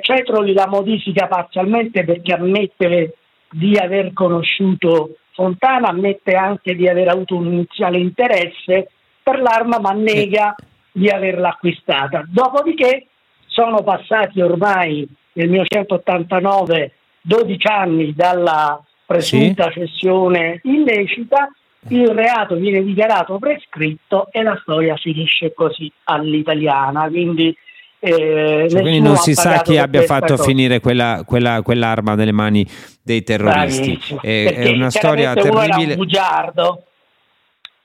Cetroli 0.00 0.52
la 0.52 0.66
modifica 0.66 1.26
parzialmente 1.26 2.04
perché 2.04 2.32
ammette 2.32 3.16
di 3.50 3.76
aver 3.76 4.12
conosciuto 4.12 5.16
Fontana, 5.32 5.88
ammette 5.88 6.34
anche 6.34 6.74
di 6.74 6.88
aver 6.88 7.08
avuto 7.08 7.36
un 7.36 7.46
iniziale 7.46 7.98
interesse 7.98 8.90
per 9.22 9.40
l'arma, 9.40 9.78
ma 9.78 9.92
nega 9.92 10.54
di 10.90 11.08
averla 11.08 11.50
acquistata. 11.50 12.22
Dopodiché 12.26 13.06
sono 13.46 13.82
passati 13.82 14.40
ormai 14.40 15.06
nel 15.32 15.48
1989 15.48 16.92
12 17.22 17.66
anni 17.68 18.12
dalla 18.14 18.82
presunta 19.06 19.70
sì. 19.70 19.80
cessione 19.80 20.60
illecita, 20.64 21.48
il 21.88 22.08
reato 22.08 22.56
viene 22.56 22.82
dichiarato 22.82 23.38
prescritto 23.38 24.28
e 24.30 24.42
la 24.42 24.58
storia 24.62 24.96
finisce 24.96 25.52
così 25.52 25.90
all'italiana. 26.04 27.08
Quindi, 27.08 27.56
eh, 28.04 28.66
cioè, 28.68 28.80
quindi 28.80 29.00
non 29.00 29.16
si 29.16 29.32
sa 29.32 29.62
chi 29.62 29.78
abbia 29.78 30.02
fatto 30.02 30.34
cosa. 30.34 30.42
finire 30.42 30.80
quella, 30.80 31.22
quella, 31.24 31.62
quell'arma 31.62 32.16
nelle 32.16 32.32
mani 32.32 32.66
dei 33.00 33.22
terroristi. 33.22 33.96
È, 34.20 34.54
è, 34.56 34.70
una 34.70 34.90
storia 34.90 35.34
terribile. 35.34 35.92
un 35.92 35.98
bugiardo 35.98 36.82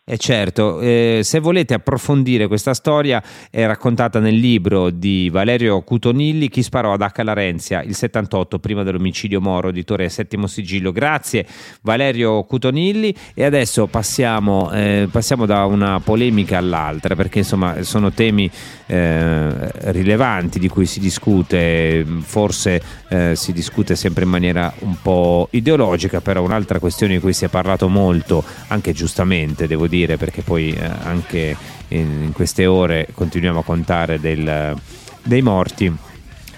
eh 0.10 0.18
certo, 0.18 0.80
eh, 0.80 1.20
se 1.22 1.40
volete 1.40 1.74
approfondire 1.74 2.48
questa 2.48 2.74
storia 2.74 3.22
è 3.52 3.66
raccontata 3.66 4.20
nel 4.22 4.36
libro 4.36 4.90
di 4.90 5.30
Valerio 5.30 5.82
Cutonilli, 5.82 6.48
Chi 6.48 6.64
sparò 6.64 6.94
ad 6.94 7.02
H. 7.02 7.24
Larenzia, 7.24 7.82
il 7.84 7.94
78, 7.94 8.58
prima 8.60 8.84
dell'omicidio 8.84 9.42
Moro, 9.42 9.68
editore 9.68 10.08
Settimo 10.08 10.48
Sigillo. 10.48 10.94
Grazie 10.94 11.46
Valerio 11.82 12.46
Cutonilli 12.46 13.14
e 13.34 13.44
adesso 13.44 13.88
passiamo, 13.88 14.72
eh, 14.72 15.10
passiamo 15.12 15.46
da 15.46 15.66
una 15.66 16.00
polemica 16.00 16.58
all'altra 16.58 17.14
perché 17.14 17.40
insomma 17.40 17.84
sono 17.84 18.14
temi 18.14 18.50
eh, 18.86 19.92
rilevanti 19.92 20.58
di 20.58 20.70
cui 20.70 20.86
si 20.86 21.02
discute, 21.02 22.06
forse 22.22 22.82
eh, 23.10 23.36
si 23.36 23.52
discute 23.52 23.98
sempre 23.98 24.24
in 24.24 24.30
maniera 24.30 24.74
un 24.80 24.96
po' 25.02 25.50
ideologica, 25.52 26.22
però 26.22 26.44
un'altra 26.44 26.80
questione 26.80 27.16
di 27.16 27.20
cui 27.20 27.34
si 27.34 27.44
è 27.44 27.50
parlato 27.50 27.90
molto, 27.90 28.42
anche 28.68 28.94
giustamente 28.94 29.68
devo 29.68 29.86
dire, 29.86 29.96
dire 29.98 30.18
perché 30.18 30.42
poi 30.42 30.72
eh, 30.72 30.84
anche 30.84 31.56
in, 31.90 32.24
in, 32.24 32.32
queste 32.34 32.66
ore 32.66 33.08
continuiamo 33.14 33.60
a 33.60 33.64
contare 33.64 34.20
del, 34.20 34.76
dei 35.24 35.42
morti 35.42 35.92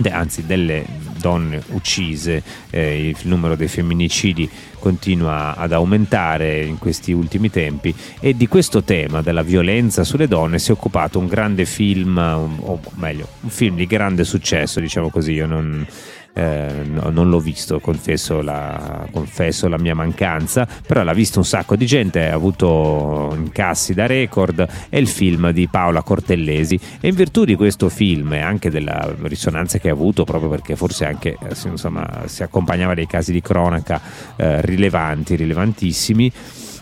anzi 0.10 0.46
delle 0.46 0.86
donne 1.20 1.62
uccise, 1.70 2.42
eh, 2.70 3.10
il 3.10 3.18
numero 3.24 3.56
dei 3.56 3.68
femminicidi 3.68 4.50
continua 4.80 5.56
ad 5.56 5.72
aumentare 5.72 6.64
in 6.64 6.78
questi 6.78 7.12
ultimi 7.12 7.50
tempi. 7.50 7.94
E 8.20 8.36
di 8.36 8.48
questo 8.48 8.84
tema 8.84 9.22
della 9.22 9.44
violenza 9.44 10.04
sulle 10.04 10.28
donne 10.28 10.60
si 10.60 10.72
è 10.72 10.74
occupato 10.74 11.20
un 11.20 11.28
grande 11.28 11.66
film, 11.66 12.18
o 12.18 12.80
meglio, 12.96 13.28
un 13.42 13.50
film 13.50 13.76
di 13.76 13.86
grande 13.86 14.24
successo, 14.24 14.80
diciamo 14.80 15.10
così, 15.10 15.34
io 15.34 15.46
non 15.46 15.86
eh, 16.34 16.84
no, 16.86 17.10
non 17.10 17.30
l'ho 17.30 17.40
visto, 17.40 17.80
confesso 17.80 18.42
la, 18.42 19.06
confesso 19.12 19.68
la, 19.68 19.78
mia 19.78 19.96
mancanza, 19.96 20.68
però 20.86 21.04
l'ha 21.04 21.14
visto 21.14 21.40
un 21.40 21.46
sacco 21.46 21.76
di 21.76 21.86
gente, 21.86 22.30
ha 22.30 22.34
avuto 22.34 23.34
incassi 23.36 23.94
da 23.94 24.06
record, 24.06 24.66
è 24.90 24.98
il 24.98 25.08
film 25.08 25.52
di 25.52 25.68
Paola 25.68 26.02
Cortellesi. 26.02 26.80
E 27.02 27.10
in 27.10 27.16
virtù 27.16 27.44
di 27.44 27.56
questo 27.56 27.90
film 27.90 28.34
e 28.34 28.40
anche 28.40 28.70
della 28.70 29.14
risonanza 29.24 29.80
che 29.80 29.90
ha 29.90 29.94
avuto, 29.94 30.24
proprio 30.24 30.50
perché 30.50 30.76
forse 30.76 31.06
anche 31.06 31.38
insomma, 31.66 32.24
si 32.26 32.44
accompagnava 32.44 32.94
dei 32.94 33.08
casi 33.08 33.32
di 33.32 33.42
cronaca 33.42 34.00
eh, 34.36 34.62
rilevanti, 34.70 35.36
rilevantissimi, 35.36 36.32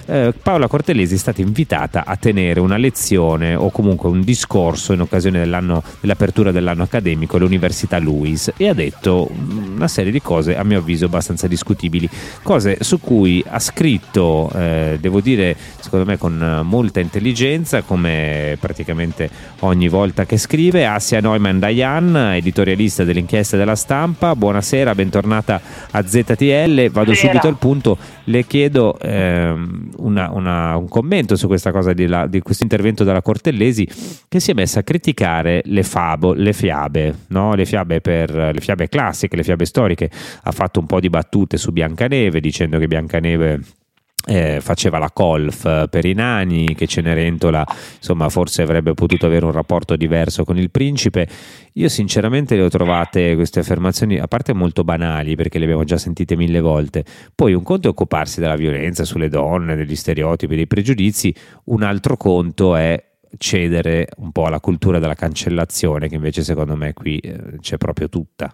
eh, 0.07 0.33
Paola 0.41 0.67
Cortellesi 0.67 1.15
è 1.15 1.17
stata 1.17 1.41
invitata 1.41 2.05
a 2.05 2.15
tenere 2.15 2.59
una 2.59 2.77
lezione 2.77 3.55
o 3.55 3.69
comunque 3.69 4.09
un 4.09 4.21
discorso 4.21 4.93
in 4.93 5.01
occasione 5.01 5.39
dell'apertura 5.39 6.51
dell'anno 6.51 6.83
accademico 6.83 7.35
all'Università 7.35 7.99
Luis 7.99 8.51
e 8.55 8.69
ha 8.69 8.73
detto 8.73 9.29
una 9.29 9.87
serie 9.87 10.11
di 10.11 10.21
cose 10.21 10.55
a 10.55 10.63
mio 10.63 10.79
avviso 10.79 11.05
abbastanza 11.05 11.47
discutibili, 11.47 12.09
cose 12.41 12.77
su 12.81 12.99
cui 12.99 13.43
ha 13.47 13.59
scritto, 13.59 14.49
eh, 14.55 14.97
devo 14.99 15.19
dire, 15.19 15.55
secondo 15.79 16.05
me 16.05 16.17
con 16.17 16.61
molta 16.63 16.99
intelligenza, 16.99 17.81
come 17.81 18.57
praticamente 18.59 19.29
ogni 19.59 19.89
volta 19.89 20.25
che 20.25 20.37
scrive, 20.37 20.85
Asia 20.85 21.19
Neumann 21.19 21.59
Dayan, 21.59 22.15
editorialista 22.35 23.03
dell'inchiesta 23.03 23.57
della 23.57 23.75
stampa, 23.75 24.35
buonasera, 24.35 24.95
bentornata 24.95 25.59
a 25.91 26.07
ZTL, 26.07 26.89
vado 26.91 27.13
subito 27.13 27.47
al 27.47 27.57
punto, 27.57 27.97
le 28.27 28.45
chiedo 28.45 28.97
ehm, 28.99 29.91
una, 29.97 30.31
una, 30.31 30.75
un 30.77 30.87
commento 30.87 31.35
su 31.35 31.47
questa 31.47 31.71
cosa 31.71 31.93
di, 31.93 32.07
la, 32.07 32.27
di, 32.27 32.41
questo 32.41 32.63
intervento 32.63 33.03
della 33.03 33.21
Cortellesi 33.21 33.87
che 34.27 34.39
si 34.39 34.51
è 34.51 34.53
messa 34.53 34.79
a 34.79 34.83
criticare 34.83 35.61
le, 35.65 35.83
fabo, 35.83 36.33
le 36.33 36.53
fiabe, 36.53 37.13
no? 37.27 37.53
le, 37.53 37.65
fiabe 37.65 38.01
per, 38.01 38.31
le 38.31 38.59
fiabe 38.59 38.89
classiche, 38.89 39.35
le 39.35 39.43
fiabe 39.43 39.65
storiche. 39.65 40.09
Ha 40.43 40.51
fatto 40.51 40.79
un 40.79 40.85
po' 40.85 40.99
di 40.99 41.09
battute 41.09 41.57
su 41.57 41.71
Biancaneve 41.71 42.39
dicendo 42.39 42.77
che 42.77 42.87
Biancaneve 42.87 43.61
eh, 44.27 44.59
faceva 44.61 44.97
la 44.97 45.09
colf 45.11 45.87
per 45.89 46.05
i 46.05 46.13
nani, 46.13 46.75
che 46.75 46.85
Cenerentola 46.85 47.65
insomma 47.95 48.27
forse 48.27 48.61
avrebbe 48.61 48.93
potuto 48.93 49.25
avere 49.25 49.45
un 49.45 49.51
rapporto 49.51 49.95
diverso 49.95 50.43
con 50.43 50.57
il 50.57 50.69
principe. 50.69 51.27
Io 51.73 51.87
sinceramente 51.87 52.55
le 52.55 52.63
ho 52.63 52.69
trovate 52.69 53.35
queste 53.35 53.61
affermazioni, 53.61 54.19
a 54.19 54.27
parte 54.27 54.53
molto 54.53 54.83
banali 54.83 55.35
perché 55.35 55.59
le 55.59 55.65
abbiamo 55.65 55.85
già 55.85 55.97
sentite 55.97 56.35
mille 56.35 56.59
volte, 56.59 57.05
poi 57.33 57.53
un 57.53 57.63
conto 57.63 57.87
è 57.87 57.91
occuparsi 57.91 58.39
della 58.39 58.55
violenza 58.55 59.05
sulle 59.05 59.29
donne, 59.29 59.75
degli 59.75 59.95
stereotipi, 59.95 60.55
dei 60.55 60.67
pregiudizi, 60.67 61.33
un 61.65 61.83
altro 61.83 62.17
conto 62.17 62.75
è 62.75 63.01
cedere 63.37 64.07
un 64.17 64.31
po' 64.31 64.45
alla 64.45 64.59
cultura 64.59 64.99
della 64.99 65.13
cancellazione 65.13 66.07
che 66.07 66.15
invece 66.15 66.43
secondo 66.43 66.75
me 66.75 66.93
qui 66.93 67.17
eh, 67.19 67.57
c'è 67.59 67.77
proprio 67.77 68.09
tutta. 68.09 68.53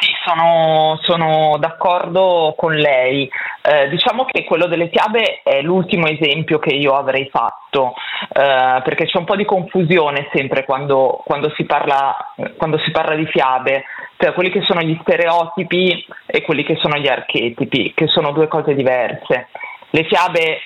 Sì, 0.00 0.12
sono, 0.24 0.96
sono, 1.02 1.56
d'accordo 1.58 2.54
con 2.56 2.72
lei. 2.72 3.28
Eh, 3.62 3.88
diciamo 3.88 4.26
che 4.26 4.44
quello 4.44 4.66
delle 4.66 4.90
fiabe 4.90 5.40
è 5.42 5.60
l'ultimo 5.60 6.06
esempio 6.06 6.60
che 6.60 6.72
io 6.72 6.92
avrei 6.92 7.28
fatto, 7.28 7.94
eh, 8.28 8.80
perché 8.84 9.06
c'è 9.06 9.18
un 9.18 9.24
po' 9.24 9.34
di 9.34 9.44
confusione 9.44 10.28
sempre 10.32 10.64
quando, 10.64 11.20
quando, 11.24 11.52
si 11.56 11.64
parla, 11.64 12.16
quando, 12.56 12.78
si 12.78 12.92
parla, 12.92 13.16
di 13.16 13.26
fiabe, 13.26 13.86
cioè 14.18 14.34
quelli 14.34 14.50
che 14.50 14.62
sono 14.62 14.82
gli 14.82 14.96
stereotipi 15.00 16.06
e 16.26 16.42
quelli 16.42 16.62
che 16.62 16.76
sono 16.76 16.96
gli 16.96 17.08
archetipi, 17.08 17.92
che 17.92 18.06
sono 18.06 18.30
due 18.30 18.46
cose 18.46 18.76
diverse. 18.76 19.48
Le 19.90 20.04
fiabe 20.04 20.60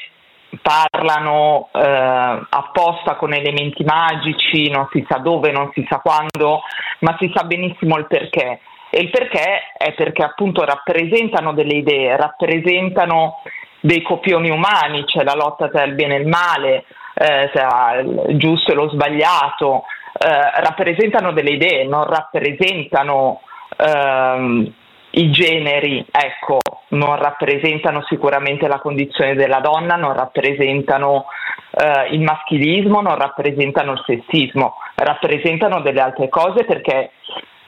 parlano 0.60 1.70
eh, 1.72 2.40
apposta 2.50 3.14
con 3.14 3.32
elementi 3.32 3.82
magici, 3.82 4.68
non 4.68 4.88
si 4.92 5.02
sa 5.09 5.16
dove, 5.16 5.50
non 5.52 5.70
si 5.72 5.86
sa 5.88 6.00
quando, 6.00 6.60
ma 6.98 7.16
si 7.18 7.32
sa 7.34 7.44
benissimo 7.44 7.96
il 7.96 8.06
perché 8.06 8.60
e 8.94 9.01
il 9.01 9.09
perché 9.09 9.73
è 9.74 9.94
perché 9.94 10.23
appunto 10.23 10.66
rappresentano 10.66 11.55
delle 11.55 11.77
idee, 11.77 12.14
rappresentano 12.14 13.40
dei 13.81 14.02
copioni 14.02 14.51
umani, 14.51 15.06
cioè 15.06 15.24
la 15.24 15.35
lotta 15.35 15.70
tra 15.70 15.82
il 15.85 15.94
bene 15.94 16.16
e 16.16 16.19
il 16.19 16.27
male, 16.28 16.85
eh, 17.14 17.51
tra 17.55 18.01
il 18.01 18.36
giusto 18.36 18.73
e 18.73 18.74
lo 18.74 18.90
sbagliato, 18.90 19.85
eh, 20.12 20.60
rappresentano 20.60 21.32
delle 21.32 21.52
idee, 21.52 21.86
non 21.86 22.05
rappresentano 22.05 23.40
ehm, 23.78 24.73
i 25.12 25.31
generi, 25.31 26.05
ecco, 26.10 26.59
non 26.89 27.16
rappresentano 27.16 28.05
sicuramente 28.05 28.69
la 28.69 28.78
condizione 28.78 29.35
della 29.35 29.60
donna, 29.60 29.97
non 29.97 30.12
rappresentano 30.12 31.24
eh, 31.70 32.14
il 32.14 32.20
maschilismo, 32.20 33.01
non 33.01 33.16
rappresentano 33.16 33.93
il 33.93 34.02
sessismo, 34.05 34.74
rappresentano 34.97 35.81
delle 35.81 36.02
altre 36.02 36.28
cose 36.28 36.64
perché 36.66 37.12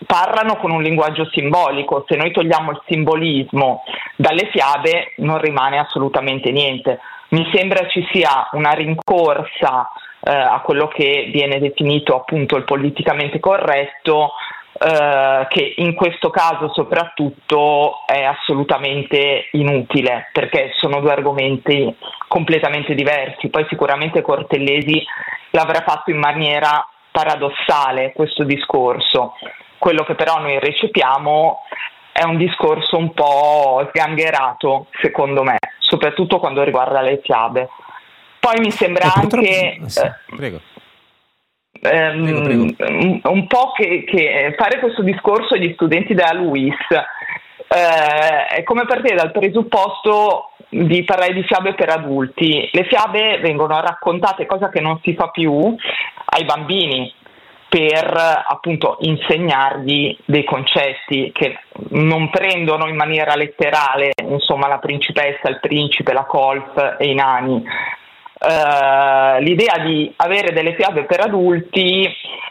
parlano 0.06 0.56
con 0.56 0.70
un 0.70 0.82
linguaggio 0.82 1.28
simbolico, 1.30 2.04
se 2.08 2.16
noi 2.16 2.32
togliamo 2.32 2.70
il 2.70 2.82
simbolismo 2.86 3.82
dalle 4.16 4.48
fiabe 4.50 5.14
non 5.18 5.40
rimane 5.40 5.78
assolutamente 5.78 6.50
niente. 6.50 7.00
Mi 7.30 7.48
sembra 7.52 7.88
ci 7.88 8.06
sia 8.12 8.48
una 8.52 8.70
rincorsa 8.70 9.90
eh, 10.20 10.30
a 10.30 10.60
quello 10.60 10.88
che 10.88 11.30
viene 11.32 11.58
definito 11.58 12.14
appunto 12.14 12.56
il 12.56 12.64
politicamente 12.64 13.40
corretto, 13.40 14.32
eh, 14.76 15.46
che 15.48 15.74
in 15.76 15.94
questo 15.94 16.30
caso 16.30 16.72
soprattutto 16.72 18.04
è 18.06 18.22
assolutamente 18.22 19.48
inutile 19.52 20.28
perché 20.32 20.72
sono 20.78 21.00
due 21.00 21.12
argomenti 21.12 21.94
completamente 22.28 22.94
diversi. 22.94 23.48
Poi 23.48 23.66
sicuramente 23.68 24.22
Cortellesi 24.22 25.04
l'avrà 25.50 25.82
fatto 25.86 26.10
in 26.10 26.18
maniera 26.18 26.86
paradossale 27.10 28.12
questo 28.12 28.42
discorso. 28.42 29.34
Quello 29.84 30.02
che 30.04 30.14
però 30.14 30.38
noi 30.38 30.58
recepiamo 30.58 31.58
è 32.10 32.24
un 32.24 32.38
discorso 32.38 32.96
un 32.96 33.12
po' 33.12 33.86
sgangherato, 33.90 34.86
secondo 35.02 35.42
me, 35.42 35.58
soprattutto 35.78 36.38
quando 36.38 36.62
riguarda 36.62 37.02
le 37.02 37.20
fiabe. 37.22 37.68
Poi 38.40 38.60
mi 38.60 38.70
sembra 38.70 39.08
eh, 39.08 39.12
anche... 39.14 39.78
Sì, 39.84 40.10
prego. 40.34 40.60
Ehm, 41.82 42.44
prego, 42.44 42.74
prego. 42.74 43.30
un 43.30 43.46
po' 43.46 43.72
che, 43.76 44.04
che, 44.04 44.54
fare 44.56 44.80
questo 44.80 45.02
discorso 45.02 45.52
agli 45.52 45.74
studenti 45.74 46.14
della 46.14 46.32
LUIS 46.32 46.76
eh, 47.68 48.46
è 48.56 48.62
come 48.62 48.86
partire 48.86 49.16
dal 49.16 49.32
presupposto 49.32 50.52
di 50.70 51.04
parlare 51.04 51.34
di 51.34 51.42
fiabe 51.42 51.74
per 51.74 51.90
adulti. 51.90 52.70
Le 52.72 52.84
fiabe 52.84 53.38
vengono 53.40 53.78
raccontate, 53.82 54.46
cosa 54.46 54.70
che 54.70 54.80
non 54.80 54.98
si 55.02 55.12
fa 55.14 55.28
più, 55.28 55.76
ai 56.24 56.44
bambini 56.46 57.12
per 57.74 58.44
appunto 58.46 58.98
insegnargli 59.00 60.16
dei 60.26 60.44
concetti 60.44 61.32
che 61.34 61.58
non 61.88 62.30
prendono 62.30 62.86
in 62.86 62.94
maniera 62.94 63.34
letterale, 63.34 64.12
insomma, 64.28 64.68
la 64.68 64.78
principessa, 64.78 65.48
il 65.48 65.58
principe, 65.58 66.12
la 66.12 66.22
colf 66.22 66.94
e 67.00 67.08
i 67.08 67.14
nani. 67.14 67.64
Uh, 68.38 69.40
l'idea 69.40 69.78
di 69.82 70.12
avere 70.18 70.52
delle 70.52 70.76
fiabe 70.76 71.02
per 71.02 71.22
adulti 71.22 72.04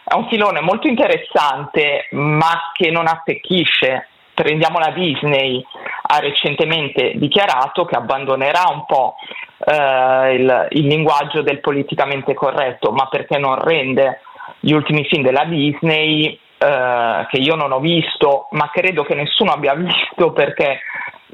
è 0.04 0.14
un 0.14 0.28
filone 0.28 0.60
molto 0.60 0.88
interessante, 0.90 2.08
ma 2.12 2.72
che 2.74 2.92
non 2.92 3.08
attecchisce. 3.08 4.10
Prendiamo 4.34 4.78
la 4.78 4.92
Disney, 4.92 5.66
ha 6.02 6.20
recentemente 6.20 7.14
dichiarato 7.16 7.86
che 7.86 7.96
abbandonerà 7.96 8.64
un 8.70 8.86
po' 8.86 9.16
uh, 9.60 10.34
il, 10.34 10.68
il 10.72 10.86
linguaggio 10.86 11.42
del 11.44 11.62
politicamente 11.62 12.34
corretto, 12.34 12.92
ma 12.92 13.08
perché 13.08 13.38
non 13.38 13.58
rende 13.58 14.20
gli 14.60 14.72
ultimi 14.72 15.06
film 15.06 15.24
della 15.24 15.46
Disney 15.46 16.40
eh, 16.58 17.26
che 17.30 17.38
io 17.38 17.56
non 17.56 17.72
ho 17.72 17.80
visto, 17.80 18.48
ma 18.52 18.70
credo 18.72 19.04
che 19.04 19.16
nessuno 19.16 19.52
abbia 19.52 19.74
visto 19.76 20.32
perché 20.32 20.80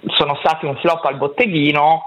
sono 0.08 0.36
stati 0.42 0.66
un 0.66 0.76
flop 0.78 1.06
al 1.06 1.18
botteghino. 1.18 2.06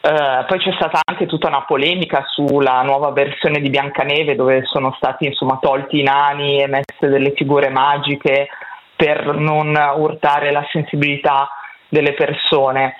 Eh, 0.00 0.44
poi 0.46 0.58
c'è 0.58 0.72
stata 0.72 1.00
anche 1.04 1.26
tutta 1.26 1.48
una 1.48 1.64
polemica 1.64 2.24
sulla 2.26 2.82
nuova 2.82 3.10
versione 3.10 3.60
di 3.60 3.68
Biancaneve 3.68 4.36
dove 4.36 4.62
sono 4.64 4.94
stati 4.96 5.26
insomma 5.26 5.58
tolti 5.60 6.00
i 6.00 6.02
nani 6.02 6.62
e 6.62 6.66
messe 6.66 7.08
delle 7.08 7.32
figure 7.34 7.68
magiche 7.68 8.48
per 8.96 9.34
non 9.34 9.76
urtare 9.96 10.52
la 10.52 10.66
sensibilità 10.70 11.48
delle 11.88 12.14
persone. 12.14 12.94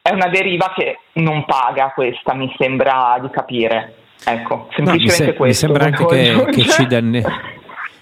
È 0.00 0.12
una 0.12 0.28
deriva 0.28 0.72
che 0.74 1.00
non 1.14 1.44
paga 1.44 1.92
questa, 1.94 2.34
mi 2.34 2.52
sembra 2.58 3.18
di 3.20 3.28
capire. 3.30 3.94
Ecco, 4.24 4.68
semplicemente 4.74 4.82
no, 4.82 4.92
mi 4.94 5.08
se- 5.10 5.34
questo. 5.34 5.44
Mi 5.44 5.54
sembra 5.54 5.84
anche 5.84 6.06
che, 6.06 6.62
che, 6.62 6.68
ci 6.68 6.86
danne... 6.86 7.22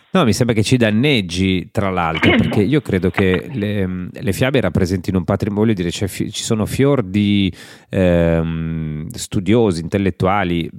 No, 0.09 0.25
mi 0.25 0.33
sembra 0.33 0.55
che 0.55 0.63
ci 0.63 0.79
danneggi, 0.79 1.69
tra 1.71 1.91
l'altro, 1.91 2.31
perché 2.31 2.63
io 2.63 2.81
credo 2.81 3.11
che 3.11 3.51
le, 3.53 4.09
le 4.11 4.33
fiabe 4.33 4.63
rappresentino 4.63 5.19
un 5.19 5.25
patrimonio, 5.25 5.75
dire, 5.75 5.91
cioè, 5.91 6.09
ci 6.09 6.31
sono 6.31 6.65
fior 6.65 7.03
di 7.03 7.53
ehm, 7.91 9.09
studiosi, 9.09 9.83
intellettuali 9.83 10.71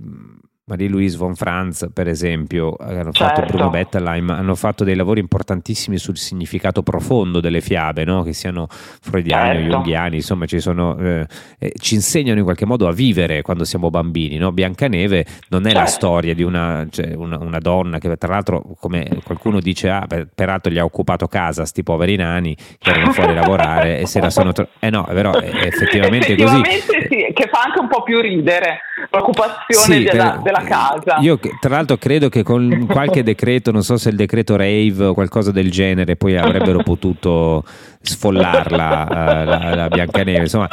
Marie-Louise 0.67 1.15
von 1.15 1.33
Franz, 1.33 1.87
per 1.93 2.09
esempio, 2.09 2.75
hanno 2.77 3.13
certo. 3.13 3.41
fatto 3.41 3.45
Bruno 3.45 3.69
Bettelheim, 3.69 4.29
hanno 4.31 4.53
fatto 4.53 4.83
dei 4.83 4.95
lavori 4.95 5.21
importantissimi 5.21 5.97
sul 5.97 6.17
significato 6.17 6.83
profondo 6.83 7.39
delle 7.39 7.61
fiabe, 7.61 8.03
no? 8.03 8.21
che 8.23 8.33
siano 8.33 8.67
freudiani 8.69 9.59
certo. 9.59 9.67
o 9.67 9.71
junghiani, 9.77 10.15
insomma, 10.17 10.45
ci, 10.45 10.59
sono, 10.59 10.97
eh, 10.97 11.25
eh, 11.57 11.71
ci, 11.79 11.95
insegnano 11.95 12.39
in 12.39 12.43
qualche 12.43 12.65
modo 12.65 12.89
a 12.89 12.91
vivere 12.91 13.41
quando 13.43 13.63
siamo 13.63 13.89
bambini. 13.89 14.35
No? 14.35 14.51
Biancaneve 14.51 15.25
non 15.49 15.61
è 15.61 15.67
certo. 15.67 15.79
la 15.79 15.85
storia 15.85 16.33
di 16.33 16.43
una, 16.43 16.85
cioè, 16.89 17.13
una, 17.13 17.37
una, 17.39 17.59
donna 17.59 17.97
che, 17.97 18.17
tra 18.17 18.33
l'altro, 18.33 18.61
come 18.77 19.07
qualcuno 19.23 19.61
dice, 19.61 19.89
ah, 19.89 20.05
peraltro 20.35 20.69
gli 20.69 20.79
ha 20.79 20.83
occupato 20.83 21.27
casa, 21.27 21.63
sti 21.63 21.81
poveri 21.83 22.17
nani 22.17 22.57
che 22.77 22.89
erano 22.89 23.13
fuori 23.13 23.31
a 23.31 23.35
lavorare 23.35 23.99
e 24.01 24.05
se 24.05 24.19
la 24.19 24.29
sono. 24.29 24.51
Tro- 24.51 24.67
eh 24.79 24.89
no, 24.89 25.05
però 25.05 25.31
è 25.31 25.45
effettivamente, 25.65 26.33
effettivamente 26.33 26.83
così. 26.83 27.07
Sì, 27.07 27.33
che 27.33 27.47
fa 27.49 27.61
anche 27.61 27.79
un 27.79 27.87
po' 27.87 28.03
più 28.03 28.19
ridere 28.19 28.81
l'occupazione 29.11 29.97
sì, 29.97 30.03
della, 30.03 30.31
per, 30.31 30.41
della 30.41 30.56
della 30.57 30.69
casa. 30.69 31.17
Io 31.19 31.39
tra 31.59 31.75
l'altro 31.75 31.97
credo 31.97 32.29
che 32.29 32.43
con 32.43 32.85
qualche 32.89 33.23
decreto, 33.23 33.71
non 33.71 33.83
so 33.83 33.97
se 33.97 34.09
il 34.09 34.15
decreto 34.15 34.55
rave 34.55 35.05
o 35.05 35.13
qualcosa 35.13 35.51
del 35.51 35.71
genere, 35.71 36.15
poi 36.15 36.37
avrebbero 36.37 36.83
potuto 36.83 37.63
sfollarla 38.01 39.07
uh, 39.09 39.45
la, 39.45 39.75
la 39.75 39.87
Biancaneve. 39.87 40.39
Insomma, 40.39 40.67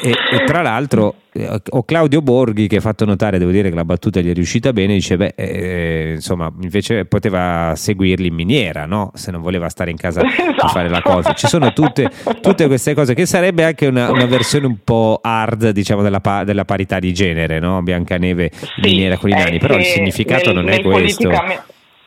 e, 0.00 0.10
e 0.10 0.44
tra 0.44 0.62
l'altro 0.62 1.14
eh, 1.14 1.25
ho 1.68 1.82
Claudio 1.84 2.22
Borghi 2.22 2.66
che 2.66 2.76
ha 2.76 2.80
fatto 2.80 3.04
notare, 3.04 3.38
devo 3.38 3.50
dire 3.50 3.68
che 3.68 3.74
la 3.74 3.84
battuta 3.84 4.20
gli 4.20 4.30
è 4.30 4.34
riuscita 4.34 4.72
bene, 4.72 4.94
dice 4.94 5.16
beh, 5.16 5.34
eh, 5.36 6.12
insomma, 6.14 6.50
invece 6.60 7.04
poteva 7.04 7.72
seguirli 7.74 8.28
in 8.28 8.34
miniera, 8.34 8.86
no? 8.86 9.10
Se 9.14 9.30
non 9.30 9.42
voleva 9.42 9.68
stare 9.68 9.90
in 9.90 9.96
casa 9.96 10.22
esatto. 10.24 10.66
a 10.66 10.68
fare 10.68 10.88
la 10.88 11.02
cosa. 11.02 11.32
Ci 11.34 11.46
sono 11.46 11.72
tutte, 11.72 12.10
tutte, 12.40 12.66
queste 12.66 12.94
cose 12.94 13.14
che 13.14 13.26
sarebbe 13.26 13.64
anche 13.64 13.86
una, 13.86 14.10
una 14.10 14.26
versione 14.26 14.66
un 14.66 14.78
po' 14.82 15.20
hard, 15.22 15.70
diciamo, 15.70 16.02
della, 16.02 16.20
della 16.44 16.64
parità 16.64 16.98
di 16.98 17.12
genere, 17.12 17.58
no? 17.58 17.82
Biancaneve 17.82 18.50
sì, 18.52 18.80
miniera 18.80 19.16
con 19.16 19.30
i 19.30 19.34
nani, 19.34 19.58
però 19.58 19.76
il 19.76 19.84
significato 19.84 20.52
nel, 20.52 20.64
non 20.64 20.72
è 20.72 20.82
questo. 20.82 21.30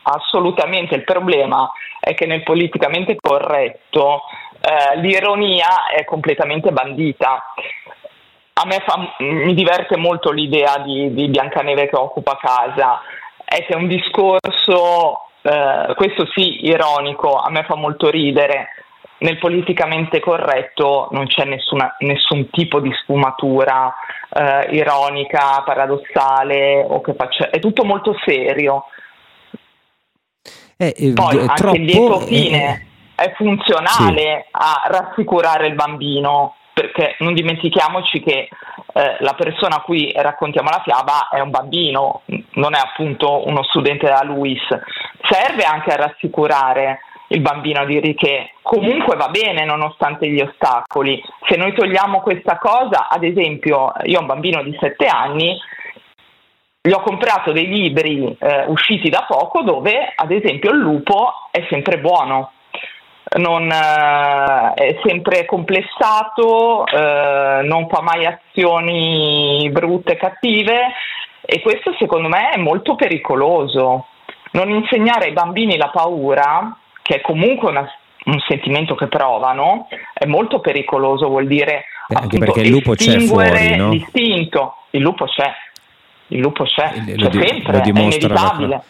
Assolutamente, 0.02 0.94
il 0.94 1.04
problema 1.04 1.70
è 2.00 2.14
che 2.14 2.26
nel 2.26 2.42
politicamente 2.42 3.16
corretto 3.20 4.22
eh, 4.60 4.98
l'ironia 5.00 5.88
è 5.94 6.04
completamente 6.04 6.72
bandita 6.72 7.42
a 8.60 8.66
me 8.66 8.82
fa, 8.86 9.14
mi 9.18 9.54
diverte 9.54 9.96
molto 9.96 10.30
l'idea 10.30 10.78
di, 10.84 11.14
di, 11.14 11.28
Biancaneve 11.28 11.88
che 11.88 11.96
occupa 11.96 12.38
casa, 12.38 13.00
è 13.42 13.64
che 13.64 13.72
è 13.72 13.76
un 13.76 13.88
discorso, 13.88 15.28
eh, 15.42 15.94
questo 15.96 16.26
sì, 16.34 16.66
ironico, 16.66 17.36
a 17.36 17.50
me 17.50 17.64
fa 17.64 17.74
molto 17.74 18.10
ridere. 18.10 18.68
Nel 19.20 19.38
politicamente 19.38 20.18
corretto 20.20 21.08
non 21.10 21.26
c'è 21.26 21.44
nessuna, 21.44 21.94
nessun 22.00 22.48
tipo 22.50 22.80
di 22.80 22.90
sfumatura 23.02 23.92
eh, 24.32 24.68
ironica, 24.74 25.62
paradossale, 25.64 26.84
o 26.86 27.00
che 27.00 27.14
faccia, 27.14 27.50
è 27.50 27.58
tutto 27.58 27.84
molto 27.84 28.16
serio. 28.24 28.84
Eh, 30.76 30.94
eh, 30.96 31.12
Poi 31.12 31.38
anche 31.38 31.54
troppo, 31.54 31.76
il 31.76 31.84
lieto 31.84 32.20
fine 32.20 32.86
è 33.14 33.32
funzionale 33.36 34.46
sì. 34.46 34.48
a 34.52 34.82
rassicurare 34.86 35.66
il 35.66 35.74
bambino 35.74 36.54
perché 36.80 37.16
non 37.18 37.34
dimentichiamoci 37.34 38.22
che 38.22 38.48
eh, 38.94 39.16
la 39.18 39.34
persona 39.34 39.76
a 39.76 39.80
cui 39.82 40.10
raccontiamo 40.14 40.70
la 40.70 40.80
fiaba 40.82 41.28
è 41.28 41.40
un 41.40 41.50
bambino, 41.50 42.22
non 42.54 42.74
è 42.74 42.78
appunto 42.78 43.46
uno 43.46 43.62
studente 43.64 44.06
della 44.06 44.22
LUIS. 44.22 44.66
Serve 45.28 45.62
anche 45.64 45.90
a 45.92 45.96
rassicurare 45.96 47.00
il 47.28 47.42
bambino 47.42 47.80
a 47.80 47.84
dire 47.84 48.14
che 48.14 48.52
comunque 48.62 49.16
va 49.16 49.28
bene 49.28 49.66
nonostante 49.66 50.26
gli 50.28 50.40
ostacoli. 50.40 51.22
Se 51.46 51.56
noi 51.56 51.74
togliamo 51.74 52.20
questa 52.20 52.56
cosa, 52.56 53.08
ad 53.10 53.24
esempio, 53.24 53.92
io 54.04 54.18
ho 54.18 54.22
un 54.22 54.26
bambino 54.26 54.62
di 54.62 54.74
7 54.80 55.06
anni, 55.06 55.58
gli 56.80 56.92
ho 56.92 57.02
comprato 57.02 57.52
dei 57.52 57.66
libri 57.66 58.34
eh, 58.40 58.64
usciti 58.68 59.10
da 59.10 59.26
poco 59.28 59.60
dove, 59.62 60.12
ad 60.14 60.30
esempio, 60.30 60.70
il 60.70 60.78
lupo 60.78 61.48
è 61.50 61.66
sempre 61.68 61.98
buono 61.98 62.52
non, 63.38 63.70
eh, 63.70 64.74
è 64.74 65.00
sempre 65.04 65.44
complessato, 65.44 66.86
eh, 66.86 67.62
non 67.62 67.88
fa 67.88 68.00
mai 68.02 68.26
azioni 68.26 69.68
brutte 69.70 70.16
cattive 70.16 70.92
e 71.42 71.60
questo 71.60 71.94
secondo 71.98 72.28
me 72.28 72.50
è 72.50 72.58
molto 72.58 72.94
pericoloso. 72.94 74.06
Non 74.52 74.70
insegnare 74.70 75.26
ai 75.26 75.32
bambini 75.32 75.76
la 75.76 75.90
paura, 75.90 76.76
che 77.02 77.16
è 77.16 77.20
comunque 77.20 77.70
una, 77.70 77.88
un 78.24 78.38
sentimento 78.48 78.94
che 78.94 79.06
provano, 79.06 79.86
è 80.12 80.26
molto 80.26 80.60
pericoloso, 80.60 81.28
vuol 81.28 81.46
dire 81.46 81.84
Beh, 82.08 82.16
anche 82.16 82.38
perché 82.38 82.62
il 82.62 82.70
lupo 82.70 82.94
c'è 82.94 83.18
fuori, 83.20 83.76
no? 83.76 83.90
l'istinto. 83.90 84.74
Il 84.90 85.02
lupo 85.02 85.26
c'è, 85.26 85.52
il 86.28 86.40
lupo 86.40 86.64
c'è, 86.64 86.92
lo, 87.16 87.28
c'è 87.28 87.46
sempre, 87.46 87.72
lo 87.72 87.80
dimostra 87.80 88.28
è 88.28 88.32
inevitabile. 88.32 88.82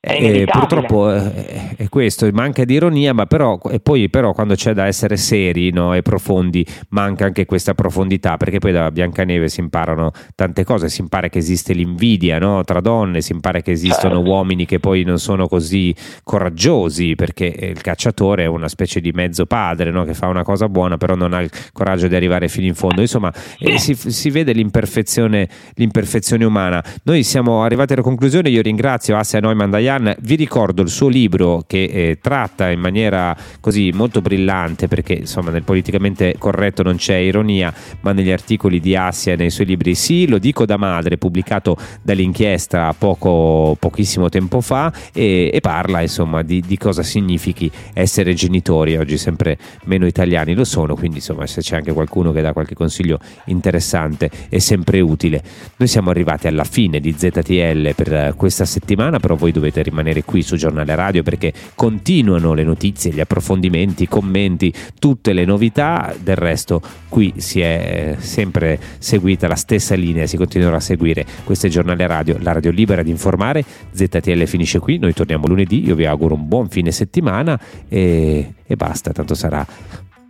È 0.00 0.12
Eh, 0.12 0.44
purtroppo 0.44 1.12
eh, 1.12 1.74
è 1.74 1.88
questo, 1.88 2.28
manca 2.32 2.64
di 2.64 2.74
ironia, 2.74 3.12
ma 3.12 3.26
però, 3.26 3.58
e 3.68 3.80
poi 3.80 4.08
però 4.08 4.32
quando 4.32 4.54
c'è 4.54 4.72
da 4.72 4.86
essere 4.86 5.16
seri 5.16 5.72
no, 5.72 5.92
e 5.92 6.02
profondi 6.02 6.64
manca 6.90 7.24
anche 7.24 7.46
questa 7.46 7.74
profondità, 7.74 8.36
perché 8.36 8.60
poi 8.60 8.70
da 8.70 8.92
Biancaneve 8.92 9.48
si 9.48 9.58
imparano 9.58 10.12
tante 10.36 10.62
cose, 10.62 10.88
si 10.88 11.00
impara 11.00 11.28
che 11.28 11.38
esiste 11.38 11.72
l'invidia 11.72 12.38
no, 12.38 12.62
tra 12.62 12.80
donne, 12.80 13.20
si 13.22 13.32
impara 13.32 13.60
che 13.60 13.72
esistono 13.72 14.14
Certo. 14.14 14.30
uomini 14.30 14.66
che 14.66 14.78
poi 14.78 15.02
non 15.02 15.18
sono 15.18 15.48
così 15.48 15.92
coraggiosi, 16.22 17.16
perché 17.16 17.46
il 17.46 17.80
cacciatore 17.80 18.44
è 18.44 18.46
una 18.46 18.68
specie 18.68 19.00
di 19.00 19.10
mezzo 19.10 19.46
padre 19.46 19.90
no, 19.90 20.04
che 20.04 20.14
fa 20.14 20.28
una 20.28 20.44
cosa 20.44 20.68
buona, 20.68 20.96
però 20.96 21.16
non 21.16 21.32
ha 21.32 21.40
il 21.40 21.50
coraggio 21.72 22.06
di 22.06 22.14
arrivare 22.14 22.46
fino 22.46 22.66
in 22.68 22.76
fondo. 22.76 23.00
Insomma, 23.00 23.32
eh, 23.58 23.78
si, 23.78 23.96
si 23.96 24.30
vede 24.30 24.52
l'imperfezione, 24.52 25.48
l'imperfezione 25.74 26.44
umana. 26.44 26.84
Noi 27.02 27.24
siamo 27.24 27.64
arrivati 27.64 27.94
alla 27.94 28.02
conclusione, 28.02 28.48
io 28.48 28.62
ringrazio 28.62 29.16
Assia 29.16 29.40
Neumann 29.40 29.70
Dayan, 29.98 30.16
vi 30.20 30.36
ricordo 30.36 30.82
il 30.82 30.88
suo 30.88 31.08
libro 31.08 31.64
che 31.66 31.84
eh, 31.84 32.18
tratta 32.20 32.70
in 32.70 32.80
maniera 32.80 33.36
così 33.60 33.90
molto 33.92 34.20
brillante, 34.20 34.88
perché 34.88 35.14
insomma 35.14 35.50
nel 35.50 35.64
politicamente 35.64 36.36
corretto 36.38 36.82
non 36.82 36.96
c'è 36.96 37.16
ironia, 37.16 37.72
ma 38.00 38.12
negli 38.12 38.30
articoli 38.30 38.80
di 38.80 38.96
Assia 38.96 39.32
e 39.32 39.36
nei 39.36 39.50
suoi 39.50 39.66
libri 39.66 39.94
sì, 39.94 40.26
lo 40.28 40.38
dico 40.38 40.64
da 40.64 40.76
madre, 40.76 41.18
pubblicato 41.18 41.76
dall'inchiesta 42.02 42.94
poco, 42.96 43.76
pochissimo 43.78 44.28
tempo 44.28 44.60
fa 44.60 44.92
e, 45.12 45.50
e 45.52 45.60
parla 45.60 46.00
insomma 46.00 46.42
di, 46.42 46.60
di 46.60 46.76
cosa 46.76 47.02
significhi 47.02 47.70
essere 47.92 48.34
genitori, 48.34 48.96
oggi 48.96 49.18
sempre 49.18 49.58
meno 49.84 50.06
italiani 50.06 50.54
lo 50.54 50.64
sono, 50.64 50.94
quindi 50.94 51.16
insomma 51.16 51.46
se 51.46 51.60
c'è 51.60 51.76
anche 51.76 51.92
qualcuno 51.92 52.32
che 52.32 52.40
dà 52.40 52.52
qualche 52.52 52.74
consiglio 52.74 53.18
interessante 53.46 54.30
è 54.48 54.58
sempre 54.58 55.00
utile. 55.00 55.42
Noi 55.76 55.88
siamo 55.88 56.10
arrivati 56.10 56.46
alla 56.46 56.64
fine 56.64 57.00
di 57.00 57.14
ZTL 57.16 57.94
per 57.94 58.12
eh, 58.12 58.34
questa 58.36 58.64
settimana, 58.64 59.18
però 59.18 59.34
voi 59.34 59.52
dovete 59.52 59.77
rimanere 59.82 60.24
qui 60.24 60.42
su 60.42 60.56
Giornale 60.56 60.94
Radio 60.94 61.22
perché 61.22 61.52
continuano 61.74 62.54
le 62.54 62.64
notizie, 62.64 63.12
gli 63.12 63.20
approfondimenti, 63.20 64.04
i 64.04 64.08
commenti, 64.08 64.72
tutte 64.98 65.32
le 65.32 65.44
novità. 65.44 66.14
Del 66.20 66.36
resto 66.36 66.80
qui 67.08 67.34
si 67.36 67.60
è 67.60 68.16
sempre 68.18 68.78
seguita 68.98 69.48
la 69.48 69.56
stessa 69.56 69.94
linea, 69.94 70.26
si 70.26 70.36
continuerà 70.36 70.76
a 70.76 70.80
seguire. 70.80 71.24
Questo 71.44 71.66
è 71.66 71.70
Giornale 71.70 72.06
Radio, 72.06 72.36
la 72.40 72.52
radio 72.52 72.70
libera 72.70 73.02
di 73.02 73.10
informare. 73.10 73.64
ZTL 73.92 74.44
finisce 74.44 74.78
qui, 74.78 74.98
noi 74.98 75.12
torniamo 75.12 75.46
lunedì, 75.46 75.84
io 75.84 75.94
vi 75.94 76.04
auguro 76.06 76.34
un 76.34 76.48
buon 76.48 76.68
fine 76.68 76.90
settimana 76.92 77.58
e, 77.88 78.54
e 78.64 78.76
basta, 78.76 79.12
tanto 79.12 79.34
sarà 79.34 79.66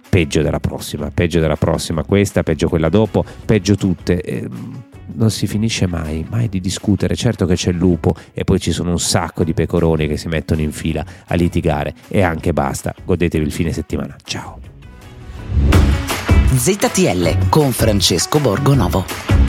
peggio 0.08 0.42
della 0.42 0.60
prossima, 0.60 1.10
peggio 1.12 1.40
della 1.40 1.56
prossima, 1.56 2.02
questa, 2.02 2.42
peggio 2.42 2.68
quella 2.68 2.88
dopo, 2.88 3.24
peggio 3.44 3.74
tutte. 3.76 4.87
Non 5.14 5.30
si 5.30 5.46
finisce 5.46 5.86
mai, 5.86 6.24
mai 6.28 6.48
di 6.48 6.60
discutere. 6.60 7.16
Certo 7.16 7.46
che 7.46 7.54
c'è 7.54 7.70
il 7.70 7.76
lupo 7.76 8.14
e 8.32 8.44
poi 8.44 8.60
ci 8.60 8.72
sono 8.72 8.90
un 8.90 9.00
sacco 9.00 9.44
di 9.44 9.54
pecoroni 9.54 10.06
che 10.06 10.16
si 10.16 10.28
mettono 10.28 10.60
in 10.60 10.72
fila 10.72 11.04
a 11.26 11.34
litigare 11.34 11.94
e 12.08 12.22
anche 12.22 12.52
basta. 12.52 12.94
Godetevi 13.04 13.44
il 13.44 13.52
fine 13.52 13.72
settimana. 13.72 14.16
Ciao. 14.24 14.60
ZTL 16.54 17.48
con 17.48 17.72
Francesco 17.72 18.38
Borgonovo. 18.38 19.47